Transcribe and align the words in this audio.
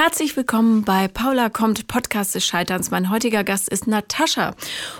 Herzlich 0.00 0.36
willkommen 0.36 0.84
bei 0.84 1.08
Paula 1.08 1.48
kommt 1.48 1.88
Podcast 1.88 2.36
des 2.36 2.46
Scheiterns. 2.46 2.92
Mein 2.92 3.10
heutiger 3.10 3.42
Gast 3.42 3.68
ist 3.68 3.88
Natascha. 3.88 4.54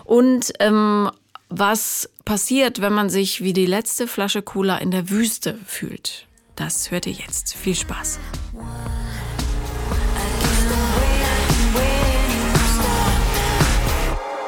Und 0.05 0.53
ähm, 0.59 1.09
was 1.49 2.11
passiert, 2.25 2.81
wenn 2.81 2.93
man 2.93 3.09
sich 3.09 3.41
wie 3.41 3.53
die 3.53 3.65
letzte 3.65 4.09
Flasche 4.09 4.43
Cola 4.43 4.77
in 4.79 4.91
der 4.91 5.09
Wüste 5.09 5.57
fühlt? 5.65 6.27
Das 6.57 6.91
hört 6.91 7.07
ihr 7.07 7.13
jetzt. 7.13 7.55
Viel 7.55 7.77
Spaß. 7.77 8.19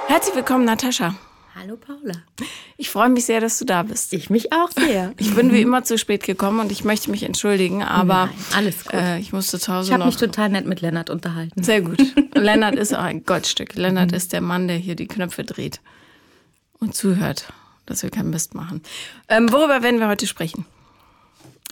Herzlich 0.08 0.34
willkommen, 0.34 0.64
Natascha. 0.64 1.14
Hallo 1.62 1.76
Paula. 1.76 2.14
Ich 2.78 2.88
freue 2.88 3.10
mich 3.10 3.26
sehr, 3.26 3.38
dass 3.40 3.58
du 3.58 3.66
da 3.66 3.82
bist. 3.82 4.14
Ich 4.14 4.30
mich 4.30 4.50
auch 4.50 4.70
sehr. 4.70 5.12
Ich 5.18 5.34
bin 5.34 5.52
wie 5.52 5.60
immer 5.60 5.84
zu 5.84 5.98
spät 5.98 6.24
gekommen 6.24 6.58
und 6.58 6.72
ich 6.72 6.84
möchte 6.84 7.10
mich 7.10 7.22
entschuldigen, 7.22 7.82
aber 7.82 8.26
Nein, 8.26 8.34
alles 8.54 8.84
gut. 8.84 8.94
Äh, 8.94 9.18
ich 9.18 9.34
musste 9.34 9.58
zu 9.58 9.74
Hause 9.74 9.88
ich 9.88 9.92
habe 9.92 10.06
mich 10.06 10.16
total 10.16 10.48
nett 10.48 10.64
mit 10.64 10.80
Lennart 10.80 11.10
unterhalten. 11.10 11.62
Sehr 11.62 11.82
gut. 11.82 12.00
Lennart 12.34 12.76
ist 12.76 12.94
auch 12.94 13.02
ein 13.02 13.24
Goldstück. 13.26 13.74
Lennart 13.74 14.12
ist 14.12 14.32
der 14.32 14.40
Mann, 14.40 14.68
der 14.68 14.78
hier 14.78 14.94
die 14.94 15.06
Knöpfe 15.06 15.44
dreht 15.44 15.80
und 16.78 16.94
zuhört, 16.94 17.52
dass 17.84 18.02
wir 18.02 18.08
keinen 18.08 18.30
Mist 18.30 18.54
machen. 18.54 18.82
Ähm, 19.28 19.52
worüber 19.52 19.82
werden 19.82 20.00
wir 20.00 20.08
heute 20.08 20.26
sprechen? 20.26 20.64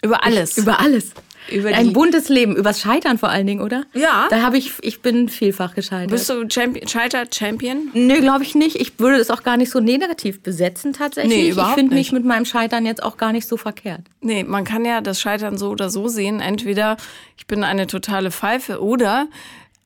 Über 0.03 0.23
alles. 0.23 0.59
Über 0.59 0.81
alles. 0.81 1.13
Über 1.51 1.69
Ein 1.71 1.93
buntes 1.93 2.29
Leben, 2.29 2.57
übers 2.57 2.81
Scheitern 2.81 3.19
vor 3.19 3.29
allen 3.29 3.47
Dingen, 3.47 3.61
oder? 3.61 3.85
Ja. 3.95 4.27
Da 4.31 4.43
habe 4.43 4.59
ich, 4.59 4.73
ich 4.83 5.01
bin 5.01 5.29
vielfach 5.29 5.75
gescheitert. 5.75 6.11
Bist 6.11 6.29
du 6.29 6.49
Champion, 6.49 6.87
Scheiter-Champion? 6.87 7.91
Nö, 7.95 8.21
glaube 8.21 8.45
ich 8.45 8.55
nicht. 8.55 8.77
Ich 8.77 8.99
würde 8.99 9.17
es 9.19 9.31
auch 9.31 9.43
gar 9.43 9.57
nicht 9.57 9.71
so 9.71 9.81
negativ 9.81 10.43
besetzen 10.43 10.93
tatsächlich. 10.93 11.37
Nee, 11.37 11.51
überhaupt 11.51 11.73
ich 11.73 11.81
finde 11.81 11.95
mich 11.95 12.13
mit 12.13 12.25
meinem 12.25 12.45
Scheitern 12.45 12.87
jetzt 12.87 13.03
auch 13.03 13.17
gar 13.17 13.33
nicht 13.33 13.49
so 13.49 13.57
verkehrt. 13.57 14.03
Nee, 14.21 14.45
man 14.45 14.65
kann 14.65 14.85
ja 14.85 15.01
das 15.01 15.21
Scheitern 15.21 15.59
so 15.59 15.71
oder 15.71 15.91
so 15.91 16.09
sehen. 16.09 16.41
Entweder 16.41 16.97
ich 17.37 17.47
bin 17.47 17.65
eine 17.65 17.87
totale 17.87 18.31
Pfeife 18.31 18.83
oder, 18.83 19.29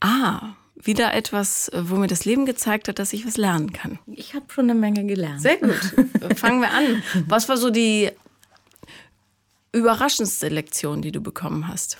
ah, 0.01 0.55
wieder 0.85 1.15
etwas, 1.15 1.71
wo 1.75 1.97
mir 1.97 2.09
das 2.09 2.25
Leben 2.25 2.47
gezeigt 2.47 2.89
hat, 2.89 2.99
dass 2.99 3.13
ich 3.13 3.27
was 3.27 3.37
lernen 3.37 3.73
kann. 3.73 3.99
Ich 4.07 4.35
habe 4.35 4.47
schon 4.49 4.69
eine 4.69 4.79
Menge 4.79 5.05
gelernt. 5.05 5.41
Sehr 5.41 5.57
gut. 5.57 5.79
Fangen 6.37 6.61
wir 6.61 6.71
an. 6.71 7.03
Was 7.29 7.49
war 7.49 7.57
so 7.57 7.71
die 7.71 8.11
überraschendste 9.73 10.49
Lektion, 10.49 11.03
die 11.03 11.13
du 11.13 11.21
bekommen 11.21 11.69
hast? 11.69 11.99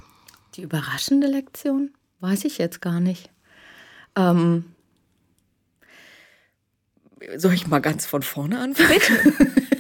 Die 0.55 0.63
überraschende 0.63 1.27
Lektion? 1.27 1.91
Weiß 2.21 2.45
ich 2.45 2.59
jetzt 2.59 2.81
gar 2.81 3.01
nicht. 3.01 3.31
Ähm, 4.17 4.65
soll 7.37 7.55
ich 7.55 7.67
mal 7.67 7.79
ganz 7.81 8.05
von 8.07 8.23
vorne 8.23 8.59
anfangen? 8.59 9.01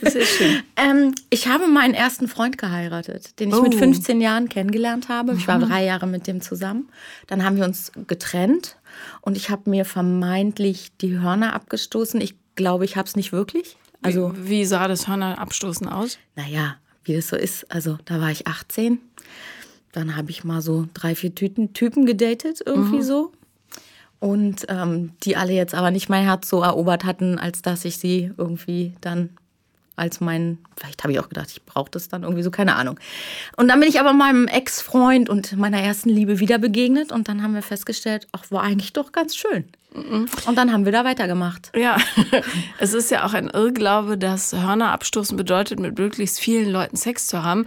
Das 0.00 0.14
ist 0.14 0.36
schön. 0.36 0.62
Ähm, 0.76 1.14
ich 1.30 1.46
habe 1.46 1.68
meinen 1.68 1.94
ersten 1.94 2.26
Freund 2.26 2.58
geheiratet, 2.58 3.38
den 3.38 3.50
ich 3.50 3.54
Oh. 3.54 3.62
mit 3.62 3.74
15 3.76 4.20
Jahren 4.20 4.48
kennengelernt 4.48 5.08
habe. 5.08 5.32
Ich 5.34 5.46
war 5.46 5.60
drei 5.60 5.84
Jahre 5.84 6.08
mit 6.08 6.26
dem 6.26 6.40
zusammen. 6.40 6.88
Dann 7.28 7.44
haben 7.44 7.56
wir 7.56 7.64
uns 7.64 7.92
getrennt 8.08 8.76
und 9.20 9.36
ich 9.36 9.48
habe 9.48 9.70
mir 9.70 9.84
vermeintlich 9.84 10.90
die 11.00 11.20
Hörner 11.20 11.52
abgestoßen. 11.52 12.20
Ich 12.20 12.34
glaube, 12.56 12.84
ich 12.84 12.96
habe 12.96 13.06
es 13.06 13.14
nicht 13.14 13.30
wirklich. 13.32 13.76
Also, 14.02 14.28
Also, 14.28 14.48
wie 14.48 14.64
sah 14.64 14.88
das 14.88 15.06
Hörnerabstoßen 15.06 15.88
aus? 15.88 16.18
naja, 16.34 16.76
wie 17.04 17.14
es 17.14 17.28
so 17.28 17.36
ist. 17.36 17.70
Also, 17.70 17.98
da 18.04 18.20
war 18.20 18.30
ich 18.30 18.46
18. 18.46 18.98
Dann 19.92 20.16
habe 20.16 20.30
ich 20.30 20.44
mal 20.44 20.62
so 20.62 20.86
drei, 20.94 21.14
vier 21.14 21.34
Tüten, 21.34 21.74
Typen 21.74 22.06
gedatet, 22.06 22.60
irgendwie 22.64 23.02
so. 23.02 23.32
Und 24.18 24.66
ähm, 24.68 25.12
die 25.24 25.36
alle 25.36 25.52
jetzt 25.52 25.74
aber 25.74 25.90
nicht 25.90 26.08
mein 26.08 26.22
Herz 26.24 26.48
so 26.48 26.62
erobert 26.62 27.04
hatten, 27.04 27.38
als 27.38 27.60
dass 27.60 27.84
ich 27.84 27.98
sie 27.98 28.30
irgendwie 28.36 28.94
dann 29.00 29.30
als 29.96 30.20
mein, 30.20 30.58
vielleicht 30.76 31.02
habe 31.02 31.12
ich 31.12 31.20
auch 31.20 31.28
gedacht, 31.28 31.48
ich 31.50 31.62
brauche 31.64 31.90
das 31.90 32.08
dann 32.08 32.22
irgendwie 32.22 32.42
so, 32.42 32.50
keine 32.50 32.76
Ahnung. 32.76 32.98
Und 33.56 33.68
dann 33.68 33.80
bin 33.80 33.88
ich 33.88 34.00
aber 34.00 34.12
meinem 34.12 34.48
Ex-Freund 34.48 35.28
und 35.28 35.56
meiner 35.56 35.80
ersten 35.80 36.08
Liebe 36.08 36.38
wieder 36.38 36.58
begegnet 36.58 37.12
und 37.12 37.28
dann 37.28 37.42
haben 37.42 37.54
wir 37.54 37.62
festgestellt, 37.62 38.26
ach, 38.32 38.50
war 38.50 38.62
eigentlich 38.62 38.92
doch 38.92 39.12
ganz 39.12 39.36
schön. 39.36 39.64
Und 39.94 40.56
dann 40.56 40.72
haben 40.72 40.86
wir 40.86 40.92
da 40.92 41.04
weitergemacht. 41.04 41.70
Ja, 41.76 41.98
es 42.78 42.94
ist 42.94 43.10
ja 43.10 43.26
auch 43.26 43.34
ein 43.34 43.50
Irrglaube, 43.50 44.16
dass 44.16 44.54
Hörnerabstoßen 44.54 45.36
bedeutet, 45.36 45.80
mit 45.80 45.98
möglichst 45.98 46.40
vielen 46.40 46.70
Leuten 46.70 46.96
Sex 46.96 47.26
zu 47.26 47.42
haben. 47.42 47.66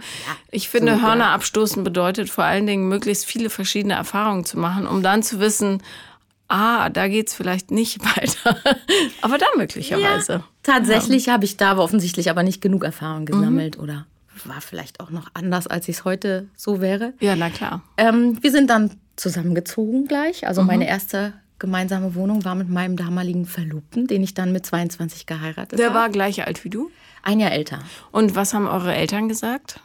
Ich 0.50 0.68
finde, 0.68 0.94
so, 0.94 0.98
ja. 0.98 1.06
Hörnerabstoßen 1.06 1.84
bedeutet 1.84 2.28
vor 2.28 2.42
allen 2.42 2.66
Dingen, 2.66 2.88
möglichst 2.88 3.26
viele 3.26 3.48
verschiedene 3.48 3.94
Erfahrungen 3.94 4.44
zu 4.44 4.58
machen, 4.58 4.88
um 4.88 5.04
dann 5.04 5.22
zu 5.22 5.38
wissen, 5.38 5.82
ah, 6.48 6.88
da 6.90 7.08
geht's 7.08 7.34
vielleicht 7.34 7.70
nicht 7.70 8.00
weiter. 8.16 8.56
Aber 9.22 9.38
da 9.38 9.46
möglicherweise. 9.56 10.42
Tatsächlich 10.62 11.28
habe 11.28 11.44
ich 11.44 11.56
da 11.56 11.70
aber 11.72 11.82
offensichtlich 11.84 12.30
aber 12.30 12.42
nicht 12.42 12.60
genug 12.60 12.84
Erfahrung 12.84 13.26
gesammelt 13.26 13.78
oder 13.78 14.06
war 14.44 14.60
vielleicht 14.60 15.00
auch 15.00 15.10
noch 15.10 15.28
anders, 15.34 15.66
als 15.66 15.88
ich 15.88 15.96
es 15.98 16.04
heute 16.04 16.48
so 16.56 16.80
wäre. 16.80 17.14
Ja, 17.20 17.36
na 17.36 17.48
klar. 17.50 17.82
Ähm, 17.96 18.38
wir 18.42 18.50
sind 18.50 18.68
dann 18.68 18.90
zusammengezogen 19.16 20.06
gleich. 20.06 20.46
Also 20.46 20.62
meine 20.62 20.86
erste 20.86 21.32
gemeinsame 21.58 22.14
Wohnung 22.14 22.44
war 22.44 22.54
mit 22.54 22.68
meinem 22.68 22.96
damaligen 22.96 23.46
Verlobten, 23.46 24.06
den 24.06 24.22
ich 24.22 24.34
dann 24.34 24.52
mit 24.52 24.66
22 24.66 25.24
geheiratet 25.24 25.78
Der 25.78 25.86
habe. 25.86 25.98
war 25.98 26.08
gleich 26.10 26.46
alt 26.46 26.64
wie 26.64 26.70
du. 26.70 26.90
Ein 27.22 27.40
Jahr 27.40 27.50
älter. 27.52 27.78
Und 28.12 28.34
was 28.36 28.52
haben 28.52 28.66
eure 28.66 28.94
Eltern 28.94 29.28
gesagt? 29.28 29.80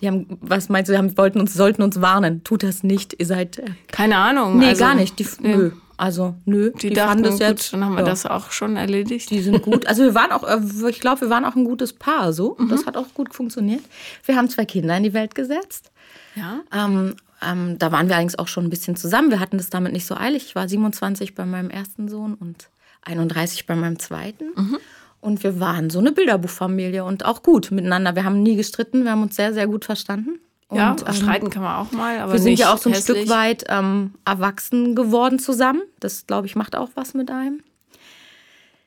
Die 0.00 0.08
haben, 0.08 0.26
was 0.40 0.68
meinst 0.68 0.88
du, 0.88 0.92
die 0.92 0.98
haben, 0.98 1.16
wollten 1.16 1.38
uns, 1.38 1.54
sollten 1.54 1.82
uns 1.82 2.00
warnen. 2.00 2.42
Tut 2.42 2.64
das 2.64 2.82
nicht, 2.82 3.14
ihr 3.18 3.26
seid. 3.26 3.58
Äh, 3.58 3.70
Keine 3.92 4.16
Ahnung. 4.16 4.58
nee, 4.58 4.66
also, 4.70 4.80
gar 4.84 4.94
nicht. 4.96 5.18
Die, 5.20 5.26
nee. 5.40 5.54
Nö. 5.56 5.70
Also, 5.96 6.34
nö. 6.44 6.72
Die, 6.72 6.90
dachten, 6.90 7.08
fanden 7.08 7.22
das 7.24 7.32
gut, 7.34 7.40
jetzt. 7.40 7.72
dann 7.72 7.84
haben 7.84 7.94
wir 7.94 8.00
ja. 8.00 8.06
das 8.06 8.26
auch 8.26 8.50
schon 8.50 8.76
erledigt. 8.76 9.30
Die 9.30 9.40
sind 9.40 9.62
gut. 9.62 9.86
Also 9.86 10.02
wir 10.02 10.14
waren 10.14 10.32
auch, 10.32 10.42
äh, 10.42 10.90
ich 10.90 11.00
glaube, 11.00 11.22
wir 11.22 11.30
waren 11.30 11.44
auch 11.44 11.54
ein 11.54 11.64
gutes 11.64 11.92
Paar 11.92 12.32
so. 12.32 12.56
Mhm. 12.58 12.68
Das 12.68 12.86
hat 12.86 12.96
auch 12.96 13.14
gut 13.14 13.34
funktioniert. 13.34 13.82
Wir 14.24 14.36
haben 14.36 14.48
zwei 14.48 14.64
Kinder 14.64 14.96
in 14.96 15.04
die 15.04 15.14
Welt 15.14 15.34
gesetzt. 15.34 15.90
ja. 16.34 16.60
Ähm, 16.72 17.16
ähm, 17.42 17.78
da 17.78 17.92
waren 17.92 18.08
wir 18.08 18.14
allerdings 18.14 18.38
auch 18.38 18.48
schon 18.48 18.64
ein 18.64 18.70
bisschen 18.70 18.96
zusammen. 18.96 19.30
Wir 19.30 19.40
hatten 19.40 19.58
das 19.58 19.70
damit 19.70 19.92
nicht 19.92 20.06
so 20.06 20.14
eilig. 20.16 20.44
Ich 20.46 20.54
war 20.54 20.68
27 20.68 21.34
bei 21.34 21.44
meinem 21.44 21.70
ersten 21.70 22.08
Sohn 22.08 22.34
und 22.34 22.68
31 23.02 23.66
bei 23.66 23.74
meinem 23.74 23.98
zweiten. 23.98 24.46
Mhm. 24.56 24.78
Und 25.20 25.42
wir 25.42 25.60
waren 25.60 25.90
so 25.90 25.98
eine 25.98 26.12
Bilderbuchfamilie 26.12 27.04
und 27.04 27.24
auch 27.24 27.42
gut 27.42 27.70
miteinander. 27.70 28.14
Wir 28.14 28.24
haben 28.24 28.42
nie 28.42 28.56
gestritten, 28.56 29.04
wir 29.04 29.12
haben 29.12 29.22
uns 29.22 29.36
sehr, 29.36 29.54
sehr 29.54 29.66
gut 29.66 29.84
verstanden. 29.84 30.38
Und, 30.74 30.80
ja, 30.80 30.96
ähm, 31.06 31.14
streiten 31.14 31.50
kann 31.50 31.62
man 31.62 31.76
auch 31.76 31.92
mal, 31.92 32.18
aber 32.18 32.32
wir 32.32 32.40
sind 32.40 32.58
ja 32.58 32.72
auch 32.72 32.78
so 32.78 32.90
ein 32.90 32.94
hässlich. 32.94 33.18
Stück 33.18 33.30
weit 33.30 33.64
ähm, 33.68 34.14
erwachsen 34.24 34.94
geworden 34.94 35.38
zusammen. 35.38 35.82
Das, 36.00 36.26
glaube 36.26 36.46
ich, 36.46 36.56
macht 36.56 36.74
auch 36.76 36.90
was 36.94 37.14
mit 37.14 37.30
einem. 37.30 37.62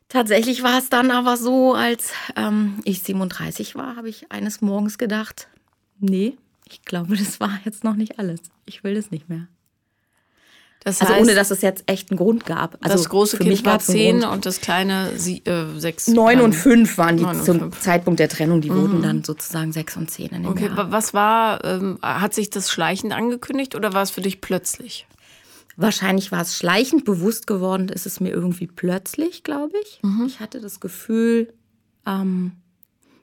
Tatsächlich 0.09 0.63
war 0.63 0.77
es 0.77 0.89
dann 0.89 1.11
aber 1.11 1.37
so, 1.37 1.73
als 1.73 2.11
ähm, 2.35 2.79
ich 2.85 3.03
37 3.03 3.75
war, 3.75 3.95
habe 3.95 4.09
ich 4.09 4.31
eines 4.31 4.61
Morgens 4.61 4.97
gedacht, 4.97 5.47
nee, 5.99 6.37
ich 6.69 6.83
glaube, 6.83 7.15
das 7.17 7.39
war 7.39 7.59
jetzt 7.65 7.83
noch 7.83 7.95
nicht 7.95 8.19
alles. 8.19 8.41
Ich 8.65 8.83
will 8.83 8.95
das 8.95 9.11
nicht 9.11 9.29
mehr. 9.29 9.47
Das 10.83 11.01
Also 11.01 11.13
heißt, 11.13 11.23
ohne, 11.23 11.35
dass 11.35 11.51
es 11.51 11.61
jetzt 11.61 11.83
echt 11.87 12.11
einen 12.11 12.17
Grund 12.17 12.45
gab. 12.45 12.77
Also 12.81 12.95
das 12.97 13.09
große 13.09 13.37
für 13.37 13.43
Kind 13.43 13.65
war 13.65 13.79
zehn 13.79 14.23
und 14.23 14.45
das 14.45 14.61
kleine 14.61 15.17
sie, 15.17 15.39
äh, 15.45 15.65
sechs. 15.77 16.07
Neun 16.07 16.39
und 16.39 16.53
fünf 16.53 16.97
waren 16.97 17.17
die 17.17 17.23
zum 17.23 17.59
fünf. 17.59 17.61
Mhm. 17.63 17.81
Zeitpunkt 17.81 18.19
der 18.21 18.29
Trennung. 18.29 18.61
Die 18.61 18.73
wurden 18.73 19.01
dann 19.01 19.23
sozusagen 19.23 19.73
sechs 19.73 19.97
und 19.97 20.09
zehn 20.09 20.27
in 20.29 20.43
dem 20.43 20.51
Okay, 20.51 20.67
Jahr. 20.67 20.77
wa- 20.77 20.87
was 20.91 21.13
war, 21.13 21.63
ähm, 21.65 21.97
hat 22.01 22.33
sich 22.33 22.49
das 22.49 22.71
schleichend 22.71 23.11
angekündigt 23.11 23.75
oder 23.75 23.91
war 23.93 24.01
es 24.03 24.11
für 24.11 24.21
dich 24.21 24.39
plötzlich? 24.39 25.07
Wahrscheinlich 25.75 26.31
war 26.31 26.41
es 26.41 26.57
schleichend 26.57 27.05
bewusst 27.05 27.45
geworden, 27.47 27.89
ist 27.89 28.05
es 28.05 28.19
mir 28.19 28.29
irgendwie 28.29 28.67
plötzlich, 28.67 29.43
glaube 29.43 29.73
ich. 29.83 29.99
Mhm. 30.03 30.25
Ich 30.25 30.39
hatte 30.39 30.59
das 30.61 30.79
Gefühl, 30.79 31.53
ähm, 32.07 32.53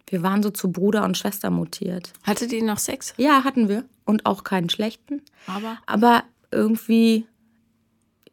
wir 0.09 0.23
waren 0.23 0.43
so 0.43 0.51
zu 0.51 0.71
Bruder 0.71 1.05
und 1.05 1.17
Schwester 1.17 1.51
mutiert. 1.51 2.13
Hattet 2.25 2.53
ihr 2.53 2.63
noch 2.63 2.79
Sex? 2.79 3.15
Ja, 3.17 3.43
hatten 3.43 3.69
wir. 3.69 3.85
Und 4.05 4.27
auch 4.27 4.45
keinen 4.45 4.69
schlechten. 4.71 5.23
Aber? 5.47 5.79
Aber 5.87 6.23
irgendwie, 6.53 7.27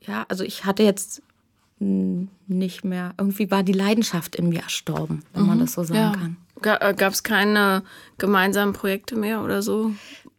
ja, 0.05 0.25
also 0.29 0.43
ich 0.43 0.65
hatte 0.65 0.83
jetzt 0.83 1.21
nicht 1.79 2.83
mehr, 2.83 3.13
irgendwie 3.17 3.49
war 3.49 3.63
die 3.63 3.73
Leidenschaft 3.73 4.35
in 4.35 4.49
mir 4.49 4.61
erstorben, 4.61 5.23
wenn 5.33 5.47
man 5.47 5.59
das 5.59 5.73
so 5.73 5.83
sagen 5.83 5.97
Ja. 5.99 6.11
kann. 6.11 6.37
Gab 6.95 7.11
es 7.11 7.23
keine 7.23 7.81
gemeinsamen 8.19 8.73
Projekte 8.73 9.15
mehr 9.15 9.41
oder 9.43 9.63
so? 9.63 9.91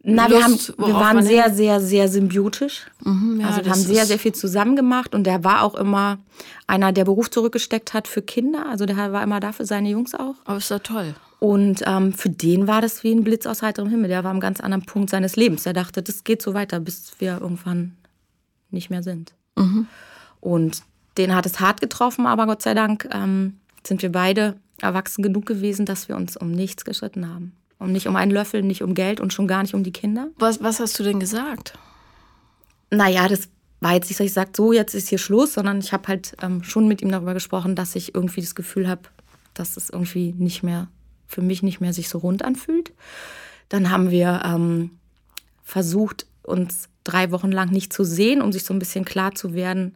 Na, 0.05 0.31
wir, 0.31 0.41
haben, 0.45 0.53
Lust, 0.53 0.79
wir 0.79 0.95
waren 0.95 1.21
sehr, 1.25 1.47
hin- 1.47 1.55
sehr, 1.55 1.81
sehr 1.81 2.09
symbiotisch. 2.09 2.87
Mhm, 3.05 3.41
ja, 3.41 3.49
also 3.49 3.65
wir 3.65 3.73
haben 3.73 3.81
sehr, 3.81 4.07
sehr 4.07 4.21
viel 4.21 4.33
zusammen 4.33 4.77
gemacht 4.77 5.17
und 5.17 5.25
der 5.25 5.43
war 5.43 5.63
auch 5.63 5.75
immer 5.75 6.19
einer, 6.69 6.93
der 6.93 7.05
Beruf 7.07 7.29
zurückgesteckt 7.29 7.93
hat 7.93 8.07
für 8.07 8.23
Kinder. 8.23 8.67
Also 8.69 8.87
der 8.87 8.97
war 8.97 9.23
immer 9.25 9.41
da 9.41 9.51
für 9.51 9.65
seine 9.67 9.89
Jungs 9.91 10.15
auch. 10.15 10.37
Aber 10.45 10.59
ist 10.59 10.71
doch 10.71 10.79
toll. 10.79 11.15
Und 11.41 11.83
ähm, 11.87 12.13
für 12.13 12.31
den 12.31 12.69
war 12.69 12.81
das 12.81 13.03
wie 13.03 13.13
ein 13.13 13.25
Blitz 13.25 13.47
aus 13.47 13.63
heiterem 13.63 13.89
Himmel. 13.89 14.07
Der 14.09 14.23
war 14.23 14.31
am 14.31 14.39
ganz 14.39 14.61
anderen 14.61 14.85
Punkt 14.87 15.11
seines 15.11 15.35
Lebens. 15.35 15.67
Er 15.67 15.73
dachte, 15.73 16.03
das 16.05 16.23
geht 16.23 16.41
so 16.41 16.55
weiter, 16.55 16.79
bis 16.79 17.15
wir 17.19 17.41
irgendwann 17.41 17.97
nicht 18.71 18.91
mehr 18.91 19.03
sind. 19.03 19.35
Und 20.41 20.83
den 21.19 21.35
hat 21.35 21.47
es 21.47 21.61
hart 21.61 21.81
getroffen, 21.81 22.27
aber 22.27 22.47
Gott 22.47 22.63
sei 22.63 22.75
Dank 22.75 23.09
ähm, 23.13 23.59
sind 23.87 24.03
wir 24.03 24.11
beide 24.11 24.57
erwachsen 24.81 25.23
genug 25.23 25.47
gewesen, 25.47 25.87
dass 25.87 26.09
wir 26.09 26.17
uns 26.17 26.37
um 26.37 26.51
nichts 26.51 26.85
geschritten 26.85 27.29
haben. 27.29 27.53
Um 27.79 27.93
nicht 27.93 28.07
um 28.07 28.17
einen 28.17 28.31
Löffel, 28.31 28.63
nicht 28.63 28.83
um 28.83 28.95
Geld 28.95 29.21
und 29.21 29.33
schon 29.33 29.47
gar 29.47 29.63
nicht 29.63 29.75
um 29.75 29.83
die 29.83 29.93
Kinder. 29.93 30.29
Was, 30.39 30.63
was 30.63 30.81
hast 30.81 30.99
du 30.99 31.03
denn 31.03 31.21
gesagt? 31.21 31.79
Naja, 32.91 33.29
das 33.29 33.49
war 33.81 33.95
jetzt 33.95 34.09
nicht, 34.09 34.21
dass 34.21 34.27
ich 34.27 34.33
sage, 34.33 34.51
so, 34.57 34.73
jetzt 34.73 34.95
ist 34.95 35.09
hier 35.09 35.19
Schluss, 35.19 35.55
sondern 35.55 35.79
ich 35.79 35.93
habe 35.93 36.09
halt 36.09 36.37
ähm, 36.43 36.63
schon 36.63 36.87
mit 36.87 37.03
ihm 37.03 37.11
darüber 37.11 37.35
gesprochen, 37.35 37.75
dass 37.75 37.97
ich 37.97 38.15
irgendwie 38.15 38.41
das 38.41 38.55
Gefühl 38.55 38.89
habe, 38.89 39.03
dass 39.55 39.77
es 39.77 39.91
irgendwie 39.91 40.33
nicht 40.37 40.63
mehr, 40.63 40.89
für 41.27 41.43
mich 41.43 41.63
nicht 41.63 41.81
mehr 41.81 41.93
sich 41.93 42.09
so 42.09 42.19
rund 42.19 42.45
anfühlt. 42.45 42.93
Dann 43.69 43.91
haben 43.91 44.11
wir 44.11 44.43
ähm, 44.45 44.91
versucht, 45.65 46.27
uns 46.43 46.89
drei 47.05 47.31
Wochen 47.31 47.53
lang 47.53 47.71
nicht 47.71 47.93
zu 47.93 48.05
sehen, 48.05 48.43
um 48.43 48.53
sich 48.53 48.65
so 48.65 48.75
ein 48.75 48.79
bisschen 48.79 49.05
klar 49.05 49.35
zu 49.35 49.55
werden, 49.55 49.95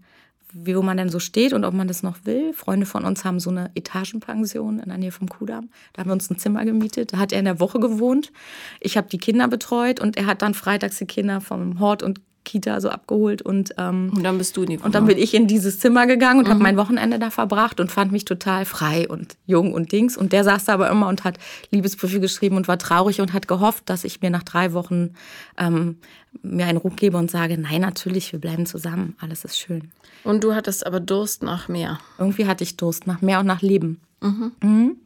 wie 0.53 0.77
wo 0.77 0.83
man 0.83 0.97
denn 0.97 1.09
so 1.09 1.19
steht 1.19 1.53
und 1.53 1.65
ob 1.65 1.75
man 1.75 1.89
das 1.89 2.03
noch 2.03 2.25
will. 2.25 2.53
Freunde 2.53 2.87
von 2.87 3.05
uns 3.05 3.25
haben 3.25 3.41
so 3.41 3.51
eine 3.51 3.71
Etagenpension 3.75 4.79
in 4.79 4.89
der 4.89 4.99
Nähe 4.99 5.13
vom 5.13 5.29
Kudamm. 5.29 5.69
Da 5.93 6.01
haben 6.01 6.09
wir 6.09 6.15
uns 6.15 6.31
ein 6.31 6.39
Zimmer 6.39 6.65
gemietet. 6.65 7.13
Da 7.13 7.19
hat 7.19 7.33
er 7.33 7.39
in 7.39 7.45
der 7.45 7.61
Woche 7.61 7.81
gewohnt. 7.81 8.33
Ich 8.81 8.97
habe 8.97 9.09
die 9.09 9.19
Kinder 9.19 9.49
betreut 9.49 10.01
und 10.01 10.17
er 10.17 10.27
hat 10.27 10.43
dann 10.43 10.55
freitags 10.55 10.99
die 10.99 11.07
Kinder 11.07 11.41
vom 11.41 11.81
Hort 11.81 12.03
und 12.03 12.21
Kita 12.47 12.81
so 12.81 12.89
abgeholt 12.89 13.43
und 13.43 13.75
ähm, 13.77 14.13
und 14.15 14.23
dann 14.23 14.39
bist 14.39 14.57
du 14.57 14.63
in 14.63 14.71
die 14.71 14.79
und 14.79 14.95
dann 14.95 15.05
bin 15.05 15.19
ich 15.19 15.35
in 15.35 15.47
dieses 15.47 15.79
Zimmer 15.79 16.07
gegangen 16.07 16.39
und 16.39 16.47
mhm. 16.47 16.51
habe 16.53 16.63
mein 16.63 16.77
Wochenende 16.79 17.19
da 17.19 17.31
verbracht 17.31 17.81
und 17.81 17.93
fand 17.93 18.13
mich 18.13 18.25
total 18.25 18.65
frei 18.65 19.07
und 19.09 19.37
jung 19.45 19.75
und 19.75 19.93
Dings 19.93 20.17
und 20.17 20.33
der 20.33 20.45
saß 20.45 20.65
da 20.65 20.75
aber 20.75 20.89
immer 20.89 21.09
und 21.09 21.25
hat 21.25 21.39
Liebesbriefe 21.71 22.21
geschrieben 22.21 22.57
und 22.57 22.69
war 22.69 22.79
traurig 22.79 23.21
und 23.21 23.35
hat 23.35 23.49
gehofft, 23.49 23.91
dass 23.91 24.05
ich 24.05 24.23
mir 24.23 24.31
nach 24.31 24.45
drei 24.45 24.73
Wochen 24.73 25.11
ähm, 25.59 25.99
mir 26.43 26.67
einen 26.67 26.79
Ruck 26.79 26.97
gebe 26.97 27.17
und 27.19 27.31
sage, 27.31 27.59
nein, 27.59 27.81
natürlich, 27.81 28.33
wir 28.33 28.41
bleiben 28.41 28.65
zusammen, 28.65 29.17
alles 29.21 29.45
ist 29.45 29.59
schön. 29.59 29.91
Und 30.25 30.45
du 30.45 30.55
hattest 30.55 30.87
aber 30.87 31.01
Durst 31.01 31.43
nach 31.43 31.69
mehr. 31.69 31.99
Irgendwie 32.19 32.47
hatte 32.47 32.65
ich 32.65 32.77
Durst 32.77 33.07
nach 33.07 33.21
mehr 33.21 33.41
und 33.41 33.47
nach 33.47 33.63
Leben. 33.63 34.01
Mhm. 34.21 34.53
Mhm. 34.63 34.97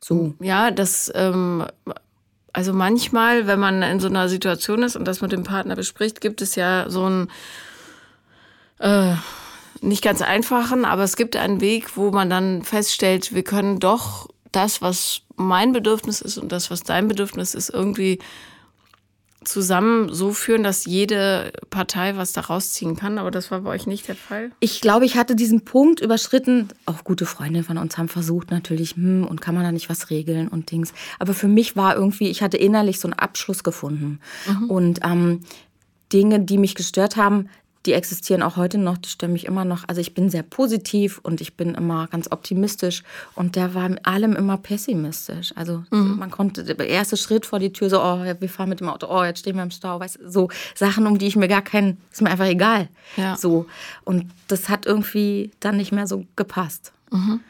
So. 0.00 0.34
Ja, 0.40 0.70
das 0.70 1.10
ähm, 1.14 1.64
also 2.52 2.72
manchmal, 2.72 3.46
wenn 3.46 3.60
man 3.60 3.82
in 3.82 4.00
so 4.00 4.08
einer 4.08 4.28
Situation 4.28 4.82
ist 4.82 4.96
und 4.96 5.04
das 5.04 5.20
mit 5.20 5.32
dem 5.32 5.44
Partner 5.44 5.76
bespricht, 5.76 6.20
gibt 6.20 6.42
es 6.42 6.54
ja 6.54 6.86
so 6.88 7.04
einen 7.04 7.30
äh, 8.78 9.14
nicht 9.80 10.02
ganz 10.02 10.22
einfachen, 10.22 10.84
aber 10.84 11.04
es 11.04 11.16
gibt 11.16 11.36
einen 11.36 11.60
Weg, 11.60 11.96
wo 11.96 12.10
man 12.10 12.28
dann 12.28 12.62
feststellt, 12.62 13.34
wir 13.34 13.44
können 13.44 13.78
doch 13.78 14.28
das, 14.52 14.82
was 14.82 15.22
mein 15.36 15.72
Bedürfnis 15.72 16.20
ist 16.20 16.38
und 16.38 16.50
das, 16.52 16.70
was 16.70 16.82
dein 16.82 17.08
Bedürfnis 17.08 17.54
ist, 17.54 17.70
irgendwie 17.70 18.18
zusammen 19.44 20.12
so 20.12 20.32
führen, 20.32 20.62
dass 20.62 20.84
jede 20.84 21.52
Partei 21.70 22.16
was 22.16 22.32
da 22.32 22.42
rausziehen 22.42 22.96
kann. 22.96 23.18
Aber 23.18 23.30
das 23.30 23.50
war 23.50 23.62
bei 23.62 23.70
euch 23.70 23.86
nicht 23.86 24.06
der 24.08 24.14
Fall. 24.14 24.50
Ich 24.60 24.80
glaube, 24.80 25.06
ich 25.06 25.16
hatte 25.16 25.34
diesen 25.34 25.62
Punkt 25.62 26.00
überschritten. 26.00 26.68
Auch 26.84 27.04
gute 27.04 27.26
Freunde 27.26 27.62
von 27.62 27.78
uns 27.78 27.96
haben 27.96 28.08
versucht 28.08 28.50
natürlich, 28.50 28.96
hm, 28.96 29.26
und 29.26 29.40
kann 29.40 29.54
man 29.54 29.64
da 29.64 29.72
nicht 29.72 29.88
was 29.88 30.10
regeln 30.10 30.48
und 30.48 30.70
Dings. 30.70 30.92
Aber 31.18 31.32
für 31.32 31.48
mich 31.48 31.74
war 31.74 31.96
irgendwie, 31.96 32.28
ich 32.28 32.42
hatte 32.42 32.58
innerlich 32.58 33.00
so 33.00 33.08
einen 33.08 33.18
Abschluss 33.18 33.64
gefunden. 33.64 34.20
Mhm. 34.46 34.70
Und 34.70 35.00
ähm, 35.04 35.40
Dinge, 36.12 36.40
die 36.40 36.58
mich 36.58 36.74
gestört 36.74 37.16
haben, 37.16 37.48
die 37.86 37.94
existieren 37.94 38.42
auch 38.42 38.56
heute 38.56 38.76
noch, 38.76 38.98
die 38.98 39.08
stören 39.08 39.32
mich 39.32 39.46
immer 39.46 39.64
noch. 39.64 39.84
Also 39.86 40.00
ich 40.00 40.12
bin 40.12 40.28
sehr 40.28 40.42
positiv 40.42 41.18
und 41.22 41.40
ich 41.40 41.54
bin 41.54 41.74
immer 41.74 42.08
ganz 42.08 42.30
optimistisch 42.30 43.02
und 43.34 43.56
der 43.56 43.74
war 43.74 43.88
mit 43.88 44.04
allem 44.06 44.36
immer 44.36 44.58
pessimistisch. 44.58 45.52
Also 45.56 45.84
mhm. 45.90 46.16
man 46.18 46.30
konnte, 46.30 46.62
der 46.62 46.86
erste 46.86 47.16
Schritt 47.16 47.46
vor 47.46 47.58
die 47.58 47.72
Tür, 47.72 47.88
so, 47.88 48.02
oh, 48.02 48.22
wir 48.22 48.48
fahren 48.48 48.68
mit 48.68 48.80
dem 48.80 48.88
Auto, 48.88 49.06
oh, 49.08 49.24
jetzt 49.24 49.40
stehen 49.40 49.56
wir 49.56 49.62
im 49.62 49.70
Stau, 49.70 49.98
weißt 49.98 50.18
so 50.26 50.48
Sachen, 50.74 51.06
um 51.06 51.18
die 51.18 51.26
ich 51.26 51.36
mir 51.36 51.48
gar 51.48 51.62
keinen, 51.62 51.98
ist 52.12 52.20
mir 52.20 52.30
einfach 52.30 52.46
egal. 52.46 52.88
Ja. 53.16 53.36
So. 53.36 53.66
Und 54.04 54.30
das 54.48 54.68
hat 54.68 54.84
irgendwie 54.84 55.50
dann 55.60 55.78
nicht 55.78 55.92
mehr 55.92 56.06
so 56.06 56.26
gepasst. 56.36 56.92
Mhm. 57.10 57.40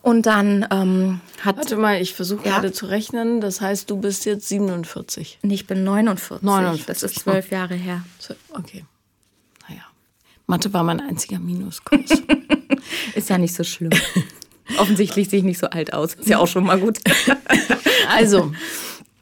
Und 0.00 0.26
dann 0.26 0.66
ähm, 0.72 1.20
hat. 1.42 1.58
Warte 1.58 1.76
mal, 1.76 2.00
ich 2.00 2.14
versuche 2.14 2.44
ja. 2.44 2.54
gerade 2.54 2.72
zu 2.72 2.86
rechnen. 2.86 3.40
Das 3.40 3.60
heißt, 3.60 3.88
du 3.88 3.98
bist 3.98 4.24
jetzt 4.24 4.48
47. 4.48 5.38
Ich 5.42 5.66
bin 5.68 5.84
49. 5.84 6.42
49. 6.42 6.86
Das 6.86 7.02
ist 7.04 7.20
zwölf 7.20 7.50
Jahre 7.50 7.74
her. 7.74 8.02
Okay. 8.50 8.84
Mathe 10.52 10.74
war 10.74 10.82
mein 10.82 11.00
einziger 11.00 11.38
Minuskurs. 11.38 12.10
ist 13.14 13.30
ja 13.30 13.38
nicht 13.38 13.54
so 13.54 13.64
schlimm. 13.64 13.88
Offensichtlich 14.76 15.30
sehe 15.30 15.38
ich 15.38 15.46
nicht 15.46 15.58
so 15.58 15.68
alt 15.68 15.94
aus. 15.94 16.12
Ist 16.12 16.28
ja 16.28 16.40
auch 16.40 16.46
schon 16.46 16.64
mal 16.64 16.78
gut. 16.78 16.98
also, 18.10 18.52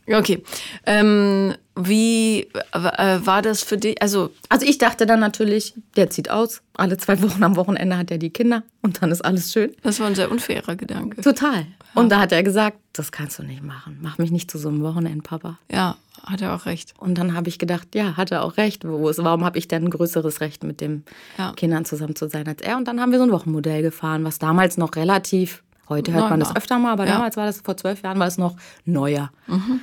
okay. 0.09 0.43
Ähm, 0.87 1.55
wie 1.87 2.49
äh, 2.73 3.19
war 3.25 3.43
das 3.43 3.63
für 3.63 3.77
dich? 3.77 4.01
Also, 4.03 4.31
also 4.49 4.67
ich 4.67 4.79
dachte 4.79 5.07
dann 5.07 5.21
natürlich, 5.21 5.75
der 5.97 6.11
zieht 6.11 6.31
aus. 6.31 6.63
Alle 6.75 6.97
zwei 6.97 7.21
Wochen 7.23 7.43
am 7.43 7.57
Wochenende 7.57 7.97
hat 7.97 8.11
er 8.11 8.19
die 8.19 8.31
Kinder 8.31 8.63
und 8.83 9.03
dann 9.03 9.11
ist 9.11 9.23
alles 9.25 9.53
schön. 9.53 9.75
Das 9.83 10.01
war 10.01 10.07
ein 10.07 10.15
sehr 10.15 10.31
unfairer 10.31 10.77
Gedanke. 10.77 11.21
Total. 11.21 11.67
Und 11.95 12.11
da 12.11 12.21
hat 12.21 12.33
er 12.33 12.43
gesagt, 12.43 12.79
das 12.93 13.13
kannst 13.13 13.39
du 13.39 13.43
nicht 13.43 13.63
machen. 13.63 13.99
Mach 14.01 14.19
mich 14.19 14.31
nicht 14.31 14.51
zu 14.51 14.59
so 14.59 14.69
einem 14.69 14.83
Wochenendpapa. 14.83 15.59
Ja, 15.71 15.97
hat 16.25 16.41
er 16.41 16.55
auch 16.55 16.67
recht. 16.67 16.95
Und 16.99 17.19
dann 17.19 17.35
habe 17.35 17.49
ich 17.49 17.59
gedacht, 17.59 17.95
ja, 17.95 18.17
hat 18.17 18.31
er 18.31 18.45
auch 18.45 18.57
recht. 18.57 18.85
Warum 18.85 19.45
habe 19.45 19.59
ich 19.59 19.69
denn 19.69 19.85
ein 19.85 19.91
größeres 19.91 20.41
Recht, 20.41 20.65
mit 20.65 20.81
den 20.81 21.05
ja. 21.39 21.53
Kindern 21.55 21.85
zusammen 21.85 22.15
zu 22.15 22.29
sein 22.29 22.47
als 22.47 22.63
er? 22.63 22.77
Und 22.77 22.87
dann 22.87 23.01
haben 23.01 23.13
wir 23.13 23.19
so 23.19 23.25
ein 23.25 23.33
Wochenmodell 23.33 23.83
gefahren, 23.83 24.25
was 24.25 24.39
damals 24.39 24.77
noch 24.77 24.95
relativ, 24.97 25.63
heute 25.89 26.13
hört 26.13 26.31
man 26.31 26.41
das 26.41 26.55
öfter 26.55 26.79
mal, 26.79 26.93
aber 26.93 27.07
ja. 27.07 27.15
damals 27.15 27.37
war 27.37 27.47
das, 27.47 27.61
vor 27.61 27.77
zwölf 27.77 28.03
Jahren 28.03 28.19
war 28.19 28.29
es 28.29 28.39
noch 28.39 28.57
neuer. 28.85 29.31
Mhm. 29.47 29.81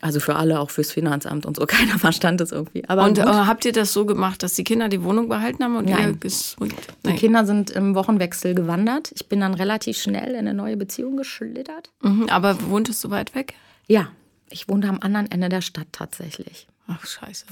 Also 0.00 0.18
für 0.20 0.36
alle, 0.36 0.60
auch 0.60 0.70
fürs 0.70 0.92
Finanzamt 0.92 1.46
und 1.46 1.56
so. 1.56 1.66
Keiner 1.66 1.98
verstand 1.98 2.40
das 2.40 2.52
irgendwie. 2.52 2.88
Aber 2.88 3.04
und 3.04 3.18
äh, 3.18 3.22
habt 3.22 3.64
ihr 3.64 3.72
das 3.72 3.92
so 3.92 4.06
gemacht, 4.06 4.42
dass 4.42 4.54
die 4.54 4.64
Kinder 4.64 4.88
die 4.88 5.02
Wohnung 5.02 5.28
behalten 5.28 5.62
haben? 5.62 5.76
Und 5.76 5.88
Nein. 5.88 6.18
Ihr 6.20 6.68
die 7.06 7.16
Kinder 7.16 7.44
sind 7.44 7.70
im 7.70 7.94
Wochenwechsel 7.94 8.54
gewandert. 8.54 9.12
Ich 9.14 9.28
bin 9.28 9.40
dann 9.40 9.54
relativ 9.54 9.98
schnell 9.98 10.30
in 10.30 10.38
eine 10.38 10.54
neue 10.54 10.76
Beziehung 10.76 11.16
geschlittert. 11.16 11.90
Mhm, 12.02 12.28
aber 12.28 12.56
wohntest 12.68 13.02
du 13.04 13.10
weit 13.10 13.34
weg? 13.34 13.54
Ja, 13.86 14.08
ich 14.50 14.68
wohnte 14.68 14.88
am 14.88 14.98
anderen 15.00 15.30
Ende 15.30 15.48
der 15.48 15.60
Stadt 15.60 15.88
tatsächlich. 15.92 16.66
Ach, 16.88 17.06
scheiße. 17.06 17.46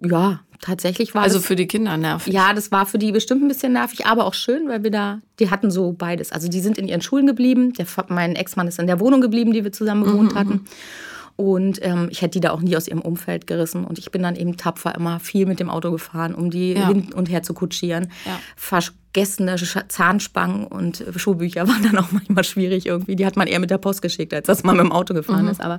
Ja, 0.00 0.40
tatsächlich 0.60 1.14
war 1.14 1.22
Also 1.22 1.38
das, 1.38 1.46
für 1.46 1.56
die 1.56 1.66
Kinder 1.66 1.96
nervig. 1.96 2.32
Ja, 2.32 2.54
das 2.54 2.70
war 2.70 2.86
für 2.86 2.98
die 2.98 3.10
bestimmt 3.10 3.42
ein 3.42 3.48
bisschen 3.48 3.72
nervig, 3.72 4.06
aber 4.06 4.26
auch 4.26 4.34
schön, 4.34 4.68
weil 4.68 4.84
wir 4.84 4.92
da, 4.92 5.20
die 5.40 5.50
hatten 5.50 5.70
so 5.72 5.92
beides. 5.92 6.30
Also 6.30 6.48
die 6.48 6.60
sind 6.60 6.78
in 6.78 6.86
ihren 6.86 7.00
Schulen 7.00 7.26
geblieben. 7.26 7.72
Der, 7.72 7.86
mein 8.08 8.36
Ex-Mann 8.36 8.68
ist 8.68 8.78
in 8.78 8.86
der 8.86 9.00
Wohnung 9.00 9.20
geblieben, 9.20 9.52
die 9.52 9.64
wir 9.64 9.72
zusammen 9.72 10.04
bewohnt 10.04 10.34
mhm, 10.34 10.38
hatten. 10.38 10.52
Mhm. 10.52 10.64
Und 11.40 11.78
ähm, 11.82 12.08
ich 12.10 12.20
hätte 12.20 12.32
die 12.32 12.40
da 12.40 12.50
auch 12.50 12.60
nie 12.60 12.76
aus 12.76 12.88
ihrem 12.88 13.00
Umfeld 13.00 13.46
gerissen. 13.46 13.84
Und 13.84 13.96
ich 13.96 14.10
bin 14.10 14.24
dann 14.24 14.34
eben 14.34 14.56
tapfer 14.56 14.96
immer 14.96 15.20
viel 15.20 15.46
mit 15.46 15.60
dem 15.60 15.70
Auto 15.70 15.92
gefahren, 15.92 16.34
um 16.34 16.50
die 16.50 16.72
ja. 16.72 16.88
hin 16.88 17.12
und 17.14 17.30
her 17.30 17.44
zu 17.44 17.54
kutschieren. 17.54 18.10
Ja. 18.26 18.40
Vergessene 18.56 19.54
Zahnspangen 19.86 20.66
und 20.66 21.04
Schulbücher 21.14 21.68
waren 21.68 21.84
dann 21.84 21.96
auch 21.98 22.10
manchmal 22.10 22.42
schwierig 22.42 22.86
irgendwie. 22.86 23.14
Die 23.14 23.24
hat 23.24 23.36
man 23.36 23.46
eher 23.46 23.60
mit 23.60 23.70
der 23.70 23.78
Post 23.78 24.02
geschickt, 24.02 24.34
als 24.34 24.48
dass 24.48 24.64
man 24.64 24.76
mit 24.76 24.86
dem 24.86 24.90
Auto 24.90 25.14
gefahren 25.14 25.44
mhm. 25.44 25.52
ist. 25.52 25.60
Aber 25.60 25.78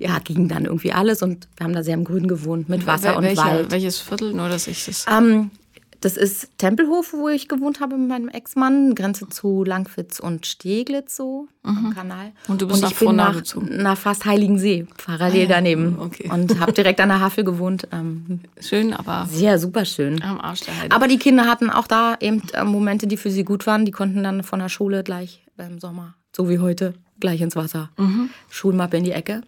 ja, 0.00 0.18
ging 0.18 0.48
dann 0.48 0.64
irgendwie 0.64 0.92
alles. 0.92 1.22
Und 1.22 1.46
wir 1.56 1.62
haben 1.66 1.72
da 1.72 1.84
sehr 1.84 1.94
im 1.94 2.02
Grün 2.02 2.26
gewohnt, 2.26 2.68
mit 2.68 2.84
Wasser 2.88 3.16
Wel 3.16 3.30
und 3.30 3.36
Wald. 3.36 3.70
Welches 3.70 4.00
Viertel, 4.00 4.32
nur 4.32 4.48
dass 4.48 4.66
ich 4.66 4.86
das... 4.86 5.06
Ähm, 5.08 5.52
das 6.00 6.16
ist 6.16 6.50
Tempelhof, 6.58 7.12
wo 7.12 7.28
ich 7.28 7.48
gewohnt 7.48 7.80
habe 7.80 7.96
mit 7.96 8.08
meinem 8.08 8.28
Ex-Mann, 8.28 8.94
Grenze 8.94 9.28
zu 9.28 9.64
Langwitz 9.64 10.20
und 10.20 10.46
Steglitz 10.46 11.16
so 11.16 11.48
mhm. 11.62 11.78
am 11.78 11.94
Kanal. 11.94 12.32
Und 12.48 12.62
du 12.62 12.68
bist 12.68 12.82
und 12.82 12.92
ich 12.92 12.98
bin 12.98 13.16
nach, 13.16 13.42
nach 13.68 13.98
fast 13.98 14.24
Heiligensee, 14.24 14.86
parallel 15.04 15.36
ah, 15.36 15.42
ja. 15.42 15.48
daneben. 15.48 15.98
Okay. 15.98 16.30
Und 16.30 16.60
habe 16.60 16.72
direkt 16.72 17.00
an 17.00 17.08
der 17.08 17.20
Havel 17.20 17.44
gewohnt. 17.44 17.88
Ähm, 17.92 18.40
schön, 18.60 18.92
aber 18.92 19.26
sehr 19.30 19.58
super 19.58 19.84
schön. 19.84 20.22
Am 20.22 20.40
Arsch 20.40 20.60
der 20.60 20.80
Heide. 20.80 20.94
Aber 20.94 21.08
die 21.08 21.18
Kinder 21.18 21.46
hatten 21.46 21.70
auch 21.70 21.86
da 21.86 22.16
eben 22.20 22.42
äh, 22.52 22.64
Momente, 22.64 23.06
die 23.06 23.16
für 23.16 23.30
sie 23.30 23.44
gut 23.44 23.66
waren. 23.66 23.84
Die 23.84 23.92
konnten 23.92 24.22
dann 24.22 24.42
von 24.42 24.58
der 24.58 24.68
Schule 24.68 25.02
gleich 25.02 25.44
im 25.58 25.78
Sommer, 25.78 26.14
so 26.34 26.48
wie 26.48 26.58
heute, 26.58 26.94
gleich 27.20 27.40
ins 27.40 27.56
Wasser. 27.56 27.90
Mhm. 27.96 28.30
Schulmappe 28.50 28.98
in 28.98 29.04
die 29.04 29.12
Ecke. 29.12 29.42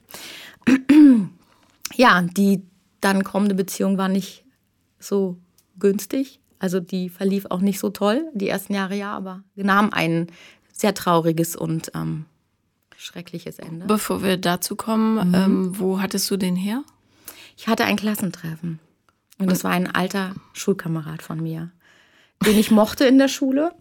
ja, 1.94 2.22
die 2.22 2.62
dann 3.00 3.24
kommende 3.24 3.54
Beziehung 3.54 3.98
war 3.98 4.08
nicht 4.08 4.44
so 4.98 5.36
günstig. 5.78 6.40
Also 6.58 6.80
die 6.80 7.08
verlief 7.08 7.46
auch 7.50 7.60
nicht 7.60 7.78
so 7.78 7.90
toll, 7.90 8.28
die 8.34 8.48
ersten 8.48 8.74
Jahre 8.74 8.96
ja, 8.96 9.16
aber 9.16 9.42
nahmen 9.54 9.92
ein 9.92 10.26
sehr 10.72 10.94
trauriges 10.94 11.54
und 11.54 11.92
ähm, 11.94 12.24
schreckliches 12.96 13.58
Ende. 13.58 13.86
Bevor 13.86 14.22
wir 14.22 14.36
dazu 14.36 14.74
kommen, 14.74 15.28
mhm. 15.28 15.34
ähm, 15.34 15.78
wo 15.78 16.00
hattest 16.00 16.30
du 16.30 16.36
den 16.36 16.56
her? 16.56 16.82
Ich 17.56 17.68
hatte 17.68 17.84
ein 17.84 17.96
Klassentreffen. 17.96 18.80
Und 19.38 19.50
das 19.50 19.62
war 19.62 19.70
ein 19.70 19.92
alter 19.92 20.34
Schulkamerad 20.52 21.22
von 21.22 21.40
mir, 21.40 21.70
den 22.44 22.58
ich 22.58 22.72
mochte 22.72 23.04
in 23.04 23.18
der 23.18 23.28
Schule, 23.28 23.72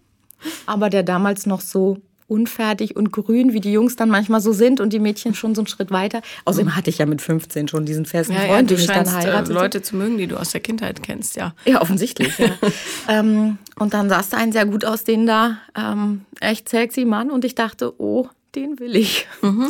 aber 0.68 0.92
der 0.92 1.02
damals 1.02 1.48
noch 1.48 1.62
so 1.62 2.02
unfertig 2.28 2.96
und 2.96 3.12
grün, 3.12 3.54
wie 3.54 3.62
die 3.62 3.72
Jungs 3.72 3.96
dann 3.96 4.10
manchmal 4.10 4.42
so 4.42 4.52
sind 4.52 4.82
und 4.82 4.92
die 4.92 5.00
Mädchen 5.00 5.34
schon 5.34 5.56
so 5.56 5.62
einen 5.62 5.68
Schritt 5.68 5.92
weiter. 5.92 6.22
Außerdem 6.46 6.76
hatte 6.76 6.90
ich 6.90 6.98
ja 6.98 7.06
mit 7.06 7.22
15 7.22 7.68
schon 7.70 7.86
diesen 7.86 8.06
festen 8.06 8.34
ja, 8.34 8.42
Freund, 8.42 8.70
ja, 8.70 8.76
den 8.76 8.84
ich 8.84 8.88
dann 8.88 9.12
heiratete. 9.12 9.54
Leute 9.54 9.82
zu 9.82 9.96
mögen, 9.96 10.18
die 10.18 10.28
du 10.28 10.38
aus 10.38 10.52
der 10.52 10.62
Kindheit 10.62 11.02
kennst, 11.02 11.38
ja. 11.38 11.54
Ja, 11.66 11.82
offensichtlich. 11.82 12.38
ja. 12.38 12.50
ähm, 13.08 13.58
und 13.80 13.94
dann 13.94 14.10
saß 14.10 14.30
da 14.30 14.38
ein 14.38 14.52
sehr 14.52 14.66
gut 14.66 14.84
aussehender, 14.84 15.58
ähm, 15.76 16.26
echt 16.42 16.68
sexy 16.68 17.06
Mann 17.06 17.32
und 17.32 17.46
ich 17.46 17.56
dachte, 17.56 17.94
oh, 18.00 18.28
den 18.56 18.80
will 18.80 18.96
ich. 18.96 19.28
Mhm. 19.42 19.70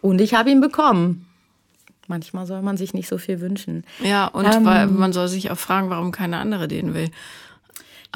Und 0.00 0.20
ich 0.20 0.34
habe 0.34 0.50
ihn 0.50 0.60
bekommen. 0.60 1.26
Manchmal 2.06 2.46
soll 2.46 2.62
man 2.62 2.76
sich 2.76 2.94
nicht 2.94 3.08
so 3.08 3.18
viel 3.18 3.40
wünschen. 3.40 3.84
Ja, 4.02 4.28
und 4.28 4.46
ähm, 4.46 4.98
man 4.98 5.12
soll 5.12 5.28
sich 5.28 5.50
auch 5.50 5.58
fragen, 5.58 5.90
warum 5.90 6.10
keine 6.10 6.38
andere 6.38 6.66
den 6.66 6.94
will. 6.94 7.10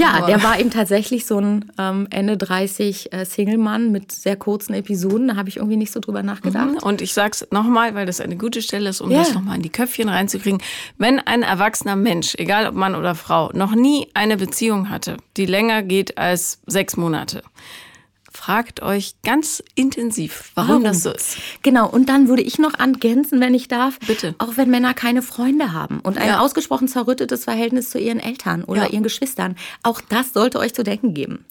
Ja, 0.01 0.13
Aber 0.13 0.27
der 0.27 0.43
war 0.43 0.59
eben 0.59 0.71
tatsächlich 0.71 1.27
so 1.27 1.39
ein 1.39 1.71
ähm, 1.79 2.07
Ende 2.11 2.39
30 2.39 3.13
äh, 3.13 3.27
Single-Mann 3.27 3.93
mit 3.93 4.11
sehr 4.11 4.37
kurzen 4.37 4.73
Episoden. 4.73 5.29
Da 5.29 5.37
habe 5.37 5.51
ich 5.51 5.59
irgendwie 5.59 5.77
nicht 5.77 5.93
so 5.93 6.01
drüber 6.01 6.23
nachgedacht. 6.23 6.71
Mhm. 6.71 6.79
Und 6.79 7.03
ich 7.03 7.13
sag's 7.13 7.47
nochmal, 7.51 7.95
weil 7.95 8.07
das 8.07 8.21
eine 8.21 8.37
gute 8.37 8.63
Stelle 8.63 8.89
ist, 8.89 9.03
um 9.03 9.11
ja. 9.11 9.19
das 9.19 9.35
nochmal 9.35 9.57
in 9.57 9.63
die 9.63 9.69
Köpfchen 9.69 10.09
reinzukriegen. 10.09 10.63
Wenn 10.97 11.19
ein 11.19 11.43
erwachsener 11.43 11.97
Mensch, 11.97 12.35
egal 12.39 12.67
ob 12.67 12.75
Mann 12.75 12.95
oder 12.95 13.15
Frau, 13.15 13.51
noch 13.53 13.75
nie 13.75 14.09
eine 14.15 14.39
Beziehung 14.39 14.89
hatte, 14.89 15.19
die 15.37 15.45
länger 15.47 15.83
geht 15.83 16.17
als 16.17 16.61
sechs 16.67 16.97
Monate, 16.97 17.43
fragt 18.43 18.83
euch 18.83 19.15
ganz 19.23 19.63
intensiv, 19.77 20.51
warum, 20.57 20.69
warum, 20.69 20.85
das 20.85 21.05
so 21.05 21.13
ist. 21.13 21.37
Genau, 21.63 21.89
und 21.89 22.09
dann 22.09 22.27
würde 22.27 22.43
ich 22.43 22.59
noch 22.59 22.75
angänzen, 22.77 23.41
wenn 23.41 23.55
ich 23.55 23.69
darf. 23.69 24.01
Bitte. 24.05 24.35
Auch 24.39 24.57
wenn 24.57 24.69
Männer 24.69 24.95
keine 24.95 25.23
Freunde 25.23 25.73
haben 25.73 26.01
und 26.01 26.19
ein 26.19 26.27
ja. 26.27 26.41
ausgesprochen 26.41 26.89
zerrüttetes 26.89 27.45
Verhältnis 27.45 27.91
zu 27.91 28.01
ihren 28.01 28.19
Eltern 28.19 28.65
oder 28.65 28.83
ja. 28.83 28.89
ihren 28.89 29.05
Geschwistern. 29.05 29.55
Auch 29.85 30.01
das 30.01 30.33
sollte 30.33 30.59
euch 30.59 30.75
zu 30.75 30.83
denken 30.83 31.15
geben. 31.15 31.45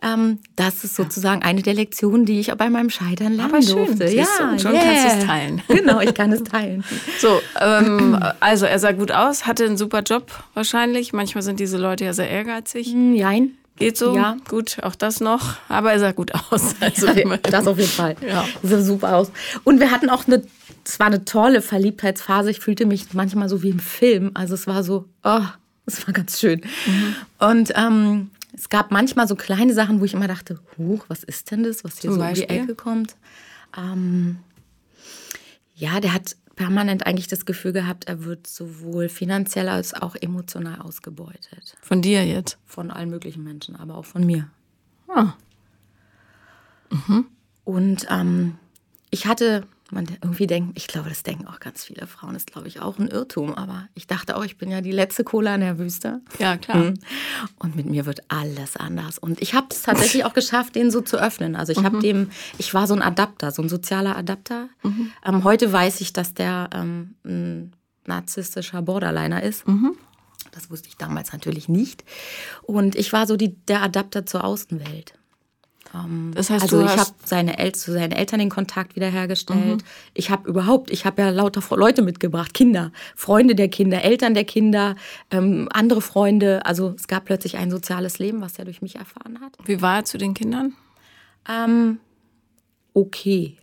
Ähm, 0.00 0.38
das 0.56 0.82
ist 0.82 0.96
sozusagen 0.96 1.42
eine 1.42 1.60
der 1.60 1.74
Lektionen, 1.74 2.24
die 2.24 2.40
ich 2.40 2.50
bei 2.54 2.70
meinem 2.70 2.88
Scheitern 2.88 3.34
lernen 3.34 3.52
Aber 3.52 3.60
schön, 3.60 3.76
durfte. 3.76 4.08
Ja, 4.08 4.24
du, 4.24 4.58
schon 4.58 4.72
yeah. 4.72 4.82
kannst 4.82 5.04
du 5.04 5.18
es 5.18 5.26
teilen. 5.26 5.62
Genau, 5.68 6.00
ich 6.00 6.14
kann 6.14 6.32
es 6.32 6.42
teilen. 6.42 6.84
so, 7.20 7.38
ähm, 7.60 8.18
also 8.40 8.64
er 8.64 8.78
sah 8.78 8.92
gut 8.92 9.12
aus, 9.12 9.46
hatte 9.46 9.66
einen 9.66 9.76
super 9.76 10.00
Job 10.00 10.32
wahrscheinlich. 10.54 11.12
Manchmal 11.12 11.42
sind 11.42 11.60
diese 11.60 11.76
Leute 11.76 12.06
ja 12.06 12.14
sehr 12.14 12.30
ehrgeizig. 12.30 12.94
Nein. 12.94 13.58
Geht 13.80 13.96
so? 13.96 14.14
Ja. 14.14 14.36
Gut, 14.48 14.76
auch 14.82 14.94
das 14.94 15.20
noch. 15.20 15.56
Aber 15.68 15.92
er 15.92 15.98
sah 15.98 16.12
gut 16.12 16.32
aus. 16.34 16.74
Also 16.80 17.06
das 17.42 17.66
auf 17.66 17.78
jeden 17.78 17.90
Fall. 17.90 18.14
Ja. 18.26 18.44
Sah 18.62 18.80
super 18.82 19.16
aus. 19.16 19.32
Und 19.64 19.80
wir 19.80 19.90
hatten 19.90 20.10
auch 20.10 20.26
eine, 20.26 20.42
es 20.84 21.00
war 21.00 21.06
eine 21.06 21.24
tolle 21.24 21.62
Verliebtheitsphase. 21.62 22.50
Ich 22.50 22.60
fühlte 22.60 22.84
mich 22.84 23.12
manchmal 23.14 23.48
so 23.48 23.62
wie 23.62 23.70
im 23.70 23.78
Film. 23.80 24.32
Also 24.34 24.54
es 24.54 24.66
war 24.66 24.84
so, 24.84 25.06
oh, 25.24 25.40
es 25.86 26.06
war 26.06 26.12
ganz 26.12 26.38
schön. 26.38 26.60
Mhm. 26.86 27.16
Und 27.38 27.72
ähm, 27.74 28.30
es 28.54 28.68
gab 28.68 28.90
manchmal 28.90 29.26
so 29.26 29.34
kleine 29.34 29.72
Sachen, 29.72 30.00
wo 30.00 30.04
ich 30.04 30.12
immer 30.12 30.28
dachte, 30.28 30.60
huch, 30.76 31.06
was 31.08 31.24
ist 31.24 31.50
denn 31.50 31.62
das, 31.62 31.82
was 31.82 31.98
hier 31.98 32.10
Zum 32.10 32.14
so 32.14 32.20
Beispiel? 32.20 32.44
um 32.44 32.48
die 32.48 32.54
Ecke 32.54 32.74
kommt. 32.74 33.16
Ähm, 33.76 34.38
ja, 35.74 36.00
der 36.00 36.12
hat 36.12 36.36
permanent 36.60 37.06
eigentlich 37.06 37.26
das 37.26 37.46
Gefühl 37.46 37.72
gehabt, 37.72 38.04
er 38.04 38.24
wird 38.24 38.46
sowohl 38.46 39.08
finanziell 39.08 39.70
als 39.70 39.94
auch 39.94 40.14
emotional 40.14 40.78
ausgebeutet. 40.82 41.74
Von 41.80 42.02
dir 42.02 42.26
jetzt? 42.26 42.58
Von 42.66 42.90
allen 42.90 43.08
möglichen 43.08 43.42
Menschen, 43.42 43.76
aber 43.76 43.94
auch 43.94 44.04
von 44.04 44.26
mir. 44.26 44.50
Ah. 45.08 45.32
Mhm. 46.90 47.24
Und 47.64 48.06
ähm, 48.10 48.58
ich 49.08 49.26
hatte 49.26 49.66
man 49.92 50.06
irgendwie 50.22 50.46
denkt, 50.46 50.76
ich 50.76 50.86
glaube, 50.86 51.08
das 51.08 51.22
denken 51.22 51.46
auch 51.46 51.60
ganz 51.60 51.84
viele 51.84 52.06
Frauen, 52.06 52.34
das 52.34 52.42
ist, 52.42 52.52
glaube 52.52 52.68
ich, 52.68 52.80
auch 52.80 52.98
ein 52.98 53.08
Irrtum. 53.08 53.54
Aber 53.54 53.88
ich 53.94 54.06
dachte 54.06 54.36
auch, 54.36 54.44
ich 54.44 54.58
bin 54.58 54.70
ja 54.70 54.80
die 54.80 54.92
letzte 54.92 55.24
Cola 55.24 55.54
in 55.54 55.60
der 55.60 55.78
Wüste. 55.78 56.20
Ja, 56.38 56.56
klar. 56.56 56.76
Mhm. 56.76 56.94
Und 57.58 57.76
mit 57.76 57.86
mir 57.86 58.06
wird 58.06 58.20
alles 58.28 58.76
anders. 58.76 59.18
Und 59.18 59.40
ich 59.40 59.54
habe 59.54 59.68
es 59.70 59.82
tatsächlich 59.82 60.24
auch 60.24 60.34
geschafft, 60.34 60.74
den 60.74 60.90
so 60.90 61.00
zu 61.00 61.16
öffnen. 61.16 61.56
Also 61.56 61.72
ich 61.72 61.80
mhm. 61.80 61.84
habe 61.84 61.98
dem, 62.00 62.30
ich 62.58 62.74
war 62.74 62.86
so 62.86 62.94
ein 62.94 63.02
Adapter, 63.02 63.50
so 63.50 63.62
ein 63.62 63.68
sozialer 63.68 64.16
Adapter. 64.16 64.68
Mhm. 64.82 65.12
Ähm, 65.24 65.44
heute 65.44 65.72
weiß 65.72 66.00
ich, 66.00 66.12
dass 66.12 66.34
der 66.34 66.70
ähm, 66.72 67.14
ein 67.24 67.72
narzisstischer 68.06 68.82
Borderliner 68.82 69.42
ist. 69.42 69.66
Mhm. 69.66 69.96
Das 70.52 70.70
wusste 70.70 70.88
ich 70.88 70.96
damals 70.96 71.32
natürlich 71.32 71.68
nicht. 71.68 72.04
Und 72.62 72.96
ich 72.96 73.12
war 73.12 73.26
so 73.26 73.36
die, 73.36 73.56
der 73.66 73.82
Adapter 73.82 74.26
zur 74.26 74.44
Außenwelt. 74.44 75.14
Ähm, 75.94 76.32
das 76.34 76.50
heißt, 76.50 76.62
also 76.62 76.82
ich 76.84 76.96
habe 76.96 77.10
seine 77.24 77.58
El 77.58 77.72
zu 77.72 77.92
seinen 77.92 78.12
Eltern 78.12 78.40
den 78.40 78.50
Kontakt 78.50 78.96
wiederhergestellt. 78.96 79.82
Mhm. 79.82 79.86
Ich 80.14 80.30
habe 80.30 80.48
überhaupt, 80.48 80.90
ich 80.90 81.04
habe 81.04 81.22
ja 81.22 81.30
lauter 81.30 81.62
Leute 81.76 82.02
mitgebracht, 82.02 82.54
Kinder, 82.54 82.92
Freunde 83.16 83.54
der 83.54 83.68
Kinder, 83.68 84.02
Eltern 84.02 84.34
der 84.34 84.44
Kinder, 84.44 84.96
ähm, 85.30 85.68
andere 85.72 86.00
Freunde. 86.00 86.64
Also 86.64 86.94
es 86.96 87.08
gab 87.08 87.24
plötzlich 87.24 87.56
ein 87.56 87.70
soziales 87.70 88.18
Leben, 88.18 88.40
was 88.40 88.58
er 88.58 88.64
durch 88.64 88.82
mich 88.82 88.96
erfahren 88.96 89.40
hat. 89.40 89.56
Wie 89.64 89.82
war 89.82 89.96
er 89.96 90.04
zu 90.04 90.18
den 90.18 90.34
Kindern? 90.34 90.74
Ähm, 91.48 91.98
okay. 92.94 93.56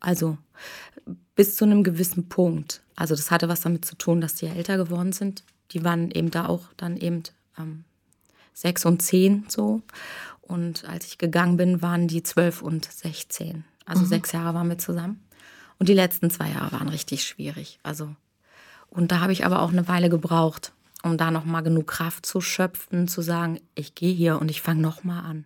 Also 0.00 0.38
bis 1.34 1.56
zu 1.56 1.64
einem 1.64 1.84
gewissen 1.84 2.28
Punkt. 2.28 2.82
Also 2.96 3.14
das 3.14 3.30
hatte 3.30 3.48
was 3.48 3.60
damit 3.60 3.84
zu 3.84 3.96
tun, 3.96 4.20
dass 4.20 4.34
die 4.34 4.46
ja 4.46 4.52
älter 4.52 4.76
geworden 4.76 5.12
sind. 5.12 5.44
Die 5.70 5.84
waren 5.84 6.10
eben 6.10 6.30
da 6.30 6.46
auch 6.46 6.64
dann 6.76 6.96
eben 6.96 7.22
ähm, 7.58 7.84
sechs 8.52 8.84
und 8.84 9.00
zehn 9.00 9.44
so. 9.48 9.82
Und 10.50 10.84
als 10.84 11.06
ich 11.06 11.16
gegangen 11.16 11.56
bin, 11.56 11.80
waren 11.80 12.08
die 12.08 12.24
zwölf 12.24 12.60
und 12.60 12.90
sechzehn. 12.90 13.64
Also 13.86 14.02
mhm. 14.02 14.06
sechs 14.08 14.32
Jahre 14.32 14.52
waren 14.52 14.68
wir 14.68 14.78
zusammen. 14.78 15.24
Und 15.78 15.88
die 15.88 15.94
letzten 15.94 16.28
zwei 16.28 16.50
Jahre 16.50 16.72
waren 16.72 16.88
richtig 16.88 17.22
schwierig. 17.22 17.78
Also, 17.84 18.16
und 18.88 19.12
da 19.12 19.20
habe 19.20 19.32
ich 19.32 19.46
aber 19.46 19.62
auch 19.62 19.70
eine 19.70 19.86
Weile 19.86 20.10
gebraucht, 20.10 20.72
um 21.04 21.16
da 21.16 21.30
nochmal 21.30 21.62
genug 21.62 21.86
Kraft 21.86 22.26
zu 22.26 22.40
schöpfen, 22.40 23.06
zu 23.06 23.22
sagen, 23.22 23.60
ich 23.76 23.94
gehe 23.94 24.12
hier 24.12 24.40
und 24.40 24.50
ich 24.50 24.60
fange 24.60 24.82
nochmal 24.82 25.24
an. 25.24 25.44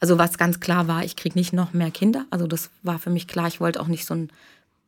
Also 0.00 0.16
was 0.16 0.38
ganz 0.38 0.60
klar 0.60 0.88
war, 0.88 1.04
ich 1.04 1.14
kriege 1.14 1.38
nicht 1.38 1.52
noch 1.52 1.74
mehr 1.74 1.90
Kinder. 1.90 2.24
Also 2.30 2.46
das 2.46 2.70
war 2.82 2.98
für 2.98 3.10
mich 3.10 3.28
klar. 3.28 3.48
Ich 3.48 3.60
wollte 3.60 3.80
auch 3.80 3.88
nicht 3.88 4.06
so 4.06 4.14
ein, 4.14 4.30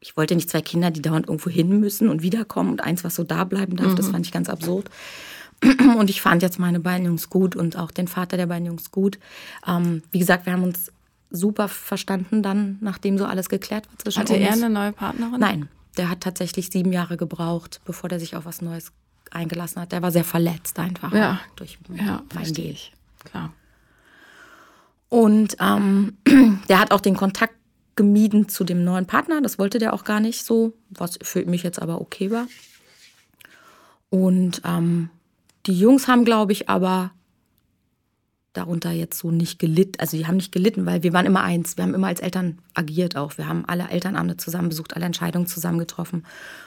ich 0.00 0.16
wollte 0.16 0.34
nicht 0.34 0.48
zwei 0.48 0.62
Kinder, 0.62 0.90
die 0.90 1.02
dauernd 1.02 1.28
irgendwo 1.28 1.50
hin 1.50 1.80
müssen 1.80 2.08
und 2.08 2.22
wiederkommen 2.22 2.70
und 2.70 2.80
eins, 2.80 3.04
was 3.04 3.14
so 3.14 3.24
da 3.24 3.44
bleiben 3.44 3.76
darf. 3.76 3.88
Mhm. 3.88 3.96
Das 3.96 4.08
fand 4.08 4.24
ich 4.24 4.32
ganz 4.32 4.48
absurd. 4.48 4.88
Und 5.98 6.10
ich 6.10 6.22
fand 6.22 6.42
jetzt 6.42 6.58
meine 6.58 6.80
beiden 6.80 7.06
Jungs 7.06 7.28
gut 7.28 7.54
und 7.54 7.76
auch 7.76 7.90
den 7.90 8.08
Vater 8.08 8.38
der 8.38 8.46
beiden 8.46 8.66
Jungs 8.66 8.90
gut. 8.90 9.18
Ähm, 9.66 10.02
wie 10.10 10.18
gesagt, 10.18 10.46
wir 10.46 10.54
haben 10.54 10.62
uns 10.62 10.90
super 11.30 11.68
verstanden 11.68 12.42
dann, 12.42 12.78
nachdem 12.80 13.18
so 13.18 13.26
alles 13.26 13.48
geklärt 13.48 13.86
war 13.88 13.98
zwischen 13.98 14.20
Hatte 14.20 14.34
uns. 14.34 14.42
Hatte 14.42 14.60
er 14.60 14.64
eine 14.64 14.74
neue 14.74 14.92
Partnerin? 14.92 15.38
Nein, 15.38 15.68
der 15.96 16.08
hat 16.08 16.20
tatsächlich 16.22 16.70
sieben 16.70 16.92
Jahre 16.92 17.16
gebraucht, 17.16 17.80
bevor 17.84 18.08
der 18.08 18.18
sich 18.18 18.36
auf 18.36 18.46
was 18.46 18.62
Neues 18.62 18.92
eingelassen 19.30 19.82
hat. 19.82 19.92
Der 19.92 20.02
war 20.02 20.10
sehr 20.10 20.24
verletzt 20.24 20.78
einfach 20.78 21.12
ja. 21.12 21.40
durch 21.56 21.78
ja, 21.94 22.22
mein 22.34 22.52
Gehen. 22.52 22.76
Klar. 23.24 23.52
Und 25.08 25.56
ähm, 25.60 26.16
der 26.68 26.80
hat 26.80 26.90
auch 26.92 27.00
den 27.00 27.16
Kontakt 27.16 27.54
gemieden 27.96 28.48
zu 28.48 28.64
dem 28.64 28.82
neuen 28.82 29.06
Partner. 29.06 29.42
Das 29.42 29.58
wollte 29.58 29.78
der 29.78 29.92
auch 29.92 30.04
gar 30.04 30.20
nicht 30.20 30.44
so, 30.44 30.72
was 30.88 31.18
für 31.22 31.44
mich 31.44 31.62
jetzt 31.62 31.82
aber 31.82 32.00
okay 32.00 32.30
war. 32.30 32.46
Und 34.08 34.62
ähm, 34.64 35.10
die 35.66 35.78
Jungs 35.78 36.08
haben, 36.08 36.24
glaube 36.24 36.52
ich, 36.52 36.68
aber 36.68 37.12
darunter 38.52 38.90
jetzt 38.90 39.18
so 39.18 39.30
nicht 39.30 39.58
gelitten. 39.58 40.00
Also 40.00 40.16
die 40.16 40.26
haben 40.26 40.36
nicht 40.36 40.50
gelitten, 40.50 40.84
weil 40.84 41.02
wir 41.02 41.12
waren 41.12 41.26
immer 41.26 41.42
eins. 41.42 41.76
Wir 41.76 41.84
haben 41.84 41.94
immer 41.94 42.08
als 42.08 42.20
Eltern 42.20 42.58
agiert 42.74 43.16
auch. 43.16 43.38
Wir 43.38 43.46
haben 43.46 43.64
alle 43.66 43.88
Elternabende 43.88 44.36
zusammen 44.36 44.70
besucht, 44.70 44.96
alle 44.96 45.06
Entscheidungen 45.06 45.46
zusammen 45.46 45.78
getroffen. 45.78 46.26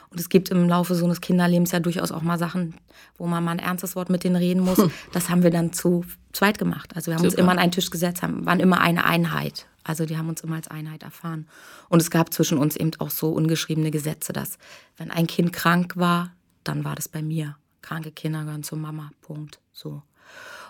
Und 0.10 0.20
es 0.20 0.30
gibt 0.30 0.50
im 0.50 0.70
Laufe 0.70 0.96
so 0.96 1.06
eines 1.06 1.20
Kinderlebens 1.20 1.72
ja 1.72 1.80
durchaus 1.80 2.12
auch 2.12 2.22
mal 2.22 2.40
Sachen, 2.40 2.76
wo 3.18 3.28
man 3.28 3.44
mal 3.44 3.52
ein 3.52 3.60
ernstes 3.60 3.96
Wort 3.96 4.10
mit 4.10 4.24
denen 4.24 4.38
reden 4.38 4.62
muss. 4.62 4.78
Hm. 4.78 4.92
Das 5.12 5.30
haben 5.30 5.44
wir 5.44 5.50
dann 5.50 5.74
zu 5.74 6.06
zweit 6.32 6.58
gemacht. 6.58 6.96
Also 6.96 7.08
wir 7.08 7.16
haben 7.16 7.24
Super. 7.24 7.34
uns 7.34 7.40
immer 7.40 7.52
an 7.52 7.60
einen 7.60 7.72
Tisch 7.72 7.90
gesetzt, 7.90 8.24
haben, 8.24 8.46
waren 8.46 8.62
immer 8.62 8.80
eine 8.80 9.04
Einheit. 9.04 9.68
Also 9.84 10.06
die 10.06 10.18
haben 10.18 10.30
uns 10.30 10.42
immer 10.42 10.56
als 10.56 10.70
Einheit 10.70 11.04
erfahren. 11.04 11.48
Und 11.90 12.02
es 12.02 12.10
gab 12.10 12.34
zwischen 12.34 12.58
uns 12.58 12.78
eben 12.78 12.92
auch 13.00 13.10
so 13.10 13.30
ungeschriebene 13.30 13.92
Gesetze, 13.92 14.32
dass 14.32 14.58
wenn 14.96 15.12
ein 15.12 15.28
Kind 15.28 15.52
krank 15.52 15.98
war, 15.98 16.32
dann 16.64 16.86
war 16.86 16.96
das 16.96 17.10
bei 17.10 17.22
mir 17.22 17.58
kranke 17.84 18.12
Kinder 18.12 18.44
gehören 18.44 18.64
zur 18.64 18.80
Mama, 18.80 19.12
Punkt. 19.22 19.60
So. 19.72 20.02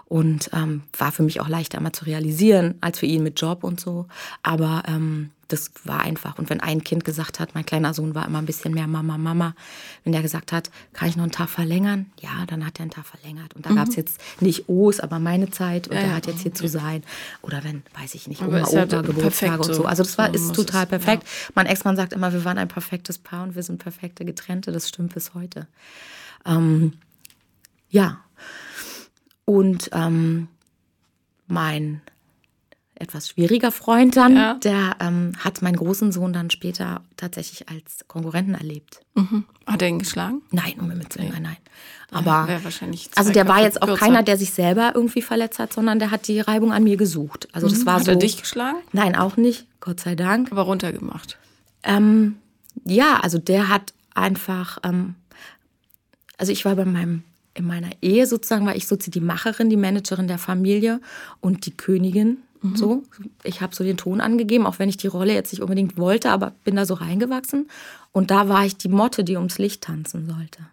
Und 0.06 0.50
ähm, 0.54 0.84
war 0.98 1.12
für 1.12 1.24
mich 1.24 1.40
auch 1.40 1.48
leichter 1.48 1.78
immer 1.78 1.94
zu 1.94 2.06
realisieren, 2.06 2.76
als 2.82 3.00
für 3.00 3.06
ihn 3.06 3.24
mit 3.24 3.40
Job 3.40 3.64
und 3.64 3.80
so. 3.80 4.08
Aber 4.44 4.84
ähm, 4.86 5.32
das 5.48 5.72
war 5.86 6.02
einfach. 6.02 6.38
Und 6.40 6.50
wenn 6.50 6.60
ein 6.60 6.84
Kind 6.84 7.06
gesagt 7.06 7.40
hat, 7.40 7.54
mein 7.54 7.66
kleiner 7.66 7.94
Sohn 7.94 8.16
war 8.16 8.26
immer 8.26 8.40
ein 8.40 8.46
bisschen 8.46 8.74
mehr 8.74 8.88
Mama, 8.88 9.18
Mama, 9.18 9.56
wenn 10.04 10.12
der 10.12 10.22
gesagt 10.22 10.52
hat, 10.52 10.72
kann 10.94 11.10
ich 11.10 11.16
noch 11.16 11.24
einen 11.24 11.32
Tag 11.32 11.50
verlängern? 11.50 12.08
Ja, 12.20 12.46
dann 12.48 12.66
hat 12.66 12.80
er 12.80 12.84
einen 12.84 12.92
Tag 12.92 13.06
verlängert. 13.06 13.56
Und 13.56 13.66
da 13.66 13.70
mhm. 13.70 13.76
gab 13.76 13.88
es 13.88 13.96
jetzt 13.96 14.20
nicht 14.42 14.68
O's, 14.68 15.00
aber 15.00 15.20
meine 15.20 15.52
Zeit 15.52 15.88
und 15.88 15.96
ja, 15.96 16.02
er 16.02 16.16
hat 16.16 16.28
jetzt 16.28 16.42
hier 16.42 16.54
zu 16.54 16.68
sein. 16.68 17.04
Oder 17.42 17.64
wenn, 17.64 17.84
weiß 18.00 18.16
ich 18.16 18.28
nicht, 18.28 18.42
Oma, 18.42 18.64
Opa, 18.64 18.86
ja 18.86 19.02
Geburtstage 19.02 19.64
und 19.64 19.74
so. 19.74 19.86
Also 19.86 20.04
das 20.04 20.18
war, 20.18 20.34
ist 20.34 20.54
total 20.54 20.86
perfekt. 20.88 21.24
Ja. 21.24 21.52
Mein 21.56 21.68
Ex-Mann 21.68 21.96
sagt 21.96 22.14
immer, 22.14 22.34
wir 22.34 22.44
waren 22.46 22.58
ein 22.58 22.68
perfektes 22.68 23.20
Paar 23.20 23.44
und 23.44 23.56
wir 23.56 23.64
sind 23.64 23.78
perfekte 23.78 24.26
Getrennte. 24.26 24.72
Das 24.72 24.90
stimmt 24.90 25.14
bis 25.14 25.34
heute. 25.34 25.68
Ähm, 26.46 26.94
ja. 27.90 28.20
Und 29.46 29.90
ähm, 29.94 30.48
mein 31.48 32.02
etwas 32.96 33.30
schwieriger 33.30 33.72
Freund 33.72 34.16
dann, 34.16 34.36
ja. 34.36 34.54
der 34.56 34.96
ähm, 35.00 35.34
hat 35.40 35.62
meinen 35.62 35.76
großen 35.76 36.12
Sohn 36.12 36.32
dann 36.32 36.50
später 36.50 37.02
tatsächlich 37.18 37.70
als 37.70 38.06
Konkurrenten 38.08 38.56
erlebt. 38.56 39.02
Mhm. 39.16 39.46
Hat 39.66 39.82
er 39.82 39.90
ihn 39.90 40.00
geschlagen? 40.00 40.42
Nein, 40.52 40.76
um 40.80 40.88
mit 40.88 41.16
nee. 41.18 41.30
nein, 41.30 41.44
nein. 41.44 41.58
Aber 42.12 42.48
ja, 42.50 42.64
wahrscheinlich 42.64 43.10
also 43.16 43.32
der 43.32 43.48
war 43.48 43.62
jetzt 43.62 43.82
auch 43.82 43.88
kürzer. 43.88 44.06
keiner, 44.06 44.24
der 44.24 44.38
sich 44.38 44.54
selber 44.54 44.92
irgendwie 44.94 45.22
verletzt 45.22 45.60
hat, 45.60 45.74
sondern 45.74 46.00
der 46.00 46.12
hat 46.12 46.28
die 46.28 46.40
Reibung 46.40 46.72
an 46.72 46.84
mir 46.84 46.96
gesucht. 46.96 47.48
Also 47.52 47.68
das 47.68 47.80
mhm. 47.80 47.86
war 47.88 47.96
hat 47.96 48.06
so. 48.06 48.12
Hat 48.12 48.18
er 48.18 48.20
dich 48.20 48.38
geschlagen? 48.38 48.78
Nein, 48.92 49.16
auch 49.16 49.38
nicht. 49.38 49.68
Gott 49.80 50.00
sei 50.00 50.16
Dank. 50.16 50.52
Aber 50.52 50.62
runtergemacht. 50.62 51.38
Ähm, 51.84 52.36
ja, 52.86 53.20
also 53.22 53.40
der 53.40 53.70
hat 53.70 53.94
einfach 54.14 54.78
ähm, 54.84 55.16
also 56.38 56.52
ich 56.52 56.66
war 56.66 56.76
bei 56.76 56.86
meinem, 56.86 57.24
in 57.54 57.66
meiner 57.66 57.90
Ehe 58.02 58.26
sozusagen, 58.26 58.66
war 58.66 58.76
ich 58.76 58.88
sozusagen 58.88 59.12
die 59.12 59.26
Macherin, 59.26 59.70
die 59.70 59.78
Managerin 59.78 60.28
der 60.28 60.40
Familie 60.40 61.00
und 61.40 61.66
die 61.66 61.76
Königin. 61.76 62.38
Mhm. 62.62 62.76
So, 62.76 63.04
ich 63.44 63.62
habe 63.62 63.76
so 63.76 63.84
den 63.84 63.98
Ton 63.98 64.22
angegeben, 64.22 64.66
auch 64.66 64.80
wenn 64.80 64.90
ich 64.90 64.98
die 64.98 65.08
Rolle 65.08 65.34
jetzt 65.34 65.52
nicht 65.52 65.62
unbedingt 65.62 65.98
wollte, 65.98 66.32
aber 66.32 66.54
bin 66.64 66.76
da 66.76 66.86
so 66.86 66.96
reingewachsen. 66.96 67.70
Und 68.12 68.32
da 68.32 68.50
war 68.50 68.66
ich 68.66 68.78
die 68.78 68.90
Motte, 68.90 69.24
die 69.24 69.36
ums 69.36 69.58
Licht 69.58 69.84
tanzen 69.84 70.26
sollte. 70.26 70.66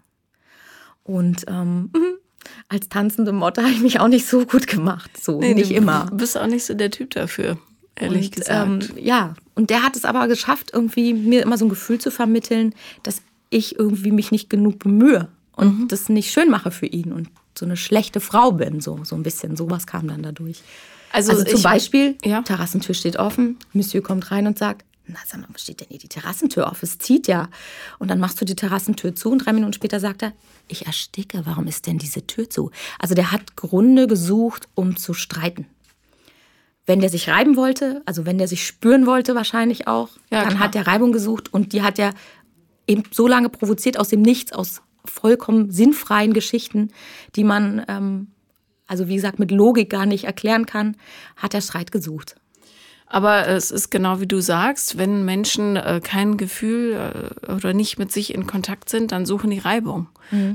Und 1.02 1.45
ähm, 1.49 1.90
als 2.69 2.88
tanzende 2.88 3.33
Motte 3.33 3.62
habe 3.62 3.73
ich 3.73 3.81
mich 3.81 4.00
auch 4.00 4.09
nicht 4.09 4.26
so 4.26 4.47
gut 4.47 4.67
gemacht. 4.67 5.11
So, 5.21 5.40
nee, 5.40 5.55
nicht 5.55 5.73
immer. 5.73 6.07
Du 6.11 6.17
bist 6.17 6.38
auch 6.38 6.47
nicht 6.47 6.64
so 6.64 6.75
der 6.75 6.90
Typ 6.90 7.11
dafür, 7.11 7.59
ehrlich 7.97 8.26
und, 8.26 8.37
gesagt. 8.37 8.90
Ähm, 8.93 9.05
ja, 9.05 9.35
und 9.57 9.71
der 9.71 9.83
hat 9.83 9.97
es 9.97 10.05
aber 10.05 10.29
geschafft, 10.29 10.71
irgendwie 10.73 11.12
mir 11.12 11.43
immer 11.43 11.59
so 11.59 11.67
ein 11.67 11.71
Gefühl 11.71 11.99
zu 11.99 12.11
vermitteln, 12.11 12.75
dass 13.02 13.21
ich 13.50 13.79
irgendwie 13.79 14.12
mich 14.12 14.31
nicht 14.31 14.49
genug 14.49 14.79
bemühe 14.79 15.29
und 15.61 15.81
mhm. 15.81 15.88
das 15.88 16.09
nicht 16.09 16.31
schön 16.31 16.50
mache 16.50 16.71
für 16.71 16.87
ihn. 16.87 17.12
Und 17.12 17.29
so 17.57 17.64
eine 17.67 17.76
schlechte 17.76 18.21
Frau 18.21 18.52
bin. 18.52 18.81
So, 18.81 19.00
so 19.05 19.14
ein 19.17 19.23
bisschen. 19.23 19.57
Sowas 19.57 19.87
kam 19.87 20.09
dann 20.09 20.23
dadurch. 20.23 20.62
Also, 21.12 21.33
Also, 21.33 21.45
zum 21.45 21.57
ich, 21.57 21.62
Beispiel, 21.62 22.17
ja. 22.25 22.43
Terrassentür 22.43 22.95
steht 22.95 23.17
offen, 23.17 23.59
Monsieur 23.73 24.02
kommt 24.02 24.31
rein 24.31 24.47
und 24.47 24.59
sagt, 24.59 24.85
na 25.07 25.19
sag 25.26 25.40
mal, 25.40 25.49
was 25.52 25.62
steht 25.62 25.81
denn 25.81 25.88
hier 25.90 25.99
die 25.99 26.09
Terrassentür 26.09 26.71
auf? 26.71 26.83
Es 26.85 26.99
zieht 26.99 27.26
ja. 27.26 27.49
Und 27.99 28.09
dann 28.09 28.21
machst 28.21 28.40
du 28.40 28.45
die 28.45 28.55
Terrassentür 28.55 29.14
zu 29.14 29.31
und 29.31 29.38
drei 29.45 29.52
Minuten 29.52 29.73
später 29.73 29.99
sagt 29.99 30.23
er, 30.23 30.33
ich 30.69 30.87
ersticke, 30.87 31.43
warum 31.45 31.67
ist 31.67 31.87
denn 31.88 31.99
diese 31.99 32.26
Tür 32.26 32.49
zu? 32.49 32.71
Also 33.00 33.14
der 33.14 33.33
hat 33.33 33.57
Gründe 33.57 34.07
gesucht, 34.07 34.69
um 34.76 34.97
zu 34.97 35.12
streiten. 35.14 35.67
Wenn 36.87 37.00
der 37.00 37.11
sich 37.11 37.29
reiben 37.29 37.57
wollte, 37.57 38.02
also 38.07 38.25
wenn 38.25 38.38
der 38.38 38.47
sich 38.47 38.64
spüren 38.67 39.05
wollte 39.05 39.35
wahrscheinlich 39.35 39.88
auch, 39.88 40.11
Ja, 40.31 40.43
dann 40.45 40.50
klar. 40.50 40.61
hat 40.61 40.76
er 40.76 40.87
Reibung 40.87 41.11
gesucht 41.12 41.52
und 41.52 41.73
die 41.73 41.83
hat 41.83 41.99
er 41.99 42.14
eben 42.87 43.02
so 43.11 43.26
lange 43.26 43.49
provoziert 43.49 43.99
aus 43.99 44.09
dem 44.09 44.23
Nichts, 44.23 44.52
aus 44.52 44.81
vollkommen 45.04 45.71
sinnfreien 45.71 46.33
Geschichten, 46.33 46.90
die 47.37 47.45
man, 47.45 47.85
ähm, 47.88 48.28
also 48.87 49.09
wie 49.09 49.16
gesagt, 49.16 49.38
mit 49.38 49.50
Logik 49.50 49.90
gar 49.90 50.07
nicht 50.07 50.25
erklären 50.25 50.66
kann, 50.66 50.97
hat 51.37 51.54
er 51.54 51.61
Streit 51.61 51.92
gesucht. 51.92 52.37
Aber 53.12 53.49
es 53.49 53.73
ist 53.73 53.90
genau 53.90 54.21
wie 54.21 54.28
du 54.28 54.40
sagst, 54.40 54.97
wenn 54.97 55.25
Menschen 55.25 55.75
äh, 55.75 56.00
kein 56.02 56.37
Gefühl 56.37 57.33
äh, 57.49 57.52
oder 57.52 57.73
nicht 57.75 57.99
mit 57.99 58.12
sich 58.12 58.33
in 58.33 58.47
Kontakt 58.47 58.88
sind, 58.88 59.11
dann 59.11 59.26
suchen 59.26 59.50
die 59.50 59.59
Reibung. 59.59 60.07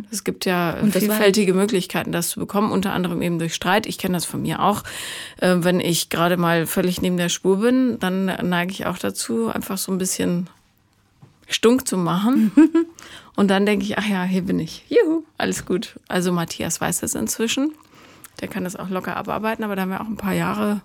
Es 0.09 0.23
gibt 0.23 0.45
ja 0.45 0.77
vielfältige 0.89 1.53
Möglichkeiten, 1.53 2.13
das 2.13 2.29
zu 2.29 2.39
bekommen, 2.39 2.71
unter 2.71 2.93
anderem 2.93 3.21
eben 3.21 3.39
durch 3.39 3.53
Streit. 3.53 3.85
Ich 3.85 3.97
kenne 3.97 4.13
das 4.13 4.23
von 4.23 4.41
mir 4.41 4.61
auch. 4.61 4.83
Äh, 5.41 5.57
wenn 5.59 5.81
ich 5.81 6.09
gerade 6.09 6.37
mal 6.37 6.65
völlig 6.65 7.01
neben 7.01 7.17
der 7.17 7.27
Spur 7.27 7.59
bin, 7.59 7.99
dann 7.99 8.25
neige 8.25 8.71
ich 8.71 8.85
auch 8.85 8.97
dazu, 8.97 9.49
einfach 9.49 9.77
so 9.77 9.91
ein 9.91 9.97
bisschen 9.97 10.49
stunk 11.47 11.85
zu 11.87 11.97
machen. 11.97 12.51
Und 13.35 13.49
dann 13.49 13.65
denke 13.65 13.85
ich, 13.85 13.97
ach 13.97 14.05
ja, 14.05 14.23
hier 14.23 14.43
bin 14.43 14.59
ich. 14.59 14.85
Juhu, 14.89 15.23
alles 15.37 15.65
gut. 15.65 15.99
Also 16.07 16.31
Matthias 16.31 16.79
weiß 16.79 17.01
das 17.01 17.15
inzwischen. 17.15 17.73
Der 18.41 18.47
kann 18.47 18.63
das 18.63 18.75
auch 18.75 18.89
locker 18.89 19.15
abarbeiten, 19.17 19.63
aber 19.63 19.75
da 19.75 19.83
haben 19.83 19.89
wir 19.89 20.01
auch 20.01 20.07
ein 20.07 20.17
paar 20.17 20.33
Jahre 20.33 20.81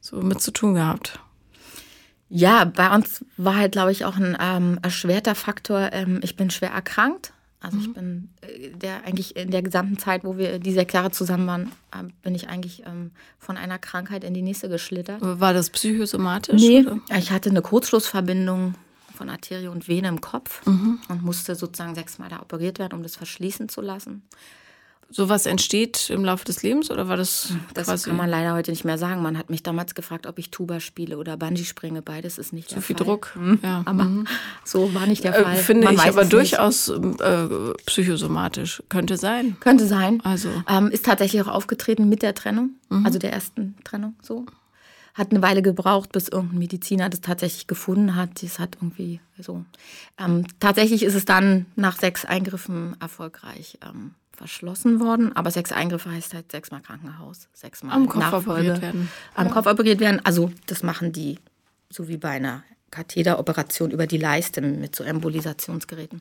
so 0.00 0.16
mit 0.16 0.40
zu 0.40 0.50
tun 0.50 0.74
gehabt. 0.74 1.20
Ja, 2.30 2.64
bei 2.64 2.94
uns 2.94 3.24
war 3.36 3.56
halt, 3.56 3.72
glaube 3.72 3.92
ich, 3.92 4.04
auch 4.04 4.16
ein 4.16 4.36
ähm, 4.38 4.78
erschwerter 4.82 5.34
Faktor. 5.34 5.90
Ähm, 5.92 6.20
ich 6.22 6.36
bin 6.36 6.50
schwer 6.50 6.70
erkrankt. 6.70 7.32
Also 7.60 7.78
ich 7.78 7.92
bin 7.92 8.28
äh, 8.42 8.70
der 8.70 9.04
eigentlich 9.04 9.34
in 9.34 9.50
der 9.50 9.62
gesamten 9.62 9.98
Zeit, 9.98 10.24
wo 10.24 10.36
wir 10.36 10.58
die 10.58 10.72
sechs 10.72 10.92
Jahre 10.92 11.10
zusammen 11.10 11.46
waren, 11.46 11.72
äh, 11.92 12.08
bin 12.22 12.34
ich 12.34 12.48
eigentlich 12.48 12.84
ähm, 12.86 13.10
von 13.38 13.56
einer 13.56 13.78
Krankheit 13.78 14.24
in 14.24 14.34
die 14.34 14.42
nächste 14.42 14.68
geschlittert. 14.68 15.18
War 15.20 15.54
das 15.54 15.70
psychosomatisch? 15.70 16.60
Nee, 16.60 16.82
oder? 16.86 16.98
ich 17.16 17.30
hatte 17.32 17.50
eine 17.50 17.62
Kurzschlussverbindung 17.62 18.74
von 19.18 19.28
Arterie 19.28 19.68
und 19.68 19.86
Vene 19.88 20.08
im 20.08 20.20
Kopf 20.20 20.64
Mhm. 20.66 20.98
und 21.08 21.22
musste 21.22 21.54
sozusagen 21.54 21.94
sechsmal 21.94 22.28
da 22.30 22.40
operiert 22.40 22.78
werden, 22.78 22.94
um 22.94 23.02
das 23.02 23.16
verschließen 23.16 23.68
zu 23.68 23.80
lassen. 23.82 24.22
Sowas 25.10 25.46
entsteht 25.46 26.10
im 26.10 26.22
Laufe 26.22 26.44
des 26.44 26.62
Lebens 26.62 26.90
oder 26.90 27.08
war 27.08 27.16
das, 27.16 27.54
Das 27.72 28.02
kann 28.04 28.14
man 28.16 28.28
leider 28.28 28.52
heute 28.52 28.70
nicht 28.70 28.84
mehr 28.84 28.98
sagen. 28.98 29.22
Man 29.22 29.38
hat 29.38 29.48
mich 29.48 29.62
damals 29.62 29.94
gefragt, 29.94 30.26
ob 30.26 30.38
ich 30.38 30.50
Tuba 30.50 30.80
spiele 30.80 31.16
oder 31.16 31.38
Bungee 31.38 31.64
springe. 31.64 32.02
Beides 32.02 32.36
ist 32.36 32.52
nicht 32.52 32.68
zu 32.68 32.74
der 32.74 32.82
viel 32.82 32.94
Fall. 32.96 33.06
Druck? 33.06 33.38
Ja. 33.62 33.82
Aber 33.86 34.04
Mhm. 34.04 34.26
so 34.66 34.92
war 34.92 35.06
nicht 35.06 35.24
der 35.24 35.34
Äh, 35.34 35.42
Fall. 35.44 35.56
finde 35.56 35.86
Man 35.86 35.94
ich 35.94 36.02
aber 36.02 36.26
durchaus 36.26 36.90
äh, 36.90 37.72
psychosomatisch. 37.86 38.82
Könnte 38.90 39.16
sein. 39.16 39.56
Könnte 39.60 39.86
sein. 39.86 40.20
Also. 40.24 40.50
Ähm, 40.68 40.88
ist 40.90 41.06
tatsächlich 41.06 41.40
auch 41.40 41.48
aufgetreten 41.48 42.10
mit 42.10 42.20
der 42.20 42.34
Trennung, 42.34 42.72
Mhm. 42.90 43.06
also 43.06 43.18
der 43.18 43.32
ersten 43.32 43.76
Trennung 43.84 44.14
so. 44.22 44.44
Hat 45.18 45.32
eine 45.32 45.42
Weile 45.42 45.62
gebraucht, 45.62 46.12
bis 46.12 46.28
irgendein 46.28 46.60
Mediziner 46.60 47.10
das 47.10 47.20
tatsächlich 47.20 47.66
gefunden 47.66 48.14
hat. 48.14 48.40
Das 48.42 48.58
hat 48.60 48.76
irgendwie 48.76 49.20
so. 49.36 49.64
Ähm, 50.16 50.46
tatsächlich 50.60 51.02
ist 51.02 51.14
es 51.14 51.24
dann 51.24 51.66
nach 51.74 51.98
sechs 51.98 52.24
Eingriffen 52.24 52.96
erfolgreich 53.00 53.78
ähm, 53.84 54.14
verschlossen 54.32 55.00
worden. 55.00 55.34
Aber 55.34 55.50
sechs 55.50 55.72
Eingriffe 55.72 56.10
heißt 56.10 56.34
halt 56.34 56.52
sechsmal 56.52 56.80
Krankenhaus, 56.80 57.48
sechsmal 57.52 57.96
Am 57.96 58.06
Kopf 58.06 58.20
Nachfolge. 58.20 58.50
operiert 58.50 58.80
werden. 58.80 59.08
Am 59.34 59.50
Kopf 59.50 59.66
operiert 59.66 59.98
werden. 60.00 60.20
Also 60.24 60.52
das 60.66 60.84
machen 60.84 61.12
die 61.12 61.40
so 61.90 62.06
wie 62.06 62.16
bei 62.16 62.30
einer 62.30 62.62
Katheteroperation 62.90 63.90
über 63.90 64.06
die 64.06 64.16
Leiste 64.18 64.60
mit 64.60 64.94
so 64.96 65.04
Embolisationsgeräten. 65.04 66.20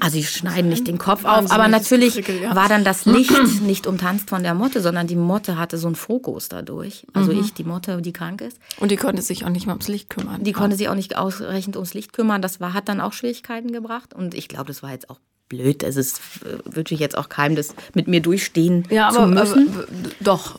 Also 0.00 0.16
die 0.18 0.24
schneiden 0.24 0.68
nicht 0.68 0.86
den 0.86 0.98
Kopf 0.98 1.24
auf, 1.24 1.50
aber 1.50 1.68
natürlich 1.68 2.14
Geprickel, 2.16 2.42
ja. 2.42 2.56
war 2.56 2.68
dann 2.68 2.84
das 2.84 3.04
Licht 3.06 3.32
nicht 3.62 3.86
umtanzt 3.86 4.28
von 4.28 4.42
der 4.42 4.54
Motte, 4.54 4.80
sondern 4.80 5.06
die 5.06 5.16
Motte 5.16 5.58
hatte 5.58 5.78
so 5.78 5.86
einen 5.86 5.96
Fokus 5.96 6.48
dadurch. 6.48 7.06
Also 7.12 7.32
Mhm. 7.32 7.40
ich, 7.40 7.54
die 7.54 7.64
Motte, 7.64 8.00
die 8.02 8.12
krank 8.12 8.40
ist, 8.40 8.58
Und 8.78 8.90
die 8.90 8.96
konnte 8.96 9.22
sich 9.22 9.44
auch 9.44 9.48
nicht 9.50 9.66
mal 9.66 9.72
ums 9.74 9.88
Licht 9.88 10.10
kümmern. 10.10 10.42
die 10.44 10.52
konnte 10.52 10.76
sich 10.76 10.88
auch 10.88 10.94
nicht 10.94 11.16
ausreichend 11.16 11.76
ums 11.76 11.94
Licht 11.94 12.12
kümmern. 12.12 12.42
Das 12.42 12.60
war, 12.60 12.72
hat 12.74 12.88
dann 12.88 13.00
auch 13.00 13.12
Schwierigkeiten 13.12 13.72
gebracht. 13.72 14.14
Und 14.14 14.34
ich 14.34 14.48
glaube, 14.48 14.66
das 14.66 14.82
war 14.82 14.90
jetzt 14.90 15.10
auch 15.10 15.18
blöd. 15.48 15.82
Es 15.84 15.96
ist 15.96 16.20
äh, 16.44 16.58
wirklich 16.64 16.98
jetzt 17.00 17.16
auch 17.16 17.28
keinem, 17.28 17.54
das 17.56 17.74
mit 17.94 18.08
mir 18.08 18.20
durchstehen 18.20 18.84
ja, 18.90 19.10
zu 19.10 19.20
aber, 19.20 19.26
müssen. 19.28 19.68
aber 19.74 19.86
doch. 20.20 20.58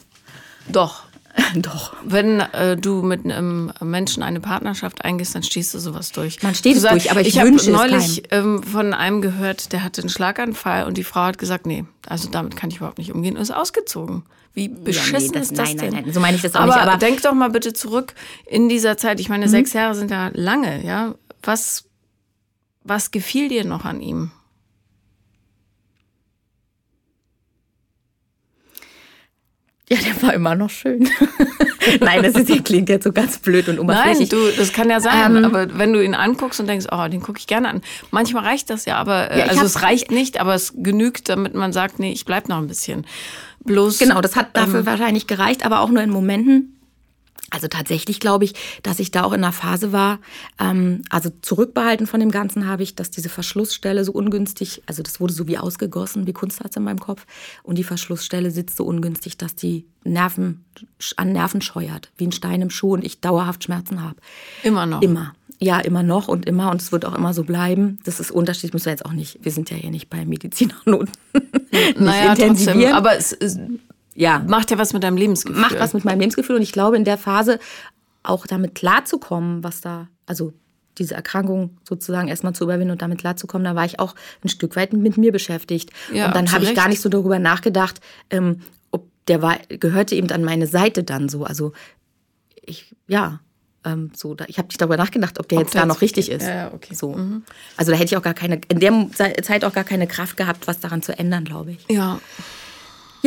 Doch. 0.71 1.03
Doch. 1.55 1.93
Wenn 2.03 2.39
äh, 2.39 2.75
du 2.75 3.01
mit 3.03 3.23
einem 3.25 3.71
Menschen 3.81 4.23
eine 4.23 4.39
Partnerschaft 4.39 5.05
eingehst, 5.05 5.35
dann 5.35 5.43
stehst 5.43 5.73
du 5.73 5.79
sowas 5.79 6.11
durch. 6.11 6.41
Man 6.43 6.55
steht 6.55 6.73
Du 6.75 6.77
es 6.79 6.83
durch, 6.83 7.11
aber 7.11 7.21
ich 7.21 7.27
ich 7.29 7.39
habe 7.39 7.49
wünsche 7.49 7.71
es 7.71 7.77
neulich 7.77 8.23
ähm, 8.31 8.63
von 8.63 8.93
einem 8.93 9.21
gehört, 9.21 9.71
der 9.71 9.83
hatte 9.83 10.01
einen 10.01 10.09
Schlaganfall 10.09 10.85
und 10.85 10.97
die 10.97 11.03
Frau 11.03 11.21
hat 11.21 11.37
gesagt, 11.37 11.65
nee, 11.65 11.85
also 12.07 12.29
damit 12.29 12.55
kann 12.55 12.69
ich 12.71 12.77
überhaupt 12.77 12.97
nicht 12.97 13.11
umgehen 13.13 13.35
und 13.35 13.41
ist 13.41 13.51
ausgezogen. 13.51 14.23
Wie 14.53 14.67
beschissen 14.69 15.33
das- 15.33 15.43
ist 15.51 15.57
das 15.59 15.67
nein, 15.69 15.77
denn? 15.77 15.93
nein, 15.93 16.03
nein, 16.05 16.13
so 16.13 16.19
meine 16.19 16.35
ich 16.35 16.41
das 16.41 16.55
auch 16.55 16.61
aber 16.61 16.73
nicht, 16.73 16.81
aber- 16.83 16.95
Mhm. 16.95 16.99
denk 16.99 17.21
doch 17.21 17.33
mal 17.33 17.49
bitte 17.51 17.73
zurück 17.73 18.13
in 18.47 18.67
dieser 18.69 18.97
Zeit. 18.97 19.19
Ich 19.19 19.29
meine, 19.29 19.47
sechs 19.47 19.73
Jahre 19.73 19.93
sind 19.93 20.09
ja 20.09 20.31
lange, 20.33 20.83
ja. 20.83 21.13
Was, 21.43 21.85
was 22.83 23.11
gefiel 23.11 23.49
dir 23.49 23.63
noch 23.63 23.85
an 23.85 24.01
ihm? 24.01 24.31
Ja, 29.89 29.97
der 30.05 30.21
war 30.21 30.33
immer 30.33 30.53
noch 30.55 30.69
schön. 30.69 31.09
Nein, 32.01 32.21
das 32.21 32.35
ist, 32.35 32.65
klingt 32.65 32.89
jetzt 32.89 33.05
so 33.05 33.13
ganz 33.13 33.37
blöd 33.37 33.69
und 33.69 33.75
Nein, 33.75 33.83
oberflächlich. 33.85 34.27
du, 34.27 34.35
das 34.57 34.73
kann 34.73 34.89
ja 34.89 34.99
sein, 34.99 35.37
Ähm, 35.37 35.45
aber 35.45 35.77
wenn 35.79 35.93
du 35.93 36.03
ihn 36.03 36.13
anguckst 36.13 36.59
und 36.59 36.67
denkst, 36.67 36.87
oh, 36.91 37.07
den 37.07 37.21
gucke 37.21 37.39
ich 37.39 37.47
gerne 37.47 37.69
an. 37.69 37.81
Manchmal 38.11 38.43
reicht 38.43 38.69
das 38.69 38.83
ja, 38.83 38.97
aber 38.97 39.31
äh, 39.31 39.39
Ja, 39.39 39.45
also 39.45 39.59
hab- 39.61 39.65
es 39.67 39.81
reicht 39.83 40.11
nicht, 40.11 40.41
aber 40.41 40.55
es 40.55 40.73
genügt, 40.75 41.29
damit 41.29 41.53
man 41.53 41.71
sagt, 41.71 41.99
nee, 41.99 42.11
ich 42.11 42.25
bleib 42.25 42.49
noch 42.49 42.57
ein 42.57 42.67
bisschen. 42.67 43.05
Bloß 43.63 43.97
Genau, 43.99 44.19
das 44.19 44.35
hat 44.35 44.57
dafür 44.57 44.81
ähm, 44.81 44.85
wahrscheinlich 44.85 45.27
gereicht, 45.27 45.65
aber 45.65 45.79
auch 45.79 45.89
nur 45.89 46.03
in 46.03 46.09
Momenten. 46.09 46.76
Also 47.49 47.67
tatsächlich 47.67 48.19
glaube 48.19 48.45
ich, 48.45 48.53
dass 48.83 48.99
ich 48.99 49.11
da 49.11 49.23
auch 49.23 49.31
in 49.31 49.43
einer 49.43 49.53
Phase 49.53 49.91
war, 49.93 50.19
ähm, 50.59 51.01
also 51.09 51.29
zurückbehalten 51.41 52.05
von 52.05 52.19
dem 52.19 52.31
Ganzen 52.31 52.67
habe 52.67 52.83
ich, 52.83 52.95
dass 52.95 53.09
diese 53.09 53.29
Verschlussstelle 53.29 54.03
so 54.03 54.11
ungünstig, 54.11 54.81
also 54.85 55.01
das 55.01 55.19
wurde 55.21 55.33
so 55.33 55.47
wie 55.47 55.57
ausgegossen, 55.57 56.27
wie 56.27 56.33
Kunstharz 56.33 56.75
in 56.75 56.83
meinem 56.83 56.99
Kopf. 56.99 57.25
Und 57.63 57.77
die 57.77 57.83
Verschlussstelle 57.83 58.51
sitzt 58.51 58.77
so 58.77 58.85
ungünstig, 58.85 59.37
dass 59.37 59.55
die 59.55 59.85
Nerven 60.03 60.65
an 61.15 61.31
Nerven 61.31 61.61
scheuert, 61.61 62.11
wie 62.17 62.27
ein 62.27 62.31
Stein 62.31 62.61
im 62.61 62.69
Schuh 62.69 62.93
und 62.93 63.05
ich 63.05 63.21
dauerhaft 63.21 63.63
Schmerzen 63.63 64.01
habe. 64.01 64.15
immer 64.63 64.85
noch. 64.85 65.01
Immer. 65.01 65.33
Ja, 65.59 65.79
immer 65.79 66.03
noch 66.03 66.27
und 66.27 66.45
immer 66.45 66.69
und 66.69 66.81
es 66.81 66.91
wird 66.91 67.03
auch 67.05 67.15
immer 67.15 67.33
so 67.33 67.43
bleiben. 67.43 67.97
Das 68.03 68.19
ist 68.19 68.29
Unterschied, 68.29 68.73
müssen 68.73 68.85
wir 68.85 68.91
jetzt 68.91 69.05
auch 69.05 69.13
nicht, 69.13 69.39
wir 69.41 69.51
sind 69.51 69.71
ja 69.71 69.77
hier 69.77 69.89
nicht 69.89 70.07
bei 70.09 70.23
Medizinern 70.23 70.77
und 70.85 71.09
nicht 71.71 71.99
naja, 71.99 72.27
trotzdem, 72.27 72.49
intensivieren. 72.49 72.93
aber 72.93 73.17
es, 73.17 73.31
es 73.31 73.57
ja, 74.17 74.43
macht 74.47 74.71
ja 74.71 74.79
was 74.79 74.93
mit 74.93 75.03
deinem 75.03 75.15
Lebensgefühl. 75.15 75.61
macht 75.61 75.79
was 75.79 75.93
mit 75.93 76.03
meinem 76.03 76.19
Lebensgefühl 76.19 76.55
und 76.55 76.63
ich 76.63 76.71
glaube 76.71 76.97
in 76.97 77.03
der 77.03 77.19
Phase 77.19 77.59
auch 78.23 78.47
damit 78.47 78.73
klarzukommen, 78.73 79.63
was 79.63 79.79
da, 79.79 80.07
also 80.25 80.53
diese 80.97 81.13
Erkrankung 81.13 81.77
sozusagen 81.87 82.27
erstmal 82.27 82.53
zu 82.53 82.63
überwinden 82.63 82.91
und 82.91 83.01
damit 83.03 83.19
klarzukommen, 83.19 83.63
da 83.63 83.75
war 83.75 83.85
ich 83.85 83.99
auch 83.99 84.15
ein 84.43 84.49
Stück 84.49 84.75
weit 84.75 84.91
mit 84.93 85.17
mir 85.17 85.31
beschäftigt. 85.31 85.91
Ja, 86.11 86.25
und 86.25 86.35
dann 86.35 86.51
habe 86.51 86.63
ich 86.65 86.73
gar 86.73 86.89
nicht 86.89 86.99
so 86.99 87.09
darüber 87.09 87.37
nachgedacht, 87.37 88.01
ähm, 88.31 88.61
ob 88.89 89.07
der 89.27 89.43
war, 89.43 89.57
gehörte 89.69 90.15
eben 90.15 90.31
an 90.31 90.43
meine 90.43 90.65
Seite 90.65 91.03
dann 91.03 91.29
so. 91.29 91.43
Also 91.43 91.73
ich, 92.65 92.95
ja, 93.07 93.39
ähm, 93.85 94.09
so, 94.15 94.33
da, 94.33 94.45
ich 94.47 94.57
habe 94.57 94.69
nicht 94.69 94.81
darüber 94.81 94.97
nachgedacht, 94.97 95.39
ob 95.39 95.47
der 95.47 95.59
jetzt 95.59 95.75
der 95.75 95.81
da 95.81 95.87
jetzt 95.87 95.95
noch 95.95 96.01
richtig 96.01 96.31
ist. 96.31 96.47
ja, 96.47 96.73
okay. 96.73 96.95
So. 96.95 97.15
Also 97.77 97.91
da 97.91 97.97
hätte 97.97 98.05
ich 98.05 98.17
auch 98.17 98.23
gar 98.23 98.33
keine, 98.33 98.59
in 98.67 98.79
der 98.79 99.11
Zeit 99.43 99.63
auch 99.63 99.73
gar 99.73 99.83
keine 99.83 100.07
Kraft 100.07 100.37
gehabt, 100.37 100.65
was 100.67 100.79
daran 100.79 101.03
zu 101.03 101.17
ändern, 101.17 101.45
glaube 101.45 101.73
ich. 101.73 101.85
Ja, 101.87 102.19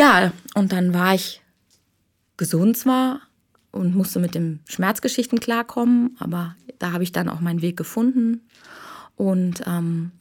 Ja, 0.01 0.33
und 0.55 0.73
dann 0.73 0.95
war 0.95 1.15
ich 1.15 1.43
gesund 2.39 2.75
zwar 2.75 3.21
und 3.71 3.95
musste 3.95 4.19
mit 4.19 4.35
den 4.35 4.61
Schmerzgeschichten 4.67 5.41
klarkommen, 5.41 6.17
aber 6.19 6.57
da 6.79 6.93
habe 6.93 7.05
ich 7.05 7.13
dann 7.13 7.29
auch 7.29 7.41
meinen 7.41 7.61
Weg 7.61 7.77
gefunden. 7.77 8.41
Und 9.17 9.63
ähm, 9.67 10.13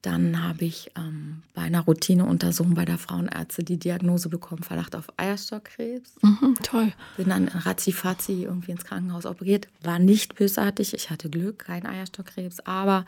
dann 0.00 0.42
habe 0.42 0.64
ich 0.64 0.90
ähm, 0.96 1.42
bei 1.52 1.60
einer 1.60 1.82
Routineuntersuchung 1.82 2.72
bei 2.72 2.86
der 2.86 2.96
Frauenärzte 2.96 3.62
die 3.62 3.78
Diagnose 3.78 4.30
bekommen, 4.30 4.62
Verdacht 4.62 4.96
auf 4.96 5.08
Eierstockkrebs. 5.18 6.14
mhm, 6.22 6.54
toll. 6.62 6.94
Bin 7.18 7.28
dann 7.28 7.48
ratzifatzi 7.48 8.44
irgendwie 8.44 8.70
ins 8.70 8.86
Krankenhaus 8.86 9.26
operiert. 9.26 9.68
War 9.82 9.98
nicht 9.98 10.34
bösartig, 10.34 10.94
ich 10.94 11.10
hatte 11.10 11.28
Glück, 11.28 11.58
kein 11.58 11.84
Eierstockkrebs, 11.84 12.60
aber 12.60 13.04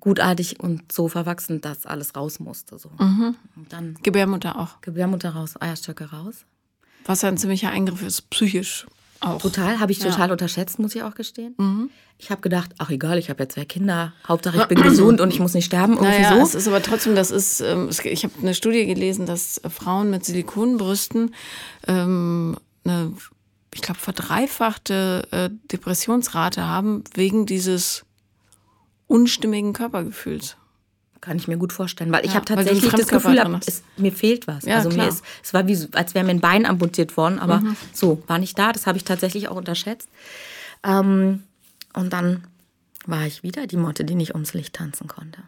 gutartig 0.00 0.60
und 0.60 0.92
so 0.92 1.08
verwachsen, 1.08 1.60
dass 1.60 1.86
alles 1.86 2.16
raus 2.16 2.40
musste. 2.40 2.78
So. 2.78 2.90
Und 2.98 3.36
dann 3.70 3.96
Gebärmutter 4.02 4.58
auch. 4.58 4.80
Gebärmutter 4.80 5.30
raus, 5.30 5.54
Eierstöcke 5.60 6.10
raus. 6.10 6.44
Was 7.04 7.22
ja 7.22 7.28
ein 7.28 7.36
ziemlicher 7.36 7.70
Eingriff 7.70 8.02
ist, 8.02 8.30
psychisch 8.30 8.86
Auch. 9.20 9.40
Total, 9.40 9.78
habe 9.78 9.92
ich 9.92 9.98
total 9.98 10.32
unterschätzt, 10.32 10.78
muss 10.78 10.94
ich 10.94 11.02
auch 11.02 11.14
gestehen. 11.14 11.54
Ich 12.18 12.30
habe 12.30 12.40
gedacht, 12.40 12.70
ach 12.78 12.90
egal, 12.90 13.18
ich 13.18 13.28
habe 13.30 13.42
ja 13.42 13.48
zwei 13.48 13.64
Kinder, 13.64 14.12
Hauptsache 14.26 14.56
ich 14.58 14.64
bin 14.68 14.82
gesund 14.82 15.20
und 15.20 15.30
ich 15.32 15.40
muss 15.40 15.54
nicht 15.54 15.66
sterben, 15.66 15.94
irgendwie 15.94 16.22
Naja, 16.22 16.36
so. 16.36 16.42
es 16.42 16.54
ist 16.54 16.68
aber 16.68 16.82
trotzdem, 16.82 17.14
das 17.14 17.30
ist, 17.30 17.60
ähm, 17.60 17.90
ich 18.04 18.24
habe 18.24 18.34
eine 18.40 18.54
Studie 18.54 18.86
gelesen, 18.86 19.26
dass 19.26 19.60
Frauen 19.68 20.10
mit 20.10 20.24
Silikonbrüsten 20.24 21.34
ähm, 21.86 22.56
eine, 22.84 23.12
ich 23.74 23.82
glaube, 23.82 24.00
verdreifachte 24.00 25.26
äh, 25.30 25.50
Depressionsrate 25.72 26.66
haben 26.66 27.04
wegen 27.14 27.46
dieses 27.46 28.04
unstimmigen 29.06 29.72
Körpergefühls. 29.72 30.56
Kann 31.20 31.38
ich 31.38 31.48
mir 31.48 31.56
gut 31.56 31.72
vorstellen, 31.72 32.12
weil 32.12 32.20
ich 32.24 32.30
Ja, 32.32 32.34
habe 32.36 32.44
tatsächlich 32.44 32.90
das 32.92 33.08
Gefühl, 33.08 33.40
hab, 33.40 33.66
es, 33.66 33.82
mir 33.96 34.12
fehlt 34.12 34.46
was. 34.46 34.64
Ja, 34.66 34.76
also 34.76 34.90
mir 34.90 34.94
klar. 34.96 35.08
ist, 35.08 35.24
es 35.42 35.54
war 35.54 35.66
wie, 35.66 35.88
als 35.92 36.14
wäre 36.14 36.24
mir 36.24 36.32
ein 36.32 36.40
Bein 36.40 36.66
amputiert 36.66 37.16
worden, 37.16 37.38
aber 37.38 37.60
Mhm. 37.60 37.76
so 37.94 38.22
war 38.26 38.38
nicht 38.38 38.58
da. 38.58 38.72
Das 38.72 38.86
habe 38.86 38.98
ich 38.98 39.04
tatsächlich 39.04 39.48
auch 39.48 39.56
unterschätzt. 39.56 40.08
Ähm, 40.82 41.42
und 41.94 42.12
dann 42.12 42.44
war 43.06 43.26
ich 43.26 43.42
wieder 43.42 43.66
die 43.66 43.76
Motte, 43.78 44.04
die 44.04 44.14
nicht 44.14 44.34
ums 44.34 44.52
Licht 44.52 44.74
tanzen 44.74 45.08
konnte. 45.08 45.40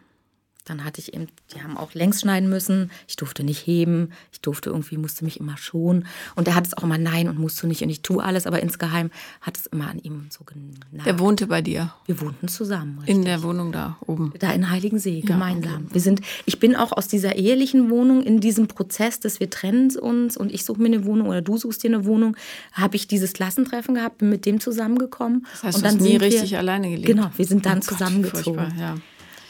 Dann 0.67 0.83
hatte 0.83 0.99
ich 1.01 1.13
eben, 1.13 1.27
die 1.55 1.61
haben 1.63 1.77
auch 1.77 1.93
längs 1.93 2.21
schneiden 2.21 2.49
müssen. 2.49 2.91
Ich 3.07 3.15
durfte 3.15 3.43
nicht 3.43 3.65
heben. 3.65 4.11
Ich 4.31 4.41
durfte 4.41 4.69
irgendwie, 4.69 4.97
musste 4.97 5.23
mich 5.23 5.39
immer 5.39 5.57
schonen. 5.57 6.05
Und 6.35 6.47
er 6.47 6.55
hat 6.55 6.67
es 6.67 6.73
auch 6.77 6.83
immer 6.83 6.97
nein 6.97 7.29
und 7.29 7.39
musst 7.39 7.61
du 7.63 7.67
nicht. 7.67 7.81
Und 7.81 7.89
ich 7.89 8.01
tue 8.01 8.23
alles, 8.23 8.45
aber 8.45 8.61
insgeheim 8.61 9.09
hat 9.41 9.57
es 9.57 9.65
immer 9.67 9.89
an 9.89 9.99
ihm 9.99 10.27
so 10.29 10.43
genagt. 10.43 11.05
Der 11.05 11.19
wohnte 11.19 11.47
bei 11.47 11.61
dir 11.61 11.93
Wir 12.05 12.19
wohnten 12.21 12.47
zusammen. 12.47 12.97
richtig. 12.99 13.15
in 13.15 13.23
der 13.25 13.43
Wohnung 13.43 13.71
da 13.71 13.97
oben. 14.05 14.33
Da 14.39 14.51
in 14.51 14.69
Heiligensee, 14.69 15.21
gemeinsam. 15.21 15.87
Wir 15.91 16.01
sind, 16.01 16.21
ich 16.45 16.59
bin 16.59 16.75
auch 16.75 16.91
aus 16.91 17.07
dieser 17.07 17.35
ehelichen 17.35 17.89
Wohnung 17.89 18.21
in 18.23 18.39
diesem 18.41 18.67
Prozess, 18.67 19.19
dass 19.19 19.39
wir 19.39 19.49
trennen 19.49 19.95
uns 19.97 20.35
und 20.35 20.51
ich 20.51 20.65
suche 20.65 20.81
mir 20.81 20.87
eine 20.87 21.05
Wohnung 21.05 21.27
oder 21.29 21.41
du 21.41 21.57
suchst 21.57 21.83
dir 21.83 21.89
eine 21.93 22.05
Wohnung, 22.05 22.35
habe 22.73 22.95
ich 22.95 23.07
dieses 23.07 23.33
Klassentreffen 23.33 23.95
gehabt, 23.95 24.17
bin 24.17 24.29
mit 24.29 24.45
dem 24.45 24.59
zusammengekommen. 24.59 25.45
Das 25.51 25.63
heißt, 25.63 25.77
und 25.77 25.83
du 25.83 25.87
hast 25.89 26.01
nie 26.01 26.17
richtig 26.17 26.51
wir, 26.51 26.59
alleine 26.59 26.89
gelebt. 26.89 27.05
Genau, 27.05 27.29
wir 27.35 27.45
sind 27.45 27.65
dann 27.65 27.77
Oh 27.77 27.81
Gott, 27.81 27.97
zusammengezogen. 27.97 28.73
ja. 28.79 28.95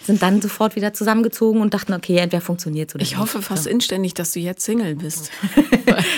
Sind 0.08 0.22
dann 0.24 0.42
sofort 0.42 0.76
wieder 0.76 0.94
zusammengezogen 0.94 1.62
und 1.62 1.74
dachten, 1.76 1.94
okay, 1.94 2.18
entweder 2.18 2.42
funktioniert 2.42 2.96
oder 2.96 3.04
Ich 3.04 3.12
nicht. 3.12 3.20
hoffe 3.20 3.42
fast 3.44 3.68
inständig, 3.68 4.14
dass 4.16 4.32
du 4.32 4.40
jetzt 4.40 4.64
Single 4.66 4.96
bist. 4.96 5.30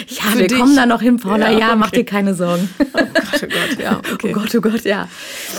Ja, 0.08 0.24
Für 0.32 0.40
wir 0.40 0.48
dich. 0.48 0.58
kommen 0.58 0.76
da 0.76 0.86
noch 0.86 1.02
hin, 1.02 1.18
Paula. 1.18 1.52
Ja, 1.52 1.60
Ja, 1.60 1.76
mach 1.76 1.88
okay. 1.90 1.98
dir 1.98 2.06
keine 2.06 2.34
Sorgen. 2.34 2.68
Oh 2.80 2.84
Gott, 2.94 3.44
oh 3.44 3.48
Gott, 3.48 3.80
ja, 3.80 4.02
okay. 4.14 4.32
Oh 4.32 4.40
Gott, 4.40 4.56
oh 4.56 4.62
Gott, 4.62 4.84
ja. 4.84 5.08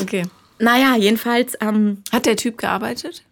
okay. 0.03 0.25
Naja, 0.59 0.97
jedenfalls, 0.97 1.55
ähm, 1.61 2.03
Hat 2.13 2.27
der 2.27 2.37
Typ 2.37 2.59
gearbeitet? 2.59 3.23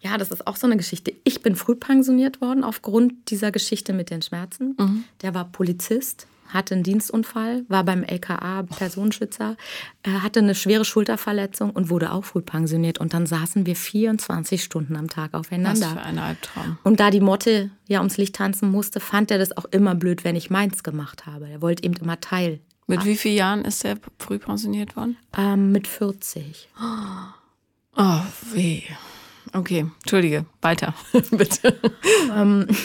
Ja, 0.00 0.16
das 0.18 0.30
ist 0.30 0.46
auch 0.46 0.56
so 0.56 0.66
eine 0.66 0.76
Geschichte. 0.76 1.12
Ich 1.24 1.40
bin 1.42 1.56
früh 1.56 1.74
pensioniert 1.74 2.40
worden 2.40 2.62
aufgrund 2.62 3.30
dieser 3.30 3.50
Geschichte 3.50 3.92
mit 3.92 4.10
den 4.10 4.22
Schmerzen. 4.22 5.04
Der 5.22 5.34
war 5.34 5.46
Polizist, 5.46 6.26
hatte 6.48 6.74
einen 6.74 6.84
Dienstunfall, 6.84 7.64
war 7.68 7.84
beim 7.84 8.02
LKA 8.02 8.62
Personenschützer, 8.64 9.56
äh, 10.02 10.10
hatte 10.10 10.40
eine 10.40 10.54
schwere 10.54 10.84
Schulterverletzung 10.84 11.70
und 11.70 11.90
wurde 11.90 12.12
auch 12.12 12.24
früh 12.24 12.40
pensioniert. 12.42 12.98
Und 12.98 13.14
dann 13.14 13.26
saßen 13.26 13.66
wir 13.66 13.76
24 13.76 14.62
Stunden 14.62 14.96
am 14.96 15.08
Tag 15.08 15.32
Was 15.32 15.40
aufeinander. 15.40 15.88
für 15.90 16.02
ein 16.02 16.18
Albtraum. 16.18 16.78
Und 16.84 17.00
da 17.00 17.10
die 17.10 17.20
Motte 17.20 17.70
ja 17.86 17.98
ums 17.98 18.16
Licht 18.16 18.36
tanzen 18.36 18.70
musste, 18.70 19.00
fand 19.00 19.30
er 19.30 19.38
das 19.38 19.56
auch 19.56 19.66
immer 19.66 19.94
blöd, 19.94 20.24
wenn 20.24 20.36
ich 20.36 20.50
meins 20.50 20.82
gemacht 20.82 21.26
habe. 21.26 21.48
Er 21.48 21.62
wollte 21.62 21.84
eben 21.84 21.94
immer 21.96 22.20
Teil. 22.20 22.60
Mit 22.86 23.04
wie 23.04 23.16
vielen 23.16 23.36
Jahren 23.36 23.64
ist 23.66 23.84
er 23.84 23.98
früh 24.18 24.38
pensioniert 24.38 24.96
worden? 24.96 25.18
Ähm, 25.36 25.72
mit 25.72 25.86
40. 25.86 26.70
Oh, 27.96 28.20
weh. 28.52 28.82
Okay, 29.54 29.86
entschuldige, 30.02 30.44
weiter, 30.62 30.94
bitte. 31.30 31.78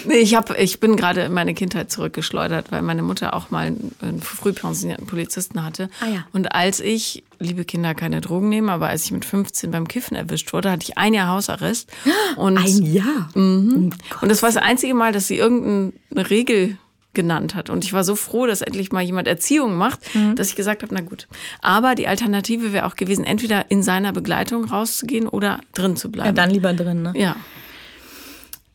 nee, 0.05 0.15
ich, 0.17 0.35
hab, 0.35 0.57
ich 0.57 0.79
bin 0.79 0.95
gerade 0.95 1.21
in 1.21 1.33
meine 1.33 1.53
Kindheit 1.53 1.91
zurückgeschleudert, 1.91 2.71
weil 2.71 2.81
meine 2.81 3.01
Mutter 3.03 3.33
auch 3.33 3.49
mal 3.51 3.67
einen, 4.01 4.21
früh 4.21 4.53
pensionierten 4.53 5.05
Polizisten 5.07 5.63
hatte. 5.63 5.89
Ah 6.01 6.07
ja. 6.07 6.25
Und 6.31 6.53
als 6.55 6.79
ich, 6.79 7.23
liebe 7.39 7.65
Kinder, 7.65 7.93
keine 7.95 8.21
Drogen 8.21 8.49
nehmen, 8.49 8.69
aber 8.69 8.87
als 8.87 9.05
ich 9.05 9.11
mit 9.11 9.25
15 9.25 9.71
beim 9.71 9.87
Kiffen 9.87 10.15
erwischt 10.15 10.53
wurde, 10.53 10.71
hatte 10.71 10.83
ich 10.87 10.97
ein 10.97 11.13
Jahr 11.13 11.29
Hausarrest. 11.29 11.89
Und, 12.37 12.57
Ein 12.57 12.81
Jahr. 12.93 13.29
und 13.35 13.91
das 14.21 14.41
war 14.41 14.49
das 14.49 14.57
einzige 14.57 14.93
Mal, 14.93 15.11
dass 15.11 15.27
sie 15.27 15.37
irgendeine 15.37 16.29
Regel 16.29 16.77
genannt 17.13 17.55
hat. 17.55 17.69
Und 17.69 17.83
ich 17.85 17.93
war 17.93 18.03
so 18.03 18.15
froh, 18.15 18.45
dass 18.47 18.61
endlich 18.61 18.91
mal 18.91 19.01
jemand 19.01 19.27
Erziehung 19.27 19.75
macht, 19.75 19.99
Mhm. 20.15 20.35
dass 20.35 20.49
ich 20.49 20.55
gesagt 20.55 20.81
habe, 20.83 20.93
na 20.93 21.01
gut. 21.01 21.27
Aber 21.61 21.95
die 21.95 22.07
Alternative 22.07 22.73
wäre 22.73 22.85
auch 22.85 22.95
gewesen, 22.95 23.23
entweder 23.25 23.69
in 23.69 23.83
seiner 23.83 24.11
Begleitung 24.13 24.65
rauszugehen 24.65 25.27
oder 25.27 25.59
drin 25.73 25.95
zu 25.95 26.07
Ja, 26.07 26.11
bleiben. 26.11 26.35
dann 26.35 26.49
lieber 26.49 26.73
drin, 26.73 27.01
ne? 27.03 27.13
Ja. 27.15 27.35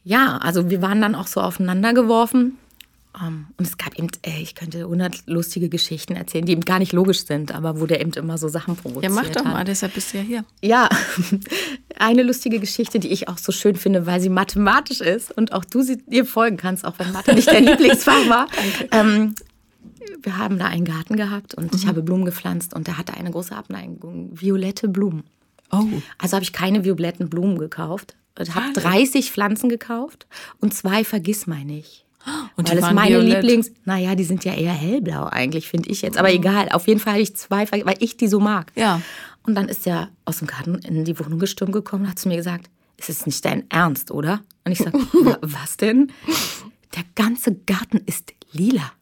Ja, 0.04 0.38
also 0.38 0.70
wir 0.70 0.80
waren 0.80 1.00
dann 1.02 1.14
auch 1.14 1.26
so 1.26 1.40
aufeinander 1.40 1.92
geworfen. 1.92 2.56
Ähm, 3.20 3.46
und 3.56 3.66
es 3.66 3.78
gab 3.78 3.98
eben, 3.98 4.08
äh, 4.22 4.40
ich 4.40 4.54
könnte 4.54 4.80
100 4.80 5.26
lustige 5.26 5.68
Geschichten 5.68 6.14
erzählen, 6.14 6.44
die 6.44 6.52
eben 6.52 6.64
gar 6.64 6.78
nicht 6.78 6.92
logisch 6.92 7.24
sind, 7.24 7.54
aber 7.54 7.80
wo 7.80 7.86
der 7.86 8.00
eben 8.00 8.12
immer 8.12 8.38
so 8.38 8.48
Sachen 8.48 8.76
provoziert 8.76 9.04
Ja, 9.04 9.10
mach 9.10 9.28
doch 9.30 9.44
hat. 9.44 9.52
mal, 9.52 9.64
deshalb 9.64 9.94
bist 9.94 10.12
du 10.12 10.18
ja 10.18 10.24
hier. 10.24 10.44
Ja, 10.62 10.88
eine 11.98 12.22
lustige 12.22 12.60
Geschichte, 12.60 12.98
die 12.98 13.08
ich 13.08 13.28
auch 13.28 13.38
so 13.38 13.52
schön 13.52 13.76
finde, 13.76 14.06
weil 14.06 14.20
sie 14.20 14.28
mathematisch 14.28 15.00
ist 15.00 15.36
und 15.36 15.52
auch 15.52 15.64
du 15.64 15.82
sie 15.82 15.98
ihr 16.10 16.26
folgen 16.26 16.56
kannst, 16.56 16.84
auch 16.84 16.98
wenn 16.98 17.12
Mathe 17.12 17.34
nicht 17.34 17.48
dein 17.48 17.64
Lieblingsfach 17.66 18.28
war. 18.28 18.46
Ähm, 18.92 19.34
wir 20.22 20.36
haben 20.36 20.58
da 20.58 20.66
einen 20.66 20.84
Garten 20.84 21.16
gehabt 21.16 21.54
und 21.54 21.74
ich 21.74 21.86
habe 21.86 22.02
Blumen 22.02 22.24
gepflanzt 22.24 22.74
und 22.74 22.86
der 22.86 22.98
hatte 22.98 23.14
eine 23.14 23.30
große 23.30 23.54
Abneigung, 23.54 24.30
violette 24.32 24.88
Blumen. 24.88 25.24
Oh. 25.70 25.84
Also 26.18 26.34
habe 26.34 26.44
ich 26.44 26.52
keine 26.52 26.84
violetten 26.84 27.28
Blumen 27.28 27.58
gekauft. 27.58 28.16
Ich 28.40 28.54
habe 28.54 28.66
Schade. 28.74 28.80
30 28.80 29.32
Pflanzen 29.32 29.68
gekauft 29.68 30.26
und 30.60 30.72
zwei 30.72 31.04
Vergissmeinnicht. 31.04 32.04
Und 32.56 32.70
Weil 32.70 32.78
es 32.78 32.92
meine 32.92 33.16
violett. 33.16 33.42
Lieblings. 33.42 33.70
Naja, 33.84 34.14
die 34.14 34.24
sind 34.24 34.44
ja 34.44 34.54
eher 34.54 34.72
hellblau 34.72 35.24
eigentlich, 35.24 35.68
finde 35.68 35.90
ich 35.90 36.02
jetzt. 36.02 36.18
Aber 36.18 36.32
egal, 36.32 36.68
auf 36.70 36.86
jeden 36.86 37.00
Fall 37.00 37.14
habe 37.14 37.22
ich 37.22 37.36
zwei, 37.36 37.70
weil 37.70 37.96
ich 38.00 38.16
die 38.16 38.28
so 38.28 38.40
mag. 38.40 38.72
Ja. 38.74 39.00
Und 39.44 39.54
dann 39.54 39.68
ist 39.68 39.86
er 39.86 40.10
aus 40.24 40.38
dem 40.38 40.46
Garten 40.46 40.76
in 40.76 41.04
die 41.04 41.18
Wohnung 41.18 41.38
gestürmt 41.38 41.72
gekommen 41.72 42.04
und 42.04 42.10
hat 42.10 42.18
zu 42.18 42.28
mir 42.28 42.36
gesagt: 42.36 42.68
Es 42.96 43.08
ist 43.08 43.26
nicht 43.26 43.44
dein 43.44 43.70
Ernst, 43.70 44.10
oder? 44.10 44.40
Und 44.64 44.72
ich 44.72 44.78
sage: 44.78 44.98
Was 45.42 45.76
denn? 45.76 46.12
Der 46.94 47.04
ganze 47.14 47.54
Garten 47.54 48.02
ist 48.06 48.32
lila. 48.52 48.92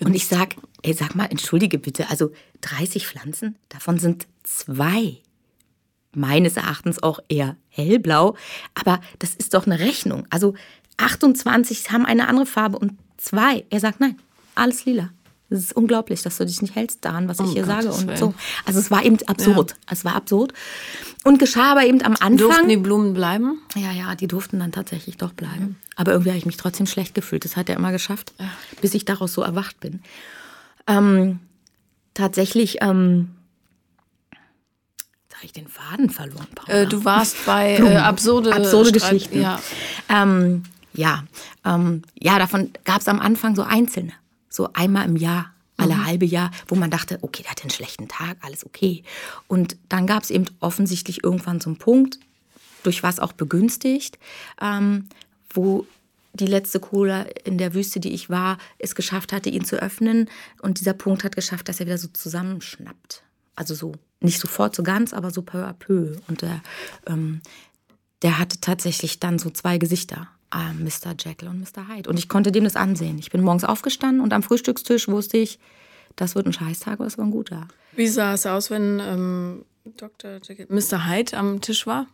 Und 0.00 0.14
ich 0.14 0.26
sag, 0.26 0.56
ey, 0.82 0.92
sag 0.92 1.14
mal, 1.14 1.26
entschuldige 1.26 1.78
bitte, 1.78 2.10
also 2.10 2.32
30 2.62 3.06
Pflanzen, 3.06 3.56
davon 3.68 3.98
sind 3.98 4.26
zwei 4.42 5.18
meines 6.16 6.56
Erachtens 6.56 7.02
auch 7.02 7.18
eher 7.28 7.56
hellblau, 7.68 8.36
aber 8.74 9.00
das 9.18 9.34
ist 9.34 9.54
doch 9.54 9.66
eine 9.66 9.80
Rechnung. 9.80 10.26
Also 10.30 10.54
28 10.96 11.90
haben 11.90 12.06
eine 12.06 12.28
andere 12.28 12.46
Farbe 12.46 12.78
und 12.78 12.92
zwei. 13.16 13.64
Er 13.70 13.80
sagt 13.80 14.00
nein, 14.00 14.18
alles 14.54 14.84
lila. 14.84 15.10
Es 15.50 15.60
ist 15.60 15.76
unglaublich, 15.76 16.22
dass 16.22 16.38
du 16.38 16.46
dich 16.46 16.62
nicht 16.62 16.74
hältst 16.74 17.04
daran, 17.04 17.28
was 17.28 17.38
ich 17.38 17.50
hier 17.52 17.64
sage 17.64 17.86
Gottes 17.86 18.00
und 18.00 18.08
Willen. 18.08 18.18
so. 18.18 18.34
Also 18.64 18.80
es 18.80 18.90
war 18.90 19.04
eben 19.04 19.18
absurd. 19.26 19.76
Es 19.88 20.04
war 20.04 20.16
absurd. 20.16 20.52
Und 21.22 21.38
geschah 21.38 21.72
aber 21.72 21.84
eben 21.84 22.02
am 22.02 22.14
Anfang. 22.14 22.36
Durften 22.38 22.68
die 22.68 22.76
Blumen 22.76 23.14
bleiben? 23.14 23.60
Ja, 23.76 23.92
ja, 23.92 24.14
die 24.14 24.26
durften 24.26 24.58
dann 24.58 24.72
tatsächlich 24.72 25.16
doch 25.16 25.32
bleiben. 25.32 25.76
Aber 25.96 26.12
irgendwie 26.12 26.30
habe 26.30 26.38
ich 26.38 26.46
mich 26.46 26.56
trotzdem 26.56 26.86
schlecht 26.86 27.14
gefühlt. 27.14 27.44
Das 27.44 27.56
hat 27.56 27.68
er 27.68 27.76
immer 27.76 27.92
geschafft, 27.92 28.32
bis 28.80 28.94
ich 28.94 29.04
daraus 29.04 29.32
so 29.32 29.42
erwacht 29.42 29.78
bin. 29.80 30.02
Ähm, 30.86 31.40
tatsächlich, 32.14 32.78
ähm, 32.80 33.28
habe 35.44 35.46
ich 35.46 35.52
den 35.52 35.68
Faden 35.68 36.08
verloren. 36.08 36.46
Äh, 36.68 36.86
du 36.86 37.04
warst 37.04 37.44
bei 37.44 37.76
äh, 37.78 37.96
absurde, 37.96 38.54
Absurde 38.54 38.92
Geschichten. 38.92 39.42
Ja. 39.42 39.60
Ähm, 40.08 40.62
ja, 40.94 41.24
ähm, 41.64 42.02
ja, 42.18 42.38
davon 42.38 42.70
gab 42.84 43.00
es 43.00 43.08
am 43.08 43.20
Anfang 43.20 43.54
so 43.56 43.62
einzelne. 43.62 44.12
So 44.48 44.72
einmal 44.72 45.06
im 45.06 45.16
Jahr, 45.16 45.52
alle 45.76 46.04
halbe 46.04 46.24
Jahr, 46.24 46.50
wo 46.68 46.76
man 46.76 46.90
dachte, 46.90 47.18
okay, 47.22 47.42
der 47.42 47.50
hat 47.50 47.62
einen 47.62 47.70
schlechten 47.70 48.08
Tag, 48.08 48.36
alles 48.42 48.64
okay. 48.64 49.02
Und 49.48 49.76
dann 49.88 50.06
gab 50.06 50.22
es 50.22 50.30
eben 50.30 50.44
offensichtlich 50.60 51.24
irgendwann 51.24 51.60
so 51.60 51.70
einen 51.70 51.78
Punkt, 51.78 52.18
durch 52.84 53.02
was 53.02 53.18
auch 53.18 53.32
begünstigt, 53.32 54.18
ähm, 54.60 55.08
wo 55.50 55.86
die 56.34 56.46
letzte 56.46 56.80
Cola 56.80 57.22
in 57.44 57.58
der 57.58 57.74
Wüste, 57.74 58.00
die 58.00 58.12
ich 58.12 58.28
war, 58.28 58.58
es 58.78 58.94
geschafft 58.94 59.32
hatte, 59.32 59.50
ihn 59.50 59.64
zu 59.64 59.76
öffnen. 59.76 60.28
Und 60.60 60.80
dieser 60.80 60.92
Punkt 60.92 61.24
hat 61.24 61.36
geschafft, 61.36 61.68
dass 61.68 61.80
er 61.80 61.86
wieder 61.86 61.98
so 61.98 62.08
zusammenschnappt. 62.08 63.22
Also 63.56 63.74
so, 63.74 63.92
nicht 64.20 64.40
sofort 64.40 64.74
so 64.74 64.82
ganz, 64.82 65.12
aber 65.12 65.30
so 65.30 65.42
peu 65.42 65.64
à 65.64 65.72
peu. 65.72 66.16
Und 66.26 66.42
der, 66.42 66.60
ähm, 67.06 67.40
der 68.22 68.38
hatte 68.38 68.60
tatsächlich 68.60 69.20
dann 69.20 69.38
so 69.38 69.50
zwei 69.50 69.78
Gesichter. 69.78 70.28
Äh, 70.54 70.72
Mr. 70.72 71.14
Jekyll 71.18 71.48
und 71.48 71.60
Mr. 71.60 71.88
Hyde. 71.88 72.08
Und 72.08 72.18
ich 72.18 72.28
konnte 72.28 72.52
dem 72.52 72.64
das 72.64 72.76
ansehen. 72.76 73.18
Ich 73.18 73.30
bin 73.30 73.42
morgens 73.42 73.64
aufgestanden 73.64 74.20
und 74.20 74.32
am 74.32 74.42
Frühstückstisch 74.42 75.08
wusste 75.08 75.38
ich, 75.38 75.58
das 76.16 76.34
wird 76.34 76.46
ein 76.46 76.52
Scheißtag, 76.52 76.94
aber 76.94 77.06
es 77.06 77.18
war 77.18 77.24
ein 77.24 77.30
guter. 77.30 77.66
Wie 77.92 78.06
sah 78.06 78.34
es 78.34 78.46
aus, 78.46 78.70
wenn 78.70 79.00
ähm, 79.00 79.64
Dr. 79.96 80.38
Jekyll, 80.42 80.66
Mr. 80.68 81.08
Hyde 81.08 81.36
am 81.36 81.60
Tisch 81.60 81.86
war? 81.86 82.06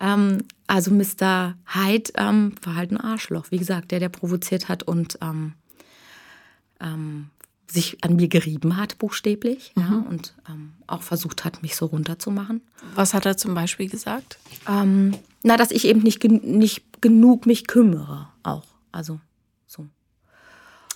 Ähm, 0.00 0.44
also 0.66 0.90
Mr. 0.90 1.54
Hyde 1.66 2.12
ähm, 2.16 2.54
war 2.62 2.76
halt 2.76 2.90
ein 2.92 3.00
Arschloch, 3.00 3.46
wie 3.50 3.58
gesagt, 3.58 3.90
der, 3.90 4.00
der 4.00 4.10
provoziert 4.10 4.68
hat 4.68 4.82
und 4.82 5.18
ähm, 5.22 5.54
ähm, 6.80 7.30
sich 7.70 7.98
an 8.02 8.16
mir 8.16 8.28
gerieben 8.28 8.76
hat, 8.78 8.96
buchstäblich, 8.98 9.72
ja, 9.76 10.04
und 10.08 10.34
ähm, 10.48 10.72
auch 10.86 11.02
versucht 11.02 11.44
hat, 11.44 11.62
mich 11.62 11.76
so 11.76 11.86
runterzumachen. 11.86 12.62
Was 12.94 13.12
hat 13.14 13.26
er 13.26 13.36
zum 13.36 13.54
Beispiel 13.54 13.88
gesagt? 13.90 14.38
Ähm, 14.66 15.14
na, 15.42 15.56
dass 15.58 15.70
ich 15.70 15.84
eben 15.86 16.00
nicht, 16.02 16.24
nicht 16.24 16.82
genug 17.02 17.44
mich 17.46 17.66
kümmere, 17.66 18.28
auch. 18.42 18.64
Also 18.90 19.20
so. 19.66 19.86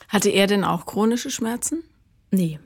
Hatte 0.08 0.30
er 0.30 0.46
denn 0.46 0.64
auch 0.64 0.86
chronische 0.86 1.30
Schmerzen? 1.30 1.82
Nee. 2.30 2.58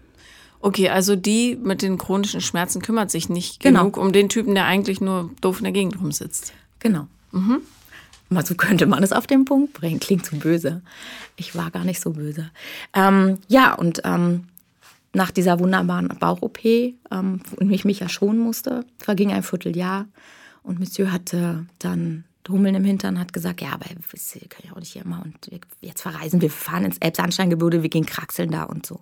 Okay, 0.61 0.89
also 0.89 1.17
die 1.17 1.57
mit 1.57 1.83
den 1.83 1.99
chronischen 1.99 2.41
Schmerzen 2.41 2.81
kümmert 2.83 3.11
sich 3.11 3.29
nicht 3.29 3.61
Genau. 3.61 3.81
genug 3.81 3.97
um 3.99 4.13
den 4.13 4.29
Typen, 4.29 4.55
der 4.55 4.65
eigentlich 4.67 5.01
nur 5.01 5.31
doof 5.41 5.59
in 5.59 5.65
der 5.65 5.73
Gegend 5.73 6.01
rumsitzt. 6.01 6.53
Genau. 6.79 7.09
Mal 8.29 8.45
so 8.45 8.55
könnte 8.55 8.87
man 8.87 9.03
es 9.03 9.13
auf 9.13 9.27
den 9.27 9.45
Punkt 9.45 9.73
bringen. 9.73 10.01
Klingt 10.01 10.27
zu 10.27 10.37
böse. 10.37 10.83
Ich 11.37 11.55
war 11.55 11.71
gar 11.71 11.85
nicht 11.85 12.01
so 12.01 12.11
böse. 12.11 12.51
Ähm, 12.93 13.39
ja, 13.49 13.75
und 13.75 14.01
ähm, 14.05 14.49
nach 15.13 15.31
dieser 15.31 15.61
wunderbaren 15.61 16.09
Bauch-OP, 16.09 16.65
ähm, 16.65 16.95
wo 17.11 17.69
ich 17.71 17.85
mich 17.85 18.01
ja 18.01 18.09
schonen 18.09 18.41
musste, 18.41 18.85
verging 18.99 19.33
ein 19.33 19.43
Vierteljahr. 19.43 20.07
Und 20.63 20.81
Monsieur 20.81 21.13
hatte 21.13 21.67
dann 21.79 22.25
Hummeln 22.49 22.75
im 22.75 22.85
Hintern, 22.85 23.19
hat 23.19 23.33
gesagt, 23.33 23.61
ja, 23.61 23.73
aber 23.73 23.87
ihr, 23.89 23.97
können 24.49 24.69
ja 24.69 24.73
auch 24.73 24.81
nicht 24.81 24.93
hier 24.93 25.05
immer. 25.05 25.23
Und 25.25 25.51
wir, 25.51 25.61
jetzt 25.81 26.03
verreisen 26.03 26.41
wir, 26.41 26.51
fahren 26.51 26.85
ins 26.85 26.99
Elbsandsteingebirge, 26.99 27.83
wir 27.83 27.89
gehen 27.89 28.07
kraxeln 28.07 28.51
da 28.51 28.65
und 28.65 28.87
so. 28.87 29.01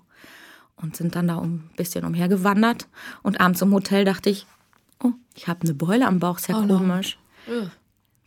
Und 0.76 0.96
sind 0.96 1.14
dann 1.14 1.28
da 1.28 1.38
ein 1.38 1.70
bisschen 1.76 2.04
umhergewandert. 2.04 2.88
Und 3.22 3.40
abends 3.40 3.62
im 3.62 3.72
Hotel 3.72 4.04
dachte 4.04 4.30
ich, 4.30 4.46
oh, 5.02 5.12
ich 5.34 5.48
habe 5.48 5.62
eine 5.62 5.74
Beule 5.74 6.06
am 6.06 6.18
Bauch, 6.18 6.38
ist 6.38 6.48
ja 6.48 6.58
Oh 6.58 6.62
no. 7.48 7.64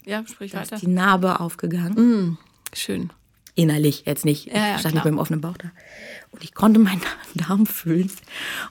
Ja, 0.08 0.24
sprich 0.26 0.52
Da 0.54 0.62
ist 0.62 0.72
weiter. 0.72 0.80
die 0.80 0.88
Narbe 0.88 1.39
aufgegangen. 1.39 2.38
Schön. 2.74 3.12
Innerlich, 3.56 4.04
jetzt 4.06 4.24
nicht. 4.24 4.46
Ja, 4.48 4.54
ja, 4.54 4.74
ich 4.76 4.80
stand 4.82 4.93
nicht 4.96 5.04
mit 5.06 5.13
dem 5.13 5.17
offenen 5.20 5.41
Bauch 5.41 5.58
da. 5.58 5.70
Und 6.32 6.43
ich 6.43 6.54
konnte 6.54 6.80
meinen 6.80 7.02
Darm 7.34 7.65
fühlen 7.65 8.12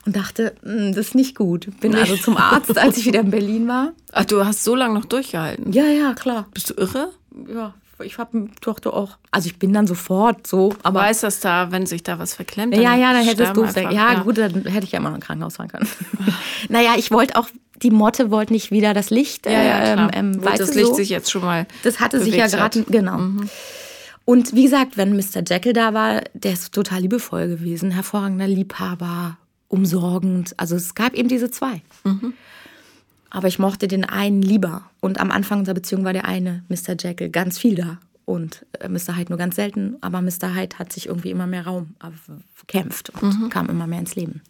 und 0.06 0.14
dachte, 0.16 0.54
"Hm, 0.62 0.94
das 0.94 1.08
ist 1.08 1.14
nicht 1.16 1.34
gut. 1.36 1.68
Bin 1.80 1.94
also 1.96 2.16
zum 2.16 2.36
Arzt, 2.36 2.76
als 2.78 2.96
ich 2.96 3.04
wieder 3.06 3.20
in 3.20 3.30
Berlin 3.30 3.66
war. 3.66 3.92
Ach, 4.12 4.24
du 4.24 4.44
hast 4.44 4.62
so 4.62 4.74
lange 4.76 4.94
noch 4.94 5.04
durchgehalten. 5.04 5.72
Ja, 5.72 5.84
ja, 5.86 6.14
klar. 6.14 6.46
Bist 6.54 6.70
du 6.70 6.74
irre? 6.74 7.10
Ja, 7.52 7.74
ich 8.02 8.16
habe 8.18 8.48
dachte 8.60 8.92
auch. 8.92 9.18
Also 9.32 9.48
ich 9.48 9.58
bin 9.58 9.72
dann 9.72 9.88
sofort 9.88 10.46
so, 10.46 10.72
aber. 10.84 11.00
Weiß 11.00 11.20
das 11.22 11.40
da, 11.40 11.72
wenn 11.72 11.84
sich 11.86 12.04
da 12.04 12.20
was 12.20 12.34
verklemmt? 12.34 12.74
ja, 12.76 12.94
ja, 12.94 13.12
dann 13.12 13.24
hätte 13.24 13.42
es 13.42 13.48
sterben 13.48 13.54
doof 13.62 13.70
sein. 13.72 13.86
einfach- 13.88 14.12
Ja, 14.14 14.22
gut, 14.22 14.38
dann 14.38 14.64
hätte 14.66 14.84
ich 14.84 14.92
ja 14.92 15.00
immer 15.00 15.08
noch 15.10 15.16
ein 15.16 15.22
Krankenhaus 15.22 15.56
fahren 15.56 15.68
können. 15.68 15.88
naja, 16.68 16.94
ich 16.96 17.10
wollte 17.10 17.34
auch, 17.36 17.48
die 17.82 17.90
Motte 17.90 18.30
wollte 18.30 18.52
nicht 18.52 18.70
wieder 18.70 18.94
das 18.94 19.10
Licht. 19.10 19.46
Ja, 19.46 19.62
ja, 19.62 19.92
klar. 19.94 20.10
ähm, 20.14 20.36
Wo 20.40 20.48
das 20.48 20.74
Licht 20.74 20.88
so. 20.88 20.94
sich 20.94 21.08
jetzt 21.08 21.30
schon 21.30 21.42
mal 21.42 21.66
Das 21.82 22.00
hatte 22.00 22.20
sich 22.20 22.34
ja 22.34 22.46
gerade, 22.46 22.84
genau. 22.84 23.18
Und 24.24 24.54
wie 24.54 24.64
gesagt, 24.64 24.96
wenn 24.96 25.14
Mr. 25.14 25.42
Jekyll 25.46 25.72
da 25.72 25.94
war, 25.94 26.22
der 26.34 26.52
ist 26.52 26.72
total 26.72 27.00
liebevoll 27.02 27.48
gewesen, 27.48 27.92
hervorragender 27.92 28.48
Liebhaber, 28.48 29.38
umsorgend. 29.68 30.54
Also 30.56 30.74
es 30.74 30.94
gab 30.94 31.14
eben 31.14 31.28
diese 31.28 31.50
zwei. 31.50 31.80
Aber 33.30 33.48
ich 33.48 33.58
mochte 33.58 33.86
den 33.88 34.04
einen 34.04 34.42
lieber. 34.42 34.90
Und 35.00 35.20
am 35.20 35.30
Anfang 35.30 35.60
unserer 35.60 35.74
Beziehung 35.74 36.04
war 36.04 36.12
der 36.12 36.24
eine, 36.24 36.64
Mr. 36.68 36.96
Jekyll, 36.98 37.28
ganz 37.30 37.58
viel 37.58 37.74
da. 37.76 37.98
Und 38.24 38.66
äh, 38.80 38.88
Mr. 38.88 39.16
Hyde 39.16 39.30
nur 39.30 39.38
ganz 39.38 39.54
selten. 39.54 39.96
Aber 40.00 40.20
Mr. 40.20 40.54
Hyde 40.56 40.78
hat 40.78 40.92
sich 40.92 41.06
irgendwie 41.06 41.30
immer 41.30 41.46
mehr 41.46 41.64
Raum 41.64 41.94
gekämpft 42.58 43.10
und 43.20 43.50
kam 43.50 43.68
immer 43.68 43.86
mehr 43.86 44.00
ins 44.00 44.16
Leben. 44.16 44.42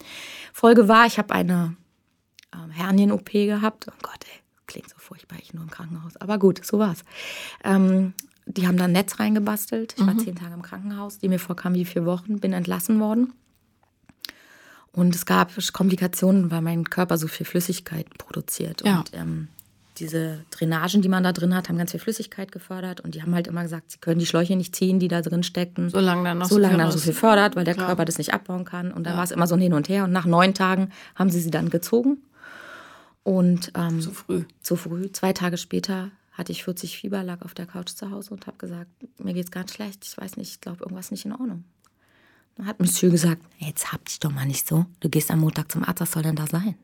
Folge 0.55 0.89
war, 0.89 1.07
ich 1.07 1.19
habe 1.19 1.35
eine 1.35 1.75
ähm, 2.55 2.71
Hernien-OP 2.71 3.31
gehabt. 3.33 3.87
Oh 3.89 3.99
Gott, 4.03 4.25
ey, 4.25 4.41
klingt 4.67 4.89
so 4.89 4.97
furchtbar, 4.99 5.39
ich 5.41 5.55
nur 5.55 5.63
im 5.63 5.71
Krankenhaus. 5.71 6.17
Aber 6.17 6.39
gut, 6.39 6.65
so 6.65 6.79
war's. 6.79 7.03
Ähm, 7.65 8.15
die 8.47 8.67
haben 8.67 8.77
da 8.77 8.85
ein 8.85 8.93
Netz 8.93 9.19
reingebastelt. 9.19 9.95
Ich 9.99 10.07
war 10.07 10.17
zehn 10.19 10.37
Tage 10.37 10.55
im 10.55 10.63
Krankenhaus, 10.63 11.19
die 11.19 11.29
mir 11.29 11.41
vorkam 11.41 11.75
wie 11.75 11.85
vier 11.85 12.07
Wochen, 12.07 12.39
bin 12.39 12.53
entlassen 12.53 13.01
worden. 13.01 13.33
Und 14.93 15.15
es 15.15 15.27
gab 15.27 15.53
Komplikationen, 15.73 16.51
weil 16.51 16.63
mein 16.63 16.85
Körper 16.89 17.19
so 17.19 17.27
viel 17.29 17.45
Flüssigkeit 17.45 18.07
produziert. 18.17 18.83
Ja. 18.85 19.01
Und 19.01 19.11
ähm, 19.15 19.49
diese 19.99 20.45
Drainagen, 20.51 21.03
die 21.03 21.09
man 21.09 21.25
da 21.25 21.33
drin 21.33 21.55
hat, 21.55 21.69
haben 21.69 21.77
ganz 21.77 21.91
viel 21.91 22.01
Flüssigkeit 22.01 22.53
gefördert. 22.53 23.01
Und 23.01 23.15
die 23.15 23.23
haben 23.23 23.35
halt 23.35 23.47
immer 23.47 23.63
gesagt, 23.63 23.91
sie 23.91 23.99
können 23.99 24.21
die 24.21 24.27
Schläuche 24.27 24.57
nicht 24.57 24.75
ziehen, 24.75 24.99
die 24.99 25.09
da 25.09 25.23
drin 25.23 25.43
steckten. 25.43 25.91
Solange 25.91 26.25
dann 26.25 26.39
noch 26.39 26.47
so 26.47 26.55
Solange 26.55 26.75
viel 26.75 26.83
dann 26.83 26.93
so 26.93 26.99
viel 26.99 27.13
fördert, 27.13 27.57
weil 27.57 27.65
der 27.65 27.75
Klar. 27.75 27.89
Körper 27.89 28.05
das 28.05 28.19
nicht 28.19 28.33
abbauen 28.33 28.65
kann. 28.65 28.93
Und 28.93 29.05
dann 29.05 29.17
war 29.17 29.25
es 29.25 29.33
immer 29.33 29.47
so 29.47 29.55
ein 29.55 29.61
Hin 29.61 29.75
und 29.75 29.89
Her. 29.89 30.05
Und 30.05 30.13
nach 30.13 30.25
neun 30.25 30.55
Tagen 30.55 30.91
haben 31.15 31.31
sie 31.31 31.41
sie 31.41 31.51
dann 31.51 31.69
gezogen. 31.69 32.23
Und 33.27 33.73
ähm, 33.75 34.01
Zu 34.01 34.13
früh. 34.13 34.45
zu 34.63 34.77
früh, 34.77 35.11
zwei 35.11 35.33
Tage 35.33 35.57
später, 35.59 36.13
hatte 36.31 36.53
ich 36.53 36.63
40 36.63 36.97
Fieber, 36.97 37.25
lag 37.25 37.43
auf 37.43 37.55
der 37.55 37.67
Couch 37.67 37.89
zu 37.91 38.13
Hause 38.13 38.31
und 38.33 38.47
habe 38.47 38.57
gesagt, 38.57 38.89
mir 39.19 39.35
geht's 39.35 39.51
ganz 39.51 39.73
schlecht. 39.75 40.05
Ich 40.05 40.17
weiß 40.17 40.37
nicht, 40.37 40.53
ich 40.53 40.61
glaube, 40.61 40.85
irgendwas 40.85 41.07
ist 41.07 41.11
nicht 41.11 41.25
in 41.25 41.33
Ordnung. 41.33 41.65
Dann 42.55 42.67
hat 42.67 42.79
Monsieur 42.79 43.11
gesagt, 43.11 43.43
"Hey, 43.59 43.71
jetzt 43.71 43.93
hab 43.93 44.05
dich 44.05 44.21
doch 44.21 44.31
mal 44.31 44.47
nicht 44.47 44.69
so. 44.69 44.87
Du 45.01 45.09
gehst 45.09 45.33
am 45.33 45.41
Montag 45.41 45.73
zum 45.73 45.83
Arzt, 45.83 46.01
was 46.03 46.13
soll 46.13 46.23
denn 46.23 46.37
da 46.37 46.47
sein? 46.47 46.77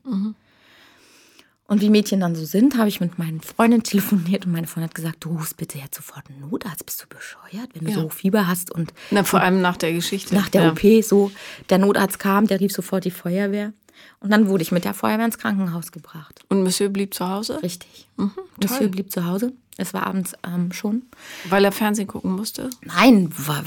Und 1.68 1.80
wie 1.80 1.90
Mädchen 1.90 2.18
dann 2.20 2.34
so 2.34 2.44
sind, 2.44 2.76
habe 2.76 2.88
ich 2.88 3.00
mit 3.00 3.18
meinen 3.18 3.40
Freundinnen 3.40 3.84
telefoniert 3.84 4.44
und 4.44 4.52
meine 4.52 4.66
Freundin 4.66 4.88
hat 4.90 4.94
gesagt, 4.96 5.24
du 5.24 5.30
rufst 5.30 5.56
bitte 5.56 5.78
jetzt 5.78 5.94
sofort 5.94 6.28
einen 6.28 6.40
Notarzt. 6.40 6.84
Bist 6.84 7.02
du 7.04 7.06
bescheuert, 7.08 7.70
wenn 7.74 7.84
du 7.84 7.90
Ja. 7.92 8.00
so 8.00 8.08
Fieber 8.08 8.48
hast 8.48 8.72
und 8.72 8.92
Na, 9.12 9.22
vor 9.22 9.40
allem 9.40 9.60
nach 9.62 9.76
der 9.76 9.92
Geschichte. 9.92 10.34
nach 10.34 10.48
der 10.48 10.62
ja. 10.64 10.72
OP 10.72 11.02
so, 11.02 11.30
der 11.70 11.78
Notarzt 11.78 12.18
kam, 12.18 12.48
der 12.48 12.58
rief 12.58 12.72
sofort 12.72 13.04
die 13.04 13.10
Feuerwehr. 13.12 13.72
Und 14.20 14.30
dann 14.30 14.48
wurde 14.48 14.62
ich 14.62 14.72
mit 14.72 14.84
der 14.84 14.94
Feuerwehr 14.94 15.24
ins 15.26 15.38
Krankenhaus 15.38 15.92
gebracht. 15.92 16.40
Und 16.48 16.62
Monsieur 16.62 16.88
blieb 16.88 17.12
zu 17.14 17.28
Hause, 17.28 17.62
Richtig. 17.62 18.06
Mhm, 18.16 18.32
Monsieur 18.62 18.88
blieb 18.88 19.10
zu 19.10 19.26
Hause. 19.26 19.52
Es 19.78 19.94
war 19.94 20.06
abends 20.06 20.34
ähm, 20.46 20.70
schon. 20.72 21.02
weil 21.48 21.64
er 21.64 21.72
Fernsehen 21.72 22.06
gucken 22.06 22.32
musste. 22.32 22.68
Nein, 22.84 23.30
wa- 23.36 23.62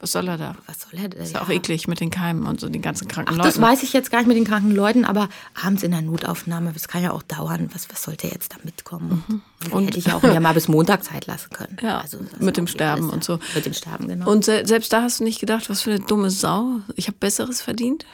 Was 0.00 0.10
soll 0.12 0.26
er 0.26 0.36
da? 0.36 0.56
was 0.66 0.80
soll 0.82 0.98
er 1.00 1.08
denn? 1.08 1.22
Ist 1.22 1.34
ja 1.34 1.42
auch 1.42 1.48
eklig 1.48 1.86
mit 1.86 2.00
den 2.00 2.10
Keimen 2.10 2.44
und 2.44 2.58
so 2.58 2.68
den 2.68 2.82
ganzen 2.82 3.06
kranken 3.06 3.32
Ach, 3.34 3.36
Leuten. 3.38 3.48
das 3.48 3.60
weiß 3.60 3.84
ich 3.84 3.92
jetzt 3.92 4.10
gar 4.10 4.18
nicht 4.18 4.26
mit 4.26 4.36
den 4.36 4.44
kranken 4.44 4.72
Leuten, 4.72 5.04
aber 5.04 5.28
abends 5.62 5.84
in 5.84 5.92
der 5.92 6.02
Notaufnahme, 6.02 6.72
das 6.72 6.88
kann 6.88 7.04
ja 7.04 7.12
auch 7.12 7.22
dauern. 7.22 7.70
Was, 7.72 7.88
was 7.88 8.02
sollte 8.02 8.26
jetzt 8.26 8.52
da 8.52 8.56
mitkommen? 8.64 9.42
Und 9.70 9.86
hätte 9.86 9.98
ich 9.98 10.06
ja 10.06 10.16
auch 10.16 10.22
mir 10.22 10.40
mal 10.40 10.54
bis 10.54 10.66
Montag 10.66 11.04
Zeit 11.04 11.28
lassen 11.28 11.50
können. 11.50 11.78
Mhm. 11.80 11.86
Ja, 11.86 12.02
das 12.02 12.16
mit 12.40 12.56
dem 12.56 12.66
Sterben 12.66 13.04
alles- 13.04 13.12
und 13.14 13.24
so. 13.24 13.38
Mit 13.54 13.64
dem 13.64 13.74
Sterben, 13.74 14.08
genau. 14.08 14.28
Und 14.28 14.44
se 14.44 14.62
selbst 14.66 14.92
da 14.92 15.02
hast 15.02 15.20
du 15.20 15.24
nicht 15.24 15.38
gedacht, 15.38 15.70
was 15.70 15.82
für 15.82 15.90
eine 15.92 16.00
dumme 16.00 16.30
Sau. 16.30 16.80
Ich 16.96 17.06
habe 17.06 17.16
Besseres 17.20 17.62
verdient. 17.62 18.04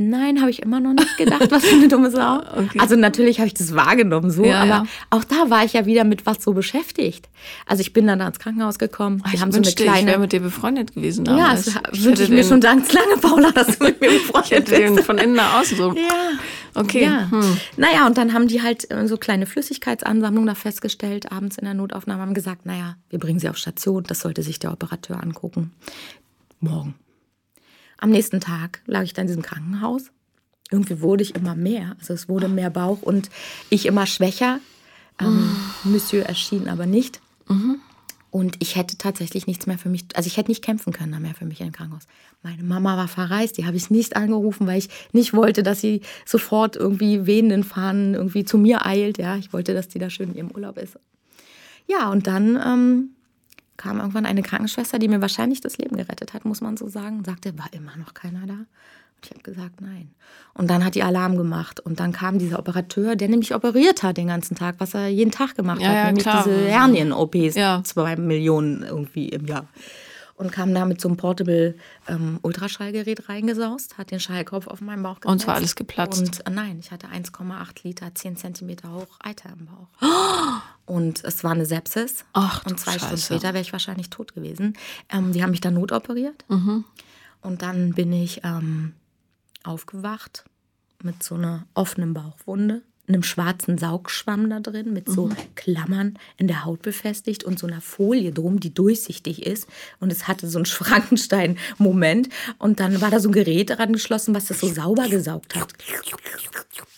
Nein, 0.00 0.40
habe 0.40 0.48
ich 0.48 0.62
immer 0.62 0.78
noch 0.78 0.92
nicht 0.92 1.16
gedacht, 1.16 1.50
was 1.50 1.64
für 1.64 1.74
eine 1.74 1.88
dumme 1.88 2.10
Sau. 2.12 2.38
Okay. 2.58 2.78
Also 2.78 2.94
natürlich 2.96 3.38
habe 3.38 3.48
ich 3.48 3.54
das 3.54 3.74
wahrgenommen 3.74 4.30
so, 4.30 4.44
Ja, 4.44 4.60
aber 4.62 4.68
ja. 4.68 4.86
auch 5.10 5.24
da 5.24 5.50
war 5.50 5.64
ich 5.64 5.72
ja 5.72 5.86
wieder 5.86 6.04
mit 6.04 6.24
was 6.24 6.42
so 6.42 6.52
beschäftigt. 6.52 7.28
Also 7.66 7.80
ich 7.80 7.92
bin 7.92 8.06
dann 8.06 8.20
ins 8.20 8.38
Krankenhaus 8.38 8.78
gekommen. 8.78 9.22
Ich 9.32 9.40
haben 9.40 9.50
so 9.50 9.58
eine 9.58 9.66
wünschte, 9.66 9.82
ich 9.84 9.90
kleine. 9.90 10.06
wäre 10.08 10.20
mit 10.20 10.32
dir 10.32 10.40
befreundet 10.40 10.94
gewesen 10.94 11.24
ja, 11.24 11.36
damals. 11.36 11.64
das 11.64 11.74
Ich 11.92 12.04
wünsche 12.04 12.22
ich 12.22 12.28
mir 12.28 12.44
schon 12.44 12.60
ganz 12.60 12.92
lange, 12.92 13.16
Paula, 13.20 13.50
dass 13.50 13.78
du 13.78 13.84
mit 13.84 14.00
mir 14.00 14.10
befreundet 14.18 14.70
den 14.70 14.98
von 14.98 15.18
innen 15.18 15.34
nach 15.34 15.60
außen 15.60 15.76
so. 15.76 15.92
Ja. 15.94 16.30
Okay. 16.74 17.02
Ja. 17.04 17.30
Hm. 17.30 17.56
Naja, 17.76 18.06
und 18.06 18.16
dann 18.18 18.32
haben 18.34 18.46
die 18.46 18.62
halt 18.62 18.90
äh, 18.90 19.08
so 19.08 19.16
kleine 19.16 19.46
Flüssigkeitsansammlungen 19.46 20.46
da 20.46 20.54
festgestellt, 20.54 21.32
abends 21.32 21.58
in 21.58 21.64
der 21.64 21.74
Notaufnahme, 21.74 22.22
haben 22.22 22.34
gesagt, 22.34 22.66
naja, 22.66 22.96
wir 23.10 23.18
bringen 23.18 23.40
sie 23.40 23.48
auf 23.48 23.56
Station, 23.56 24.04
das 24.04 24.20
sollte 24.20 24.42
sich 24.42 24.58
der 24.60 24.72
Operateur 24.72 25.20
angucken. 25.22 25.72
Morgen. 26.60 26.94
Am 27.98 28.10
nächsten 28.10 28.40
Tag 28.40 28.80
lag 28.86 29.02
ich 29.02 29.12
dann 29.12 29.24
in 29.24 29.28
diesem 29.28 29.42
Krankenhaus. 29.42 30.10
Irgendwie 30.70 31.00
wurde 31.00 31.22
ich 31.22 31.34
immer 31.34 31.54
mehr. 31.54 31.96
Also 31.98 32.14
es 32.14 32.28
wurde 32.28 32.48
mehr 32.48 32.70
Bauch 32.70 33.02
und 33.02 33.30
ich 33.70 33.86
immer 33.86 34.06
schwächer. 34.06 34.60
Ähm, 35.20 35.50
Monsieur 35.84 36.24
erschien 36.24 36.68
aber 36.68 36.86
nicht. 36.86 37.20
Und 38.30 38.56
ich 38.60 38.76
hätte 38.76 38.98
tatsächlich 38.98 39.46
nichts 39.46 39.66
mehr 39.66 39.78
für 39.78 39.88
mich, 39.88 40.04
also 40.14 40.26
ich 40.26 40.36
hätte 40.36 40.50
nicht 40.50 40.62
kämpfen 40.62 40.92
können 40.92 41.12
da 41.12 41.18
mehr 41.18 41.34
für 41.34 41.46
mich 41.46 41.60
im 41.60 41.72
Krankenhaus. 41.72 42.04
Meine 42.42 42.62
Mama 42.62 42.96
war 42.96 43.08
verreist, 43.08 43.56
die 43.56 43.66
habe 43.66 43.76
ich 43.76 43.90
nicht 43.90 44.16
angerufen, 44.16 44.66
weil 44.66 44.78
ich 44.78 44.90
nicht 45.12 45.32
wollte, 45.32 45.62
dass 45.62 45.80
sie 45.80 46.02
sofort 46.26 46.76
irgendwie 46.76 47.26
wehenden 47.26 47.64
Fahnen 47.64 48.14
irgendwie 48.14 48.44
zu 48.44 48.58
mir 48.58 48.84
eilt. 48.84 49.18
Ja, 49.18 49.36
ich 49.36 49.52
wollte, 49.52 49.72
dass 49.72 49.88
die 49.88 49.98
da 49.98 50.10
schön 50.10 50.30
in 50.30 50.36
ihrem 50.36 50.50
Urlaub 50.50 50.76
ist. 50.76 50.98
Ja, 51.86 52.10
und 52.10 52.26
dann 52.26 52.60
ähm, 52.64 53.10
kam 53.78 53.98
irgendwann 54.00 54.26
eine 54.26 54.42
Krankenschwester, 54.42 54.98
die 54.98 55.08
mir 55.08 55.22
wahrscheinlich 55.22 55.62
das 55.62 55.78
Leben 55.78 55.96
gerettet 55.96 56.34
hat, 56.34 56.44
muss 56.44 56.60
man 56.60 56.76
so 56.76 56.88
sagen, 56.88 57.24
sagte, 57.24 57.56
war 57.58 57.68
immer 57.72 57.96
noch 57.96 58.12
keiner 58.12 58.46
da. 58.46 58.52
Und 58.54 59.24
ich 59.24 59.30
habe 59.30 59.42
gesagt, 59.42 59.80
nein. 59.80 60.10
Und 60.54 60.68
dann 60.70 60.84
hat 60.84 60.94
die 60.94 61.02
Alarm 61.02 61.36
gemacht. 61.36 61.80
Und 61.80 61.98
dann 61.98 62.12
kam 62.12 62.38
dieser 62.38 62.58
Operateur, 62.58 63.16
der 63.16 63.28
nämlich 63.28 63.54
operiert 63.54 64.02
hat 64.02 64.16
den 64.16 64.28
ganzen 64.28 64.54
Tag, 64.56 64.76
was 64.78 64.94
er 64.94 65.08
jeden 65.08 65.30
Tag 65.32 65.56
gemacht 65.56 65.80
Ja, 65.80 65.88
hat, 65.88 65.94
ja, 65.96 66.04
nämlich 66.06 66.22
klar. 66.24 66.44
diese 66.44 66.68
Hernien-OPs, 66.68 67.54
Ja. 67.56 67.80
zwei 67.84 68.14
Millionen 68.16 68.82
irgendwie 68.82 69.28
im 69.30 69.46
Jahr. 69.46 69.66
Und 70.38 70.52
kam 70.52 70.72
da 70.72 70.84
mit 70.84 71.00
so 71.00 71.08
einem 71.08 71.16
Portable 71.16 71.74
ähm, 72.06 72.38
Ultraschallgerät 72.42 73.28
reingesaust, 73.28 73.98
hat 73.98 74.12
den 74.12 74.20
Schallkopf 74.20 74.68
auf 74.68 74.80
meinen 74.80 75.02
Bauch 75.02 75.16
gesetzt. 75.16 75.32
Und 75.32 75.40
es 75.40 75.46
war 75.48 75.54
alles 75.56 75.74
geplatzt. 75.74 76.20
Und 76.20 76.46
äh, 76.46 76.50
nein, 76.50 76.78
ich 76.78 76.92
hatte 76.92 77.08
1,8 77.08 77.82
Liter, 77.82 78.14
10 78.14 78.36
Zentimeter 78.36 78.92
hoch 78.92 79.08
Eiter 79.18 79.50
im 79.58 79.66
Bauch. 79.66 79.88
Und 80.86 81.24
es 81.24 81.42
war 81.42 81.50
eine 81.50 81.66
Sepsis. 81.66 82.24
Ach, 82.34 82.64
Und 82.66 82.78
zwei 82.78 82.92
Stunden 82.92 83.16
Scheiße. 83.16 83.34
später 83.34 83.52
wäre 83.52 83.60
ich 83.60 83.72
wahrscheinlich 83.72 84.10
tot 84.10 84.32
gewesen. 84.32 84.74
Ähm, 85.10 85.32
die 85.32 85.42
haben 85.42 85.50
mich 85.50 85.60
dann 85.60 85.74
notoperiert. 85.74 86.44
Mhm. 86.48 86.84
Und 87.42 87.62
dann 87.62 87.94
bin 87.94 88.12
ich 88.12 88.42
ähm, 88.44 88.94
aufgewacht 89.64 90.44
mit 91.02 91.22
so 91.22 91.34
einer 91.34 91.66
offenen 91.74 92.14
Bauchwunde, 92.14 92.82
einem 93.08 93.22
schwarzen 93.22 93.78
Saugschwamm 93.78 94.50
da 94.50 94.60
drin, 94.60 94.92
mit 94.92 95.08
so 95.08 95.30
Klammern 95.54 96.18
in 96.36 96.46
der 96.46 96.64
Haut 96.64 96.82
befestigt 96.82 97.44
und 97.44 97.58
so 97.58 97.66
einer 97.66 97.80
Folie 97.80 98.32
drum, 98.32 98.60
die 98.60 98.72
durchsichtig 98.72 99.46
ist. 99.46 99.66
Und 100.00 100.12
es 100.12 100.28
hatte 100.28 100.48
so 100.48 100.58
einen 100.58 100.66
Frankenstein-Moment. 100.66 102.28
Und 102.58 102.80
dann 102.80 103.00
war 103.00 103.10
da 103.10 103.20
so 103.20 103.28
ein 103.28 103.32
Gerät 103.32 103.70
daran 103.70 103.92
geschlossen, 103.92 104.34
was 104.34 104.46
das 104.46 104.60
so 104.60 104.68
sauber 104.68 105.08
gesaugt 105.08 105.54
hat. 105.54 105.72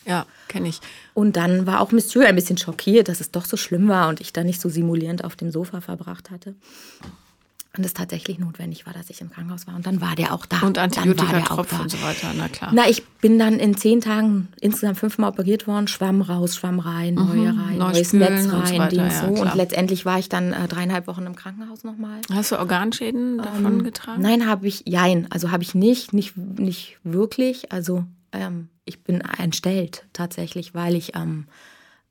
Ja, 0.06 0.26
kenne 0.48 0.68
ich. 0.68 0.80
Und 1.14 1.36
dann 1.36 1.66
war 1.66 1.80
auch 1.80 1.92
Monsieur 1.92 2.26
ein 2.26 2.34
bisschen 2.34 2.58
schockiert, 2.58 3.08
dass 3.08 3.20
es 3.20 3.30
doch 3.30 3.44
so 3.44 3.56
schlimm 3.56 3.88
war 3.88 4.08
und 4.08 4.20
ich 4.20 4.32
da 4.32 4.42
nicht 4.42 4.60
so 4.60 4.68
simulierend 4.68 5.24
auf 5.24 5.36
dem 5.36 5.50
Sofa 5.50 5.80
verbracht 5.80 6.30
hatte. 6.30 6.54
Und 7.76 7.86
es 7.86 7.94
tatsächlich 7.94 8.40
notwendig 8.40 8.84
war, 8.84 8.92
dass 8.92 9.10
ich 9.10 9.20
im 9.20 9.30
Krankenhaus 9.30 9.68
war. 9.68 9.76
Und 9.76 9.86
dann 9.86 10.00
war 10.00 10.16
der 10.16 10.34
auch 10.34 10.44
da. 10.44 10.60
Und 10.62 10.76
Dann 10.76 10.90
war 10.90 11.02
Antibiotika, 11.02 11.32
der 11.32 11.42
auch 11.42 11.56
Tropf 11.56 11.70
da. 11.70 11.80
und 11.80 11.90
so 11.90 12.02
weiter, 12.02 12.32
na 12.36 12.48
klar. 12.48 12.72
Na, 12.74 12.88
ich 12.88 13.06
bin 13.06 13.38
dann 13.38 13.60
in 13.60 13.76
zehn 13.76 14.00
Tagen 14.00 14.48
insgesamt 14.60 14.98
fünfmal 14.98 15.30
operiert 15.30 15.68
worden. 15.68 15.86
Schwamm 15.86 16.20
raus, 16.20 16.56
Schwamm 16.56 16.80
rein, 16.80 17.14
neue 17.14 17.48
rein, 17.48 17.78
neu 17.78 17.92
neues 17.92 18.12
Netz 18.12 18.44
und 18.46 18.50
so 18.50 18.56
rein, 18.56 18.78
weiter, 18.80 18.96
ja, 18.96 19.10
so. 19.10 19.40
Und 19.40 19.54
letztendlich 19.54 20.04
war 20.04 20.18
ich 20.18 20.28
dann 20.28 20.52
äh, 20.52 20.66
dreieinhalb 20.66 21.06
Wochen 21.06 21.26
im 21.26 21.36
Krankenhaus 21.36 21.84
nochmal. 21.84 22.20
Hast 22.32 22.50
du 22.50 22.58
Organschäden 22.58 23.38
davon 23.38 23.84
getragen? 23.84 24.20
Nein, 24.20 24.48
habe 24.48 24.66
ich, 24.66 24.82
jein, 24.86 25.30
also 25.30 25.52
habe 25.52 25.62
ich 25.62 25.74
nicht, 25.74 26.12
nicht, 26.12 26.36
nicht 26.36 26.98
wirklich. 27.04 27.70
Also 27.70 28.04
ähm, 28.32 28.68
ich 28.84 29.04
bin 29.04 29.20
entstellt 29.20 30.06
tatsächlich, 30.12 30.74
weil 30.74 30.96
ich 30.96 31.14
ähm, 31.14 31.46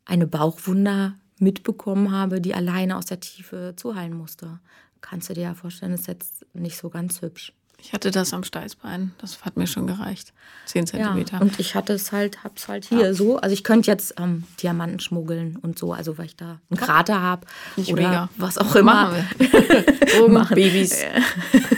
eine 0.06 0.26
Bauchwunder 0.26 1.16
mitbekommen 1.38 2.12
habe, 2.12 2.40
die 2.40 2.54
alleine 2.54 2.98
aus 2.98 3.06
der 3.06 3.20
Tiefe 3.20 3.74
zuheilen 3.76 4.14
musste. 4.14 4.60
Kannst 5.02 5.30
du 5.30 5.34
dir 5.34 5.44
ja 5.44 5.54
vorstellen, 5.54 5.94
ist 5.94 6.08
jetzt 6.08 6.46
nicht 6.54 6.78
so 6.78 6.90
ganz 6.90 7.22
hübsch. 7.22 7.54
Ich 7.82 7.94
hatte 7.94 8.12
das 8.12 8.34
am 8.34 8.44
Steißbein. 8.44 9.14
Das 9.20 9.46
hat 9.46 9.56
mir 9.56 9.66
schon 9.66 9.88
gereicht. 9.88 10.34
Zehn 10.66 10.84
Ja, 10.84 10.92
Zentimeter. 10.92 11.40
und 11.40 11.58
ich 11.62 11.76
hatte 11.76 11.94
es 11.94 12.12
halt, 12.12 12.44
hab's 12.44 12.68
halt 12.68 12.84
hier 12.84 13.14
so. 13.16 13.38
Also 13.38 13.54
ich 13.54 13.64
könnte 13.64 13.90
jetzt 13.90 14.16
ähm, 14.20 14.44
Diamanten 14.62 15.00
schmuggeln 15.00 15.56
und 15.62 15.80
so, 15.80 15.94
also 15.94 16.18
weil 16.18 16.26
ich 16.26 16.36
da 16.36 16.60
einen 16.70 16.78
Krater 16.78 17.22
habe 17.22 17.48
oder 17.78 17.94
mega. 17.96 18.30
was 18.36 18.58
auch 18.58 18.76
immer. 18.76 19.14
Drogen, 20.18 20.46
Babys, 20.54 20.98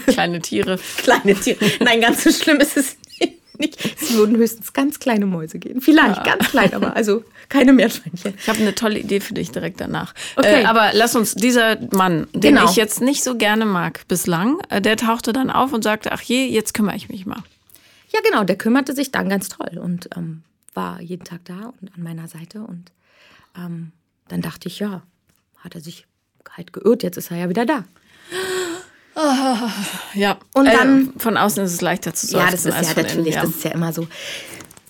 kleine 0.07 0.39
Tiere. 0.41 0.79
Kleine 0.97 1.35
Tiere. 1.35 1.59
Nein, 1.81 2.01
ganz 2.01 2.23
so 2.23 2.31
schlimm 2.31 2.57
ist 2.57 2.77
es 2.77 2.97
nicht. 3.61 3.77
Es 4.01 4.13
würden 4.13 4.35
höchstens 4.35 4.73
ganz 4.73 4.99
kleine 4.99 5.25
Mäuse 5.25 5.57
gehen. 5.59 5.79
Vielleicht 5.79 6.23
ganz 6.25 6.49
klein, 6.49 6.73
aber 6.73 6.95
also 6.95 7.23
keine 7.47 7.71
Meerschweinchen. 7.71 8.33
Ich 8.37 8.49
habe 8.49 8.59
eine 8.59 8.75
tolle 8.75 8.99
Idee 8.99 9.21
für 9.21 9.33
dich 9.33 9.51
direkt 9.51 9.79
danach. 9.79 10.13
Okay. 10.35 10.63
Äh, 10.63 10.65
aber 10.65 10.91
lass 10.93 11.15
uns, 11.15 11.35
dieser 11.35 11.77
Mann, 11.91 12.27
den 12.33 12.55
Genau. 12.55 12.69
ich 12.69 12.75
jetzt 12.75 12.99
nicht 13.01 13.23
so 13.23 13.35
gerne 13.37 13.65
mag 13.65 14.07
bislang, 14.09 14.59
äh, 14.69 14.81
der 14.81 14.97
tauchte 14.97 15.31
dann 15.31 15.49
auf 15.49 15.71
und 15.71 15.83
sagte, 15.83 16.11
ach 16.11 16.21
je, 16.21 16.45
jetzt 16.47 16.73
kümmere 16.73 16.95
ich 16.97 17.07
mich 17.07 17.25
mal. 17.25 17.41
Ja, 18.13 18.19
genau, 18.29 18.43
der 18.43 18.57
kümmerte 18.57 18.93
sich 18.93 19.11
dann 19.11 19.29
ganz 19.29 19.47
toll 19.47 19.77
und 19.77 20.09
ähm, 20.17 20.43
war 20.73 21.01
jeden 21.01 21.23
Tag 21.23 21.41
da 21.45 21.71
und 21.81 21.93
an 21.95 22.03
meiner 22.03 22.27
Seite. 22.27 22.59
Und 22.61 22.91
ähm, 23.57 23.91
dann 24.27 24.41
dachte 24.41 24.67
ich, 24.67 24.79
ja, 24.79 25.01
hat 25.59 25.75
er 25.75 25.81
sich 25.81 26.05
halt 26.57 26.73
geirrt, 26.73 27.03
jetzt 27.03 27.17
ist 27.17 27.31
er 27.31 27.37
ja 27.37 27.49
wieder 27.49 27.65
da. 27.65 27.85
Ja. 30.13 30.39
Und 30.53 30.67
äh, 30.67 30.71
dann- 30.73 31.13
von 31.17 31.37
außen 31.37 31.63
ist 31.63 31.73
es 31.73 31.81
leichter 31.81 32.13
zu 32.13 32.27
seufzen 32.27 32.45
Ja, 32.45 32.51
das 32.51 32.65
ist 32.65 32.95
ja 32.97 33.03
natürlich, 33.03 33.35
innen. 33.35 33.45
das 33.45 33.55
ist 33.55 33.63
ja 33.63 33.71
immer 33.71 33.91
so. 33.93 34.07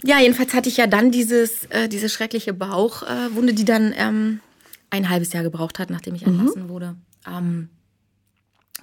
Ja, 0.03 0.19
jedenfalls 0.19 0.53
hatte 0.53 0.69
ich 0.69 0.77
ja 0.77 0.87
dann 0.87 1.11
dieses, 1.11 1.65
äh, 1.65 1.87
diese 1.87 2.09
schreckliche 2.09 2.53
Bauchwunde, 2.53 3.51
äh, 3.51 3.55
die 3.55 3.65
dann 3.65 3.93
ähm, 3.95 4.39
ein 4.89 5.09
halbes 5.09 5.31
Jahr 5.33 5.43
gebraucht 5.43 5.79
hat, 5.79 5.89
nachdem 5.89 6.15
ich 6.15 6.23
entlassen 6.25 6.69
wurde, 6.69 6.95
ähm, 7.27 7.69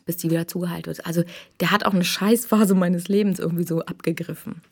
bis 0.06 0.16
die 0.16 0.30
wieder 0.30 0.46
zugeheilt 0.46 0.86
wird. 0.86 1.04
Also 1.06 1.24
der 1.60 1.70
hat 1.70 1.84
auch 1.84 1.92
eine 1.92 2.04
Scheißphase 2.04 2.74
meines 2.74 3.08
Lebens 3.08 3.38
irgendwie 3.38 3.66
so 3.66 3.80
abgegriffen. 3.84 4.62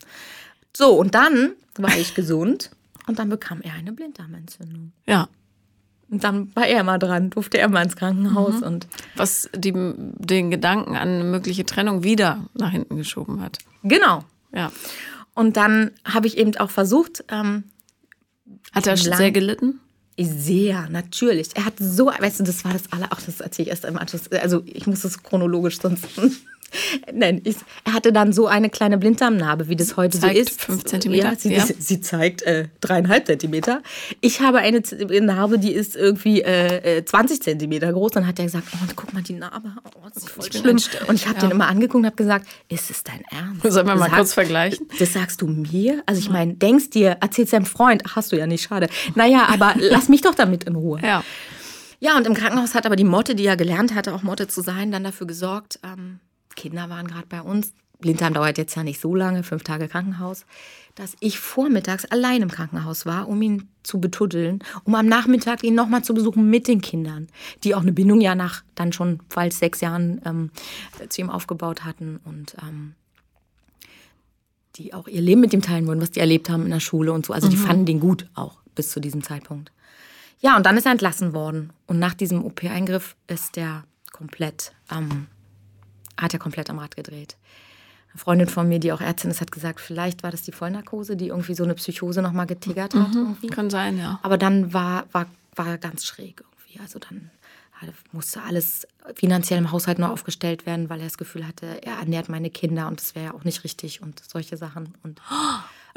So, 0.75 0.93
und 0.97 1.15
dann 1.15 1.51
war 1.77 1.97
ich 1.97 2.15
gesund 2.15 2.71
und 3.07 3.19
dann 3.19 3.29
bekam 3.29 3.61
er 3.61 3.73
eine 3.73 3.91
Blinddarmentzündung. 3.91 4.93
Ja. 5.05 5.27
Und 6.09 6.23
dann 6.23 6.55
war 6.55 6.65
er 6.65 6.83
mal 6.83 6.97
dran, 6.97 7.29
durfte 7.29 7.57
er 7.57 7.67
mal 7.67 7.83
ins 7.83 7.95
Krankenhaus 7.95 8.61
und 8.61 8.87
Was 9.15 9.49
die, 9.53 9.73
den 9.73 10.51
Gedanken 10.51 10.95
an 10.95 11.09
eine 11.09 11.23
mögliche 11.25 11.65
Trennung 11.65 12.03
wieder 12.03 12.45
nach 12.53 12.71
hinten 12.71 12.95
geschoben 12.95 13.41
hat. 13.41 13.59
genau. 13.83 14.23
Ja. 14.53 14.71
Und 15.33 15.57
dann 15.57 15.91
habe 16.05 16.25
ich 16.25 16.37
eben 16.37 16.55
auch 16.57 16.71
versucht, 16.71 17.23
ähm, 17.29 17.65
Hat 18.71 18.87
er 18.87 18.97
sehr 18.97 19.31
gelitten? 19.31 19.81
Sehr, 20.19 20.87
natürlich. 20.89 21.49
Er 21.55 21.65
hat 21.65 21.73
so, 21.79 22.07
weißt 22.07 22.39
du, 22.39 22.43
das 22.43 22.65
war 22.65 22.73
das 22.73 22.91
aller, 22.91 23.11
auch 23.13 23.21
das 23.21 23.39
erzähle 23.39 23.65
ich 23.67 23.69
erst 23.71 23.85
im 23.85 23.97
Anschluss. 23.97 24.31
Also 24.31 24.63
ich 24.65 24.87
muss 24.87 25.01
das 25.01 25.21
chronologisch 25.21 25.79
sonst 25.79 26.05
nennen. 27.13 27.41
Ich, 27.45 27.55
er 27.85 27.93
hatte 27.93 28.11
dann 28.11 28.33
so 28.33 28.45
eine 28.47 28.69
kleine 28.69 28.97
Blinddarmnarbe, 28.97 29.69
wie 29.69 29.75
das 29.77 29.95
heute 29.95 30.19
Zeigt 30.19 30.35
so 30.35 30.41
ist. 30.41 30.61
fünf 30.61 30.83
Zentimeter, 30.83 31.29
Ja, 31.31 31.35
sie, 31.37 31.53
ja. 31.53 31.65
sie 31.65 32.01
zeigt 32.01 32.41
äh, 32.41 32.67
dreieinhalb 32.81 33.25
Zentimeter. 33.25 33.81
Ich 34.19 34.41
habe 34.41 34.57
eine 34.57 34.83
Z- 34.83 35.09
Narbe, 35.23 35.59
die 35.59 35.71
ist 35.71 35.95
irgendwie 35.95 36.41
äh, 36.41 36.97
äh, 36.97 37.05
20 37.05 37.41
Zentimeter 37.41 37.93
groß. 37.93 38.11
Dann 38.11 38.27
hat 38.27 38.37
er 38.39 38.45
gesagt, 38.45 38.65
oh, 38.73 38.91
guck 38.97 39.13
mal 39.13 39.23
die 39.23 39.33
Narbe, 39.33 39.71
oh, 39.85 40.09
das 40.13 40.23
ist 40.23 40.29
voll 40.29 40.45
Ich 40.51 40.57
schlimm. 40.59 40.77
Und 41.07 41.15
ich 41.15 41.25
habe 41.27 41.35
ja. 41.39 41.41
den 41.45 41.51
immer 41.51 41.67
angeguckt 41.67 41.95
und 42.01 42.05
habe 42.05 42.17
gesagt, 42.17 42.45
ist 42.67 42.89
es 42.91 43.01
dein 43.03 43.21
Ernst? 43.31 43.61
Sollen 43.63 43.87
wir 43.87 43.95
mal 43.95 44.09
Sag- 44.09 44.17
kurz 44.17 44.33
vergleichen? 44.33 44.87
das 44.99 45.13
sagst 45.13 45.41
du 45.41 45.47
mir? 45.47 46.03
Also 46.05 46.19
ich 46.19 46.29
meine, 46.29 46.55
denkst 46.55 46.89
dir, 46.89 47.17
erzählst 47.21 47.53
deinem 47.53 47.65
Freund, 47.65 48.03
ach, 48.05 48.17
hast 48.17 48.33
du 48.33 48.37
ja 48.37 48.45
nicht, 48.45 48.63
schade. 48.67 48.89
Naja, 49.15 49.47
aber 49.49 49.73
lass 50.07 50.09
mich 50.09 50.21
doch 50.21 50.35
damit 50.35 50.63
in 50.63 50.75
Ruhe. 50.75 50.99
Ja. 51.01 51.23
Ja, 51.99 52.15
und 52.15 52.27
im 52.27 52.33
Krankenhaus 52.33 52.75
hat 52.75 52.85
aber 52.85 52.95
die 52.95 53.03
Motte, 53.03 53.35
die 53.35 53.43
ja 53.43 53.55
gelernt 53.55 53.93
hatte, 53.93 54.13
auch 54.13 54.23
Motte 54.23 54.47
zu 54.47 54.61
sein, 54.61 54.91
dann 54.91 55.03
dafür 55.03 55.27
gesorgt, 55.27 55.79
ähm, 55.83 56.19
Kinder 56.55 56.89
waren 56.89 57.07
gerade 57.07 57.25
bei 57.27 57.41
uns, 57.41 57.73
Blinddarm 57.99 58.35
dauert 58.35 58.59
jetzt 58.59 58.75
ja 58.75 58.83
nicht 58.83 59.01
so 59.01 59.15
lange, 59.15 59.41
fünf 59.41 59.63
Tage 59.63 59.87
Krankenhaus, 59.87 60.45
dass 60.93 61.15
ich 61.19 61.39
vormittags 61.39 62.05
allein 62.05 62.43
im 62.43 62.51
Krankenhaus 62.51 63.07
war, 63.07 63.27
um 63.27 63.41
ihn 63.41 63.67
zu 63.81 63.99
betuddeln, 63.99 64.59
um 64.83 64.93
am 64.93 65.07
Nachmittag 65.07 65.63
ihn 65.63 65.73
nochmal 65.73 66.03
zu 66.03 66.13
besuchen 66.13 66.47
mit 66.49 66.67
den 66.67 66.81
Kindern, 66.81 67.27
die 67.63 67.73
auch 67.73 67.81
eine 67.81 67.93
Bindung 67.93 68.21
ja 68.21 68.35
nach 68.35 68.63
dann 68.75 68.93
schon 68.93 69.19
bald 69.33 69.53
sechs 69.53 69.81
Jahren 69.81 70.21
ähm, 70.23 70.51
zu 71.09 71.21
ihm 71.21 71.31
aufgebaut 71.31 71.83
hatten 71.83 72.19
und 72.23 72.55
ähm, 72.61 72.93
die 74.75 74.93
auch 74.93 75.07
ihr 75.07 75.21
Leben 75.21 75.41
mit 75.41 75.53
ihm 75.53 75.63
teilen 75.63 75.87
würden, 75.87 76.01
was 76.01 76.11
die 76.11 76.19
erlebt 76.19 76.51
haben 76.51 76.65
in 76.65 76.71
der 76.71 76.79
Schule 76.79 77.11
und 77.11 77.25
so. 77.25 77.33
Also 77.33 77.47
die 77.47 77.57
fanden 77.57 77.87
den 77.87 77.99
gut 77.99 78.27
auch 78.35 78.59
bis 78.75 78.91
zu 78.91 78.99
diesem 78.99 79.23
Zeitpunkt. 79.23 79.71
Ja, 80.39 80.55
und 80.55 80.65
dann 80.65 80.77
ist 80.77 80.85
er 80.85 80.91
entlassen 80.91 81.33
worden. 81.33 81.71
Und 81.87 81.99
nach 81.99 82.13
diesem 82.13 82.43
OP-Eingriff 82.45 83.15
ist 83.27 83.55
der 83.55 83.83
komplett, 84.11 84.73
ähm, 84.91 85.27
hat 86.17 86.33
er 86.33 86.39
komplett 86.39 86.69
am 86.69 86.79
Rad 86.79 86.95
gedreht. 86.95 87.37
Eine 88.11 88.19
Freundin 88.19 88.47
von 88.47 88.67
mir, 88.67 88.79
die 88.79 88.91
auch 88.91 89.01
Ärztin 89.01 89.31
ist, 89.31 89.41
hat 89.41 89.51
gesagt, 89.51 89.79
vielleicht 89.79 90.23
war 90.23 90.31
das 90.31 90.41
die 90.41 90.51
Vollnarkose, 90.51 91.15
die 91.15 91.27
irgendwie 91.27 91.53
so 91.53 91.63
eine 91.63 91.75
Psychose 91.75 92.21
nochmal 92.21 92.47
getriggert 92.47 92.93
hat. 92.95 93.13
Irgendwie. 93.13 93.47
Kann 93.47 93.69
sein, 93.69 93.97
ja. 93.97 94.19
Aber 94.23 94.37
dann 94.37 94.73
war, 94.73 95.05
war, 95.11 95.25
war 95.55 95.67
er 95.67 95.77
ganz 95.77 96.05
schräg 96.05 96.41
irgendwie. 96.41 96.79
Also 96.79 96.99
dann 96.99 97.31
musste 98.11 98.41
alles 98.41 98.87
finanziell 99.15 99.59
im 99.59 99.71
Haushalt 99.71 99.99
neu 99.99 100.07
aufgestellt 100.07 100.65
werden, 100.65 100.89
weil 100.89 100.99
er 100.99 101.05
das 101.05 101.17
Gefühl 101.17 101.47
hatte, 101.47 101.83
er 101.83 101.99
ernährt 101.99 102.29
meine 102.29 102.49
Kinder 102.49 102.87
und 102.87 102.99
das 102.99 103.13
wäre 103.13 103.25
ja 103.25 103.33
auch 103.33 103.43
nicht 103.43 103.63
richtig 103.63 104.01
und 104.01 104.21
solche 104.27 104.57
Sachen. 104.57 104.95
Und 105.03 105.21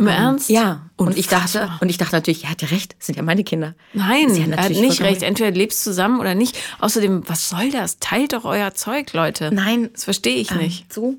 Im 0.00 0.08
Ernst? 0.08 0.50
ja, 0.50 0.90
und 0.96 1.16
ich 1.16 1.28
dachte, 1.28 1.70
und 1.80 1.88
ich 1.88 1.98
dachte 1.98 2.16
natürlich, 2.16 2.44
er 2.44 2.50
hat 2.50 2.62
ja 2.62 2.68
recht, 2.68 2.96
das 2.98 3.06
sind 3.06 3.16
ja 3.16 3.22
meine 3.22 3.44
Kinder. 3.44 3.74
Nein, 3.92 4.34
ja 4.34 4.46
er 4.46 4.64
hat 4.64 4.70
nicht 4.70 5.00
recht. 5.00 5.22
Entweder 5.22 5.50
lebt 5.50 5.72
zusammen 5.72 6.20
oder 6.20 6.34
nicht. 6.34 6.58
Außerdem, 6.78 7.22
was 7.26 7.48
soll 7.48 7.70
das? 7.70 7.98
Teilt 7.98 8.32
doch 8.32 8.44
euer 8.44 8.74
Zeug, 8.74 9.12
Leute. 9.12 9.50
Nein. 9.52 9.90
Das 9.92 10.04
verstehe 10.04 10.36
ich 10.36 10.54
nicht. 10.54 10.82
Ähm, 10.82 10.86
so. 10.90 11.14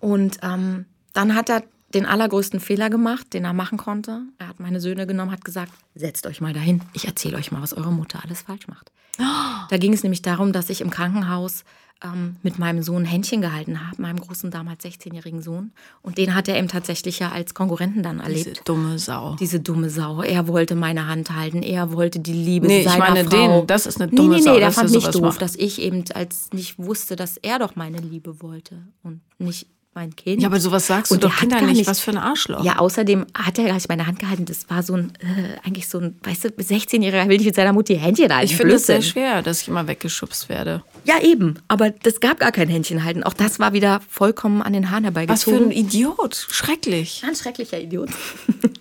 Und 0.00 0.38
ähm, 0.42 0.86
dann 1.12 1.34
hat 1.34 1.48
er 1.48 1.62
den 1.94 2.06
allergrößten 2.06 2.60
Fehler 2.60 2.90
gemacht, 2.90 3.32
den 3.32 3.44
er 3.44 3.52
machen 3.52 3.78
konnte. 3.78 4.22
Er 4.38 4.48
hat 4.48 4.60
meine 4.60 4.80
Söhne 4.80 5.06
genommen, 5.06 5.30
hat 5.30 5.44
gesagt, 5.44 5.72
setzt 5.94 6.26
euch 6.26 6.40
mal 6.40 6.52
dahin. 6.52 6.82
Ich 6.92 7.06
erzähle 7.06 7.36
euch 7.36 7.52
mal, 7.52 7.62
was 7.62 7.72
eure 7.72 7.92
Mutter 7.92 8.20
alles 8.22 8.42
falsch 8.42 8.68
macht. 8.68 8.92
Da 9.68 9.78
ging 9.78 9.92
es 9.92 10.04
nämlich 10.04 10.22
darum, 10.22 10.52
dass 10.52 10.70
ich 10.70 10.80
im 10.80 10.90
Krankenhaus 10.90 11.64
ähm, 12.04 12.36
mit 12.42 12.58
meinem 12.58 12.82
Sohn 12.82 13.04
Händchen 13.04 13.40
gehalten 13.40 13.86
habe, 13.86 14.00
meinem 14.02 14.20
großen, 14.20 14.50
damals 14.50 14.84
16-jährigen 14.84 15.40
Sohn. 15.42 15.72
Und 16.02 16.18
den 16.18 16.34
hat 16.34 16.46
er 16.48 16.58
eben 16.58 16.68
tatsächlich 16.68 17.18
ja 17.18 17.30
als 17.32 17.54
Konkurrenten 17.54 18.02
dann 18.02 18.22
Diese 18.26 18.48
erlebt. 18.50 18.68
dumme 18.68 18.98
Sau. 18.98 19.34
Diese 19.36 19.60
dumme 19.60 19.88
Sau. 19.88 20.20
Er 20.22 20.46
wollte 20.48 20.74
meine 20.74 21.06
Hand 21.06 21.30
halten. 21.34 21.62
Er 21.62 21.92
wollte 21.92 22.20
die 22.20 22.32
Liebe 22.34 22.66
Nee, 22.66 22.80
ich 22.80 22.84
seiner 22.88 22.98
meine 22.98 23.24
Frau. 23.24 23.58
den. 23.60 23.66
Das 23.66 23.86
ist 23.86 24.00
eine 24.00 24.10
nee, 24.10 24.16
dumme 24.16 24.36
nee, 24.36 24.42
Sau, 24.42 24.52
Nee, 24.52 24.58
der 24.60 24.68
dass 24.68 24.76
er 24.76 24.80
fand 24.82 24.94
mich 24.94 25.04
doof, 25.08 25.22
macht. 25.22 25.42
dass 25.42 25.56
ich 25.56 25.80
eben 25.80 26.04
als 26.14 26.50
nicht 26.52 26.78
wusste, 26.78 27.16
dass 27.16 27.38
er 27.38 27.58
doch 27.58 27.76
meine 27.76 27.98
Liebe 27.98 28.42
wollte 28.42 28.78
und 29.02 29.20
nicht 29.38 29.66
mein 29.96 30.14
Kind. 30.14 30.40
Ja, 30.42 30.48
aber 30.48 30.60
sowas 30.60 30.86
sagst 30.86 31.10
Und 31.10 31.24
du 31.24 31.28
doch 31.28 31.36
Kindern 31.36 31.60
gar 31.66 31.72
nicht. 31.72 31.88
Was 31.88 31.98
für 31.98 32.12
ein 32.12 32.18
Arschloch. 32.18 32.62
Ja, 32.64 32.78
außerdem 32.78 33.26
hat 33.34 33.58
er 33.58 33.64
gar 33.64 33.74
nicht 33.74 33.88
meine 33.88 34.06
Hand 34.06 34.20
gehalten. 34.20 34.44
Das 34.44 34.70
war 34.70 34.82
so 34.84 34.94
ein, 34.94 35.12
äh, 35.20 35.66
eigentlich 35.66 35.88
so 35.88 35.98
ein, 35.98 36.16
weißt 36.22 36.44
du, 36.44 36.48
16-Jähriger 36.50 37.28
will 37.28 37.38
nicht 37.38 37.46
mit 37.46 37.54
seiner 37.56 37.72
Mutti 37.72 37.96
Händchen 37.96 38.32
halten. 38.32 38.46
ich 38.46 38.56
finde 38.56 38.74
es 38.74 38.86
sehr 38.86 39.02
schwer, 39.02 39.42
dass 39.42 39.62
ich 39.62 39.68
immer 39.68 39.88
weggeschubst 39.88 40.48
werde. 40.48 40.84
Ja, 41.04 41.20
eben. 41.20 41.58
Aber 41.66 41.90
das 41.90 42.20
gab 42.20 42.38
gar 42.38 42.52
kein 42.52 42.68
Händchen 42.68 43.02
halten. 43.02 43.24
Auch 43.24 43.32
das 43.32 43.58
war 43.58 43.72
wieder 43.72 44.00
vollkommen 44.08 44.62
an 44.62 44.74
den 44.74 44.90
Haaren 44.90 45.04
Was 45.04 45.44
für 45.44 45.50
herbeigezogen. 45.52 45.64
ein 45.68 45.72
Idiot. 45.72 46.46
Schrecklich. 46.50 47.22
Ganz 47.22 47.40
schrecklicher 47.40 47.80
Idiot. 47.80 48.10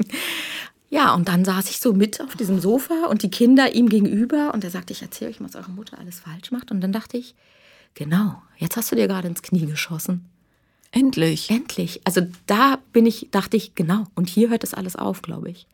ja, 0.89 1.13
und 1.13 1.29
dann 1.29 1.45
saß 1.45 1.69
ich 1.69 1.79
so 1.79 1.93
mit 1.93 2.21
auf 2.21 2.35
diesem 2.35 2.59
Sofa 2.59 3.05
und 3.09 3.23
die 3.23 3.31
Kinder 3.31 3.73
ihm 3.73 3.89
gegenüber 3.89 4.53
und 4.53 4.63
er 4.63 4.69
sagte, 4.69 4.93
ich 4.93 5.01
erzähle 5.01 5.31
euch 5.31 5.37
was 5.39 5.55
eure 5.55 5.71
Mutter 5.71 5.97
alles 5.97 6.19
falsch 6.19 6.51
macht. 6.51 6.71
Und 6.71 6.81
dann 6.81 6.91
dachte 6.91 7.17
ich, 7.17 7.35
genau, 7.93 8.41
jetzt 8.57 8.75
hast 8.75 8.91
du 8.91 8.97
dir 8.97 9.07
gerade 9.07 9.29
ins 9.29 9.41
Knie 9.41 9.65
geschossen. 9.65 10.25
Endlich. 10.95 11.49
Endlich. 11.49 11.99
Also 12.05 12.21
da 12.47 12.79
bin 12.93 13.05
ich, 13.05 13.27
dachte 13.31 13.57
ich, 13.57 13.75
genau. 13.75 14.05
Und 14.15 14.29
hier 14.29 14.49
hört 14.49 14.63
das 14.63 14.73
alles 14.73 14.95
auf, 14.95 15.21
glaube 15.21 15.49
ich. 15.49 15.67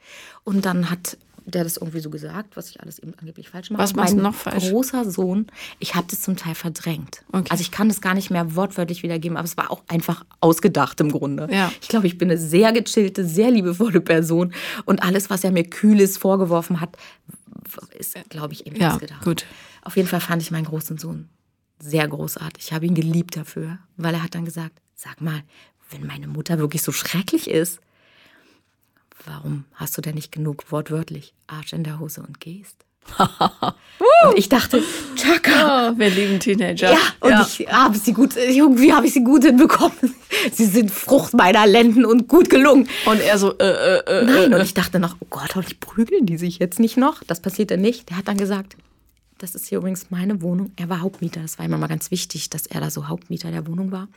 Und 0.43 0.65
dann 0.65 0.89
hat 0.89 1.17
der 1.45 1.63
das 1.63 1.77
irgendwie 1.77 1.99
so 1.99 2.09
gesagt, 2.09 2.55
was 2.55 2.69
ich 2.69 2.81
alles 2.81 2.99
eben 2.99 3.13
angeblich 3.19 3.49
falsch 3.49 3.71
mache. 3.71 3.81
Was 3.81 3.95
machst 3.95 4.13
du 4.13 4.17
noch 4.21 4.35
falsch? 4.35 4.69
großer 4.69 5.09
Sohn, 5.09 5.47
ich 5.79 5.95
habe 5.95 6.07
das 6.09 6.21
zum 6.21 6.37
Teil 6.37 6.55
verdrängt. 6.55 7.23
Okay. 7.31 7.47
Also 7.49 7.61
ich 7.61 7.71
kann 7.71 7.87
das 7.87 7.99
gar 8.01 8.13
nicht 8.13 8.29
mehr 8.29 8.55
wortwörtlich 8.55 9.01
wiedergeben, 9.03 9.37
aber 9.37 9.45
es 9.45 9.57
war 9.57 9.71
auch 9.71 9.81
einfach 9.87 10.23
ausgedacht 10.39 10.99
im 11.01 11.11
Grunde. 11.11 11.47
Ja. 11.51 11.71
Ich 11.81 11.87
glaube, 11.87 12.07
ich 12.07 12.17
bin 12.17 12.29
eine 12.29 12.39
sehr 12.39 12.71
gechillte, 12.71 13.25
sehr 13.25 13.49
liebevolle 13.51 14.01
Person 14.01 14.53
und 14.85 15.01
alles, 15.03 15.29
was 15.29 15.43
er 15.43 15.51
mir 15.51 15.63
Kühles 15.63 16.17
vorgeworfen 16.17 16.79
hat, 16.79 16.95
ist, 17.97 18.15
glaube 18.29 18.53
ich, 18.53 18.67
eben 18.67 18.75
Ja, 18.79 18.93
ausgedacht. 18.93 19.23
gut. 19.23 19.45
Auf 19.83 19.97
jeden 19.97 20.07
Fall 20.07 20.21
fand 20.21 20.41
ich 20.41 20.51
meinen 20.51 20.65
großen 20.65 20.97
Sohn 20.97 21.27
sehr 21.79 22.07
großartig. 22.07 22.65
Ich 22.65 22.73
habe 22.73 22.85
ihn 22.85 22.93
geliebt 22.93 23.35
dafür, 23.35 23.79
weil 23.97 24.13
er 24.13 24.21
hat 24.23 24.35
dann 24.35 24.45
gesagt, 24.45 24.79
sag 25.01 25.19
mal, 25.19 25.41
wenn 25.89 26.05
meine 26.05 26.27
Mutter 26.27 26.59
wirklich 26.59 26.83
so 26.83 26.91
schrecklich 26.91 27.49
ist, 27.49 27.79
warum 29.25 29.65
hast 29.73 29.97
du 29.97 30.01
denn 30.01 30.15
nicht 30.15 30.31
genug 30.31 30.71
wortwörtlich 30.71 31.33
Arsch 31.47 31.73
in 31.73 31.83
der 31.83 31.99
Hose 31.99 32.21
und 32.21 32.39
gehst? 32.39 32.85
und 33.17 34.37
ich 34.37 34.47
dachte, 34.47 34.83
Chaka. 35.15 35.89
Oh, 35.89 35.97
wir 35.97 36.11
lieben 36.11 36.39
Teenager. 36.39 36.91
Ja, 36.91 36.99
und 37.19 37.31
ja. 37.31 37.41
ich 37.41 37.67
habe 37.67 37.97
sie 37.97 38.13
gut, 38.13 38.35
irgendwie 38.37 38.93
habe 38.93 39.07
ich 39.07 39.13
sie 39.13 39.23
gut 39.23 39.43
hinbekommen. 39.43 40.15
Sie 40.51 40.65
sind 40.65 40.91
Frucht 40.91 41.33
meiner 41.33 41.65
Lenden 41.65 42.05
und 42.05 42.27
gut 42.27 42.49
gelungen. 42.49 42.87
Und 43.05 43.19
er 43.19 43.37
so, 43.39 43.57
äh, 43.57 43.63
äh, 43.63 43.99
äh. 44.05 44.23
Nein, 44.23 44.51
äh, 44.51 44.55
und 44.55 44.61
ich 44.61 44.75
dachte 44.75 44.99
noch, 44.99 45.15
oh 45.19 45.25
Gott, 45.29 45.55
hoffentlich 45.55 45.79
prügeln 45.79 46.27
die 46.27 46.37
sich 46.37 46.59
jetzt 46.59 46.79
nicht 46.79 46.95
noch. 46.95 47.23
Das 47.23 47.41
passierte 47.41 47.77
nicht. 47.77 48.09
Der 48.09 48.17
hat 48.17 48.27
dann 48.27 48.37
gesagt, 48.37 48.75
das 49.41 49.55
ist 49.55 49.67
hier 49.67 49.79
übrigens 49.79 50.11
meine 50.11 50.41
Wohnung. 50.43 50.71
Er 50.75 50.87
war 50.87 51.01
Hauptmieter. 51.01 51.41
Das 51.41 51.57
war 51.57 51.65
immer 51.65 51.77
mal 51.77 51.87
ganz 51.87 52.11
wichtig, 52.11 52.51
dass 52.51 52.67
er 52.67 52.79
da 52.79 52.91
so 52.91 53.07
Hauptmieter 53.07 53.49
der 53.49 53.65
Wohnung 53.65 53.91
war. 53.91 54.07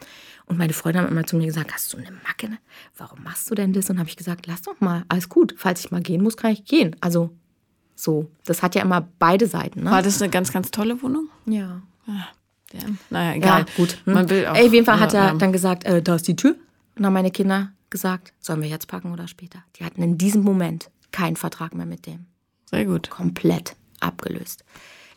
Und 0.44 0.58
meine 0.58 0.74
Freunde 0.74 1.00
haben 1.00 1.08
immer 1.08 1.24
zu 1.24 1.36
mir 1.36 1.46
gesagt, 1.46 1.72
hast 1.72 1.92
du 1.92 1.96
eine 1.96 2.10
Macke? 2.10 2.50
Ne? 2.50 2.58
Warum 2.98 3.22
machst 3.22 3.50
du 3.50 3.54
denn 3.54 3.72
das? 3.72 3.88
Und 3.88 3.98
habe 3.98 4.08
ich 4.08 4.16
gesagt, 4.16 4.46
lass 4.46 4.62
doch 4.62 4.78
mal, 4.80 5.04
alles 5.08 5.30
gut. 5.30 5.54
Falls 5.56 5.80
ich 5.80 5.90
mal 5.90 6.02
gehen 6.02 6.22
muss, 6.22 6.36
kann 6.36 6.52
ich 6.52 6.64
gehen. 6.66 6.94
Also 7.00 7.30
so, 7.94 8.30
das 8.44 8.62
hat 8.62 8.74
ja 8.74 8.82
immer 8.82 9.08
beide 9.18 9.46
Seiten. 9.46 9.84
Ne? 9.84 9.90
War 9.90 10.02
das 10.02 10.20
eine 10.20 10.30
ganz, 10.30 10.52
ganz 10.52 10.70
tolle 10.70 11.00
Wohnung? 11.02 11.28
Ja. 11.46 11.80
Ah, 12.06 12.28
naja, 13.08 13.34
egal. 13.34 13.60
Ja, 13.60 13.66
gut. 13.76 13.98
Hm. 14.04 14.14
Man 14.14 14.28
will 14.28 14.46
auch, 14.46 14.54
Ey, 14.54 14.66
auf 14.66 14.72
jeden 14.74 14.84
Fall 14.84 15.00
hat 15.00 15.14
er 15.14 15.34
dann 15.34 15.52
gesagt, 15.52 15.84
äh, 15.84 16.02
da 16.02 16.16
ist 16.16 16.28
die 16.28 16.36
Tür. 16.36 16.50
Und 16.50 16.58
dann 16.96 17.06
haben 17.06 17.12
meine 17.14 17.30
Kinder 17.30 17.70
gesagt, 17.88 18.34
sollen 18.40 18.60
wir 18.60 18.68
jetzt 18.68 18.88
packen 18.88 19.10
oder 19.12 19.26
später? 19.26 19.64
Die 19.76 19.84
hatten 19.84 20.02
in 20.02 20.18
diesem 20.18 20.42
Moment 20.42 20.90
keinen 21.12 21.36
Vertrag 21.36 21.74
mehr 21.74 21.86
mit 21.86 22.06
dem. 22.06 22.26
Sehr 22.66 22.84
gut. 22.84 23.08
Komplett 23.08 23.74
abgelöst 24.00 24.64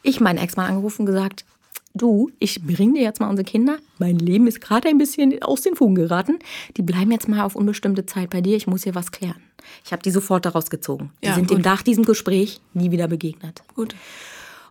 ich 0.03 0.19
meinen 0.19 0.37
Ex-Mann 0.37 0.67
angerufen 0.67 1.01
und 1.01 1.05
gesagt, 1.07 1.45
du, 1.93 2.31
ich 2.39 2.63
bringe 2.63 2.93
dir 2.93 3.03
jetzt 3.03 3.19
mal 3.19 3.29
unsere 3.29 3.45
Kinder. 3.45 3.77
Mein 3.97 4.19
Leben 4.19 4.47
ist 4.47 4.61
gerade 4.61 4.87
ein 4.87 4.97
bisschen 4.97 5.41
aus 5.41 5.61
den 5.61 5.75
Fugen 5.75 5.95
geraten. 5.95 6.39
Die 6.77 6.81
bleiben 6.81 7.11
jetzt 7.11 7.27
mal 7.27 7.43
auf 7.43 7.55
unbestimmte 7.55 8.05
Zeit 8.05 8.29
bei 8.29 8.41
dir. 8.41 8.55
Ich 8.55 8.67
muss 8.67 8.83
hier 8.83 8.95
was 8.95 9.11
klären. 9.11 9.41
Ich 9.83 9.91
habe 9.91 10.01
die 10.01 10.11
sofort 10.11 10.45
daraus 10.45 10.69
gezogen. 10.69 11.11
Die 11.21 11.27
ja, 11.27 11.35
sind 11.35 11.47
gut. 11.47 11.57
dem 11.57 11.61
nach 11.63 11.81
diesem 11.81 12.05
Gespräch 12.05 12.61
nie 12.73 12.91
wieder 12.91 13.07
begegnet. 13.07 13.63
Gut. 13.75 13.95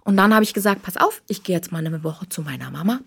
Und 0.05 0.17
dann 0.17 0.33
habe 0.33 0.45
ich 0.45 0.55
gesagt, 0.55 0.83
pass 0.83 0.97
auf, 0.97 1.23
ich 1.29 1.43
gehe 1.43 1.57
jetzt 1.57 1.73
mal 1.73 1.85
eine 1.85 2.05
Woche 2.05 2.29
zu 2.29 2.43
meiner 2.43 2.71
Mama. 2.71 3.01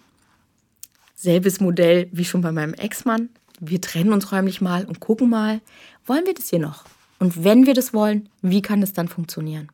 Selbes 1.16 1.60
Modell 1.60 2.10
wie 2.12 2.26
schon 2.26 2.42
bei 2.42 2.52
meinem 2.52 2.74
Ex-Mann. 2.74 3.30
Wir 3.60 3.82
trennen 3.82 4.14
uns 4.14 4.32
räumlich 4.32 4.62
mal 4.62 4.86
und 4.86 5.00
gucken 5.00 5.30
mal, 5.30 5.62
wollen 6.06 6.26
wir 6.26 6.34
das 6.34 6.50
hier 6.50 6.60
noch? 6.60 6.86
Und 7.20 7.44
wenn 7.44 7.66
wir 7.66 7.74
das 7.74 7.94
wollen, 7.94 8.30
wie 8.42 8.62
kann 8.62 8.82
das 8.82 8.94
dann 8.94 9.08
funktionieren? 9.08 9.70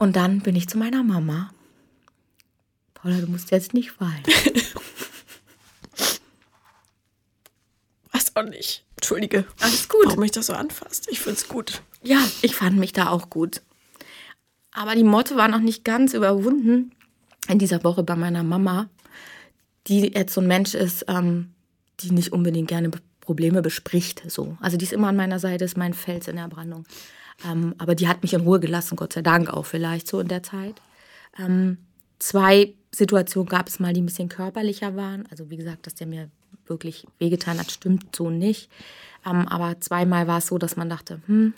Und 0.00 0.16
dann 0.16 0.40
bin 0.40 0.56
ich 0.56 0.66
zu 0.66 0.78
meiner 0.78 1.02
Mama. 1.02 1.52
Paula, 2.94 3.20
du 3.20 3.26
musst 3.26 3.50
jetzt 3.50 3.74
nicht 3.74 4.00
weinen. 4.00 4.24
Weiß 8.10 8.34
auch 8.34 8.44
nicht. 8.44 8.86
Entschuldige. 8.96 9.44
Alles 9.60 9.90
gut. 9.90 10.06
Warum 10.06 10.20
mich 10.20 10.30
das 10.30 10.46
so 10.46 10.54
anfasst. 10.54 11.06
Ich 11.10 11.20
finde 11.20 11.36
es 11.36 11.48
gut. 11.48 11.82
Ja, 12.02 12.16
ich 12.40 12.56
fand 12.56 12.78
mich 12.78 12.94
da 12.94 13.10
auch 13.10 13.28
gut. 13.28 13.60
Aber 14.72 14.94
die 14.94 15.04
Motte 15.04 15.36
war 15.36 15.48
noch 15.48 15.60
nicht 15.60 15.84
ganz 15.84 16.14
überwunden 16.14 16.92
in 17.48 17.58
dieser 17.58 17.84
Woche 17.84 18.02
bei 18.02 18.16
meiner 18.16 18.42
Mama, 18.42 18.88
die 19.86 20.14
jetzt 20.14 20.32
so 20.32 20.40
ein 20.40 20.46
Mensch 20.46 20.72
ist, 20.72 21.04
ähm, 21.08 21.52
die 22.00 22.12
nicht 22.12 22.32
unbedingt 22.32 22.68
gerne 22.68 22.90
Probleme 23.20 23.60
bespricht. 23.60 24.22
So. 24.30 24.56
Also 24.60 24.78
die 24.78 24.86
ist 24.86 24.94
immer 24.94 25.08
an 25.08 25.16
meiner 25.16 25.40
Seite, 25.40 25.66
ist 25.66 25.76
mein 25.76 25.92
Fels 25.92 26.26
in 26.26 26.36
der 26.36 26.48
Brandung. 26.48 26.86
Ähm, 27.44 27.74
aber 27.78 27.94
die 27.94 28.08
hat 28.08 28.22
mich 28.22 28.34
in 28.34 28.42
Ruhe 28.42 28.60
gelassen, 28.60 28.96
Gott 28.96 29.12
sei 29.12 29.22
Dank 29.22 29.50
auch 29.50 29.66
vielleicht 29.66 30.06
so 30.06 30.20
in 30.20 30.28
der 30.28 30.42
Zeit. 30.42 30.80
Ähm, 31.38 31.78
zwei 32.18 32.74
Situationen 32.92 33.48
gab 33.48 33.68
es 33.68 33.80
mal, 33.80 33.92
die 33.92 34.02
ein 34.02 34.06
bisschen 34.06 34.28
körperlicher 34.28 34.96
waren. 34.96 35.26
Also 35.30 35.50
wie 35.50 35.56
gesagt, 35.56 35.86
dass 35.86 35.94
der 35.94 36.06
mir 36.06 36.30
wirklich 36.66 37.06
wehgetan 37.18 37.58
hat, 37.58 37.70
stimmt 37.70 38.14
so 38.14 38.30
nicht. 38.30 38.70
Ähm, 39.26 39.48
aber 39.48 39.80
zweimal 39.80 40.26
war 40.26 40.38
es 40.38 40.46
so, 40.46 40.58
dass 40.58 40.76
man 40.76 40.88
dachte, 40.88 41.20
hm, 41.26 41.54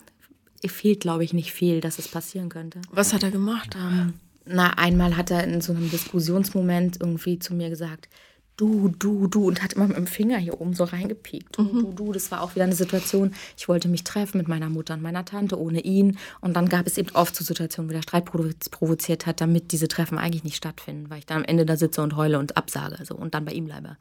fehlt, 0.66 1.00
glaube 1.00 1.24
ich, 1.24 1.32
nicht 1.32 1.52
viel, 1.52 1.80
dass 1.80 1.98
es 1.98 2.08
passieren 2.08 2.48
könnte. 2.48 2.80
Was 2.90 3.12
hat 3.12 3.22
er 3.22 3.30
gemacht? 3.30 3.76
Ähm, 3.76 4.14
na, 4.44 4.70
einmal 4.78 5.16
hat 5.16 5.30
er 5.30 5.44
in 5.44 5.60
so 5.60 5.72
einem 5.72 5.90
Diskussionsmoment 5.90 7.00
irgendwie 7.00 7.38
zu 7.38 7.54
mir 7.54 7.68
gesagt, 7.68 8.08
du, 8.56 8.88
du, 8.88 9.26
du 9.26 9.46
und 9.46 9.62
hat 9.62 9.72
immer 9.72 9.88
mit 9.88 9.96
dem 9.96 10.06
Finger 10.06 10.38
hier 10.38 10.60
oben 10.60 10.74
so 10.74 10.84
reingepiekt. 10.84 11.58
Du, 11.58 11.62
mhm. 11.62 11.80
du, 11.80 11.92
du. 11.92 12.12
Das 12.12 12.30
war 12.30 12.42
auch 12.42 12.54
wieder 12.54 12.64
eine 12.64 12.74
Situation. 12.74 13.34
Ich 13.56 13.68
wollte 13.68 13.88
mich 13.88 14.04
treffen 14.04 14.38
mit 14.38 14.48
meiner 14.48 14.68
Mutter 14.68 14.94
und 14.94 15.02
meiner 15.02 15.24
Tante 15.24 15.58
ohne 15.58 15.80
ihn. 15.80 16.18
Und 16.40 16.54
dann 16.54 16.68
gab 16.68 16.86
es 16.86 16.98
eben 16.98 17.10
oft 17.14 17.34
so 17.34 17.44
Situationen, 17.44 17.90
wo 17.90 17.94
der 17.94 18.02
Streit 18.02 18.24
provoziert 18.24 19.26
hat, 19.26 19.40
damit 19.40 19.72
diese 19.72 19.88
Treffen 19.88 20.18
eigentlich 20.18 20.44
nicht 20.44 20.56
stattfinden, 20.56 21.10
weil 21.10 21.18
ich 21.18 21.26
dann 21.26 21.38
am 21.38 21.44
Ende 21.44 21.66
da 21.66 21.76
sitze 21.76 22.02
und 22.02 22.16
heule 22.16 22.38
und 22.38 22.56
absage 22.56 22.98
also, 22.98 23.14
und 23.14 23.34
dann 23.34 23.44
bei 23.44 23.52
ihm 23.52 23.66
bleibe. 23.66 23.96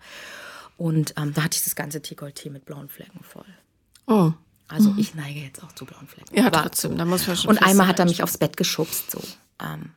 Und 0.78 1.14
ähm, 1.18 1.34
da 1.34 1.44
hatte 1.44 1.58
ich 1.58 1.64
das 1.64 1.76
ganze 1.76 2.00
Dekolleté 2.00 2.50
mit 2.50 2.66
blauen 2.66 2.90
Flecken 2.90 3.24
voll. 3.24 3.46
Oh. 4.08 4.32
Also 4.68 4.92
mhm. 4.92 5.00
ich 5.00 5.16
neige 5.16 5.40
jetzt 5.40 5.64
auch 5.64 5.72
zu 5.74 5.86
blauen 5.86 6.08
Flecken. 6.08 6.36
Ja, 6.36 6.50
trotzdem, 6.50 6.98
da 6.98 7.06
muss 7.06 7.28
man 7.28 7.36
schon. 7.36 7.50
Und 7.50 7.62
einmal 7.62 7.88
hat 7.88 8.00
er 8.00 8.06
mich 8.06 8.24
aufs 8.24 8.38
Bett 8.38 8.58
geschubst, 8.58 9.12
so. 9.12 9.22
Ähm, 9.62 9.92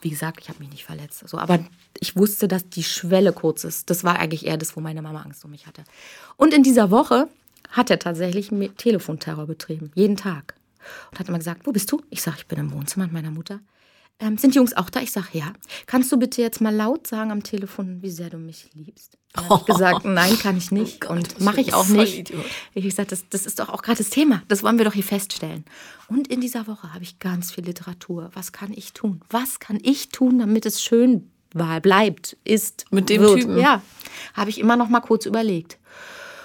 wie 0.00 0.10
gesagt, 0.10 0.40
ich 0.40 0.48
habe 0.48 0.58
mich 0.60 0.70
nicht 0.70 0.84
verletzt. 0.84 1.26
So, 1.28 1.38
aber 1.38 1.60
ich 1.98 2.16
wusste, 2.16 2.48
dass 2.48 2.68
die 2.68 2.82
Schwelle 2.82 3.32
kurz 3.32 3.64
ist. 3.64 3.90
Das 3.90 4.04
war 4.04 4.18
eigentlich 4.18 4.46
eher 4.46 4.56
das, 4.56 4.76
wo 4.76 4.80
meine 4.80 5.02
Mama 5.02 5.22
Angst 5.22 5.44
um 5.44 5.50
mich 5.50 5.66
hatte. 5.66 5.84
Und 6.36 6.54
in 6.54 6.62
dieser 6.62 6.90
Woche 6.90 7.28
hat 7.70 7.90
er 7.90 7.98
tatsächlich 7.98 8.50
Telefonterror 8.76 9.46
betrieben. 9.46 9.92
Jeden 9.94 10.16
Tag. 10.16 10.54
Und 11.10 11.18
hat 11.18 11.28
immer 11.28 11.38
gesagt, 11.38 11.66
wo 11.66 11.72
bist 11.72 11.92
du? 11.92 12.02
Ich 12.10 12.22
sage, 12.22 12.38
ich 12.38 12.46
bin 12.46 12.58
im 12.58 12.72
Wohnzimmer 12.72 13.06
mit 13.06 13.12
meiner 13.12 13.30
Mutter. 13.30 13.60
Ähm, 14.22 14.36
sind 14.36 14.54
die 14.54 14.58
Jungs 14.58 14.76
auch 14.76 14.90
da? 14.90 15.00
Ich 15.00 15.12
sage, 15.12 15.28
ja. 15.32 15.52
Kannst 15.86 16.12
du 16.12 16.18
bitte 16.18 16.42
jetzt 16.42 16.60
mal 16.60 16.74
laut 16.74 17.06
sagen 17.06 17.30
am 17.30 17.42
Telefon, 17.42 18.02
wie 18.02 18.10
sehr 18.10 18.28
du 18.28 18.36
mich 18.36 18.68
liebst? 18.74 19.16
Dann 19.32 19.48
habe 19.48 19.60
ich 19.60 19.66
gesagt, 19.66 20.04
nein, 20.04 20.38
kann 20.38 20.58
ich 20.58 20.70
nicht 20.70 21.08
oh 21.08 21.14
und 21.14 21.40
mache 21.40 21.62
ich 21.62 21.72
auch 21.72 21.88
nicht. 21.88 22.30
Ich 22.74 22.84
gesagt, 22.84 23.12
das, 23.12 23.24
das 23.30 23.46
ist 23.46 23.58
doch 23.58 23.70
auch 23.70 23.80
gerade 23.80 23.98
das 23.98 24.10
Thema. 24.10 24.42
Das 24.48 24.62
wollen 24.62 24.76
wir 24.76 24.84
doch 24.84 24.92
hier 24.92 25.04
feststellen. 25.04 25.64
Und 26.08 26.28
in 26.28 26.42
dieser 26.42 26.66
Woche 26.66 26.92
habe 26.92 27.02
ich 27.02 27.18
ganz 27.18 27.50
viel 27.50 27.64
Literatur. 27.64 28.30
Was 28.34 28.52
kann 28.52 28.72
ich 28.74 28.92
tun? 28.92 29.22
Was 29.30 29.58
kann 29.58 29.78
ich 29.82 30.10
tun, 30.10 30.38
damit 30.38 30.66
es 30.66 30.82
schön 30.82 31.30
bleibt, 31.50 32.36
ist, 32.44 32.84
mit 32.90 33.08
dem 33.08 33.22
wird? 33.22 33.40
Typen? 33.40 33.58
Ja, 33.58 33.82
habe 34.34 34.50
ich 34.50 34.58
immer 34.58 34.76
noch 34.76 34.90
mal 34.90 35.00
kurz 35.00 35.24
überlegt. 35.24 35.78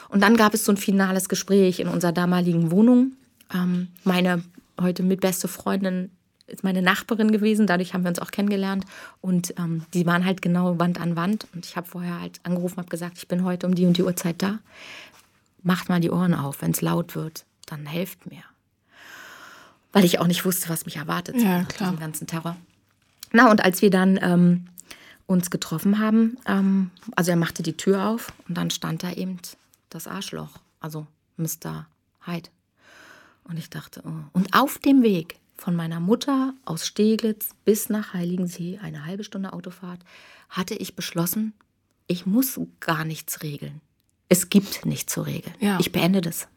Und 0.07 0.21
dann 0.21 0.37
gab 0.37 0.53
es 0.53 0.63
so 0.63 0.71
ein 0.71 0.77
finales 0.77 1.27
Gespräch 1.27 1.81
in 1.81 1.89
unserer 1.89 2.13
damaligen 2.13 2.71
Wohnung. 2.71 3.17
Ähm, 3.53 3.89
meine 4.05 4.43
heute 4.79 5.03
mit 5.03 5.19
beste 5.19 5.49
Freundin 5.49 6.11
ist 6.47 6.63
meine 6.63 6.81
Nachbarin 6.81 7.31
gewesen, 7.31 7.67
dadurch 7.67 7.93
haben 7.93 8.03
wir 8.03 8.09
uns 8.09 8.19
auch 8.19 8.31
kennengelernt. 8.31 8.85
Und 9.21 9.53
ähm, 9.57 9.85
die 9.93 10.05
waren 10.05 10.25
halt 10.25 10.41
genau 10.41 10.77
Wand 10.79 10.99
an 10.99 11.15
Wand. 11.15 11.47
Und 11.53 11.65
ich 11.65 11.75
habe 11.75 11.87
vorher 11.87 12.19
halt 12.19 12.39
angerufen, 12.43 12.77
habe 12.77 12.89
gesagt, 12.89 13.17
ich 13.17 13.27
bin 13.27 13.43
heute 13.43 13.65
um 13.67 13.75
die 13.75 13.85
und 13.85 13.97
die 13.97 14.03
Uhrzeit 14.03 14.41
da. 14.41 14.59
Macht 15.63 15.89
mal 15.89 15.99
die 15.99 16.11
Ohren 16.11 16.33
auf, 16.33 16.61
wenn 16.61 16.71
es 16.71 16.81
laut 16.81 17.15
wird, 17.15 17.45
dann 17.65 17.85
helft 17.85 18.29
mir. 18.29 18.43
Weil 19.91 20.05
ich 20.05 20.19
auch 20.19 20.27
nicht 20.27 20.45
wusste, 20.45 20.69
was 20.69 20.85
mich 20.85 20.97
erwartet 20.97 21.37
ja, 21.37 21.63
klar. 21.63 21.89
diesem 21.89 21.99
ganzen 21.99 22.27
Terror. 22.27 22.55
Na, 23.31 23.49
und 23.49 23.63
als 23.63 23.81
wir 23.81 23.89
dann 23.89 24.19
ähm, 24.21 24.67
uns 25.25 25.49
getroffen 25.49 25.99
haben, 25.99 26.37
ähm, 26.45 26.91
also 27.15 27.31
er 27.31 27.37
machte 27.37 27.63
die 27.63 27.77
Tür 27.77 28.07
auf 28.07 28.33
und 28.47 28.55
dann 28.55 28.69
stand 28.69 29.03
da 29.03 29.11
eben 29.11 29.39
das 29.89 30.07
Arschloch, 30.07 30.51
also 30.79 31.07
Mr. 31.37 31.87
Hyde. 32.25 32.49
Und 33.45 33.57
ich 33.57 33.69
dachte, 33.69 34.03
oh. 34.05 34.11
und 34.33 34.53
auf 34.53 34.77
dem 34.79 35.01
Weg 35.01 35.37
von 35.57 35.75
meiner 35.75 35.99
Mutter 35.99 36.53
aus 36.65 36.85
Steglitz 36.85 37.49
bis 37.63 37.89
nach 37.89 38.13
Heiligensee, 38.13 38.79
eine 38.81 39.05
halbe 39.05 39.23
Stunde 39.23 39.53
Autofahrt, 39.53 39.99
hatte 40.49 40.75
ich 40.75 40.95
beschlossen, 40.95 41.53
ich 42.07 42.25
muss 42.25 42.59
gar 42.79 43.05
nichts 43.05 43.41
regeln. 43.41 43.81
Es 44.29 44.49
gibt 44.49 44.85
nichts 44.85 45.13
zu 45.13 45.21
regeln. 45.21 45.55
Ja. 45.59 45.79
Ich 45.79 45.91
beende 45.91 46.21
das. 46.21 46.47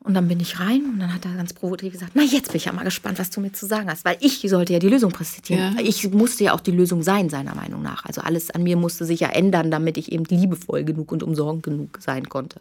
Und 0.00 0.12
dann 0.12 0.28
bin 0.28 0.38
ich 0.38 0.60
rein 0.60 0.84
und 0.84 1.00
dann 1.00 1.14
hat 1.14 1.24
er 1.24 1.32
ganz 1.32 1.54
provokativ 1.54 1.94
gesagt, 1.94 2.12
na 2.14 2.22
jetzt 2.22 2.48
bin 2.48 2.56
ich 2.56 2.66
ja 2.66 2.72
mal 2.72 2.84
gespannt, 2.84 3.18
was 3.18 3.30
du 3.30 3.40
mir 3.40 3.52
zu 3.52 3.64
sagen 3.64 3.90
hast, 3.90 4.04
weil 4.04 4.18
ich 4.20 4.40
sollte 4.42 4.74
ja 4.74 4.78
die 4.78 4.90
Lösung 4.90 5.10
präsentieren. 5.10 5.78
Ja. 5.78 5.82
Ich 5.82 6.10
musste 6.10 6.44
ja 6.44 6.52
auch 6.52 6.60
die 6.60 6.72
Lösung 6.72 7.02
sein, 7.02 7.30
seiner 7.30 7.54
Meinung 7.54 7.80
nach. 7.80 8.04
Also 8.04 8.20
alles 8.20 8.50
an 8.50 8.64
mir 8.64 8.76
musste 8.76 9.06
sich 9.06 9.20
ja 9.20 9.30
ändern, 9.30 9.70
damit 9.70 9.96
ich 9.96 10.12
eben 10.12 10.24
liebevoll 10.26 10.84
genug 10.84 11.10
und 11.10 11.22
umsorgend 11.22 11.62
genug 11.62 11.98
sein 12.02 12.28
konnte. 12.28 12.60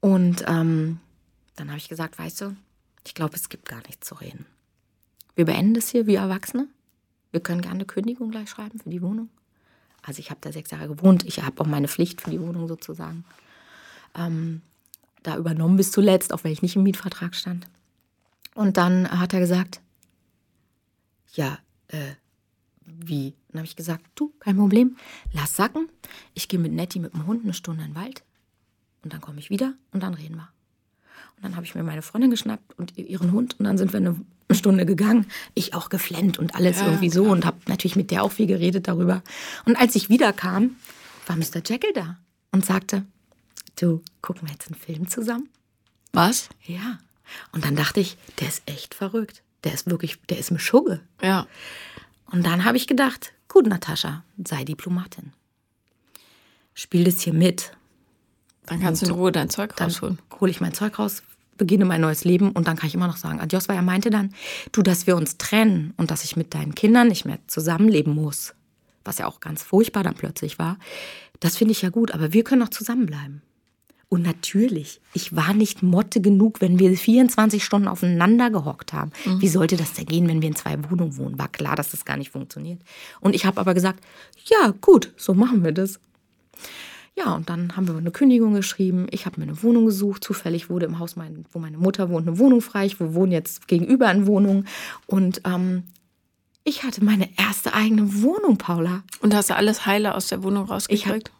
Und 0.00 0.44
ähm, 0.46 0.98
dann 1.56 1.68
habe 1.68 1.78
ich 1.78 1.88
gesagt, 1.88 2.18
weißt 2.18 2.42
du, 2.42 2.56
ich 3.08 3.14
glaube, 3.14 3.34
es 3.36 3.48
gibt 3.48 3.66
gar 3.66 3.82
nichts 3.86 4.06
zu 4.06 4.16
reden. 4.16 4.44
Wir 5.34 5.46
beenden 5.46 5.72
das 5.72 5.88
hier 5.88 6.06
wie 6.06 6.16
Erwachsene. 6.16 6.68
Wir 7.30 7.40
können 7.40 7.62
gerne 7.62 7.76
eine 7.76 7.86
Kündigung 7.86 8.30
gleich 8.30 8.50
schreiben 8.50 8.78
für 8.78 8.90
die 8.90 9.00
Wohnung. 9.00 9.30
Also 10.02 10.20
ich 10.20 10.28
habe 10.28 10.40
da 10.42 10.52
sechs 10.52 10.70
Jahre 10.70 10.88
gewohnt. 10.88 11.24
Ich 11.24 11.42
habe 11.42 11.58
auch 11.62 11.66
meine 11.66 11.88
Pflicht 11.88 12.20
für 12.20 12.30
die 12.30 12.40
Wohnung 12.40 12.68
sozusagen 12.68 13.24
ähm, 14.14 14.60
da 15.22 15.38
übernommen 15.38 15.78
bis 15.78 15.90
zuletzt, 15.90 16.34
auch 16.34 16.44
wenn 16.44 16.52
ich 16.52 16.60
nicht 16.60 16.76
im 16.76 16.82
Mietvertrag 16.82 17.34
stand. 17.34 17.66
Und 18.54 18.76
dann 18.76 19.10
hat 19.10 19.32
er 19.32 19.40
gesagt, 19.40 19.80
ja, 21.32 21.58
äh, 21.88 22.12
wie? 22.84 23.34
Dann 23.48 23.60
habe 23.60 23.66
ich 23.66 23.76
gesagt, 23.76 24.04
du, 24.16 24.34
kein 24.38 24.56
Problem, 24.56 24.98
lass 25.32 25.56
sacken. 25.56 25.88
Ich 26.34 26.48
gehe 26.48 26.60
mit 26.60 26.72
Nettie 26.72 27.00
mit 27.00 27.14
dem 27.14 27.26
Hund 27.26 27.42
eine 27.42 27.54
Stunde 27.54 27.84
in 27.84 27.90
den 27.92 27.96
Wald 27.96 28.22
und 29.02 29.14
dann 29.14 29.22
komme 29.22 29.38
ich 29.38 29.48
wieder 29.48 29.72
und 29.92 30.02
dann 30.02 30.12
reden 30.12 30.36
wir. 30.36 30.50
Und 31.38 31.44
dann 31.44 31.56
habe 31.56 31.64
ich 31.64 31.74
mir 31.76 31.84
meine 31.84 32.02
Freundin 32.02 32.30
geschnappt 32.30 32.76
und 32.78 32.98
ihren 32.98 33.30
Hund 33.30 33.58
und 33.60 33.64
dann 33.64 33.78
sind 33.78 33.92
wir 33.92 33.98
eine 33.98 34.16
Stunde 34.50 34.84
gegangen. 34.86 35.26
Ich 35.54 35.72
auch 35.72 35.88
geflennt 35.88 36.38
und 36.38 36.56
alles 36.56 36.80
ja, 36.80 36.86
irgendwie 36.86 37.10
so 37.10 37.24
und 37.26 37.46
habe 37.46 37.58
natürlich 37.68 37.94
mit 37.94 38.10
der 38.10 38.24
auch 38.24 38.32
viel 38.32 38.48
geredet 38.48 38.88
darüber. 38.88 39.22
Und 39.64 39.76
als 39.76 39.94
ich 39.94 40.08
wiederkam, 40.08 40.76
war 41.28 41.36
Mr. 41.36 41.62
Jekyll 41.64 41.92
da 41.94 42.18
und 42.50 42.66
sagte, 42.66 43.04
du, 43.76 44.02
gucken 44.20 44.48
wir 44.48 44.52
jetzt 44.52 44.66
einen 44.66 44.80
Film 44.80 45.08
zusammen? 45.08 45.48
Was? 46.12 46.48
Ja. 46.64 46.98
Und 47.52 47.64
dann 47.64 47.76
dachte 47.76 48.00
ich, 48.00 48.16
der 48.40 48.48
ist 48.48 48.62
echt 48.66 48.96
verrückt. 48.96 49.42
Der 49.62 49.74
ist 49.74 49.88
wirklich, 49.88 50.18
der 50.28 50.38
ist 50.38 50.50
eine 50.50 50.58
Schugge. 50.58 51.00
Ja. 51.22 51.46
Und 52.26 52.44
dann 52.44 52.64
habe 52.64 52.76
ich 52.76 52.88
gedacht, 52.88 53.32
gut, 53.46 53.66
Natascha, 53.66 54.24
sei 54.44 54.64
Diplomatin. 54.64 55.32
Spiel 56.74 57.04
das 57.04 57.20
hier 57.20 57.32
mit. 57.32 57.72
Dann 58.68 58.80
kannst 58.80 59.02
und 59.02 59.08
du 59.08 59.14
in 59.14 59.20
Ruhe 59.20 59.32
dein 59.32 59.50
Zeug 59.50 59.80
rausholen. 59.80 60.18
Dann 60.30 60.40
hole 60.40 60.50
ich 60.50 60.60
mein 60.60 60.74
Zeug 60.74 60.98
raus, 60.98 61.22
beginne 61.56 61.84
mein 61.84 62.00
neues 62.00 62.24
Leben 62.24 62.52
und 62.52 62.68
dann 62.68 62.76
kann 62.76 62.88
ich 62.88 62.94
immer 62.94 63.08
noch 63.08 63.16
sagen 63.16 63.40
Adios, 63.40 63.68
weil 63.68 63.76
er 63.76 63.82
meinte 63.82 64.10
dann, 64.10 64.34
du, 64.72 64.82
dass 64.82 65.06
wir 65.06 65.16
uns 65.16 65.38
trennen 65.38 65.94
und 65.96 66.10
dass 66.10 66.24
ich 66.24 66.36
mit 66.36 66.54
deinen 66.54 66.74
Kindern 66.74 67.08
nicht 67.08 67.24
mehr 67.24 67.38
zusammenleben 67.46 68.14
muss, 68.14 68.54
was 69.04 69.18
ja 69.18 69.26
auch 69.26 69.40
ganz 69.40 69.62
furchtbar 69.62 70.02
dann 70.02 70.14
plötzlich 70.14 70.58
war, 70.58 70.78
das 71.40 71.56
finde 71.56 71.72
ich 71.72 71.82
ja 71.82 71.90
gut, 71.90 72.12
aber 72.12 72.32
wir 72.32 72.44
können 72.44 72.62
auch 72.62 72.68
zusammenbleiben. 72.68 73.42
Und 74.10 74.22
natürlich, 74.22 75.02
ich 75.12 75.36
war 75.36 75.52
nicht 75.52 75.82
Motte 75.82 76.22
genug, 76.22 76.62
wenn 76.62 76.78
wir 76.78 76.96
24 76.96 77.62
Stunden 77.62 77.88
aufeinander 77.88 78.50
gehockt 78.50 78.94
haben. 78.94 79.12
Mhm. 79.26 79.42
Wie 79.42 79.48
sollte 79.48 79.76
das 79.76 79.92
denn 79.92 80.06
gehen, 80.06 80.28
wenn 80.28 80.40
wir 80.40 80.48
in 80.48 80.56
zwei 80.56 80.78
Wohnungen 80.90 81.18
wohnen? 81.18 81.38
War 81.38 81.48
klar, 81.48 81.76
dass 81.76 81.90
das 81.90 82.06
gar 82.06 82.16
nicht 82.16 82.30
funktioniert. 82.30 82.80
Und 83.20 83.34
ich 83.34 83.44
habe 83.44 83.60
aber 83.60 83.74
gesagt, 83.74 84.02
ja, 84.46 84.72
gut, 84.80 85.12
so 85.18 85.34
machen 85.34 85.62
wir 85.62 85.72
das. 85.72 86.00
Ja, 87.18 87.34
und 87.34 87.50
dann 87.50 87.76
haben 87.76 87.88
wir 87.88 87.96
eine 87.96 88.12
Kündigung 88.12 88.54
geschrieben. 88.54 89.08
Ich 89.10 89.26
habe 89.26 89.40
mir 89.40 89.46
eine 89.48 89.60
Wohnung 89.64 89.86
gesucht. 89.86 90.22
Zufällig 90.22 90.70
wurde 90.70 90.86
im 90.86 91.00
Haus, 91.00 91.16
mein, 91.16 91.44
wo 91.50 91.58
meine 91.58 91.76
Mutter 91.76 92.10
wohnt, 92.10 92.28
eine 92.28 92.38
Wohnung 92.38 92.60
frei. 92.60 92.86
Ich 92.86 93.00
wohne 93.00 93.34
jetzt 93.34 93.66
gegenüber 93.66 94.08
in 94.12 94.28
Wohnung. 94.28 94.66
Und 95.06 95.40
ähm, 95.44 95.82
ich 96.62 96.84
hatte 96.84 97.02
meine 97.02 97.28
erste 97.36 97.74
eigene 97.74 98.22
Wohnung, 98.22 98.56
Paula. 98.56 99.02
Und 99.20 99.34
hast 99.34 99.50
du 99.50 99.56
alles 99.56 99.84
heile 99.84 100.14
aus 100.14 100.28
der 100.28 100.44
Wohnung 100.44 100.66
rausgekriegt? 100.66 101.32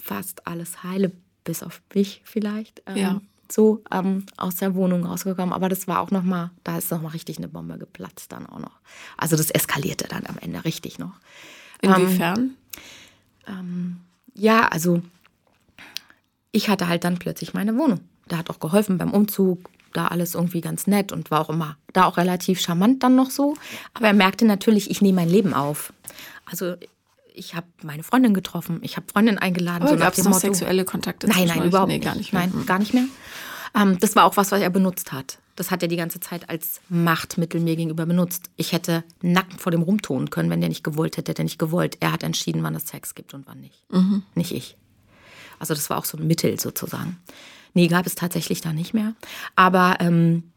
Ich 0.00 0.04
fast 0.04 0.44
alles 0.48 0.82
heile, 0.82 1.12
bis 1.44 1.62
auf 1.62 1.82
mich 1.94 2.22
vielleicht. 2.24 2.82
Ähm, 2.86 2.96
ja. 2.96 3.20
So 3.48 3.84
ähm, 3.92 4.26
aus 4.38 4.56
der 4.56 4.74
Wohnung 4.74 5.04
rausgekommen. 5.06 5.52
Aber 5.52 5.68
das 5.68 5.86
war 5.86 6.00
auch 6.00 6.10
noch 6.10 6.24
mal, 6.24 6.50
da 6.64 6.78
ist 6.78 6.90
noch 6.90 7.00
mal 7.00 7.10
richtig 7.10 7.38
eine 7.38 7.46
Bombe 7.46 7.78
geplatzt 7.78 8.32
dann 8.32 8.46
auch 8.46 8.58
noch. 8.58 8.80
Also 9.16 9.36
das 9.36 9.52
eskalierte 9.52 10.08
dann 10.08 10.26
am 10.26 10.38
Ende 10.38 10.64
richtig 10.64 10.98
noch. 10.98 11.14
Inwiefern? 11.80 12.56
Ähm, 13.46 13.54
ähm 13.56 14.00
ja, 14.34 14.68
also 14.68 15.02
ich 16.52 16.68
hatte 16.68 16.88
halt 16.88 17.04
dann 17.04 17.18
plötzlich 17.18 17.54
meine 17.54 17.76
Wohnung. 17.76 18.00
Der 18.30 18.38
hat 18.38 18.50
auch 18.50 18.60
geholfen 18.60 18.98
beim 18.98 19.12
Umzug, 19.12 19.70
da 19.92 20.08
alles 20.08 20.34
irgendwie 20.34 20.60
ganz 20.60 20.86
nett 20.86 21.12
und 21.12 21.30
war 21.30 21.40
auch 21.40 21.50
immer 21.50 21.76
da 21.92 22.04
auch 22.04 22.16
relativ 22.16 22.60
charmant 22.60 23.02
dann 23.02 23.14
noch 23.14 23.30
so. 23.30 23.56
Aber 23.94 24.06
er 24.06 24.14
merkte 24.14 24.44
natürlich, 24.44 24.90
ich 24.90 25.02
nehme 25.02 25.16
mein 25.16 25.28
Leben 25.28 25.54
auf. 25.54 25.92
Also 26.44 26.76
ich 27.34 27.54
habe 27.54 27.66
meine 27.82 28.02
Freundin 28.02 28.34
getroffen, 28.34 28.80
ich 28.82 28.96
habe 28.96 29.06
Freundinnen 29.10 29.38
eingeladen. 29.38 29.82
Aber 29.82 29.92
so 29.92 29.96
gab 29.96 30.12
es 30.12 30.18
noch 30.18 30.32
Motto, 30.32 30.40
sexuelle 30.40 30.84
Kontakte? 30.84 31.28
Nein, 31.28 31.48
nein, 31.48 31.64
überhaupt 31.64 31.88
nee, 31.88 31.98
gar 31.98 32.14
nicht. 32.14 32.32
Mehr. 32.32 32.46
Nein, 32.46 32.66
gar 32.66 32.78
nicht 32.78 32.94
mehr. 32.94 33.04
Ähm, 33.74 33.98
das 33.98 34.16
war 34.16 34.24
auch 34.24 34.36
was, 34.36 34.52
was 34.52 34.60
er 34.60 34.70
benutzt 34.70 35.12
hat. 35.12 35.38
Das 35.56 35.70
hat 35.70 35.82
er 35.82 35.88
die 35.88 35.96
ganze 35.96 36.20
Zeit 36.20 36.48
als 36.48 36.80
Machtmittel 36.88 37.60
mir 37.60 37.76
gegenüber 37.76 38.06
benutzt. 38.06 38.50
Ich 38.56 38.72
hätte 38.72 39.04
nackt 39.20 39.60
vor 39.60 39.70
dem 39.70 39.82
rumtonen 39.82 40.30
können, 40.30 40.50
wenn 40.50 40.60
der 40.60 40.68
nicht 40.68 40.84
gewollt 40.84 41.16
hätte, 41.16 41.30
hätte 41.30 41.42
er 41.42 41.44
nicht 41.44 41.58
gewollt. 41.58 41.98
Er 42.00 42.12
hat 42.12 42.22
entschieden, 42.22 42.62
wann 42.62 42.74
es 42.74 42.86
Sex 42.86 43.14
gibt 43.14 43.34
und 43.34 43.46
wann 43.46 43.60
nicht. 43.60 43.84
Mhm. 43.90 44.22
Nicht 44.34 44.52
ich. 44.52 44.76
Also 45.58 45.74
das 45.74 45.90
war 45.90 45.98
auch 45.98 46.04
so 46.04 46.16
ein 46.18 46.26
Mittel 46.26 46.58
sozusagen. 46.58 47.18
Nee, 47.74 47.88
gab 47.88 48.06
es 48.06 48.14
tatsächlich 48.14 48.60
da 48.60 48.72
nicht 48.72 48.94
mehr. 48.94 49.14
Aber 49.56 49.96
ähm, 50.00 50.51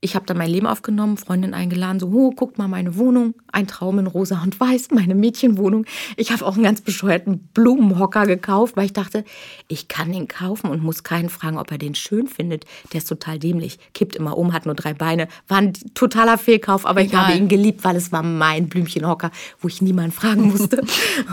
ich 0.00 0.14
habe 0.14 0.26
dann 0.26 0.38
mein 0.38 0.50
Leben 0.50 0.66
aufgenommen, 0.66 1.16
Freundin 1.16 1.54
eingeladen, 1.54 1.98
so, 1.98 2.08
oh, 2.08 2.30
guckt 2.30 2.56
mal 2.56 2.68
meine 2.68 2.96
Wohnung, 2.96 3.34
ein 3.50 3.66
Traum 3.66 3.98
in 3.98 4.06
rosa 4.06 4.40
und 4.42 4.58
weiß, 4.60 4.90
meine 4.92 5.14
Mädchenwohnung. 5.14 5.86
Ich 6.16 6.30
habe 6.30 6.46
auch 6.46 6.54
einen 6.54 6.62
ganz 6.62 6.80
bescheuerten 6.80 7.48
Blumenhocker 7.52 8.26
gekauft, 8.26 8.76
weil 8.76 8.86
ich 8.86 8.92
dachte, 8.92 9.24
ich 9.66 9.88
kann 9.88 10.12
den 10.12 10.28
kaufen 10.28 10.70
und 10.70 10.84
muss 10.84 11.02
keinen 11.02 11.28
fragen, 11.28 11.58
ob 11.58 11.72
er 11.72 11.78
den 11.78 11.96
schön 11.96 12.28
findet. 12.28 12.64
Der 12.92 12.98
ist 12.98 13.08
total 13.08 13.38
dämlich, 13.40 13.78
kippt 13.92 14.14
immer 14.14 14.38
um, 14.38 14.52
hat 14.52 14.66
nur 14.66 14.76
drei 14.76 14.94
Beine. 14.94 15.26
War 15.48 15.58
ein 15.58 15.72
totaler 15.94 16.38
Fehlkauf, 16.38 16.86
aber 16.86 17.00
ich 17.00 17.14
habe 17.14 17.36
ihn 17.36 17.48
geliebt, 17.48 17.82
weil 17.82 17.96
es 17.96 18.12
war 18.12 18.22
mein 18.22 18.68
Blümchenhocker, 18.68 19.32
wo 19.60 19.66
ich 19.66 19.82
niemanden 19.82 20.12
fragen 20.12 20.42
musste. 20.42 20.84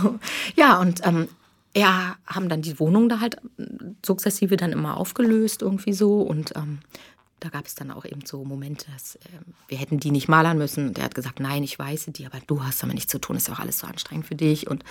ja, 0.55 0.79
und 0.79 1.05
ähm, 1.05 1.27
ja, 1.75 2.15
haben 2.25 2.49
dann 2.49 2.61
die 2.61 2.79
Wohnung 2.79 3.09
da 3.09 3.19
halt 3.19 3.37
sukzessive 4.03 4.57
dann 4.57 4.71
immer 4.71 4.97
aufgelöst 4.97 5.61
irgendwie 5.61 5.93
so 5.93 6.21
und 6.21 6.53
ähm, 6.55 6.79
da 7.45 7.49
gab 7.49 7.67
es 7.67 7.75
dann 7.75 7.91
auch 7.91 8.05
eben 8.05 8.25
so 8.25 8.43
Momente, 8.43 8.87
dass 8.91 9.17
äh, 9.17 9.29
wir 9.67 9.77
hätten 9.77 9.99
die 9.99 10.09
nicht 10.09 10.27
malern 10.27 10.57
müssen. 10.57 10.87
Und 10.87 10.97
er 10.97 11.05
hat 11.05 11.13
gesagt, 11.13 11.39
nein, 11.39 11.61
ich 11.61 11.77
weiß 11.77 12.05
die, 12.07 12.25
aber 12.25 12.39
du 12.47 12.63
hast 12.63 12.81
damit 12.81 12.95
nichts 12.95 13.11
zu 13.11 13.19
tun, 13.19 13.35
ist 13.35 13.47
ja 13.47 13.53
auch 13.53 13.59
alles 13.59 13.77
so 13.79 13.87
anstrengend 13.87 14.25
für 14.25 14.33
dich. 14.33 14.67
Und, 14.67 14.83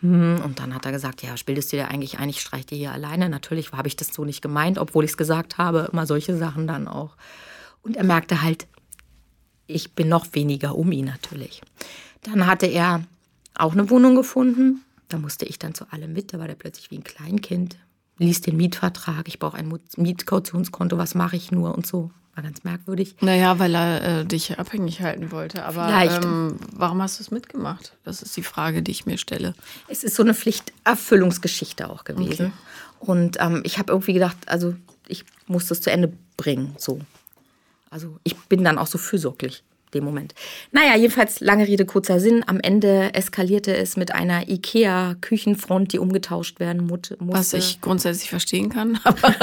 hm, 0.00 0.42
und 0.44 0.58
dann 0.58 0.74
hat 0.74 0.84
er 0.84 0.92
gesagt, 0.92 1.22
ja, 1.22 1.34
bildest 1.46 1.72
du 1.72 1.76
dir 1.78 1.88
eigentlich 1.88 2.18
ein, 2.18 2.28
ich 2.28 2.42
streiche 2.42 2.66
dir 2.66 2.76
hier 2.76 2.92
alleine. 2.92 3.30
Natürlich 3.30 3.72
habe 3.72 3.88
ich 3.88 3.96
das 3.96 4.08
so 4.08 4.26
nicht 4.26 4.42
gemeint, 4.42 4.76
obwohl 4.76 5.04
ich 5.04 5.12
es 5.12 5.16
gesagt 5.16 5.56
habe, 5.56 5.88
immer 5.92 6.06
solche 6.06 6.36
Sachen 6.36 6.66
dann 6.66 6.88
auch. 6.88 7.16
Und 7.80 7.96
er 7.96 8.04
merkte 8.04 8.42
halt, 8.42 8.66
ich 9.66 9.92
bin 9.92 10.08
noch 10.10 10.26
weniger 10.32 10.76
um 10.76 10.92
ihn 10.92 11.06
natürlich. 11.06 11.62
Dann 12.20 12.46
hatte 12.46 12.66
er 12.66 13.02
auch 13.54 13.72
eine 13.72 13.88
Wohnung 13.88 14.14
gefunden. 14.14 14.82
Da 15.08 15.16
musste 15.16 15.46
ich 15.46 15.58
dann 15.58 15.74
zu 15.74 15.90
allem 15.90 16.12
mit. 16.12 16.34
Da 16.34 16.38
war 16.38 16.48
der 16.48 16.54
plötzlich 16.54 16.90
wie 16.90 16.98
ein 16.98 17.04
Kleinkind 17.04 17.78
lies 18.18 18.40
den 18.40 18.56
Mietvertrag, 18.56 19.28
ich 19.28 19.38
brauche 19.38 19.56
ein 19.56 19.72
Mietkautionskonto, 19.96 20.98
was 20.98 21.14
mache 21.14 21.36
ich 21.36 21.50
nur 21.50 21.74
und 21.74 21.86
so. 21.86 22.10
War 22.34 22.42
ganz 22.42 22.64
merkwürdig. 22.64 23.14
Naja, 23.20 23.60
weil 23.60 23.76
er 23.76 24.20
äh, 24.20 24.24
dich 24.24 24.58
abhängig 24.58 25.00
halten 25.00 25.30
wollte. 25.30 25.64
Aber 25.64 25.88
ähm, 25.88 26.58
warum 26.72 27.00
hast 27.00 27.20
du 27.20 27.22
es 27.22 27.30
mitgemacht? 27.30 27.96
Das 28.02 28.22
ist 28.22 28.36
die 28.36 28.42
Frage, 28.42 28.82
die 28.82 28.90
ich 28.90 29.06
mir 29.06 29.18
stelle. 29.18 29.54
Es 29.86 30.02
ist 30.02 30.16
so 30.16 30.24
eine 30.24 30.34
Pflichterfüllungsgeschichte 30.34 31.88
auch 31.88 32.02
gewesen. 32.02 32.46
Okay. 32.46 33.12
Und 33.12 33.36
ähm, 33.40 33.62
ich 33.64 33.78
habe 33.78 33.92
irgendwie 33.92 34.14
gedacht, 34.14 34.36
also 34.46 34.74
ich 35.06 35.24
muss 35.46 35.66
das 35.66 35.80
zu 35.80 35.92
Ende 35.92 36.12
bringen. 36.36 36.74
So. 36.76 37.00
Also 37.88 38.18
ich 38.24 38.36
bin 38.46 38.64
dann 38.64 38.78
auch 38.78 38.88
so 38.88 38.98
fürsorglich 38.98 39.62
dem 39.94 40.04
Moment. 40.04 40.34
Naja, 40.72 40.96
jedenfalls 40.96 41.40
lange 41.40 41.66
Rede, 41.66 41.86
kurzer 41.86 42.20
Sinn. 42.20 42.44
Am 42.46 42.60
Ende 42.60 43.14
eskalierte 43.14 43.74
es 43.76 43.96
mit 43.96 44.14
einer 44.14 44.48
IKEA-Küchenfront, 44.48 45.92
die 45.92 45.98
umgetauscht 45.98 46.60
werden 46.60 46.86
musste. 46.86 47.16
Was 47.20 47.52
ich 47.52 47.80
grundsätzlich 47.80 48.30
verstehen 48.30 48.68
kann. 48.68 48.98
Aber 49.04 49.34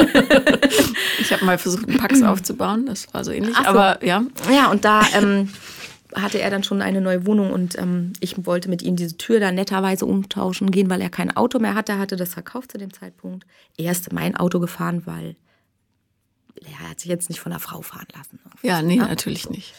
ich 1.19 1.31
habe 1.31 1.45
mal 1.45 1.57
versucht, 1.57 1.87
einen 1.87 1.97
Pax 1.97 2.21
aufzubauen. 2.21 2.85
Das 2.85 3.13
war 3.13 3.23
so 3.23 3.31
ähnlich. 3.31 3.55
So. 3.55 3.63
Aber 3.63 4.03
ja. 4.05 4.23
Ja, 4.53 4.69
und 4.69 4.85
da 4.85 5.01
ähm, 5.15 5.49
hatte 6.15 6.39
er 6.39 6.49
dann 6.49 6.63
schon 6.63 6.81
eine 6.81 7.01
neue 7.01 7.25
Wohnung 7.25 7.51
und 7.51 7.77
ähm, 7.77 8.13
ich 8.19 8.45
wollte 8.45 8.69
mit 8.69 8.81
ihm 8.81 8.95
diese 8.95 9.17
Tür 9.17 9.39
da 9.39 9.51
netterweise 9.51 10.05
umtauschen 10.05 10.71
gehen, 10.71 10.89
weil 10.89 11.01
er 11.01 11.09
kein 11.09 11.35
Auto 11.35 11.59
mehr 11.59 11.75
hatte. 11.75 11.93
Er 11.93 11.99
hatte 11.99 12.15
das 12.15 12.33
verkauft 12.33 12.71
zu 12.71 12.77
dem 12.77 12.93
Zeitpunkt. 12.93 13.45
Er 13.77 13.91
ist 13.91 14.11
mein 14.11 14.35
Auto 14.35 14.59
gefahren, 14.59 15.03
weil 15.05 15.35
er 16.55 16.89
hat 16.89 16.99
sich 16.99 17.09
jetzt 17.09 17.29
nicht 17.29 17.39
von 17.39 17.51
der 17.51 17.59
Frau 17.59 17.81
fahren 17.81 18.07
lassen. 18.15 18.39
Ja, 18.61 18.81
nee, 18.81 18.97
ja? 18.97 19.07
natürlich 19.07 19.49
nicht. 19.49 19.73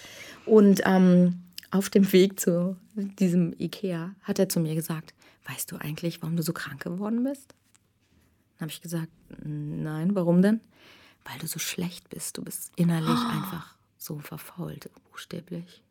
Und 0.46 0.82
ähm, 0.84 1.42
auf 1.70 1.90
dem 1.90 2.12
Weg 2.12 2.38
zu 2.38 2.76
diesem 2.94 3.54
Ikea 3.58 4.14
hat 4.22 4.38
er 4.38 4.48
zu 4.48 4.60
mir 4.60 4.74
gesagt, 4.74 5.14
weißt 5.46 5.72
du 5.72 5.76
eigentlich, 5.76 6.22
warum 6.22 6.36
du 6.36 6.42
so 6.42 6.52
krank 6.52 6.82
geworden 6.82 7.24
bist? 7.24 7.54
Dann 8.58 8.66
habe 8.66 8.72
ich 8.72 8.80
gesagt, 8.80 9.08
nein, 9.44 10.14
warum 10.14 10.42
denn? 10.42 10.60
Weil 11.24 11.38
du 11.38 11.46
so 11.46 11.58
schlecht 11.58 12.10
bist. 12.10 12.36
Du 12.36 12.42
bist 12.42 12.72
innerlich 12.76 13.08
oh. 13.08 13.30
einfach 13.30 13.76
so 13.96 14.18
verfault, 14.18 14.90
buchstäblich. 15.10 15.82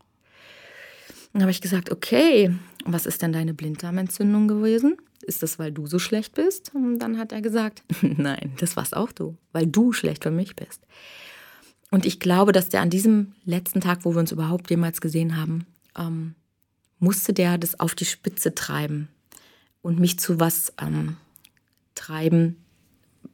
Dann 1.34 1.41
habe 1.43 1.52
ich 1.52 1.62
gesagt, 1.62 1.91
okay, 1.91 2.54
was 2.86 3.06
ist 3.06 3.22
denn 3.22 3.32
deine 3.32 3.54
Blinddarmentzündung 3.54 4.47
gewesen? 4.47 4.97
Ist 5.22 5.43
das, 5.43 5.60
weil 5.60 5.72
du 5.72 5.88
so 5.88 5.99
schlecht 5.99 6.34
bist? 6.34 6.74
Und 6.76 6.99
dann 6.99 7.18
hat 7.18 7.32
er 7.32 7.41
gesagt, 7.41 7.84
nein, 8.02 8.54
das 8.60 8.76
warst 8.76 8.95
auch 8.95 9.12
du, 9.12 9.38
weil 9.52 9.68
du 9.68 9.93
schlecht 9.93 10.24
für 10.24 10.32
mich 10.32 10.56
bist. 10.56 10.82
Und 11.92 12.06
ich 12.06 12.20
glaube, 12.20 12.54
dass 12.54 12.70
der 12.70 12.82
an 12.82 12.89
diesem 12.89 13.34
letzten 13.46 13.82
Tag, 13.82 14.06
wo 14.06 14.14
wir 14.14 14.20
uns 14.20 14.32
überhaupt 14.32 14.70
jemals 14.70 15.02
gesehen 15.02 15.38
haben, 15.38 15.68
ähm, 15.98 16.36
musste 17.00 17.34
der 17.34 17.58
das 17.58 17.80
auf 17.80 17.96
die 17.96 18.06
Spitze 18.06 18.56
treiben 18.56 19.10
und 19.82 20.00
mich 20.00 20.18
zu 20.18 20.39
was 20.39 20.74
ähm, 20.82 21.18
treiben, 21.96 22.64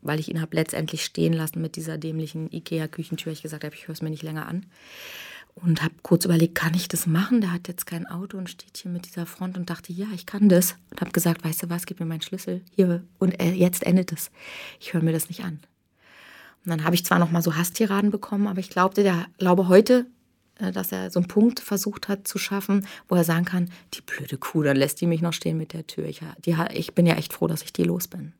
weil 0.02 0.20
ich 0.20 0.30
ihn 0.30 0.42
habe 0.42 0.56
letztendlich 0.56 1.06
stehen 1.06 1.34
lassen 1.34 1.62
mit 1.62 1.76
dieser 1.76 1.98
dämlichen 1.98 2.52
Ikea-Küchentür. 2.52 3.32
Ich 3.32 3.44
gesagt 3.44 3.64
habe, 3.64 3.76
ich 3.76 3.88
höre 3.88 3.94
es 3.94 4.02
mir 4.02 4.10
nicht 4.10 4.24
länger 4.24 4.48
an. 4.48 4.66
Und 5.54 5.82
habe 5.82 5.96
kurz 6.04 6.24
überlegt, 6.26 6.54
kann 6.56 6.76
ich 6.76 6.88
das 6.88 7.08
machen? 7.08 7.42
Der 7.42 7.52
hat 7.52 7.68
jetzt 7.68 7.86
kein 7.86 8.06
Auto 8.06 8.38
und 8.38 8.50
steht 8.50 8.78
hier 8.78 8.92
mit 8.92 9.08
dieser 9.08 9.26
Front 9.26 9.58
und 9.58 9.70
dachte, 9.70 9.92
ja, 9.92 10.06
ich 10.14 10.28
kann 10.28 10.50
das. 10.50 10.76
Und 10.92 11.02
habe 11.02 11.12
gesagt, 11.12 11.44
weißt 11.44 11.64
du 11.64 11.70
was, 11.70 11.86
gib 11.86 12.00
mir 12.00 12.06
meinen 12.06 12.22
Schlüssel 12.22 12.62
hier 12.76 13.04
und 13.18 13.40
äh, 13.42 13.52
jetzt 13.52 13.84
endet 13.84 14.12
es. 14.12 14.30
Ich 14.80 14.94
höre 14.94 15.02
mir 15.02 15.14
das 15.14 15.30
nicht 15.30 15.44
an. 15.44 15.60
Und 16.68 16.72
dann 16.72 16.84
habe 16.84 16.96
ich 16.96 17.06
zwar 17.06 17.18
noch 17.18 17.32
mal 17.32 17.42
so 17.42 17.56
Hasstiraden 17.56 18.12
bekommen, 18.12 18.46
aber 18.46 18.60
ich 18.60 18.70
glaubte, 18.70 19.02
der 19.02 19.28
glaube 19.38 19.70
heute, 19.70 20.06
äh, 20.60 20.74
dass 20.74 20.92
er 20.92 21.10
so 21.12 21.20
einen 21.20 21.30
Punkt 21.30 21.62
versucht 21.62 22.10
hat 22.10 22.28
zu 22.28 22.38
schaffen, 22.38 22.86
wo 23.08 23.16
er 23.16 23.24
sagen 23.24 23.46
kann, 23.46 23.72
die 23.94 24.02
blöde 24.02 24.38
Kuh, 24.38 24.64
dann 24.64 24.76
lässt 24.76 25.00
die 25.00 25.08
mich 25.08 25.22
noch 25.22 25.32
stehen 25.32 25.58
mit 25.58 25.72
der 25.72 25.88
Tür. 25.88 26.04
Ich, 26.08 26.20
die, 26.46 26.58
ich 26.74 26.94
bin 26.94 27.06
ja 27.06 27.16
echt 27.16 27.32
froh, 27.32 27.48
dass 27.48 27.62
ich 27.62 27.72
die 27.72 27.86
los 27.86 28.10
bin. 28.10 28.34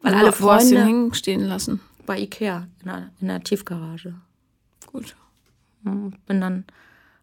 Weil 0.00 0.14
alle 0.14 0.32
Freunde 0.32 0.82
hängen 0.82 1.12
stehen 1.12 1.42
lassen. 1.42 1.80
bei 2.06 2.18
Ikea 2.18 2.66
in 2.80 2.86
der, 2.86 3.10
in 3.20 3.28
der 3.28 3.42
Tiefgarage. 3.42 4.14
Gut. 4.86 5.14
Bin 5.82 6.40
dann, 6.40 6.64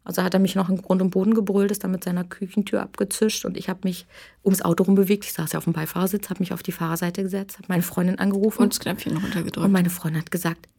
also 0.07 0.23
hat 0.23 0.33
er 0.33 0.39
mich 0.39 0.55
noch 0.55 0.69
in 0.69 0.81
Grund 0.81 1.01
und 1.01 1.09
Boden 1.09 1.33
gebrüllt, 1.33 1.69
ist 1.69 1.83
dann 1.83 1.91
mit 1.91 2.01
seiner 2.01 2.23
Küchentür 2.23 2.81
abgezischt 2.81 3.43
und 3.43 3.57
ich 3.57 3.67
habe 3.67 3.81
mich 3.83 4.05
ums 4.41 4.61
Auto 4.61 4.85
rum 4.85 4.95
bewegt. 4.95 5.25
Ich 5.25 5.33
saß 5.33 5.51
ja 5.51 5.57
auf 5.57 5.65
dem 5.65 5.73
Beifahrersitz, 5.73 6.29
habe 6.29 6.39
mich 6.39 6.53
auf 6.53 6.63
die 6.63 6.71
Fahrerseite 6.71 7.23
gesetzt, 7.23 7.57
habe 7.57 7.65
meine 7.67 7.83
Freundin 7.83 8.17
angerufen. 8.17 8.63
Und 8.63 8.73
das 8.73 8.79
Knöpfchen 8.79 9.17
runtergedrückt. 9.17 9.57
Und 9.57 9.73
meine 9.73 9.89
Freundin 9.89 10.21
hat 10.21 10.31
gesagt, 10.31 10.69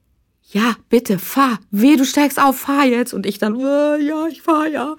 ja, 0.50 0.76
bitte, 0.88 1.18
fahr. 1.18 1.58
Weh, 1.70 1.96
du 1.96 2.06
steigst 2.06 2.40
auf, 2.40 2.58
fahr 2.58 2.86
jetzt. 2.86 3.12
Und 3.12 3.26
ich 3.26 3.38
dann, 3.38 3.60
äh, 3.60 3.98
ja, 3.98 4.28
ich 4.28 4.40
fahr 4.40 4.66
ja. 4.66 4.96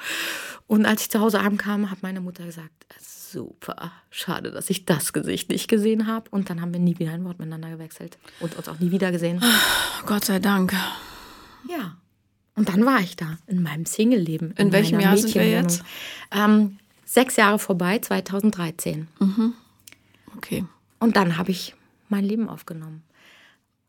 Und 0.68 0.86
als 0.86 1.02
ich 1.02 1.10
zu 1.10 1.20
Hause 1.20 1.40
ankam, 1.40 1.90
hat 1.90 2.04
meine 2.04 2.22
Mutter 2.22 2.46
gesagt, 2.46 2.86
super, 3.32 3.92
schade, 4.12 4.52
dass 4.52 4.70
ich 4.70 4.86
das 4.86 5.12
Gesicht 5.12 5.50
nicht 5.50 5.68
gesehen 5.68 6.06
habe. 6.06 6.30
Und 6.30 6.52
dann 6.52 6.62
haben 6.62 6.72
wir 6.72 6.80
nie 6.80 7.00
wieder 7.00 7.14
ein 7.14 7.26
Wort 7.26 7.40
miteinander 7.40 7.72
gewechselt 7.72 8.20
und 8.42 8.56
uns 8.56 8.70
auch 8.70 8.78
nie 8.78 8.92
wieder 8.92 9.12
gesehen. 9.12 9.44
Gott 10.06 10.26
sei 10.26 10.38
Dank. 10.38 10.72
Ja. 11.68 11.98
Und 12.60 12.68
dann 12.68 12.86
war 12.86 13.00
ich 13.00 13.16
da, 13.16 13.38
in 13.48 13.64
meinem 13.64 13.86
Single-Leben. 13.86 14.52
In 14.58 14.74
welchem 14.74 14.98
meiner 14.98 15.12
Jahr 15.12 15.18
sind 15.18 15.34
wir 15.34 15.50
jetzt? 15.50 15.82
Ähm, 16.30 16.78
sechs 17.06 17.38
Jahre 17.38 17.58
vorbei, 17.58 18.00
2013. 18.00 19.08
Okay. 20.36 20.66
Und 21.00 21.16
dann 21.16 21.38
habe 21.38 21.52
ich 21.52 21.74
mein 22.10 22.26
Leben 22.26 22.50
aufgenommen. 22.50 23.04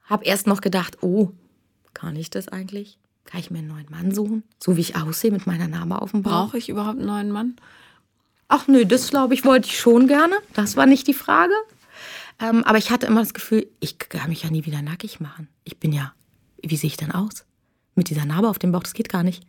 Habe 0.04 0.24
erst 0.24 0.46
noch 0.46 0.60
gedacht, 0.60 0.98
oh, 1.02 1.32
kann 1.94 2.14
ich 2.14 2.30
das 2.30 2.46
eigentlich? 2.46 3.00
Kann 3.24 3.40
ich 3.40 3.50
mir 3.50 3.58
einen 3.58 3.66
neuen 3.66 3.90
Mann 3.90 4.14
suchen? 4.14 4.44
So 4.60 4.76
wie 4.76 4.82
ich 4.82 4.94
aussehe 4.94 5.32
mit 5.32 5.48
meiner 5.48 5.66
Narbe 5.66 6.00
auf 6.00 6.12
dem 6.12 6.22
Bauch? 6.22 6.30
Brauche 6.30 6.58
ich 6.58 6.68
überhaupt 6.68 6.98
einen 6.98 7.08
neuen 7.08 7.32
Mann? 7.32 7.56
Ach 8.46 8.68
nö, 8.68 8.86
das 8.86 9.10
glaube 9.10 9.34
ich, 9.34 9.44
wollte 9.44 9.66
ich 9.66 9.80
schon 9.80 10.06
gerne. 10.06 10.36
Das 10.54 10.76
war 10.76 10.86
nicht 10.86 11.08
die 11.08 11.14
Frage. 11.14 11.54
Ähm, 12.38 12.62
aber 12.62 12.78
ich 12.78 12.92
hatte 12.92 13.06
immer 13.06 13.22
das 13.22 13.34
Gefühl, 13.34 13.66
ich 13.80 13.98
kann 13.98 14.28
mich 14.28 14.44
ja 14.44 14.50
nie 14.50 14.64
wieder 14.64 14.80
nackig 14.80 15.18
machen. 15.18 15.48
Ich 15.64 15.78
bin 15.78 15.90
ja, 15.90 16.14
wie 16.62 16.76
sehe 16.76 16.86
ich 16.86 16.96
denn 16.96 17.10
aus? 17.10 17.44
Mit 18.00 18.08
dieser 18.08 18.24
Narbe 18.24 18.48
auf 18.48 18.58
dem 18.58 18.72
Bauch, 18.72 18.82
das 18.82 18.94
geht 18.94 19.10
gar 19.10 19.22
nicht. 19.22 19.42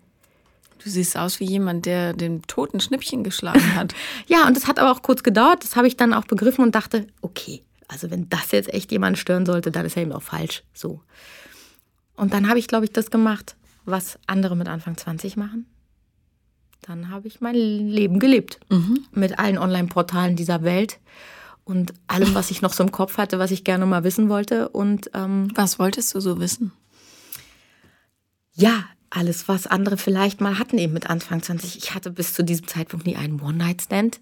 Du 0.83 0.89
siehst 0.89 1.15
aus 1.15 1.39
wie 1.39 1.45
jemand, 1.45 1.85
der 1.85 2.11
den 2.11 2.41
toten 2.41 2.81
Schnippchen 2.81 3.23
geschlagen 3.23 3.75
hat. 3.75 3.95
Ja, 4.27 4.45
und 4.45 4.57
das 4.57 4.67
hat 4.67 4.77
aber 4.77 4.91
auch 4.91 5.01
kurz 5.03 5.23
gedauert. 5.23 5.63
Das 5.63 5.77
habe 5.77 5.87
ich 5.87 5.95
dann 5.95 6.13
auch 6.13 6.25
begriffen 6.25 6.61
und 6.61 6.75
dachte, 6.75 7.07
okay, 7.21 7.63
also 7.87 8.11
wenn 8.11 8.27
das 8.27 8.51
jetzt 8.51 8.73
echt 8.73 8.91
jemanden 8.91 9.15
stören 9.15 9.45
sollte, 9.45 9.71
dann 9.71 9.85
ist 9.85 9.95
er 9.95 10.03
eben 10.03 10.11
auch 10.11 10.21
falsch. 10.21 10.63
So. 10.73 10.99
Und 12.17 12.33
dann 12.33 12.49
habe 12.49 12.59
ich, 12.59 12.67
glaube 12.67 12.83
ich, 12.83 12.91
das 12.91 13.09
gemacht, 13.09 13.55
was 13.85 14.19
andere 14.27 14.57
mit 14.57 14.67
Anfang 14.67 14.97
20 14.97 15.37
machen. 15.37 15.65
Dann 16.81 17.07
habe 17.09 17.29
ich 17.29 17.39
mein 17.39 17.55
Leben 17.55 18.19
gelebt. 18.19 18.59
Mit 19.13 19.39
allen 19.39 19.57
Online-Portalen 19.57 20.35
dieser 20.35 20.63
Welt 20.63 20.99
und 21.63 21.93
allem, 22.07 22.35
was 22.35 22.51
ich 22.51 22.61
noch 22.61 22.73
so 22.73 22.83
im 22.83 22.91
Kopf 22.91 23.17
hatte, 23.17 23.39
was 23.39 23.51
ich 23.51 23.63
gerne 23.63 23.85
mal 23.85 24.03
wissen 24.03 24.27
wollte. 24.27 24.67
Und 24.67 25.09
ähm, 25.13 25.47
Was 25.55 25.79
wolltest 25.79 26.13
du 26.13 26.19
so 26.19 26.37
wissen? 26.41 26.73
Ja, 28.53 28.83
alles, 29.09 29.47
was 29.47 29.67
andere 29.67 29.97
vielleicht 29.97 30.39
mal 30.41 30.57
hatten, 30.57 30.77
eben 30.77 30.93
mit 30.93 31.09
Anfang 31.09 31.41
20. 31.43 31.77
Ich 31.77 31.93
hatte 31.93 32.11
bis 32.11 32.33
zu 32.33 32.43
diesem 32.43 32.67
Zeitpunkt 32.67 33.05
nie 33.05 33.15
einen 33.17 33.41
One-Night-Stand. 33.41 34.19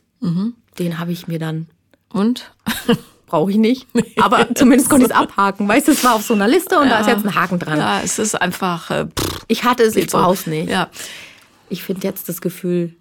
Den 0.80 1.00
habe 1.00 1.12
ich 1.12 1.28
mir 1.28 1.40
dann 1.40 1.68
Und? 2.12 2.52
brauche 3.28 3.52
ich 3.52 3.58
nicht. 3.58 3.86
Aber 4.20 4.48
zumindest 4.56 4.90
konnte 4.90 5.06
ich 5.06 5.12
es 5.12 5.16
abhaken. 5.16 5.68
Weißt 5.68 5.88
du, 5.88 5.92
es 5.92 6.04
war 6.04 6.16
auf 6.16 6.24
so 6.26 6.34
einer 6.34 6.48
Liste 6.48 6.80
und 6.80 6.90
da 6.90 7.00
ist 7.02 7.08
jetzt 7.08 7.24
ein 7.26 7.36
Haken 7.36 7.60
dran. 7.60 7.78
Ja, 7.78 8.02
es 8.02 8.18
ist 8.18 8.34
einfach. 8.34 8.90
Äh, 8.90 9.06
pff, 9.06 9.46
Ich 9.48 9.64
hatte 9.64 9.84
es, 9.84 9.96
ich 9.96 10.08
brauche 10.08 10.34
es 10.34 10.48
nicht. 10.48 10.70
Ja. 10.70 10.90
Ich 11.70 11.84
finde 11.84 12.08
jetzt 12.08 12.28
das 12.28 12.42
Gefühl 12.42 12.96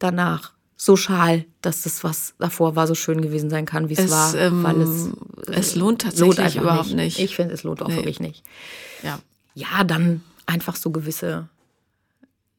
danach 0.00 0.52
so 0.76 0.96
schal, 0.96 1.44
dass 1.60 1.82
das, 1.82 2.02
was 2.02 2.34
davor 2.40 2.74
war, 2.74 2.88
so 2.88 2.96
schön 2.96 3.22
gewesen 3.22 3.48
sein 3.50 3.64
kann, 3.66 3.88
wie 3.88 3.94
es, 3.94 4.10
war. 4.10 4.34
ähm, 4.34 4.64
weil 4.64 4.80
es, 4.80 5.08
es 5.46 5.76
lohnt 5.76 6.02
tatsächlich 6.02 6.40
einfach 6.40 6.60
überhaupt 6.60 6.92
nicht. 6.94 7.20
Ich 7.20 7.36
finde, 7.36 7.54
es 7.54 7.62
lohnt 7.62 7.80
auch 7.82 7.88
Nee. 7.88 7.94
wirklich 7.96 8.18
nicht. 8.18 8.42
Ja. 9.04 9.20
Ja, 9.54 9.84
dann 9.84 10.22
einfach 10.52 10.76
so 10.76 10.90
gewisse 10.90 11.48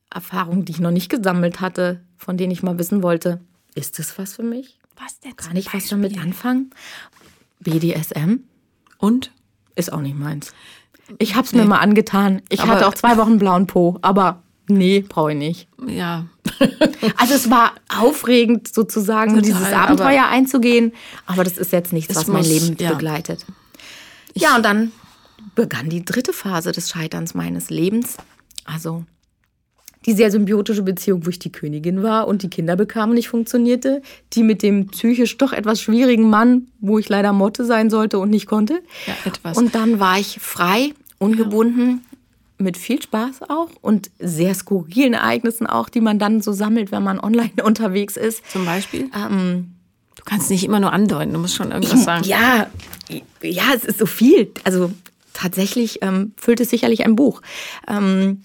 Erfahrungen, 0.09 0.65
die 0.65 0.71
ich 0.73 0.79
noch 0.79 0.91
nicht 0.91 1.09
gesammelt 1.09 1.59
hatte, 1.61 2.01
von 2.17 2.37
denen 2.37 2.51
ich 2.51 2.63
mal 2.63 2.77
wissen 2.77 3.03
wollte, 3.03 3.39
ist 3.75 3.99
das 3.99 4.17
was 4.17 4.35
für 4.35 4.43
mich? 4.43 4.77
Was 5.01 5.19
denn? 5.19 5.35
Kann 5.35 5.55
ich 5.55 5.73
was 5.73 5.87
damit 5.87 6.17
anfangen? 6.19 6.69
BDSM 7.59 8.41
Und? 8.97 9.31
ist 9.75 9.91
auch 9.91 10.01
nicht 10.01 10.15
meins. 10.17 10.53
Ich 11.17 11.33
habe 11.35 11.45
es 11.47 11.53
mir 11.53 11.65
mal 11.65 11.79
angetan. 11.79 12.41
Ich 12.49 12.61
Aber- 12.61 12.73
hatte 12.73 12.87
auch 12.87 12.93
zwei 12.93 13.17
Wochen 13.17 13.39
blauen 13.39 13.65
Po, 13.65 13.97
aber 14.03 14.43
nee, 14.67 15.01
brauche 15.01 15.31
ich 15.31 15.37
nicht. 15.37 15.67
Ja. 15.87 16.25
Also 17.17 17.33
es 17.33 17.49
war 17.49 17.73
aufregend 17.89 18.73
sozusagen, 18.73 19.31
Total, 19.31 19.41
dieses 19.43 19.67
aber- 19.67 19.77
Abenteuer 19.77 20.25
einzugehen, 20.27 20.93
aber 21.25 21.43
das 21.43 21.57
ist 21.57 21.71
jetzt 21.73 21.91
nichts, 21.91 22.15
was 22.15 22.27
mein 22.27 22.37
muss- 22.37 22.47
Leben 22.49 22.77
ja. 22.79 22.91
begleitet. 22.93 23.45
ja, 24.35 24.55
und 24.55 24.63
dann 24.63 24.91
begann 25.55 25.89
die 25.89 26.03
dritte 26.03 26.33
Phase 26.33 26.71
des 26.71 26.89
Scheiterns 26.89 27.33
meines 27.33 27.69
Lebens. 27.69 28.17
Also 28.65 29.05
die 30.05 30.13
sehr 30.13 30.31
symbiotische 30.31 30.81
Beziehung, 30.81 31.25
wo 31.25 31.29
ich 31.29 31.39
die 31.39 31.51
Königin 31.51 32.03
war 32.03 32.27
und 32.27 32.43
die 32.43 32.49
Kinder 32.49 32.75
bekamen 32.75 33.11
und 33.11 33.15
nicht 33.15 33.29
funktionierte. 33.29 34.01
Die 34.33 34.43
mit 34.43 34.61
dem 34.61 34.87
psychisch 34.87 35.37
doch 35.37 35.53
etwas 35.53 35.79
schwierigen 35.79 36.29
Mann, 36.29 36.67
wo 36.81 36.99
ich 36.99 37.07
leider 37.07 37.31
Motte 37.31 37.63
sein 37.65 37.89
sollte 37.89 38.19
und 38.19 38.29
nicht 38.29 38.45
konnte. 38.45 38.81
Ja, 39.07 39.13
etwas. 39.25 39.57
Und 39.57 39.75
dann 39.75 39.99
war 39.99 40.19
ich 40.19 40.39
frei, 40.41 40.93
ungebunden, 41.19 42.01
mit 42.57 42.77
viel 42.77 43.01
Spaß 43.01 43.43
auch 43.49 43.69
und 43.81 44.11
sehr 44.19 44.53
skurrilen 44.55 45.13
Ereignissen 45.13 45.67
auch, 45.67 45.89
die 45.89 46.01
man 46.01 46.19
dann 46.19 46.41
so 46.41 46.51
sammelt, 46.51 46.91
wenn 46.91 47.03
man 47.03 47.19
online 47.19 47.51
unterwegs 47.63 48.17
ist. 48.17 48.43
Zum 48.51 48.65
Beispiel? 48.65 49.09
Ähm, 49.15 49.69
Du 50.15 50.29
kannst 50.29 50.49
nicht 50.51 50.63
immer 50.63 50.79
nur 50.79 50.93
andeuten, 50.93 51.33
du 51.33 51.39
musst 51.39 51.55
schon 51.55 51.71
irgendwas 51.71 52.03
sagen. 52.05 52.23
ja, 52.25 52.67
ja, 53.41 53.63
es 53.75 53.83
ist 53.83 53.99
so 53.99 54.05
viel. 54.05 54.51
Also 54.63 54.91
tatsächlich 55.34 55.99
ähm, 56.01 56.34
füllt 56.38 56.59
es 56.59 56.69
sicherlich 56.69 57.05
ein 57.05 57.15
Buch. 57.15 57.41
Ähm, 57.88 58.41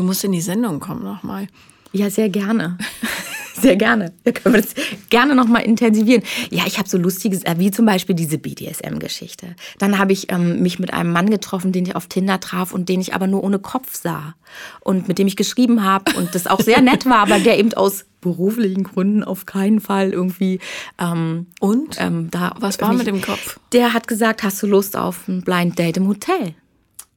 Du 0.00 0.06
musst 0.06 0.24
in 0.24 0.32
die 0.32 0.40
Sendung 0.40 0.80
kommen 0.80 1.04
nochmal. 1.04 1.46
Ja, 1.92 2.08
sehr 2.08 2.30
gerne. 2.30 2.78
Sehr 3.60 3.76
gerne. 3.76 4.12
Da 4.24 4.32
können 4.32 4.54
wir 4.54 4.62
das 4.62 4.74
gerne 5.10 5.34
nochmal 5.34 5.62
intensivieren. 5.62 6.22
Ja, 6.50 6.64
ich 6.66 6.78
habe 6.78 6.88
so 6.88 6.98
lustiges, 6.98 7.44
äh, 7.44 7.54
wie 7.58 7.70
zum 7.70 7.86
Beispiel 7.86 8.14
diese 8.14 8.38
BDSM-Geschichte. 8.38 9.54
Dann 9.78 9.98
habe 9.98 10.12
ich 10.12 10.30
ähm, 10.32 10.62
mich 10.62 10.78
mit 10.78 10.92
einem 10.92 11.12
Mann 11.12 11.30
getroffen, 11.30 11.72
den 11.72 11.86
ich 11.86 11.96
auf 11.96 12.06
Tinder 12.06 12.40
traf 12.40 12.72
und 12.72 12.88
den 12.88 13.00
ich 13.00 13.14
aber 13.14 13.26
nur 13.26 13.42
ohne 13.44 13.58
Kopf 13.58 13.94
sah. 13.94 14.34
Und 14.80 15.08
mit 15.08 15.18
dem 15.18 15.26
ich 15.26 15.36
geschrieben 15.36 15.84
habe 15.84 16.12
und 16.16 16.34
das 16.34 16.46
auch 16.46 16.60
sehr 16.60 16.80
nett 16.80 17.06
war, 17.06 17.18
aber 17.18 17.38
der 17.38 17.58
eben 17.58 17.72
aus 17.74 18.04
beruflichen 18.20 18.84
Gründen 18.84 19.24
auf 19.24 19.46
keinen 19.46 19.80
Fall 19.80 20.10
irgendwie 20.10 20.60
ähm, 20.98 21.46
Und? 21.60 21.96
ähm, 21.98 22.30
da. 22.30 22.54
Was 22.60 22.80
war 22.80 22.92
mit 22.92 23.06
dem 23.06 23.22
Kopf? 23.22 23.58
Der 23.72 23.92
hat 23.92 24.08
gesagt, 24.08 24.42
hast 24.42 24.62
du 24.62 24.66
Lust 24.66 24.96
auf 24.96 25.26
ein 25.28 25.42
Blind 25.42 25.78
Date 25.78 25.96
im 25.96 26.08
Hotel? 26.08 26.54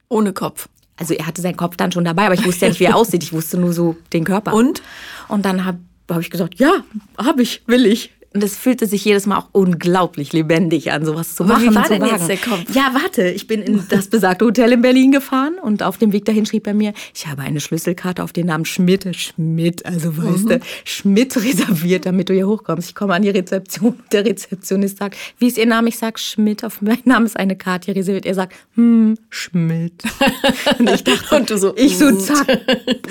Ohne 0.08 0.32
Kopf. 0.32 0.68
Also 0.96 1.14
er 1.14 1.26
hatte 1.26 1.42
seinen 1.42 1.56
Kopf 1.56 1.76
dann 1.76 1.92
schon 1.92 2.04
dabei, 2.04 2.26
aber 2.26 2.34
ich 2.34 2.46
wusste 2.46 2.66
ja 2.66 2.68
nicht, 2.68 2.80
wie 2.80 2.84
er 2.84 2.96
aussieht. 2.96 3.22
Ich 3.22 3.32
wusste 3.32 3.58
nur 3.58 3.72
so 3.72 3.96
den 4.12 4.24
Körper. 4.24 4.54
Und? 4.54 4.82
Und 5.28 5.44
dann 5.44 5.64
habe 5.64 5.78
hab 6.08 6.20
ich 6.20 6.30
gesagt, 6.30 6.56
ja, 6.56 6.84
habe 7.18 7.42
ich, 7.42 7.62
will 7.66 7.86
ich. 7.86 8.10
Und 8.34 8.42
es 8.42 8.56
fühlte 8.56 8.86
sich 8.88 9.04
jedes 9.04 9.26
Mal 9.26 9.38
auch 9.38 9.48
unglaublich 9.52 10.32
lebendig 10.32 10.90
an, 10.90 11.04
sowas 11.04 11.36
zu 11.36 11.44
Aber 11.44 11.52
machen. 11.52 11.70
wie 11.70 11.74
war 11.76 11.82
und 11.82 11.86
zu 11.86 11.92
denn 11.94 12.02
wagen. 12.02 12.12
jetzt 12.16 12.28
der 12.28 12.36
Kopf? 12.36 12.74
Ja, 12.74 12.90
warte, 12.92 13.28
ich 13.30 13.46
bin 13.46 13.62
in 13.62 13.84
das 13.88 14.08
besagte 14.08 14.44
Hotel 14.44 14.72
in 14.72 14.82
Berlin 14.82 15.12
gefahren 15.12 15.54
und 15.62 15.84
auf 15.84 15.98
dem 15.98 16.12
Weg 16.12 16.24
dahin 16.24 16.44
schrieb 16.44 16.66
er 16.66 16.74
mir, 16.74 16.92
ich 17.14 17.28
habe 17.28 17.42
eine 17.42 17.60
Schlüsselkarte 17.60 18.24
auf 18.24 18.32
den 18.32 18.46
Namen 18.46 18.64
Schmidt, 18.64 19.06
Schmidt, 19.14 19.86
also 19.86 20.16
weißt 20.16 20.44
Mhm. 20.46 20.48
du, 20.48 20.60
Schmidt 20.84 21.36
reserviert, 21.36 22.06
damit 22.06 22.28
du 22.28 22.34
hier 22.34 22.48
hochkommst. 22.48 22.88
Ich 22.88 22.94
komme 22.96 23.14
an 23.14 23.22
die 23.22 23.30
Rezeption, 23.30 24.00
der 24.10 24.24
Rezeptionist 24.24 24.98
sagt, 24.98 25.16
wie 25.38 25.46
ist 25.46 25.56
Ihr 25.56 25.66
Name? 25.66 25.88
Ich 25.88 25.98
sag 25.98 26.18
Schmidt, 26.18 26.64
auf 26.64 26.82
meinem 26.82 26.98
Namen 27.04 27.26
ist 27.26 27.36
eine 27.38 27.54
Karte 27.56 27.86
hier 27.86 27.96
reserviert. 27.96 28.26
Er 28.26 28.34
sagt, 28.34 28.54
hm, 28.74 29.16
Schmidt. 29.30 30.02
Und 30.80 30.90
ich 30.90 31.04
dachte, 31.04 31.36
Und 31.36 31.48
so, 31.60 31.72
ich 31.76 31.96
so 31.98 32.10
zack, 32.18 32.46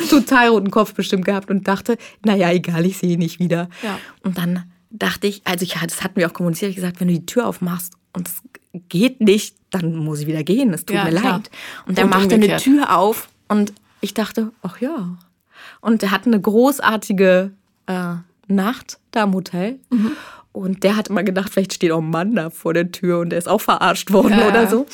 total 0.10 0.50
roten 0.50 0.70
Kopf 0.70 0.94
bestimmt 0.94 1.24
gehabt 1.24 1.50
und 1.50 1.66
dachte, 1.68 1.98
naja, 2.26 2.52
egal, 2.52 2.86
ich 2.86 2.98
sehe 2.98 3.12
ihn 3.14 3.20
nicht 3.20 3.40
wieder. 3.40 3.70
Ja. 3.84 3.98
Und 4.24 4.38
dann 4.38 4.64
dachte 4.94 5.28
ich, 5.28 5.42
also 5.46 5.64
ich, 5.64 5.74
das 5.74 6.04
hatten 6.04 6.16
wir 6.16 6.28
auch 6.30 6.34
kommuniziert, 6.34 6.70
ich 6.70 6.76
gesagt, 6.78 7.00
wenn 7.02 7.08
du 7.10 7.14
die 7.16 7.26
Tür 7.26 7.48
aufmachst 7.48 7.94
und 8.14 8.28
es 8.30 8.36
geht 8.90 9.20
nicht, 9.22 9.56
dann 9.72 9.96
muss 9.98 10.20
ich 10.22 10.28
wieder 10.28 10.44
gehen, 10.44 10.74
es 10.74 10.86
tut 10.86 10.96
Ja, 10.96 11.04
mir 11.04 11.10
klar. 11.12 11.34
leid. 11.38 11.52
Und 11.88 11.98
er 11.98 12.06
Und 12.06 12.10
machte 12.12 12.36
eine. 12.36 12.58
Tür 12.58 12.96
auf 12.98 13.28
und 13.48 13.74
ich 14.02 14.14
dachte, 14.14 14.52
ach 14.62 14.80
ja. 14.80 15.18
Und 15.82 16.04
er 16.04 16.12
hatte 16.12 16.28
eine 16.28 16.40
großartige 16.40 17.52
äh, 17.88 18.14
Nacht 18.48 19.00
da 19.12 19.24
im 19.24 19.34
Hotel. 19.34 19.80
Mhm. 19.90 20.12
Und 20.52 20.84
der 20.84 20.96
hat 20.96 21.08
immer 21.08 21.24
gedacht, 21.24 21.50
vielleicht 21.52 21.74
steht 21.74 21.92
auch 21.92 22.00
ein 22.02 22.10
Mann 22.12 22.36
da 22.36 22.52
vor 22.52 22.76
der 22.76 22.92
Tür 22.92 23.20
und 23.22 23.32
der 23.32 23.40
ist 23.40 23.48
auch 23.50 23.62
verarscht 23.62 24.12
worden 24.12 24.38
Ja. 24.38 24.48
oder 24.50 24.70
so. 24.70 24.86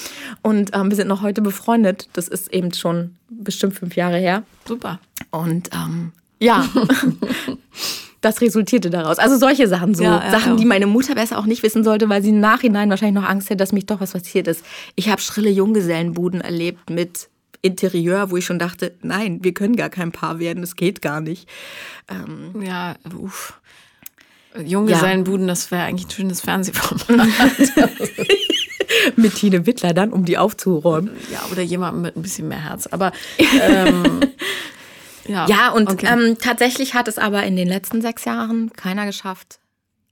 Und 0.41 0.73
ähm, 0.73 0.89
wir 0.89 0.95
sind 0.95 1.09
noch 1.09 1.21
heute 1.21 1.41
befreundet. 1.41 2.07
Das 2.13 2.29
ist 2.29 2.53
eben 2.53 2.73
schon 2.73 3.15
bestimmt 3.29 3.73
fünf 3.75 3.95
Jahre 3.97 4.17
her. 4.17 4.43
Super. 4.65 4.99
Und 5.31 5.69
ähm, 5.73 6.13
ja, 6.39 6.65
das 8.21 8.41
resultierte 8.41 8.89
daraus. 8.89 9.17
Also 9.17 9.37
solche 9.37 9.67
Sachen, 9.67 9.95
so 9.95 10.03
Ja, 10.03 10.23
ja, 10.23 10.31
Sachen, 10.31 10.53
ja. 10.53 10.57
die 10.57 10.65
meine 10.65 10.87
Mutter 10.87 11.15
besser 11.15 11.37
auch 11.37 11.45
nicht 11.45 11.63
wissen 11.63 11.83
sollte, 11.83 12.09
weil 12.09 12.21
sie 12.21 12.29
im 12.29 12.39
Nachhinein 12.39 12.89
wahrscheinlich 12.89 13.21
noch 13.21 13.29
Angst 13.29 13.49
hätte, 13.49 13.57
dass 13.57 13.71
mich 13.71 13.85
doch 13.85 14.01
was 14.01 14.11
passiert 14.13 14.47
ist. 14.47 14.63
Ich 14.95 15.09
habe 15.09 15.21
schrille 15.21 15.49
Junggesellenbuden 15.49 16.41
erlebt 16.41 16.89
mit 16.89 17.29
Interieur, 17.61 18.31
wo 18.31 18.37
ich 18.37 18.45
schon 18.45 18.59
dachte, 18.59 18.93
nein, 19.01 19.39
wir 19.41 19.53
können 19.53 19.75
gar 19.75 19.89
kein 19.89 20.11
Paar 20.11 20.39
werden, 20.39 20.61
das 20.61 20.75
geht 20.75 21.01
gar 21.01 21.19
nicht. 21.19 21.47
Ja, 22.61 22.95
uff. 23.17 23.59
Junggesellenbuden, 24.57 25.47
das 25.47 25.69
wäre 25.69 25.83
eigentlich 25.83 26.07
ein 26.07 26.11
schönes 26.11 26.41
Fernsehformat. 26.41 27.27
mit 29.15 29.35
Tine 29.35 29.65
Wittler 29.65 29.93
dann, 29.93 30.11
um 30.11 30.25
die 30.25 30.37
aufzuräumen. 30.37 31.11
Ja, 31.31 31.41
oder 31.51 31.61
jemandem 31.61 32.01
mit 32.01 32.15
ein 32.15 32.21
bisschen 32.21 32.47
mehr 32.47 32.63
Herz. 32.63 32.87
Aber 32.87 33.11
ähm, 33.37 34.21
ja. 35.29 35.47
Ja, 35.47 35.69
und 35.69 35.89
okay. 35.89 36.07
ähm, 36.07 36.37
tatsächlich 36.39 36.95
hat 36.95 37.07
es 37.07 37.17
aber 37.17 37.43
in 37.43 37.55
den 37.55 37.67
letzten 37.67 38.01
sechs 38.01 38.25
Jahren 38.25 38.73
keiner 38.73 39.05
geschafft, 39.05 39.59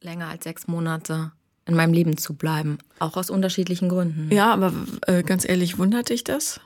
länger 0.01 0.27
als 0.27 0.43
sechs 0.43 0.67
Monate 0.67 1.31
in 1.65 1.75
meinem 1.75 1.91
Leben 1.91 2.17
zu 2.17 2.35
bleiben. 2.35 2.77
Auch 2.99 3.17
aus 3.17 3.29
unterschiedlichen 3.29 3.89
Gründen. 3.89 4.31
Ja, 4.31 4.53
aber 4.53 4.73
äh, 5.07 5.23
ganz 5.23 5.47
ehrlich, 5.47 5.77
wundert 5.77 6.09
dich 6.09 6.23
das? 6.23 6.61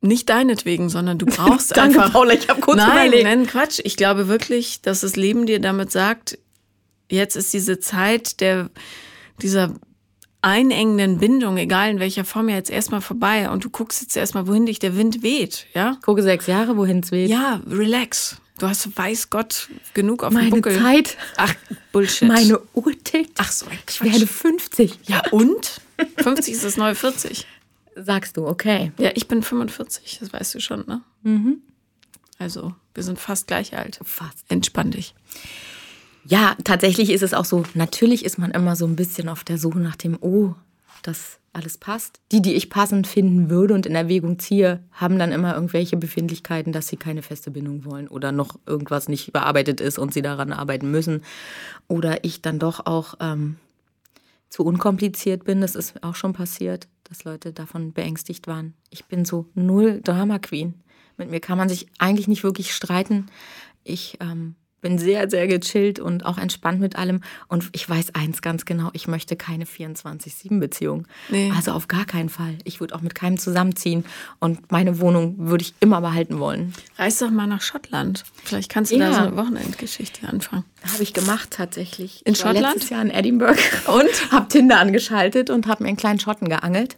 Nicht 0.00 0.28
deinetwegen, 0.28 0.88
sondern 0.88 1.18
du 1.18 1.26
brauchst 1.26 1.76
Danke, 1.76 2.00
einfach. 2.00 2.12
Paula, 2.12 2.32
ich 2.32 2.48
habe 2.48 2.60
kurz 2.60 2.78
nein, 2.78 3.08
überlegt. 3.08 3.24
Nein, 3.24 3.46
Quatsch. 3.46 3.80
Ich 3.84 3.96
glaube 3.96 4.26
wirklich, 4.26 4.80
dass 4.80 5.02
das 5.02 5.16
Leben 5.16 5.46
dir 5.46 5.60
damit 5.60 5.92
sagt, 5.92 6.38
jetzt 7.10 7.36
ist 7.36 7.52
diese 7.52 7.78
Zeit 7.78 8.40
der, 8.40 8.70
dieser 9.42 9.74
einengenden 10.46 11.18
Bindung, 11.18 11.58
egal 11.58 11.90
in 11.90 11.98
welcher 11.98 12.24
Form, 12.24 12.48
ja 12.48 12.54
jetzt 12.54 12.70
erstmal 12.70 13.00
vorbei 13.00 13.50
und 13.50 13.64
du 13.64 13.68
guckst 13.68 14.00
jetzt 14.00 14.16
erstmal, 14.16 14.46
wohin 14.46 14.64
dich 14.64 14.78
der 14.78 14.96
Wind 14.96 15.24
weht, 15.24 15.66
ja? 15.74 15.98
Gucke 16.04 16.22
sechs 16.22 16.46
Jahre, 16.46 16.76
wohin 16.76 17.00
es 17.00 17.10
weht. 17.10 17.28
Ja, 17.28 17.60
relax. 17.68 18.36
Du 18.58 18.68
hast, 18.68 18.96
weiß 18.96 19.28
Gott, 19.30 19.68
genug 19.92 20.22
auf 20.22 20.32
Meine 20.32 20.46
dem 20.48 20.62
Buckel. 20.62 20.78
Zeit. 20.78 21.16
Ach, 21.36 21.52
Bullshit. 21.90 22.28
Meine 22.28 22.60
Uhr 22.74 22.92
tickt. 23.02 23.32
Ach 23.38 23.50
so, 23.50 23.66
ein 23.66 23.78
Ich 23.88 24.00
werde 24.00 24.26
50. 24.26 25.00
Ja, 25.06 25.20
und? 25.32 25.80
50 26.18 26.54
ist 26.54 26.64
das 26.64 26.76
neue 26.76 26.94
40. 26.94 27.44
Sagst 27.96 28.36
du, 28.36 28.46
okay. 28.46 28.92
Ja, 28.98 29.10
ich 29.14 29.26
bin 29.26 29.42
45, 29.42 30.18
das 30.20 30.32
weißt 30.32 30.54
du 30.54 30.60
schon, 30.60 30.84
ne? 30.86 31.02
Mhm. 31.24 31.60
Also, 32.38 32.72
wir 32.94 33.02
sind 33.02 33.18
fast 33.18 33.48
gleich 33.48 33.76
alt. 33.76 33.98
Fast. 34.04 34.44
Entspann 34.48 34.92
dich. 34.92 35.14
Ja, 36.28 36.56
tatsächlich 36.64 37.10
ist 37.10 37.22
es 37.22 37.34
auch 37.34 37.44
so, 37.44 37.62
natürlich 37.74 38.24
ist 38.24 38.38
man 38.38 38.50
immer 38.50 38.74
so 38.74 38.84
ein 38.84 38.96
bisschen 38.96 39.28
auf 39.28 39.44
der 39.44 39.58
Suche 39.58 39.78
nach 39.78 39.96
dem, 39.96 40.18
oh, 40.20 40.54
das 41.02 41.38
alles 41.52 41.78
passt. 41.78 42.20
Die, 42.32 42.42
die 42.42 42.54
ich 42.54 42.68
passend 42.68 43.06
finden 43.06 43.48
würde 43.48 43.74
und 43.74 43.86
in 43.86 43.94
Erwägung 43.94 44.38
ziehe, 44.38 44.82
haben 44.90 45.18
dann 45.18 45.32
immer 45.32 45.54
irgendwelche 45.54 45.96
Befindlichkeiten, 45.96 46.72
dass 46.72 46.88
sie 46.88 46.96
keine 46.96 47.22
feste 47.22 47.50
Bindung 47.50 47.84
wollen 47.84 48.08
oder 48.08 48.32
noch 48.32 48.58
irgendwas 48.66 49.08
nicht 49.08 49.32
bearbeitet 49.32 49.80
ist 49.80 49.98
und 49.98 50.12
sie 50.12 50.20
daran 50.20 50.52
arbeiten 50.52 50.90
müssen. 50.90 51.22
Oder 51.86 52.24
ich 52.24 52.42
dann 52.42 52.58
doch 52.58 52.84
auch 52.86 53.14
ähm, 53.20 53.56
zu 54.50 54.64
unkompliziert 54.64 55.44
bin. 55.44 55.60
Das 55.60 55.76
ist 55.76 56.02
auch 56.02 56.16
schon 56.16 56.32
passiert, 56.32 56.88
dass 57.04 57.24
Leute 57.24 57.52
davon 57.52 57.92
beängstigt 57.92 58.48
waren. 58.48 58.74
Ich 58.90 59.06
bin 59.06 59.24
so 59.24 59.46
null 59.54 60.00
Drama 60.02 60.38
Queen. 60.40 60.74
Mit 61.16 61.30
mir 61.30 61.40
kann 61.40 61.56
man 61.56 61.68
sich 61.68 61.86
eigentlich 61.98 62.28
nicht 62.28 62.42
wirklich 62.42 62.74
streiten. 62.74 63.26
Ich 63.84 64.18
ähm, 64.20 64.56
bin 64.86 64.98
sehr, 64.98 65.28
sehr 65.28 65.48
gechillt 65.48 65.98
und 65.98 66.24
auch 66.24 66.38
entspannt 66.38 66.78
mit 66.80 66.94
allem. 66.94 67.20
Und 67.48 67.64
ich 67.72 67.88
weiß 67.90 68.14
eins 68.14 68.40
ganz 68.40 68.64
genau, 68.66 68.90
ich 68.92 69.08
möchte 69.08 69.34
keine 69.34 69.64
24-7-Beziehung. 69.64 71.06
Nee. 71.28 71.52
Also 71.56 71.72
auf 71.72 71.88
gar 71.88 72.04
keinen 72.04 72.28
Fall. 72.28 72.56
Ich 72.62 72.78
würde 72.78 72.94
auch 72.94 73.00
mit 73.00 73.16
keinem 73.16 73.36
zusammenziehen. 73.36 74.04
Und 74.38 74.70
meine 74.70 75.00
Wohnung 75.00 75.34
würde 75.38 75.62
ich 75.62 75.74
immer 75.80 76.00
behalten 76.00 76.38
wollen. 76.38 76.72
Reis 76.98 77.18
doch 77.18 77.30
mal 77.30 77.48
nach 77.48 77.62
Schottland. 77.62 78.22
Vielleicht 78.44 78.70
kannst 78.70 78.92
du 78.92 78.96
Ja. 78.96 79.08
da 79.10 79.14
so 79.14 79.20
eine 79.22 79.36
Wochenendgeschichte 79.36 80.28
anfangen. 80.28 80.64
Habe 80.92 81.02
ich 81.02 81.12
gemacht 81.12 81.50
tatsächlich. 81.50 82.24
In 82.24 82.34
ich 82.34 82.38
Schottland? 82.38 82.74
letztes 82.74 82.90
Jahr 82.90 83.02
in 83.02 83.10
Edinburgh 83.10 83.58
Und? 83.88 84.06
habe 84.30 84.46
Tinder 84.48 84.78
angeschaltet 84.78 85.50
und 85.50 85.66
habe 85.66 85.82
mir 85.82 85.88
einen 85.88 85.96
kleinen 85.96 86.20
Schotten 86.20 86.48
geangelt 86.48 86.96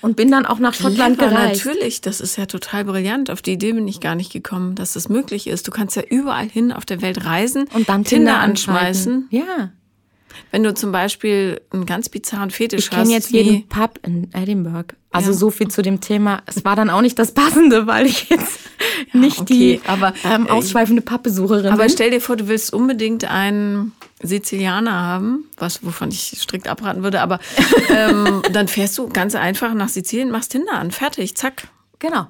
und 0.00 0.16
bin 0.16 0.30
dann 0.30 0.46
auch 0.46 0.58
nach 0.58 0.74
Schottland 0.74 1.18
Clever, 1.18 1.30
gereist. 1.32 1.64
Natürlich, 1.64 2.00
das 2.00 2.20
ist 2.20 2.36
ja 2.36 2.46
total 2.46 2.84
brillant. 2.84 3.30
Auf 3.30 3.42
die 3.42 3.52
Idee 3.52 3.72
bin 3.72 3.86
ich 3.88 4.00
gar 4.00 4.14
nicht 4.14 4.32
gekommen, 4.32 4.74
dass 4.74 4.92
das 4.94 5.08
möglich 5.08 5.46
ist. 5.46 5.66
Du 5.66 5.70
kannst 5.70 5.96
ja 5.96 6.02
überall 6.02 6.48
hin 6.48 6.72
auf 6.72 6.84
der 6.84 7.02
Welt 7.02 7.24
reisen 7.24 7.68
Und 7.74 7.88
dann 7.88 8.04
Tinder 8.04 8.32
Tinder 8.32 8.38
anschmeißen. 8.40 9.28
anschmeißen. 9.32 9.48
Ja. 9.58 9.70
Wenn 10.50 10.62
du 10.62 10.74
zum 10.74 10.92
Beispiel 10.92 11.60
einen 11.70 11.86
ganz 11.86 12.08
bizarren 12.08 12.50
Fetisch 12.50 12.86
Ich 12.86 12.90
hast. 12.90 12.98
kenne 12.98 13.10
jetzt 13.12 13.30
jeden 13.30 13.68
Pub 13.68 13.98
in 14.04 14.30
Edinburgh. 14.32 14.94
Also 15.10 15.30
Ja. 15.32 15.36
so 15.36 15.50
viel 15.50 15.68
zu 15.68 15.82
dem 15.82 16.00
Thema. 16.00 16.42
Es 16.46 16.64
war 16.64 16.74
dann 16.76 16.88
auch 16.90 17.02
nicht 17.02 17.18
das 17.18 17.32
Passende, 17.34 17.86
weil 17.86 18.06
ich 18.06 18.28
jetzt 18.30 18.60
nicht 19.12 19.40
okay, 19.40 19.80
die 19.80 19.88
aber, 19.88 20.14
ähm, 20.24 20.46
äh, 20.46 20.50
ausschweifende 20.50 21.02
Pappbesucherin 21.02 21.66
Aber 21.72 21.82
bin. 21.84 21.92
stell 21.92 22.10
dir 22.10 22.20
vor, 22.20 22.36
du 22.36 22.48
willst 22.48 22.72
unbedingt 22.72 23.24
einen 23.24 23.92
Sizilianer 24.22 24.92
haben, 24.92 25.44
was 25.58 25.84
wovon 25.84 26.08
ich 26.10 26.34
strikt 26.38 26.68
abraten 26.68 27.02
würde, 27.02 27.20
aber 27.20 27.40
ähm, 27.90 28.42
dann 28.52 28.68
fährst 28.68 28.96
du 28.98 29.08
ganz 29.08 29.34
einfach 29.34 29.74
nach 29.74 29.88
Sizilien, 29.88 30.30
machst 30.30 30.52
Tinder 30.52 30.72
an, 30.74 30.90
fertig, 30.92 31.36
zack. 31.36 31.68
Genau. 31.98 32.26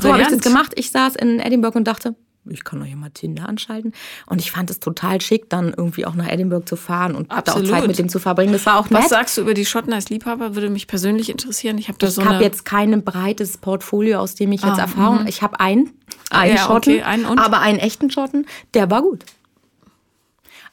So 0.00 0.12
habe 0.12 0.22
ich 0.22 0.28
das 0.28 0.40
gemacht. 0.40 0.72
Ich 0.76 0.90
saß 0.90 1.14
in 1.16 1.38
Edinburgh 1.40 1.78
und 1.78 1.84
dachte, 1.84 2.14
ich 2.50 2.64
kann 2.64 2.78
doch 2.80 2.86
hier 2.86 2.96
mal 2.96 3.10
Tinder 3.10 3.48
anschalten. 3.48 3.92
Und 4.26 4.40
ich 4.40 4.50
fand 4.50 4.70
es 4.70 4.80
total 4.80 5.20
schick, 5.20 5.48
dann 5.50 5.74
irgendwie 5.76 6.06
auch 6.06 6.14
nach 6.14 6.28
Edinburgh 6.28 6.64
zu 6.66 6.76
fahren 6.76 7.14
und 7.14 7.30
da 7.30 7.36
auch 7.36 7.38
Absolut. 7.38 7.68
Zeit 7.70 7.86
mit 7.86 7.98
dem 7.98 8.08
zu 8.08 8.18
verbringen. 8.18 8.52
Das 8.52 8.66
war 8.66 8.78
auch 8.78 8.86
Was 8.90 9.02
nett. 9.02 9.08
sagst 9.10 9.36
du 9.36 9.42
über 9.42 9.54
die 9.54 9.64
Schotten 9.66 9.92
als 9.92 10.08
Liebhaber? 10.10 10.54
Würde 10.54 10.70
mich 10.70 10.86
persönlich 10.86 11.28
interessieren. 11.30 11.78
Ich 11.78 11.88
habe 11.88 11.98
da 11.98 12.06
Ich 12.08 12.14
so 12.14 12.22
eine. 12.22 12.40
jetzt 12.42 12.64
kein 12.64 13.02
breites 13.04 13.58
Portfolio, 13.58 14.18
aus 14.18 14.34
dem 14.34 14.52
ich 14.52 14.62
jetzt 14.62 14.78
Ah, 14.78 14.82
Erfahrung. 14.82 15.26
Ich 15.26 15.42
habe 15.42 15.60
einen, 15.60 15.90
einen 16.30 16.56
ja, 16.56 16.62
Schotten, 16.64 16.94
okay, 16.94 17.02
einen 17.02 17.24
aber 17.38 17.60
einen 17.60 17.78
echten 17.78 18.10
Schotten, 18.10 18.46
der 18.74 18.90
war 18.90 19.02
gut. 19.02 19.24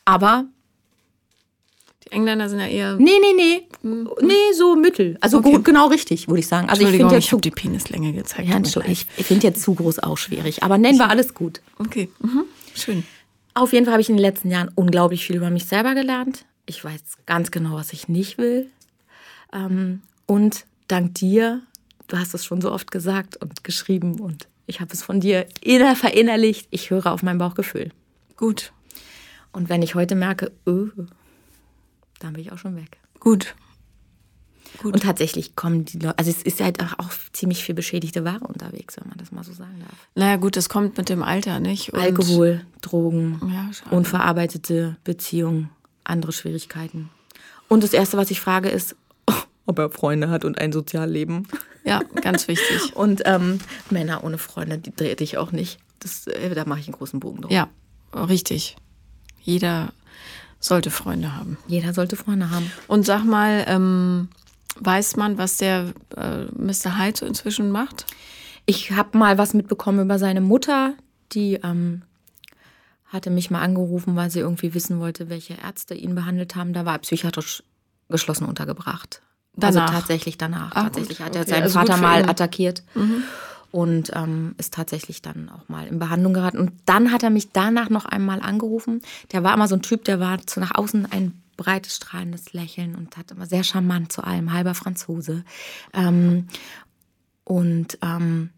Aber 0.05 0.45
Engländer 2.13 2.49
sind 2.49 2.59
ja 2.59 2.67
eher. 2.67 2.95
nee, 2.97 3.11
nee, 3.21 3.33
nee, 3.81 4.07
nee, 4.21 4.53
so 4.55 4.75
mittel. 4.75 5.17
Also 5.21 5.39
Okay. 5.39 5.51
gut, 5.51 5.65
genau 5.65 5.87
richtig, 5.87 6.27
würde 6.27 6.39
ich 6.39 6.47
sagen. 6.47 6.69
Also 6.69 6.87
ich 6.87 6.93
ich 6.93 7.31
habe 7.31 7.41
die 7.41 7.51
Penislänge 7.51 8.13
gezeigt. 8.13 8.47
ja, 8.47 8.59
ich, 8.87 9.07
ich 9.17 9.25
finde 9.25 9.47
jetzt 9.47 9.61
zu 9.61 9.73
groß 9.73 9.99
auch 9.99 10.17
schwierig. 10.17 10.63
Aber 10.63 10.77
nennen 10.77 10.97
wir 10.97 11.09
alles 11.09 11.33
gut. 11.33 11.61
Okay, 11.79 12.09
mhm. 12.21 12.43
schön. 12.75 13.03
Auf 13.55 13.73
jeden 13.73 13.85
Fall 13.85 13.93
habe 13.93 14.01
ich 14.01 14.09
in 14.09 14.15
den 14.15 14.21
letzten 14.21 14.49
Jahren 14.49 14.71
unglaublich 14.75 15.25
viel 15.25 15.35
über 15.35 15.49
mich 15.49 15.65
selber 15.65 15.93
gelernt. 15.93 16.45
Ich 16.65 16.83
weiß 16.83 17.01
ganz 17.25 17.51
genau, 17.51 17.75
was 17.75 17.93
ich 17.93 18.07
nicht 18.07 18.37
will. 18.37 18.67
Ähm, 19.51 20.01
und 20.25 20.65
dank 20.87 21.15
dir, 21.15 21.61
du 22.07 22.17
hast 22.17 22.33
es 22.33 22.45
schon 22.45 22.61
so 22.61 22.71
oft 22.71 22.89
gesagt 22.91 23.37
und 23.37 23.63
geschrieben 23.63 24.19
und 24.19 24.47
ich 24.65 24.79
habe 24.79 24.93
es 24.93 25.03
von 25.03 25.19
dir 25.19 25.45
inner 25.61 25.95
verinnerlicht. 25.95 26.67
Ich 26.71 26.89
höre 26.89 27.07
auf 27.11 27.21
mein 27.21 27.37
Bauchgefühl. 27.37 27.91
Gut, 28.37 28.71
Und 29.51 29.69
wenn 29.69 29.81
ich 29.83 29.93
heute 29.93 30.15
merke, 30.15 30.51
öh, 30.65 30.87
dann 32.23 32.33
bin 32.33 32.41
ich 32.43 32.51
auch 32.51 32.57
schon 32.57 32.75
weg. 32.75 32.97
gut. 33.19 33.55
Gut. 34.79 34.95
Und 34.95 35.03
tatsächlich 35.03 35.55
kommen 35.55 35.85
die 35.85 35.99
Leute, 35.99 36.17
also 36.17 36.31
es 36.31 36.41
ist 36.41 36.59
halt 36.59 36.79
auch 36.97 37.11
ziemlich 37.31 37.63
viel 37.63 37.75
beschädigte 37.75 38.25
Ware 38.25 38.39
unterwegs, 38.39 38.97
wenn 38.97 39.07
man 39.07 39.19
das 39.19 39.31
mal 39.31 39.43
so 39.43 39.53
sagen 39.53 39.79
darf. 39.79 40.07
naja, 40.15 40.37
gut, 40.37 40.55
das 40.57 40.67
kommt 40.67 40.97
mit 40.97 41.09
dem 41.09 41.21
Alter, 41.21 41.59
nicht? 41.59 41.93
Und- 41.93 41.99
Alkohol, 42.01 42.65
Drogen, 42.81 43.39
Ja, 43.53 43.69
unverarbeitete 43.95 44.97
Beziehungen, 45.03 45.69
andere 46.03 46.31
Schwierigkeiten. 46.31 47.11
Und 47.67 47.83
das 47.83 47.93
Erste, 47.93 48.17
was 48.17 48.31
ich 48.31 48.39
frage, 48.41 48.69
ist, 48.69 48.95
ob 49.67 49.77
er 49.77 49.91
Freunde 49.91 50.29
hat 50.31 50.43
und 50.43 50.57
ein 50.57 50.71
Sozialleben. 50.71 51.47
Ja, 51.85 51.99
ganz 52.21 52.47
wichtig. 52.47 52.95
Und 52.95 53.21
ähm, 53.25 53.59
Männer 53.91 54.23
ohne 54.23 54.37
Freunde, 54.39 54.79
die 54.79 54.95
drehe 54.95 55.15
ich 55.19 55.37
auch 55.37 55.51
nicht. 55.51 55.77
Das, 55.99 56.25
äh, 56.27 56.55
da 56.55 56.65
mache 56.65 56.79
ich 56.79 56.87
einen 56.87 56.95
großen 56.95 57.19
Bogen 57.19 57.41
drum. 57.41 57.51
Ja, 57.51 57.69
richtig. 58.15 58.75
Jeder 59.41 59.93
sollte 60.63 60.91
Freunde 60.91 61.35
haben. 61.35 61.57
Jeder 61.67 61.93
sollte 61.93 62.15
Freunde 62.15 62.49
haben. 62.49 62.71
Und 62.87 63.05
sag 63.05 63.23
mal, 63.25 63.65
ähm, 63.67 64.29
weiß 64.79 65.17
man, 65.17 65.37
was 65.37 65.57
der 65.57 65.93
äh, 66.15 66.45
Mr. 66.55 66.97
Hyde 66.97 67.17
so 67.19 67.25
inzwischen 67.25 67.71
macht? 67.71 68.05
Ich 68.65 68.91
habe 68.91 69.17
mal 69.17 69.37
was 69.37 69.53
mitbekommen 69.53 69.99
über 69.99 70.17
seine 70.19 70.41
Mutter, 70.41 70.93
die 71.33 71.55
ähm, 71.55 72.03
hatte 73.05 73.29
mich 73.29 73.51
mal 73.51 73.61
angerufen, 73.61 74.15
weil 74.15 74.31
sie 74.31 74.39
irgendwie 74.39 74.73
wissen 74.73 74.99
wollte, 74.99 75.29
welche 75.29 75.55
Ärzte 75.55 75.93
ihn 75.93 76.15
behandelt 76.15 76.55
haben. 76.55 76.73
Da 76.73 76.85
war 76.85 76.95
er 76.95 76.99
psychiatrisch 76.99 77.63
geschlossen 78.09 78.45
untergebracht. 78.45 79.21
Danach? 79.55 79.81
Also 79.81 79.93
tatsächlich 79.93 80.37
danach. 80.37 80.71
Ah, 80.71 80.83
tatsächlich 80.83 81.17
gut, 81.17 81.27
hat 81.27 81.35
er 81.35 81.41
okay. 81.41 81.51
seinen 81.51 81.63
Also 81.63 81.79
Vater 81.79 81.97
mal 81.97 82.23
ihn. 82.23 82.83
Mhm. 82.95 83.23
Und 83.73 84.11
ähm, 84.13 84.53
ist 84.59 84.75
tatsächlich 84.75 85.23
dann 85.23 85.49
auch 85.49 85.67
mal 85.67 85.87
in 85.87 85.97
Behandlung 85.97 86.35
geraten. 86.35 86.59
Und 86.59 86.73
dann 86.85 87.11
hat 87.11 87.23
er 87.23 87.31
mich 87.31 87.49
danach 87.53 87.89
noch 87.89 88.05
einmal 88.05 88.39
angerufen. 88.39 89.01
Der 89.31 89.43
war 89.43 89.51
immer 89.51 89.67
so 89.67 89.73
ein 89.73 89.81
Typ, 89.81 90.03
der 90.03 90.19
war 90.19 90.45
zu 90.45 90.59
nach 90.59 90.75
außen 90.75 91.11
ein 91.11 91.41
breites, 91.57 91.95
strahlendes 91.95 92.53
Lächeln 92.53 92.93
und 92.93 93.17
hat 93.17 93.31
immer 93.31 93.47
sehr 93.47 93.63
charmant 93.63 94.11
zu 94.11 94.23
allem, 94.23 94.53
halber 94.53 94.75
Franzose. 94.75 95.43
Ähm, 95.91 96.49
und 97.45 97.97
ähm, 98.03 98.51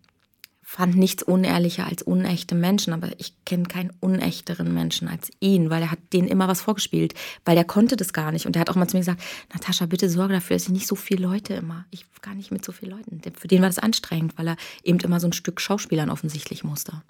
fand 0.67 0.95
nichts 0.95 1.21
unehrlicher 1.21 1.85
als 1.85 2.01
unechte 2.01 2.55
Menschen, 2.55 2.91
aber 2.91 3.09
ich 3.19 3.33
kenne 3.45 3.63
keinen 3.65 3.93
unechteren 3.99 4.73
Menschen 4.73 5.07
als 5.07 5.29
ihn, 5.39 5.69
weil 5.69 5.83
er 5.83 5.91
hat 5.91 5.99
denen 6.11 6.27
immer 6.27 6.47
was 6.47 6.59
vorgespielt, 6.61 7.13
weil 7.45 7.55
er 7.55 7.63
konnte 7.63 7.95
das 7.95 8.13
gar 8.13 8.31
nicht 8.31 8.47
und 8.47 8.55
er 8.55 8.61
hat 8.61 8.71
auch 8.71 8.75
mal 8.75 8.87
zu 8.87 8.97
mir 8.97 9.01
gesagt, 9.01 9.21
Natascha, 9.53 9.85
bitte 9.85 10.09
sorge 10.09 10.33
dafür, 10.33 10.55
dass 10.55 10.63
ich 10.63 10.69
nicht 10.69 10.87
so 10.87 10.95
viele 10.95 11.21
Leute 11.25 11.53
immer, 11.53 11.85
ich 11.91 12.05
gar 12.23 12.33
nicht 12.33 12.51
mit 12.51 12.65
so 12.65 12.71
vielen 12.71 12.91
Leuten, 12.91 13.21
für 13.37 13.47
den 13.47 13.61
war 13.61 13.69
das 13.69 13.77
anstrengend, 13.77 14.37
weil 14.39 14.47
er 14.47 14.57
eben 14.83 14.99
immer 14.99 15.19
so 15.19 15.27
ein 15.27 15.33
Stück 15.33 15.61
Schauspielern 15.61 16.09
offensichtlich 16.09 16.63
musste. 16.63 17.03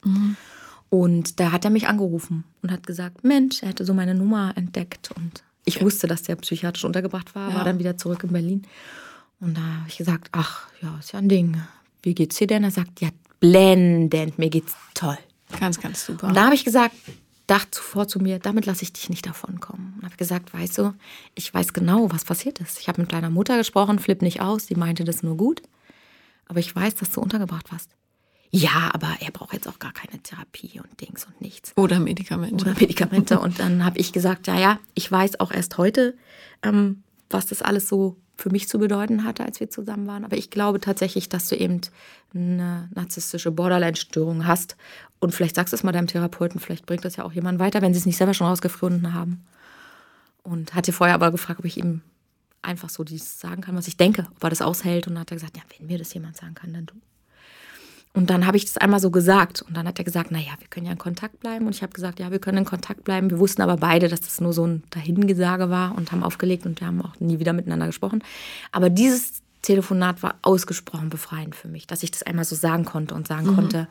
Und 0.90 1.40
da 1.40 1.52
hat 1.54 1.64
er 1.66 1.72
mich 1.72 1.88
angerufen 1.88 2.44
und 2.62 2.72
hat 2.72 2.86
gesagt, 2.86 3.24
Mensch, 3.24 3.64
er 3.64 3.70
hätte 3.70 3.86
so 3.86 3.94
meine 3.94 4.16
Nummer 4.16 4.52
entdeckt 4.56 5.12
und 5.16 5.44
ich 5.64 5.82
wusste, 5.82 6.08
dass 6.08 6.24
der 6.24 6.36
psychiatrisch 6.36 6.84
untergebracht 6.86 7.34
war, 7.34 7.50
Ja. 7.50 7.56
war 7.56 7.64
dann 7.64 7.80
wieder 7.80 7.98
zurück 7.98 8.24
in 8.24 8.32
Berlin. 8.34 8.64
Und 9.40 9.58
da 9.58 9.62
habe 9.62 9.88
ich 9.90 9.98
gesagt, 9.98 10.28
ach, 10.34 10.68
ja, 10.82 10.98
ist 11.00 11.14
ja 11.14 11.20
ein 11.20 11.30
Ding. 11.30 11.60
Wie 12.04 12.14
geht's 12.14 12.36
dir 12.38 12.48
denn? 12.48 12.64
Er 12.64 12.72
sagt, 12.72 13.02
ja, 13.02 13.10
blendend, 13.50 14.40
mir 14.40 14.50
geht's 14.50 14.76
toll. 14.94 15.18
Ganz, 15.60 15.80
ganz 15.80 16.06
super. 16.06 16.28
Und 16.28 16.36
da 16.36 16.46
habe 16.46 16.56
ich 16.56 16.66
gesagt, 16.66 16.96
dachte 17.48 17.72
zuvor 17.72 18.08
zu 18.08 18.20
mir, 18.20 18.40
damit 18.40 18.66
lasse 18.66 18.84
ich 18.84 18.94
dich 18.94 19.10
nicht 19.10 19.26
davon 19.26 19.60
kommen. 19.60 19.94
Und 19.98 20.06
habe 20.06 20.16
gesagt, 20.18 20.54
weißt 20.54 20.78
du, 20.80 20.94
ich 21.36 21.54
weiß 21.54 21.74
genau, 21.74 22.12
was 22.12 22.26
passiert 22.26 22.60
ist. 22.60 22.80
Ich 22.80 22.88
habe 22.88 23.02
mit 23.02 23.14
deiner 23.14 23.30
Mutter 23.30 23.58
gesprochen, 23.58 24.00
flipp 24.00 24.22
nicht 24.22 24.42
aus, 24.42 24.66
die 24.66 24.76
meinte 24.76 25.04
das 25.04 25.22
nur 25.22 25.38
gut. 25.38 25.62
Aber 26.48 26.60
ich 26.60 26.76
weiß, 26.76 26.96
dass 26.96 27.12
du 27.12 27.22
untergebracht 27.22 27.72
warst. 27.72 27.92
Ja, 28.52 28.92
aber 28.94 29.18
er 29.20 29.32
braucht 29.32 29.54
jetzt 29.54 29.68
auch 29.68 29.80
gar 29.80 29.92
keine 29.92 30.22
Therapie 30.22 30.80
und 30.80 31.02
Dings 31.02 31.26
und 31.26 31.42
nichts. 31.42 31.74
Oder 31.76 32.00
Medikamente. 32.00 32.64
Oder 32.66 32.80
Medikamente. 32.80 33.40
Und 33.40 33.60
dann 33.60 33.84
habe 33.84 34.00
ich 34.00 34.14
gesagt, 34.14 34.48
ja, 34.48 34.58
ja, 34.58 34.80
ich 34.94 35.12
weiß 35.12 35.40
auch 35.40 35.52
erst 35.52 35.78
heute, 35.78 36.16
ähm, 36.64 37.04
was 37.30 37.48
das 37.48 37.62
alles 37.62 37.88
so 37.90 38.18
für 38.38 38.50
mich 38.50 38.68
zu 38.68 38.80
bedeuten 38.80 39.24
hatte, 39.24 39.44
als 39.44 39.60
wir 39.60 39.70
zusammen 39.70 40.08
waren. 40.08 40.26
Aber 40.26 40.38
ich 40.38 40.50
glaube 40.50 40.80
tatsächlich, 40.80 41.30
dass 41.30 41.48
du 41.48 41.56
eben 41.56 41.82
eine 42.34 42.90
narzisstische 42.94 43.52
Borderline-Störung 43.52 44.46
hast. 44.46 44.76
Und 45.20 45.34
vielleicht 45.34 45.56
sagst 45.56 45.74
du 45.74 45.76
es 45.76 45.84
mal 45.84 45.92
deinem 45.92 46.08
Therapeuten, 46.08 46.60
vielleicht 46.60 46.86
bringt 46.86 47.06
das 47.06 47.16
ja 47.16 47.24
auch 47.24 47.34
jemand 47.34 47.60
weiter, 47.60 47.82
wenn 47.82 47.94
sie 47.94 48.00
es 48.00 48.06
nicht 48.06 48.18
selber 48.18 48.34
schon 48.34 48.48
rausgefunden 48.48 49.14
haben. 49.14 49.44
Und 50.44 50.76
hatte 50.76 50.94
vorher 50.94 51.16
aber 51.16 51.32
gefragt, 51.32 51.60
ob 51.60 51.66
ich 51.66 51.78
ihm 51.78 52.02
einfach 52.62 52.90
so 52.90 53.04
dies 53.04 53.40
sagen 53.40 53.62
kann, 53.62 53.76
was 53.76 53.88
ich 53.88 53.98
denke, 53.98 54.28
ob 54.36 54.44
er 54.44 54.50
das 54.50 54.62
aushält. 54.62 55.08
Und 55.08 55.14
dann 55.14 55.22
hat 55.22 55.32
er 55.32 55.38
gesagt, 55.38 55.58
ja, 55.58 55.64
wenn 55.78 55.88
mir 55.88 55.98
das 55.98 56.14
jemand 56.14 56.38
sagen 56.38 56.56
kann, 56.56 56.74
dann 56.74 56.86
du. 56.86 56.96
Und 58.16 58.30
dann 58.30 58.48
habe 58.48 58.56
ich 58.56 58.64
das 58.64 58.78
einmal 58.78 59.02
so 59.02 59.12
gesagt. 59.12 59.62
Und 59.62 59.76
dann 59.76 59.88
hat 59.88 60.00
er 60.00 60.06
gesagt, 60.06 60.32
naja, 60.32 60.52
wir 60.60 60.68
können 60.70 60.86
ja 60.86 60.94
in 60.94 60.98
Kontakt 60.98 61.42
bleiben. 61.42 61.68
Und 61.68 61.76
ich 61.76 61.84
habe 61.84 61.92
gesagt, 61.92 62.20
ja, 62.20 62.32
wir 62.32 62.40
können 62.40 62.60
in 62.60 62.66
Kontakt 62.66 63.04
bleiben. 63.04 63.30
Wir 63.30 63.40
wussten 63.40 63.62
aber 63.62 63.76
beide, 63.76 64.08
dass 64.08 64.22
das 64.22 64.40
nur 64.40 64.54
so 64.54 64.66
ein 64.66 64.84
Dahingesage 64.92 65.70
war 65.70 65.96
und 65.96 66.14
haben 66.14 66.24
aufgelegt 66.24 66.66
und 66.66 66.80
wir 66.80 66.88
haben 66.88 67.02
auch 67.02 67.20
nie 67.20 67.40
wieder 67.40 67.52
miteinander 67.52 67.88
gesprochen. 67.88 68.24
Aber 68.72 68.90
dieses 68.90 69.44
Telefonat 69.64 70.24
war 70.24 70.36
ausgesprochen 70.44 71.10
befreiend 71.10 71.56
für 71.56 71.68
mich, 71.68 71.88
dass 71.88 72.04
ich 72.04 72.12
das 72.12 72.24
einmal 72.24 72.46
so 72.46 72.56
sagen 72.56 72.86
konnte 72.86 73.16
und 73.16 73.28
sagen 73.28 73.48
mhm. 73.52 73.56
konnte, 73.56 73.88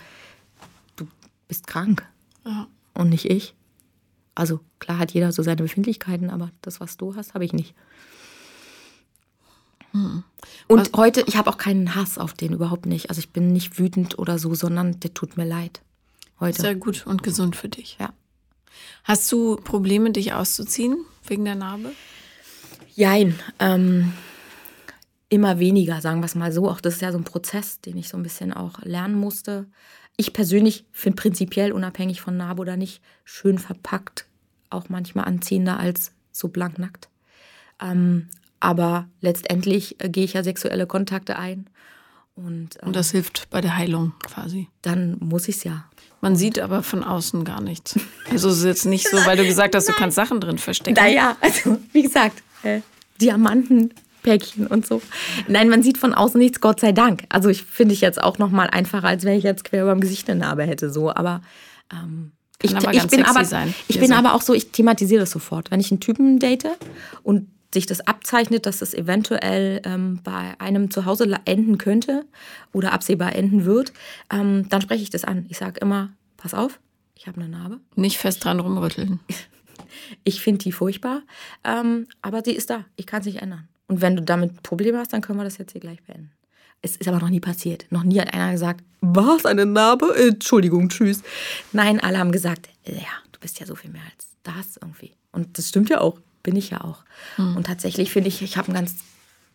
du 0.96 1.06
bist 1.46 1.66
krank 1.66 2.06
ja. 2.46 2.66
und 2.94 3.10
nicht 3.10 3.28
ich. 3.28 3.54
Also 4.34 4.60
klar 4.78 4.98
hat 4.98 5.12
jeder 5.12 5.32
so 5.32 5.42
seine 5.42 5.62
Befindlichkeiten, 5.62 6.30
aber 6.30 6.50
das, 6.62 6.80
was 6.80 6.96
du 6.96 7.14
hast, 7.14 7.34
habe 7.34 7.44
ich 7.44 7.52
nicht. 7.52 7.74
Mhm. 9.94 10.24
Und 10.68 10.92
Was? 10.92 10.98
heute, 10.98 11.24
ich 11.26 11.36
habe 11.36 11.48
auch 11.50 11.56
keinen 11.56 11.94
Hass 11.94 12.18
auf 12.18 12.34
den, 12.34 12.52
überhaupt 12.52 12.86
nicht. 12.86 13.08
Also 13.08 13.20
ich 13.20 13.30
bin 13.30 13.52
nicht 13.52 13.78
wütend 13.78 14.18
oder 14.18 14.38
so, 14.38 14.54
sondern 14.54 15.00
der 15.00 15.14
tut 15.14 15.36
mir 15.36 15.46
leid. 15.46 15.80
Heute. 16.40 16.60
Sehr 16.60 16.74
gut 16.74 17.06
und 17.06 17.22
gesund 17.22 17.56
für 17.56 17.68
dich. 17.68 17.96
Ja. 17.98 18.12
Hast 19.04 19.30
du 19.30 19.56
Probleme, 19.56 20.10
dich 20.10 20.32
auszuziehen 20.32 20.96
wegen 21.26 21.44
der 21.44 21.54
Narbe? 21.54 21.92
Jein. 22.94 23.38
Ähm, 23.58 24.12
immer 25.28 25.58
weniger, 25.58 26.00
sagen 26.00 26.20
wir 26.20 26.26
es 26.26 26.34
mal 26.34 26.52
so. 26.52 26.68
Auch 26.68 26.80
das 26.80 26.94
ist 26.94 27.02
ja 27.02 27.12
so 27.12 27.18
ein 27.18 27.24
Prozess, 27.24 27.80
den 27.80 27.96
ich 27.96 28.08
so 28.08 28.16
ein 28.16 28.22
bisschen 28.22 28.52
auch 28.52 28.82
lernen 28.82 29.14
musste. 29.14 29.66
Ich 30.16 30.32
persönlich 30.32 30.84
finde 30.92 31.16
prinzipiell, 31.16 31.72
unabhängig 31.72 32.20
von 32.20 32.36
Narbe 32.36 32.60
oder 32.60 32.76
nicht, 32.76 33.00
schön 33.24 33.58
verpackt 33.58 34.26
auch 34.70 34.88
manchmal 34.88 35.24
anziehender 35.24 35.78
als 35.78 36.12
so 36.32 36.48
blanknackt. 36.48 37.08
Ähm, 37.80 38.28
aber 38.64 39.08
letztendlich 39.20 40.02
äh, 40.02 40.08
gehe 40.08 40.24
ich 40.24 40.32
ja 40.32 40.42
sexuelle 40.42 40.86
Kontakte 40.86 41.38
ein. 41.38 41.68
Und, 42.34 42.70
ähm, 42.80 42.88
und 42.88 42.96
das 42.96 43.10
hilft 43.10 43.48
bei 43.50 43.60
der 43.60 43.76
Heilung 43.76 44.12
quasi. 44.24 44.68
Dann 44.82 45.16
muss 45.20 45.48
ich 45.48 45.56
es 45.56 45.64
ja. 45.64 45.84
Man 46.20 46.36
sieht 46.36 46.58
aber 46.58 46.82
von 46.82 47.04
außen 47.04 47.44
gar 47.44 47.60
nichts. 47.60 47.98
Also 48.30 48.48
es 48.48 48.58
ist 48.58 48.64
jetzt 48.64 48.86
nicht 48.86 49.08
so, 49.08 49.18
weil 49.26 49.36
du 49.36 49.44
gesagt 49.44 49.74
hast, 49.74 49.88
du 49.88 49.92
kannst 49.92 50.16
Sachen 50.16 50.40
drin 50.40 50.56
verstecken. 50.56 50.96
Naja, 50.98 51.36
also 51.40 51.78
wie 51.92 52.02
gesagt, 52.02 52.42
äh, 52.62 52.80
Diamantenpäckchen 53.20 54.66
und 54.66 54.86
so. 54.86 55.02
Nein, 55.46 55.68
man 55.68 55.82
sieht 55.82 55.98
von 55.98 56.14
außen 56.14 56.40
nichts, 56.40 56.62
Gott 56.62 56.80
sei 56.80 56.92
Dank. 56.92 57.24
Also 57.28 57.50
ich 57.50 57.62
finde 57.62 57.92
ich 57.92 58.00
jetzt 58.00 58.20
auch 58.20 58.38
noch 58.38 58.50
mal 58.50 58.68
einfacher, 58.70 59.06
als 59.06 59.24
wenn 59.24 59.36
ich 59.36 59.44
jetzt 59.44 59.64
quer 59.64 59.82
über 59.82 59.92
dem 59.92 60.00
Gesicht 60.00 60.28
eine 60.30 60.40
Narbe 60.40 60.64
hätte. 60.64 60.90
So, 60.90 61.14
aber 61.14 61.42
ähm, 61.92 62.32
ich, 62.62 62.74
aber 62.74 62.94
ich, 62.94 63.06
bin 63.08 63.24
aber, 63.24 63.42
ich 63.88 64.00
bin 64.00 64.12
aber 64.14 64.32
auch 64.32 64.40
so, 64.40 64.54
ich 64.54 64.70
thematisiere 64.70 65.20
das 65.20 65.30
sofort. 65.30 65.70
Wenn 65.70 65.80
ich 65.80 65.90
einen 65.90 66.00
Typen 66.00 66.38
date 66.38 66.70
und 67.22 67.48
sich 67.74 67.86
das 67.86 68.00
abzeichnet, 68.06 68.66
dass 68.66 68.80
es 68.80 68.94
eventuell 68.94 69.82
ähm, 69.84 70.20
bei 70.24 70.54
einem 70.58 70.90
zu 70.90 71.04
Hause 71.04 71.24
enden 71.44 71.76
könnte 71.76 72.24
oder 72.72 72.92
absehbar 72.92 73.34
enden 73.34 73.66
wird, 73.66 73.92
ähm, 74.32 74.68
dann 74.70 74.80
spreche 74.80 75.02
ich 75.02 75.10
das 75.10 75.24
an. 75.24 75.46
Ich 75.48 75.58
sage 75.58 75.80
immer, 75.80 76.12
pass 76.38 76.54
auf, 76.54 76.80
ich 77.14 77.26
habe 77.26 77.40
eine 77.40 77.50
Narbe. 77.50 77.80
Nicht 77.94 78.18
fest 78.18 78.44
dran 78.44 78.60
rumrütteln. 78.60 79.20
Ich 80.24 80.40
finde 80.40 80.58
die 80.58 80.72
furchtbar, 80.72 81.22
ähm, 81.62 82.06
aber 82.20 82.42
sie 82.44 82.50
ist 82.52 82.68
da. 82.68 82.84
Ich 82.96 83.06
kann 83.06 83.20
es 83.20 83.26
nicht 83.26 83.40
ändern. 83.40 83.68
Und 83.86 84.00
wenn 84.00 84.16
du 84.16 84.22
damit 84.22 84.62
Probleme 84.62 84.98
hast, 84.98 85.12
dann 85.12 85.20
können 85.20 85.38
wir 85.38 85.44
das 85.44 85.56
jetzt 85.56 85.72
hier 85.72 85.80
gleich 85.80 86.02
beenden. 86.02 86.32
Es 86.82 86.96
ist 86.96 87.06
aber 87.06 87.20
noch 87.20 87.28
nie 87.28 87.40
passiert. 87.40 87.86
Noch 87.90 88.02
nie 88.02 88.20
hat 88.20 88.34
einer 88.34 88.52
gesagt, 88.52 88.84
was, 89.00 89.46
eine 89.46 89.66
Narbe? 89.66 90.14
Entschuldigung, 90.16 90.88
tschüss. 90.88 91.22
Nein, 91.72 92.00
alle 92.00 92.18
haben 92.18 92.32
gesagt, 92.32 92.68
ja, 92.84 93.12
du 93.32 93.40
bist 93.40 93.60
ja 93.60 93.66
so 93.66 93.76
viel 93.76 93.90
mehr 93.90 94.02
als 94.02 94.30
das 94.42 94.76
irgendwie. 94.82 95.12
Und 95.32 95.56
das 95.56 95.68
stimmt 95.68 95.88
ja 95.90 96.00
auch 96.00 96.18
bin 96.44 96.54
ich 96.54 96.70
ja 96.70 96.82
auch. 96.82 97.04
Mhm. 97.36 97.56
Und 97.56 97.66
tatsächlich 97.66 98.12
finde 98.12 98.28
ich, 98.28 98.40
ich 98.40 98.56
habe 98.56 98.68
einen 98.68 98.76
ganz 98.76 98.94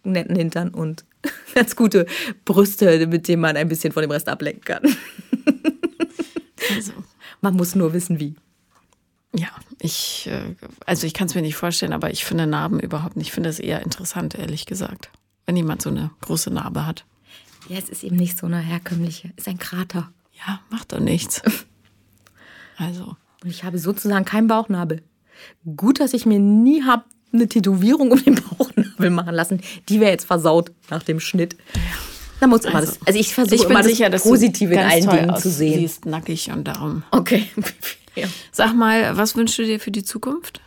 netten 0.04 0.36
Hintern 0.36 0.70
und 0.70 1.06
ganz 1.56 1.78
gute 1.78 2.06
Brüste, 2.44 3.08
mit 3.08 3.30
denen 3.30 3.42
man 3.42 3.56
ein 3.56 3.70
bisschen 3.70 3.94
von 3.94 4.02
dem 4.02 4.12
Rest 4.12 4.28
ablenken 4.28 4.64
kann. 4.64 4.84
Also. 6.76 6.92
Man 7.42 7.56
muss 7.56 7.74
nur 7.74 7.94
wissen, 7.94 8.20
wie. 8.20 8.36
Ja, 9.34 9.48
ich, 9.80 10.28
äh, 10.28 10.56
also 10.86 11.08
ich 11.08 11.14
kann 11.14 11.28
es 11.28 11.36
mir 11.36 11.42
nicht 11.42 11.56
vorstellen, 11.56 11.94
aber 11.94 12.12
ich 12.12 12.26
finde 12.26 12.48
Narben 12.48 12.80
überhaupt 12.80 13.16
nicht. 13.16 13.28
Ich 13.28 13.34
finde 13.34 13.50
es 13.50 13.60
eher 13.60 13.82
interessant, 13.82 14.36
ehrlich 14.36 14.66
gesagt, 14.66 15.10
wenn 15.46 15.56
jemand 15.56 15.82
so 15.82 15.90
eine 15.90 16.12
große 16.22 16.52
Narbe 16.52 16.86
hat. 16.86 17.06
Ja, 17.68 17.78
es 17.78 17.90
ist 17.90 18.04
eben 18.04 18.18
nicht 18.18 18.38
so 18.38 18.46
eine 18.46 18.60
herkömmliche, 18.60 19.32
es 19.38 19.46
ist 19.46 19.48
ein 19.48 19.58
Krater. 19.60 20.12
Ja, 20.34 20.60
macht 20.70 20.92
doch 20.92 21.00
nichts. 21.00 21.42
Also. 22.82 23.18
Und 23.44 23.50
ich 23.50 23.66
habe 23.66 23.78
sozusagen 23.78 24.24
keinen 24.24 24.48
Bauchnabel. 24.48 25.04
Gut, 25.76 26.00
dass 26.00 26.14
ich 26.14 26.26
mir 26.26 26.40
nie 26.40 26.84
habe 26.84 27.04
eine 27.32 27.48
Tätowierung 27.48 28.12
um 28.12 28.24
den 28.24 28.36
Bauchnabel 28.36 29.10
machen 29.10 29.36
lassen. 29.36 29.62
Die 29.88 30.00
wäre 30.00 30.12
jetzt 30.12 30.26
versaut 30.26 30.72
nach 30.90 31.04
dem 31.04 31.20
Schnitt. 31.20 31.56
Da 32.40 32.48
muss 32.48 32.66
immer 32.66 32.76
also, 32.76 32.94
das. 32.94 33.08
Also 33.08 33.20
ich 33.20 33.34
versuche 33.34 33.68
immer 33.68 33.84
sicher, 33.84 34.10
das 34.10 34.24
Positive 34.24 34.74
in 34.74 34.80
allen 34.80 35.10
Dingen 35.10 35.36
zu 35.38 35.50
sehen. 35.50 35.80
Sie 35.80 35.86
ist 35.86 36.06
nackig 36.06 36.50
und 36.52 36.68
darum. 36.68 37.04
Okay. 37.12 37.48
ja. 38.16 38.28
Sag 38.52 38.74
mal, 38.76 39.18
was 39.18 39.36
wünschst 39.36 39.60
du 39.60 39.64
dir 39.64 39.80
für 39.80 39.92
die 39.92 40.04
Zukunft? 40.04 40.62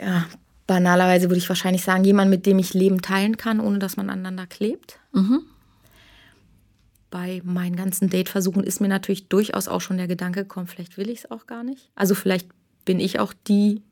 Ja, 0.00 0.26
banalerweise 0.66 1.28
würde 1.28 1.38
ich 1.38 1.48
wahrscheinlich 1.48 1.82
sagen, 1.82 2.04
jemand, 2.04 2.30
mit 2.30 2.46
dem 2.46 2.58
ich 2.60 2.74
Leben 2.74 3.02
teilen 3.02 3.36
kann, 3.36 3.58
ohne 3.58 3.80
dass 3.80 3.96
man 3.96 4.08
aneinander 4.08 4.46
klebt. 4.46 5.00
Mhm. 5.12 5.40
Bei 7.10 7.40
meinen 7.44 7.74
ganzen 7.74 8.10
Date-Versuchen 8.10 8.62
ist 8.62 8.80
mir 8.80 8.88
natürlich 8.88 9.28
durchaus 9.28 9.66
auch 9.66 9.80
schon 9.80 9.96
der 9.96 10.06
Gedanke 10.06 10.42
gekommen, 10.42 10.66
vielleicht 10.66 10.98
will 10.98 11.08
ich 11.08 11.20
es 11.20 11.30
auch 11.30 11.46
gar 11.46 11.64
nicht. 11.64 11.90
Also 11.96 12.14
vielleicht 12.14 12.48
bin 12.88 13.00
ich 13.00 13.20
auch 13.20 13.34
die, 13.46 13.82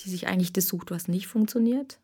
die 0.00 0.10
sich 0.10 0.26
eigentlich 0.26 0.52
das 0.52 0.66
sucht, 0.66 0.90
was 0.90 1.06
nicht 1.06 1.28
funktioniert? 1.28 1.98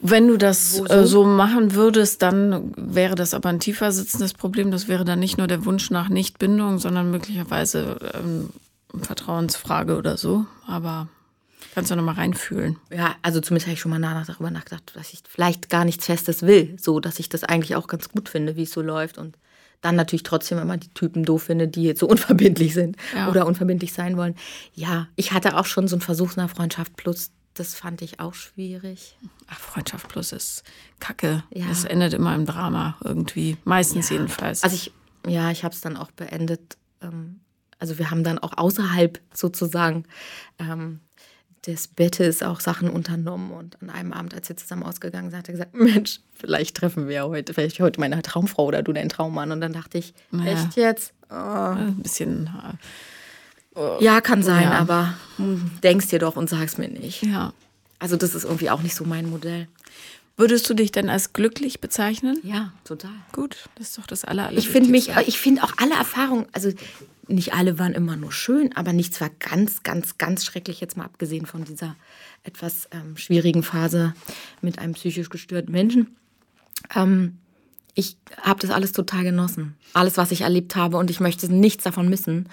Wenn 0.00 0.26
du 0.26 0.36
das 0.36 0.74
so? 0.74 0.86
Äh, 0.86 1.06
so 1.06 1.24
machen 1.24 1.72
würdest, 1.74 2.20
dann 2.20 2.74
wäre 2.76 3.14
das 3.14 3.32
aber 3.32 3.48
ein 3.48 3.60
tiefer 3.60 3.92
sitzendes 3.92 4.34
Problem. 4.34 4.72
Das 4.72 4.88
wäre 4.88 5.04
dann 5.04 5.20
nicht 5.20 5.38
nur 5.38 5.46
der 5.46 5.64
Wunsch 5.64 5.92
nach 5.92 6.08
Nichtbindung, 6.08 6.80
sondern 6.80 7.12
möglicherweise 7.12 7.96
ähm, 8.14 8.50
Vertrauensfrage 9.02 9.96
oder 9.96 10.16
so. 10.16 10.46
Aber 10.66 11.06
kannst 11.72 11.92
du 11.92 11.94
noch 11.94 12.02
mal 12.02 12.16
reinfühlen. 12.16 12.80
Ja, 12.90 13.14
also 13.22 13.40
zumindest 13.40 13.68
habe 13.68 13.74
ich 13.74 13.80
schon 13.80 13.92
mal 13.92 14.24
darüber 14.26 14.50
nachgedacht, 14.50 14.96
dass 14.96 15.12
ich 15.12 15.20
vielleicht 15.28 15.70
gar 15.70 15.84
nichts 15.84 16.06
Festes 16.06 16.42
will. 16.42 16.76
So, 16.80 16.98
dass 16.98 17.20
ich 17.20 17.28
das 17.28 17.44
eigentlich 17.44 17.76
auch 17.76 17.86
ganz 17.86 18.08
gut 18.08 18.28
finde, 18.28 18.56
wie 18.56 18.64
es 18.64 18.72
so 18.72 18.82
läuft. 18.82 19.16
Und 19.16 19.38
dann 19.80 19.96
natürlich 19.96 20.22
trotzdem 20.22 20.58
immer 20.58 20.76
die 20.76 20.88
Typen 20.88 21.24
doof 21.24 21.44
finde, 21.44 21.68
die 21.68 21.84
jetzt 21.84 22.00
so 22.00 22.08
unverbindlich 22.08 22.74
sind 22.74 22.96
ja. 23.14 23.28
oder 23.28 23.46
unverbindlich 23.46 23.92
sein 23.92 24.16
wollen. 24.16 24.34
Ja, 24.74 25.08
ich 25.16 25.32
hatte 25.32 25.56
auch 25.56 25.66
schon 25.66 25.88
so 25.88 25.96
einen 25.96 26.02
Versuch 26.02 26.36
nach 26.36 26.50
Freundschaft 26.50 26.96
Plus. 26.96 27.30
Das 27.54 27.74
fand 27.74 28.02
ich 28.02 28.20
auch 28.20 28.34
schwierig. 28.34 29.16
Ach, 29.46 29.58
Freundschaft 29.58 30.08
Plus 30.08 30.32
ist 30.32 30.62
Kacke. 31.00 31.42
Ja. 31.50 31.66
Es 31.70 31.84
endet 31.84 32.12
immer 32.12 32.34
im 32.34 32.44
Drama 32.44 32.98
irgendwie. 33.02 33.56
Meistens 33.64 34.10
ja. 34.10 34.16
jedenfalls. 34.16 34.62
Also 34.62 34.76
ich, 34.76 34.92
ja, 35.26 35.50
ich 35.50 35.64
habe 35.64 35.74
es 35.74 35.80
dann 35.80 35.96
auch 35.96 36.10
beendet. 36.10 36.76
Ähm, 37.00 37.40
also 37.78 37.98
wir 37.98 38.10
haben 38.10 38.24
dann 38.24 38.38
auch 38.38 38.56
außerhalb 38.56 39.20
sozusagen 39.32 40.04
ähm, 40.58 41.00
des 41.66 41.88
Bettes 41.88 42.42
auch 42.42 42.60
Sachen 42.60 42.88
unternommen. 42.88 43.50
Und 43.50 43.80
an 43.82 43.90
einem 43.90 44.12
Abend, 44.12 44.34
als 44.34 44.48
wir 44.48 44.56
zusammen 44.56 44.82
ausgegangen 44.82 45.30
sind, 45.30 45.38
hat 45.38 45.48
er 45.48 45.52
gesagt, 45.52 45.74
Mensch, 45.78 46.20
vielleicht 46.34 46.76
treffen 46.76 47.08
wir 47.08 47.14
ja 47.14 47.24
heute, 47.24 47.54
vielleicht 47.54 47.80
heute 47.80 48.00
meine 48.00 48.20
Traumfrau 48.22 48.64
oder 48.66 48.82
du 48.82 48.92
deinen 48.92 49.08
Traummann. 49.08 49.52
Und 49.52 49.60
dann 49.60 49.72
dachte 49.72 49.98
ich, 49.98 50.14
naja. 50.30 50.52
echt 50.52 50.76
jetzt? 50.76 51.12
Oh. 51.30 51.34
Ein 51.34 52.02
bisschen. 52.02 52.50
Oh. 53.74 53.96
Ja, 54.00 54.20
kann 54.20 54.42
sein, 54.42 54.64
ja. 54.64 54.78
aber 54.78 55.14
denkst 55.82 56.08
dir 56.08 56.18
doch 56.18 56.36
und 56.36 56.48
sag's 56.48 56.78
mir 56.78 56.88
nicht. 56.88 57.22
Ja. 57.22 57.52
Also 57.98 58.16
das 58.16 58.34
ist 58.34 58.44
irgendwie 58.44 58.70
auch 58.70 58.82
nicht 58.82 58.94
so 58.94 59.04
mein 59.04 59.28
Modell. 59.28 59.68
Würdest 60.38 60.68
du 60.68 60.74
dich 60.74 60.92
denn 60.92 61.08
als 61.08 61.32
glücklich 61.32 61.80
bezeichnen? 61.80 62.38
Ja, 62.42 62.72
total. 62.84 63.12
Gut, 63.32 63.56
das 63.76 63.88
ist 63.88 63.98
doch 63.98 64.06
das 64.06 64.24
aller. 64.24 64.52
Ich 64.52 64.68
finde 64.68 64.90
mich, 64.90 65.10
ich 65.26 65.38
finde 65.38 65.62
auch 65.62 65.72
alle 65.78 65.94
Erfahrungen, 65.94 66.44
also 66.52 66.70
nicht 67.28 67.54
alle 67.54 67.78
waren 67.78 67.92
immer 67.92 68.16
nur 68.16 68.32
schön, 68.32 68.74
aber 68.76 68.92
nichts 68.92 69.20
war 69.20 69.30
ganz, 69.38 69.82
ganz, 69.82 70.18
ganz 70.18 70.44
schrecklich, 70.44 70.80
jetzt 70.80 70.96
mal 70.96 71.04
abgesehen 71.04 71.46
von 71.46 71.64
dieser 71.64 71.96
etwas 72.44 72.88
ähm, 72.92 73.16
schwierigen 73.16 73.62
Phase 73.62 74.14
mit 74.60 74.78
einem 74.78 74.92
psychisch 74.94 75.28
gestörten 75.28 75.72
Menschen. 75.72 76.16
Ähm, 76.94 77.38
ich 77.94 78.16
habe 78.42 78.60
das 78.60 78.70
alles 78.70 78.92
total 78.92 79.24
genossen. 79.24 79.74
Alles, 79.94 80.16
was 80.16 80.30
ich 80.30 80.42
erlebt 80.42 80.76
habe 80.76 80.98
und 80.98 81.10
ich 81.10 81.18
möchte 81.18 81.52
nichts 81.52 81.84
davon 81.84 82.08
missen. 82.08 82.48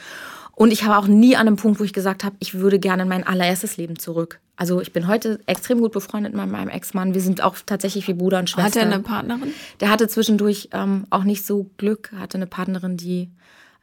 Und 0.56 0.72
ich 0.72 0.84
habe 0.84 0.98
auch 0.98 1.08
nie 1.08 1.36
an 1.36 1.48
einem 1.48 1.58
Punkt, 1.58 1.80
wo 1.80 1.84
ich 1.84 1.94
gesagt 1.94 2.24
habe, 2.24 2.36
ich 2.40 2.54
würde 2.54 2.80
gerne 2.80 3.04
in 3.04 3.10
mein 3.10 3.26
allererstes 3.26 3.78
Leben 3.78 3.98
zurück. 3.98 4.40
Also 4.56 4.82
ich 4.82 4.94
bin 4.94 5.08
heute 5.08 5.40
extrem 5.48 5.82
gut 5.82 5.92
befreundet 5.92 6.34
mit 6.34 6.48
meinem 6.48 6.70
Ex-Mann. 6.70 7.16
Wir 7.16 7.22
sind 7.22 7.42
auch 7.42 7.58
tatsächlich 7.66 8.08
wie 8.08 8.14
Bruder 8.14 8.40
und 8.40 8.50
Schwester. 8.50 8.82
Hat 8.82 8.88
er 8.88 8.94
eine 8.94 9.00
Partnerin? 9.00 9.52
Der 9.80 9.90
hatte 9.90 10.08
zwischendurch 10.08 10.70
ähm, 10.72 11.06
auch 11.10 11.24
nicht 11.24 11.46
so 11.46 11.70
Glück, 11.78 12.12
hatte 12.18 12.38
eine 12.38 12.46
Partnerin, 12.46 12.98
die 12.98 13.30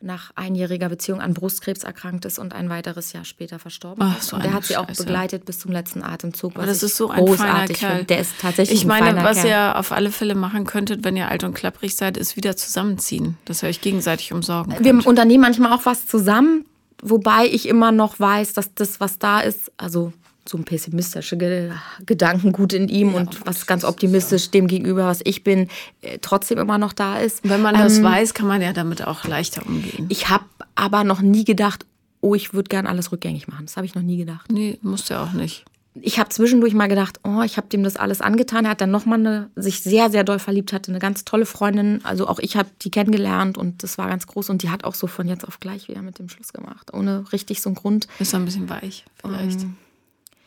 nach 0.02 0.30
einjähriger 0.34 0.88
Beziehung 0.88 1.20
an 1.20 1.34
Brustkrebs 1.34 1.84
erkrankt 1.84 2.24
ist 2.24 2.38
und 2.38 2.54
ein 2.54 2.70
weiteres 2.70 3.12
Jahr 3.12 3.24
später 3.24 3.58
verstorben 3.58 4.02
Ach, 4.02 4.18
ist. 4.18 4.28
so 4.28 4.36
und 4.36 4.44
der 4.44 4.54
hat 4.54 4.64
sie 4.64 4.76
auch 4.76 4.86
Scheiße. 4.88 5.04
begleitet 5.04 5.44
bis 5.44 5.58
zum 5.58 5.72
letzten 5.72 6.02
Atemzug. 6.02 6.52
Was 6.56 6.66
das 6.66 6.82
ist 6.82 6.96
so 6.96 7.08
ein 7.10 7.16
feiner 7.18 7.26
großartig 7.26 7.76
Kerl. 7.78 7.90
finde. 7.90 8.04
Der 8.06 8.20
ist 8.20 8.32
tatsächlich 8.40 8.78
Ich 8.80 8.86
meine, 8.86 9.06
ein 9.08 9.16
feiner 9.16 9.28
was 9.28 9.42
Kerl. 9.42 9.48
ihr 9.74 9.78
auf 9.78 9.92
alle 9.92 10.10
Fälle 10.10 10.34
machen 10.34 10.64
könntet, 10.64 11.04
wenn 11.04 11.16
ihr 11.16 11.28
alt 11.28 11.44
und 11.44 11.54
klapprig 11.54 11.96
seid, 11.96 12.16
ist 12.16 12.36
wieder 12.36 12.56
zusammenziehen. 12.56 13.36
Dass 13.44 13.62
ihr 13.62 13.68
euch 13.68 13.80
gegenseitig 13.82 14.32
umsorgen 14.32 14.72
könnt. 14.74 14.84
Wir 14.84 15.06
unternehmen 15.06 15.42
manchmal 15.42 15.72
auch 15.72 15.84
was 15.84 16.06
zusammen, 16.06 16.64
wobei 17.02 17.46
ich 17.46 17.68
immer 17.68 17.92
noch 17.92 18.18
weiß, 18.18 18.54
dass 18.54 18.74
das, 18.74 19.00
was 19.00 19.18
da 19.18 19.40
ist, 19.40 19.70
also 19.76 20.12
so 20.50 20.58
ein 20.58 20.64
pessimistische 20.64 21.36
Ge 21.36 21.70
Gedankengut 22.04 22.72
in 22.72 22.88
ihm 22.88 23.14
und 23.14 23.46
was 23.46 23.66
ganz 23.66 23.84
optimistisch 23.84 24.50
dem 24.50 24.66
gegenüber, 24.66 25.06
was 25.06 25.20
ich 25.24 25.44
bin, 25.44 25.68
äh, 26.02 26.18
trotzdem 26.20 26.58
immer 26.58 26.76
noch 26.76 26.92
da 26.92 27.18
ist. 27.18 27.48
Wenn 27.48 27.62
man 27.62 27.76
das 27.76 28.02
weiß, 28.02 28.34
kann 28.34 28.48
man 28.48 28.60
ja 28.60 28.72
damit 28.72 29.06
auch 29.06 29.24
leichter 29.24 29.64
umgehen. 29.64 30.06
Ich 30.08 30.28
habe 30.28 30.44
aber 30.74 31.04
noch 31.04 31.20
nie 31.22 31.44
gedacht, 31.44 31.86
oh, 32.20 32.34
ich 32.34 32.52
würde 32.52 32.68
gern 32.68 32.86
alles 32.86 33.12
rückgängig 33.12 33.46
machen. 33.48 33.66
Das 33.66 33.76
habe 33.76 33.86
ich 33.86 33.94
noch 33.94 34.02
nie 34.02 34.16
gedacht. 34.16 34.50
Nee, 34.50 34.78
musst 34.82 35.08
du 35.08 35.14
ja 35.14 35.24
auch 35.24 35.32
nicht. 35.32 35.64
Ich 35.94 36.18
habe 36.18 36.28
zwischendurch 36.28 36.72
mal 36.72 36.86
gedacht, 36.86 37.20
oh, 37.24 37.42
ich 37.42 37.56
habe 37.56 37.68
dem 37.68 37.82
das 37.82 37.96
alles 37.96 38.20
angetan. 38.20 38.64
Er 38.64 38.72
hat 38.72 38.80
dann 38.80 38.90
nochmal 38.90 39.18
eine, 39.18 39.50
sich 39.56 39.82
sehr, 39.82 40.10
sehr 40.10 40.24
doll 40.24 40.38
verliebt, 40.38 40.72
hatte 40.72 40.90
eine 40.90 41.00
ganz 41.00 41.24
tolle 41.24 41.46
Freundin. 41.46 42.00
Also 42.04 42.28
auch 42.28 42.38
ich 42.38 42.56
habe 42.56 42.68
die 42.82 42.90
kennengelernt 42.90 43.58
und 43.58 43.82
das 43.82 43.98
war 43.98 44.08
ganz 44.08 44.26
groß. 44.26 44.50
Und 44.50 44.62
die 44.62 44.70
hat 44.70 44.84
auch 44.84 44.94
so 44.94 45.06
von 45.06 45.28
jetzt 45.28 45.46
auf 45.46 45.60
gleich 45.60 45.88
wieder 45.88 46.02
mit 46.02 46.18
dem 46.18 46.28
Schluss 46.28 46.52
gemacht. 46.52 46.92
Ohne 46.92 47.24
richtig 47.32 47.62
so 47.62 47.70
einen 47.70 47.76
Grund. 47.76 48.08
Ist 48.18 48.34
ein 48.34 48.44
bisschen 48.44 48.68
weich, 48.68 49.04
vielleicht. 49.20 49.66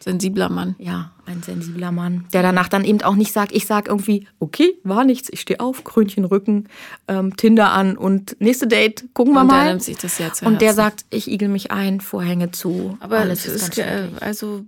Sensibler 0.03 0.49
Mann. 0.49 0.75
Ja, 0.79 1.11
ein 1.25 1.41
sensibler 1.41 1.91
Mann, 1.91 2.25
der 2.33 2.43
danach 2.43 2.67
dann 2.67 2.83
eben 2.83 3.01
auch 3.01 3.15
nicht 3.15 3.31
sagt, 3.31 3.51
ich 3.53 3.65
sag 3.65 3.87
irgendwie, 3.87 4.27
okay, 4.39 4.73
war 4.83 5.05
nichts, 5.05 5.29
ich 5.31 5.41
stehe 5.41 5.59
auf, 5.59 5.83
Krönchen 5.83 6.25
Rücken, 6.25 6.67
ähm, 7.07 7.35
Tinder 7.37 7.71
an 7.71 7.97
und 7.97 8.35
nächste 8.39 8.67
Date, 8.67 9.05
gucken 9.13 9.33
wir 9.33 9.41
Und 9.41 9.47
der 9.49 9.57
mal. 9.57 9.69
nimmt 9.69 9.83
sich 9.83 9.97
das 9.97 10.17
sehr 10.17 10.33
zu 10.33 10.45
und 10.45 10.61
der 10.61 10.73
sagt, 10.73 11.05
ich 11.09 11.31
igel 11.31 11.47
mich 11.47 11.71
ein, 11.71 12.01
Vorhänge 12.01 12.51
zu, 12.51 12.97
Aber 12.99 13.19
alles 13.19 13.45
es 13.45 13.53
ist 13.53 13.69
ist, 13.69 13.75
ganz 13.77 13.89
äh, 13.89 14.07
also, 14.19 14.65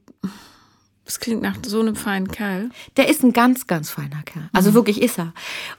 es 1.06 1.20
klingt 1.20 1.42
nach 1.42 1.58
so 1.66 1.82
einem 1.82 1.96
feinen 1.96 2.30
Kerl. 2.30 2.70
Der 2.98 3.10
ist 3.10 3.24
ein 3.24 3.34
ganz, 3.34 3.68
ganz 3.68 3.90
feiner 3.92 4.24
Kerl. 4.24 4.50
Also 4.54 4.74
wirklich 4.74 5.02
ist 5.02 5.20
er. 5.20 5.34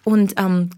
Und 0.04 0.34
ähm, 0.36 0.70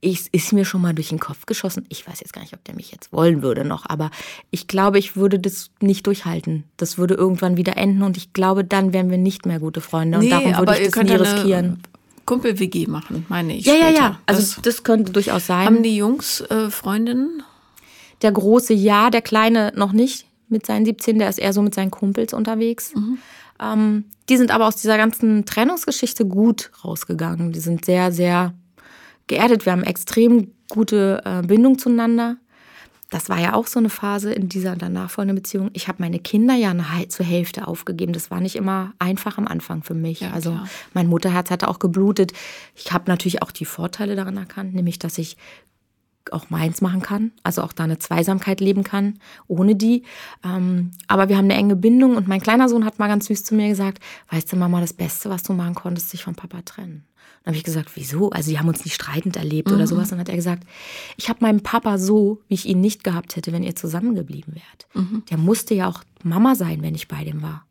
ich, 0.00 0.32
ist 0.32 0.52
mir 0.52 0.64
schon 0.64 0.82
mal 0.82 0.94
durch 0.94 1.08
den 1.08 1.18
Kopf 1.18 1.46
geschossen. 1.46 1.86
Ich 1.88 2.06
weiß 2.06 2.20
jetzt 2.20 2.32
gar 2.32 2.42
nicht, 2.42 2.54
ob 2.54 2.62
der 2.64 2.74
mich 2.74 2.92
jetzt 2.92 3.12
wollen 3.12 3.42
würde 3.42 3.64
noch, 3.64 3.86
aber 3.88 4.10
ich 4.50 4.66
glaube, 4.68 4.98
ich 4.98 5.16
würde 5.16 5.38
das 5.38 5.70
nicht 5.80 6.06
durchhalten. 6.06 6.64
Das 6.76 6.98
würde 6.98 7.14
irgendwann 7.14 7.56
wieder 7.56 7.76
enden 7.76 8.02
und 8.02 8.16
ich 8.16 8.32
glaube, 8.32 8.64
dann 8.64 8.92
wären 8.92 9.10
wir 9.10 9.18
nicht 9.18 9.46
mehr 9.46 9.58
gute 9.58 9.80
Freunde. 9.80 10.18
Und 10.18 10.30
darum 10.30 10.56
würde 10.58 10.78
ich 10.78 10.90
das 10.90 11.02
nie 11.02 11.10
ja 11.10 11.16
riskieren. 11.16 11.82
Kumpel-WG 12.26 12.88
machen, 12.88 13.24
meine 13.28 13.56
ich. 13.56 13.64
Ja, 13.64 13.74
ja, 13.74 13.86
später. 13.86 14.00
ja. 14.00 14.20
Also 14.26 14.40
das, 14.40 14.62
das, 14.62 14.82
könnte 14.82 15.12
durchaus 15.12 15.46
sein. 15.46 15.64
haben 15.64 15.82
die 15.82 15.96
Jungs 15.96 16.40
äh, 16.42 16.70
Freundinnen? 16.70 17.42
Der 18.22 18.32
große 18.32 18.74
ja, 18.74 19.10
der 19.10 19.22
kleine 19.22 19.72
noch 19.76 19.92
nicht 19.92 20.26
mit 20.48 20.66
seinen 20.66 20.84
17, 20.84 21.18
der 21.18 21.28
ist 21.28 21.38
eher 21.38 21.52
so 21.52 21.62
mit 21.62 21.74
seinen 21.74 21.90
Kumpels 21.90 22.32
unterwegs. 22.32 22.92
Ähm, 23.60 24.04
die 24.28 24.36
sind 24.36 24.50
aber 24.50 24.66
aus 24.66 24.76
dieser 24.76 24.96
ganzen 24.96 25.44
Trennungsgeschichte 25.44 26.26
gut 26.26 26.70
rausgegangen. 26.84 27.52
Die 27.52 27.60
sind 27.60 27.84
sehr, 27.84 28.12
sehr 28.12 28.54
geerdet. 29.26 29.66
Wir 29.66 29.72
haben 29.72 29.82
extrem 29.82 30.52
gute 30.68 31.22
äh, 31.24 31.46
Bindung 31.46 31.78
zueinander. 31.78 32.36
Das 33.10 33.28
war 33.28 33.38
ja 33.38 33.54
auch 33.54 33.68
so 33.68 33.78
eine 33.78 33.88
Phase 33.88 34.32
in 34.32 34.48
dieser 34.48 34.74
danach 34.74 35.10
folgenden 35.10 35.36
Beziehung. 35.36 35.70
Ich 35.74 35.86
habe 35.86 35.98
meine 36.00 36.18
Kinder 36.18 36.54
ja 36.54 36.70
eine, 36.70 36.84
zur 37.08 37.24
Hälfte 37.24 37.68
aufgegeben. 37.68 38.12
Das 38.12 38.32
war 38.32 38.40
nicht 38.40 38.56
immer 38.56 38.94
einfach 38.98 39.38
am 39.38 39.46
Anfang 39.46 39.84
für 39.84 39.94
mich. 39.94 40.20
Ja, 40.20 40.32
also 40.32 40.50
klar. 40.50 40.68
mein 40.92 41.06
Mutterherz 41.06 41.50
hatte 41.50 41.68
auch 41.68 41.78
geblutet. 41.78 42.32
Ich 42.74 42.92
habe 42.92 43.04
natürlich 43.06 43.42
auch 43.42 43.52
die 43.52 43.64
Vorteile 43.64 44.16
daran 44.16 44.36
erkannt, 44.36 44.74
nämlich 44.74 44.98
dass 44.98 45.18
ich 45.18 45.36
auch 46.32 46.50
meins 46.50 46.80
machen 46.80 47.02
kann, 47.02 47.32
also 47.42 47.62
auch 47.62 47.72
da 47.72 47.84
eine 47.84 47.98
Zweisamkeit 47.98 48.60
leben 48.60 48.84
kann, 48.84 49.18
ohne 49.46 49.74
die. 49.74 50.02
Ähm, 50.44 50.90
aber 51.08 51.28
wir 51.28 51.36
haben 51.36 51.46
eine 51.46 51.54
enge 51.54 51.76
Bindung 51.76 52.16
und 52.16 52.28
mein 52.28 52.40
kleiner 52.40 52.68
Sohn 52.68 52.84
hat 52.84 52.98
mal 52.98 53.08
ganz 53.08 53.26
süß 53.26 53.44
zu 53.44 53.54
mir 53.54 53.68
gesagt, 53.68 54.02
weißt 54.30 54.52
du, 54.52 54.56
Mama, 54.56 54.80
das 54.80 54.92
Beste, 54.92 55.30
was 55.30 55.42
du 55.42 55.52
machen 55.52 55.74
konntest, 55.74 56.10
sich 56.10 56.24
vom 56.24 56.34
Papa 56.34 56.62
trennen. 56.62 57.04
Dann 57.42 57.52
habe 57.52 57.58
ich 57.58 57.64
gesagt, 57.64 57.92
wieso? 57.94 58.30
Also 58.30 58.50
die 58.50 58.58
haben 58.58 58.68
uns 58.68 58.84
nicht 58.84 58.94
streitend 58.94 59.36
erlebt 59.36 59.70
oder 59.70 59.86
sowas. 59.86 60.08
Dann 60.08 60.18
hat 60.18 60.28
er 60.28 60.34
gesagt, 60.34 60.64
ich 61.16 61.28
habe 61.28 61.38
meinen 61.42 61.62
Papa 61.62 61.96
so, 61.96 62.40
wie 62.48 62.54
ich 62.54 62.66
ihn 62.66 62.80
nicht 62.80 63.04
gehabt 63.04 63.36
hätte, 63.36 63.52
wenn 63.52 63.62
ihr 63.62 63.76
zusammengeblieben 63.76 64.54
wärt. 64.54 64.88
Der 65.30 65.38
musste 65.38 65.74
ja 65.74 65.88
auch 65.88 66.02
Mama 66.24 66.56
sein, 66.56 66.82
wenn 66.82 66.96
ich 66.96 67.06
bei 67.06 67.22
dem 67.22 67.42
war 67.42 67.65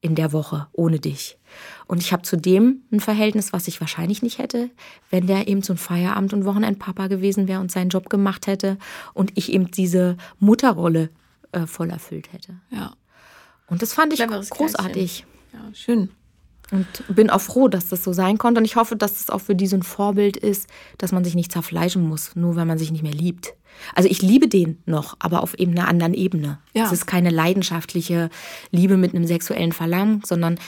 in 0.00 0.14
der 0.14 0.32
Woche 0.32 0.68
ohne 0.72 1.00
dich. 1.00 1.38
Und 1.86 2.00
ich 2.02 2.12
habe 2.12 2.22
zu 2.22 2.36
dem 2.36 2.82
ein 2.92 3.00
Verhältnis, 3.00 3.52
was 3.52 3.68
ich 3.68 3.80
wahrscheinlich 3.80 4.22
nicht 4.22 4.38
hätte, 4.38 4.70
wenn 5.10 5.26
der 5.26 5.48
eben 5.48 5.62
so 5.62 5.72
ein 5.72 5.78
Feierabend- 5.78 6.34
und 6.34 6.44
Wochenendpapa 6.44 7.06
gewesen 7.08 7.48
wäre 7.48 7.60
und 7.60 7.72
seinen 7.72 7.88
Job 7.88 8.08
gemacht 8.08 8.46
hätte 8.46 8.78
und 9.14 9.32
ich 9.36 9.52
eben 9.52 9.70
diese 9.70 10.16
Mutterrolle 10.38 11.10
äh, 11.52 11.66
voll 11.66 11.90
erfüllt 11.90 12.32
hätte. 12.32 12.56
Ja. 12.70 12.92
Und 13.68 13.82
das 13.82 13.92
fand 13.92 14.12
ich 14.12 14.20
Cleveres 14.20 14.50
großartig. 14.50 15.26
Ja, 15.52 15.74
schön. 15.74 16.10
Und 16.72 16.86
bin 17.08 17.30
auch 17.30 17.40
froh, 17.40 17.68
dass 17.68 17.88
das 17.88 18.02
so 18.02 18.12
sein 18.12 18.38
konnte. 18.38 18.60
Und 18.60 18.64
ich 18.64 18.76
hoffe, 18.76 18.96
dass 18.96 19.14
das 19.14 19.30
auch 19.30 19.40
für 19.40 19.54
die 19.54 19.66
so 19.66 19.76
ein 19.76 19.82
Vorbild 19.82 20.36
ist, 20.36 20.68
dass 20.98 21.12
man 21.12 21.24
sich 21.24 21.34
nicht 21.34 21.52
zerfleischen 21.52 22.06
muss, 22.08 22.34
nur 22.34 22.56
weil 22.56 22.66
man 22.66 22.78
sich 22.78 22.90
nicht 22.90 23.02
mehr 23.02 23.12
liebt. 23.12 23.54
Also 23.94 24.08
ich 24.08 24.22
liebe 24.22 24.48
den 24.48 24.78
noch, 24.86 25.16
aber 25.18 25.42
auf 25.42 25.54
eben 25.58 25.72
einer 25.72 25.88
anderen 25.88 26.14
Ebene. 26.14 26.58
Ja. 26.74 26.86
Es 26.86 26.92
ist 26.92 27.06
keine 27.06 27.30
leidenschaftliche 27.30 28.30
Liebe 28.70 28.96
mit 28.96 29.14
einem 29.14 29.26
sexuellen 29.26 29.72
Verlangen, 29.72 30.22
sondern 30.24 30.58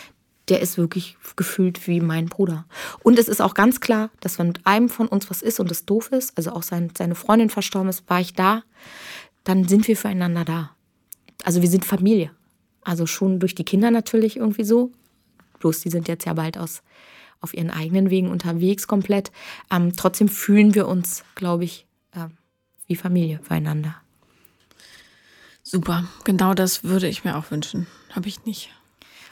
der 0.48 0.60
ist 0.60 0.78
wirklich 0.78 1.16
gefühlt 1.36 1.86
wie 1.86 2.00
mein 2.00 2.26
Bruder. 2.26 2.64
Und 3.02 3.18
es 3.18 3.28
ist 3.28 3.42
auch 3.42 3.54
ganz 3.54 3.80
klar, 3.80 4.10
dass 4.20 4.38
wenn 4.38 4.48
mit 4.48 4.66
einem 4.66 4.88
von 4.88 5.08
uns 5.08 5.28
was 5.30 5.42
ist 5.42 5.60
und 5.60 5.70
es 5.70 5.84
doof 5.84 6.10
ist, 6.12 6.36
also 6.36 6.52
auch 6.52 6.62
sein, 6.62 6.90
seine 6.96 7.14
Freundin 7.14 7.50
verstorben 7.50 7.90
ist, 7.90 8.08
war 8.08 8.20
ich 8.20 8.34
da, 8.34 8.62
dann 9.44 9.68
sind 9.68 9.88
wir 9.88 9.96
füreinander 9.96 10.44
da. 10.44 10.70
Also 11.44 11.62
wir 11.62 11.68
sind 11.68 11.84
Familie. 11.84 12.30
Also 12.82 13.06
schon 13.06 13.40
durch 13.40 13.54
die 13.54 13.64
Kinder 13.64 13.90
natürlich 13.90 14.36
irgendwie 14.36 14.64
so. 14.64 14.92
Bloß 15.58 15.80
die 15.80 15.90
sind 15.90 16.08
jetzt 16.08 16.24
ja 16.24 16.34
bald 16.34 16.58
aus, 16.58 16.82
auf 17.40 17.54
ihren 17.54 17.70
eigenen 17.70 18.10
Wegen 18.10 18.30
unterwegs 18.30 18.86
komplett. 18.86 19.30
Ähm, 19.70 19.92
trotzdem 19.96 20.28
fühlen 20.28 20.74
wir 20.74 20.88
uns, 20.88 21.24
glaube 21.34 21.64
ich, 21.64 21.86
ähm, 22.14 22.32
wie 22.86 22.96
Familie 22.96 23.40
füreinander. 23.42 23.94
Super. 25.62 26.04
Genau 26.24 26.54
das 26.54 26.84
würde 26.84 27.08
ich 27.08 27.24
mir 27.24 27.36
auch 27.36 27.50
wünschen. 27.50 27.86
Habe 28.10 28.28
ich 28.28 28.44
nicht. 28.46 28.70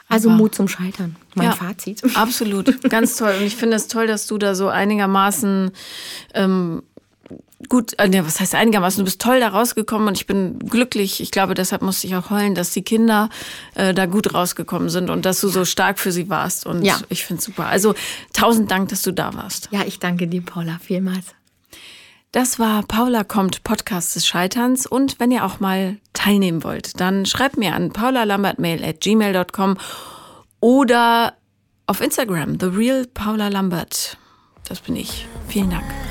Also 0.09 0.31
Mut 0.31 0.55
zum 0.55 0.68
Scheitern. 0.68 1.16
Mein 1.35 1.47
Ja. 1.47 1.53
Fazit. 1.53 2.03
Absolut, 2.16 2.89
ganz 2.91 3.16
toll. 3.16 3.35
Und 3.39 3.45
ich 3.47 3.57
finde 3.57 3.77
es 3.77 3.89
toll, 3.89 4.07
dass 4.07 4.27
du 4.27 4.39
da 4.39 4.55
so 4.55 4.68
einigermaßen 4.68 5.72
ähm, 6.35 6.83
gut, 7.68 7.99
äh, 7.99 8.09
ne, 8.09 8.24
was 8.27 8.41
heißt 8.41 8.55
einigermaßen, 8.55 8.99
du 9.01 9.05
bist 9.05 9.20
toll 9.20 9.41
da 9.41 9.49
rausgekommen 9.49 10.09
und 10.09 10.16
ich 10.16 10.27
bin 10.27 10.59
glücklich. 10.59 11.20
Ich 11.20 11.31
glaube, 11.31 11.55
deshalb 11.55 11.83
musste 11.83 12.07
ich 12.07 12.14
auch 12.16 12.31
heulen, 12.31 12.55
dass 12.55 12.70
die 12.70 12.83
Kinder 12.83 13.29
äh, 13.74 13.93
da 13.95 14.07
gut 14.07 14.35
rausgekommen 14.35 14.89
sind 14.89 15.11
und 15.11 15.24
dass 15.24 15.41
du 15.41 15.49
so 15.49 15.64
stark 15.64 15.99
für 15.99 16.12
sie 16.12 16.29
warst. 16.29 16.66
Und 16.66 16.85
Ja. 16.85 17.01
ich 17.09 17.24
finde 17.24 17.41
es 17.41 17.45
super. 17.47 17.66
Also 17.66 17.95
tausend 18.33 18.70
Dank, 18.70 18.89
dass 18.91 19.03
du 19.03 19.12
da 19.12 19.35
warst. 19.35 19.68
Ja, 19.72 19.83
ich 19.87 19.99
danke 19.99 20.29
dir, 20.29 20.43
Paula, 20.43 20.79
vielmals. 20.83 21.27
Das 22.33 22.59
war 22.59 22.83
Paula 22.83 23.24
kommt, 23.24 23.64
Podcast 23.64 24.14
des 24.14 24.27
Scheiterns. 24.27 24.87
Und 24.87 25.18
wenn 25.18 25.31
ihr 25.31 25.45
auch 25.45 25.59
mal 25.61 25.97
teilnehmen 26.12 26.62
wollt, 26.64 27.01
dann 27.01 27.24
schreibt 27.24 27.57
mir 27.57 27.74
an 27.74 27.93
paulalambertmail 27.93 28.85
at 28.85 29.01
gmail.com 29.01 29.79
oder 30.61 31.35
auf 31.87 32.01
Instagram, 32.01 32.59
The 32.61 32.66
Real 32.66 33.07
Paula 33.07 33.49
Lambert. 33.49 34.18
Das 34.68 34.81
bin 34.81 34.97
ich. 34.97 35.27
Vielen 35.49 35.70
Dank. 35.70 36.06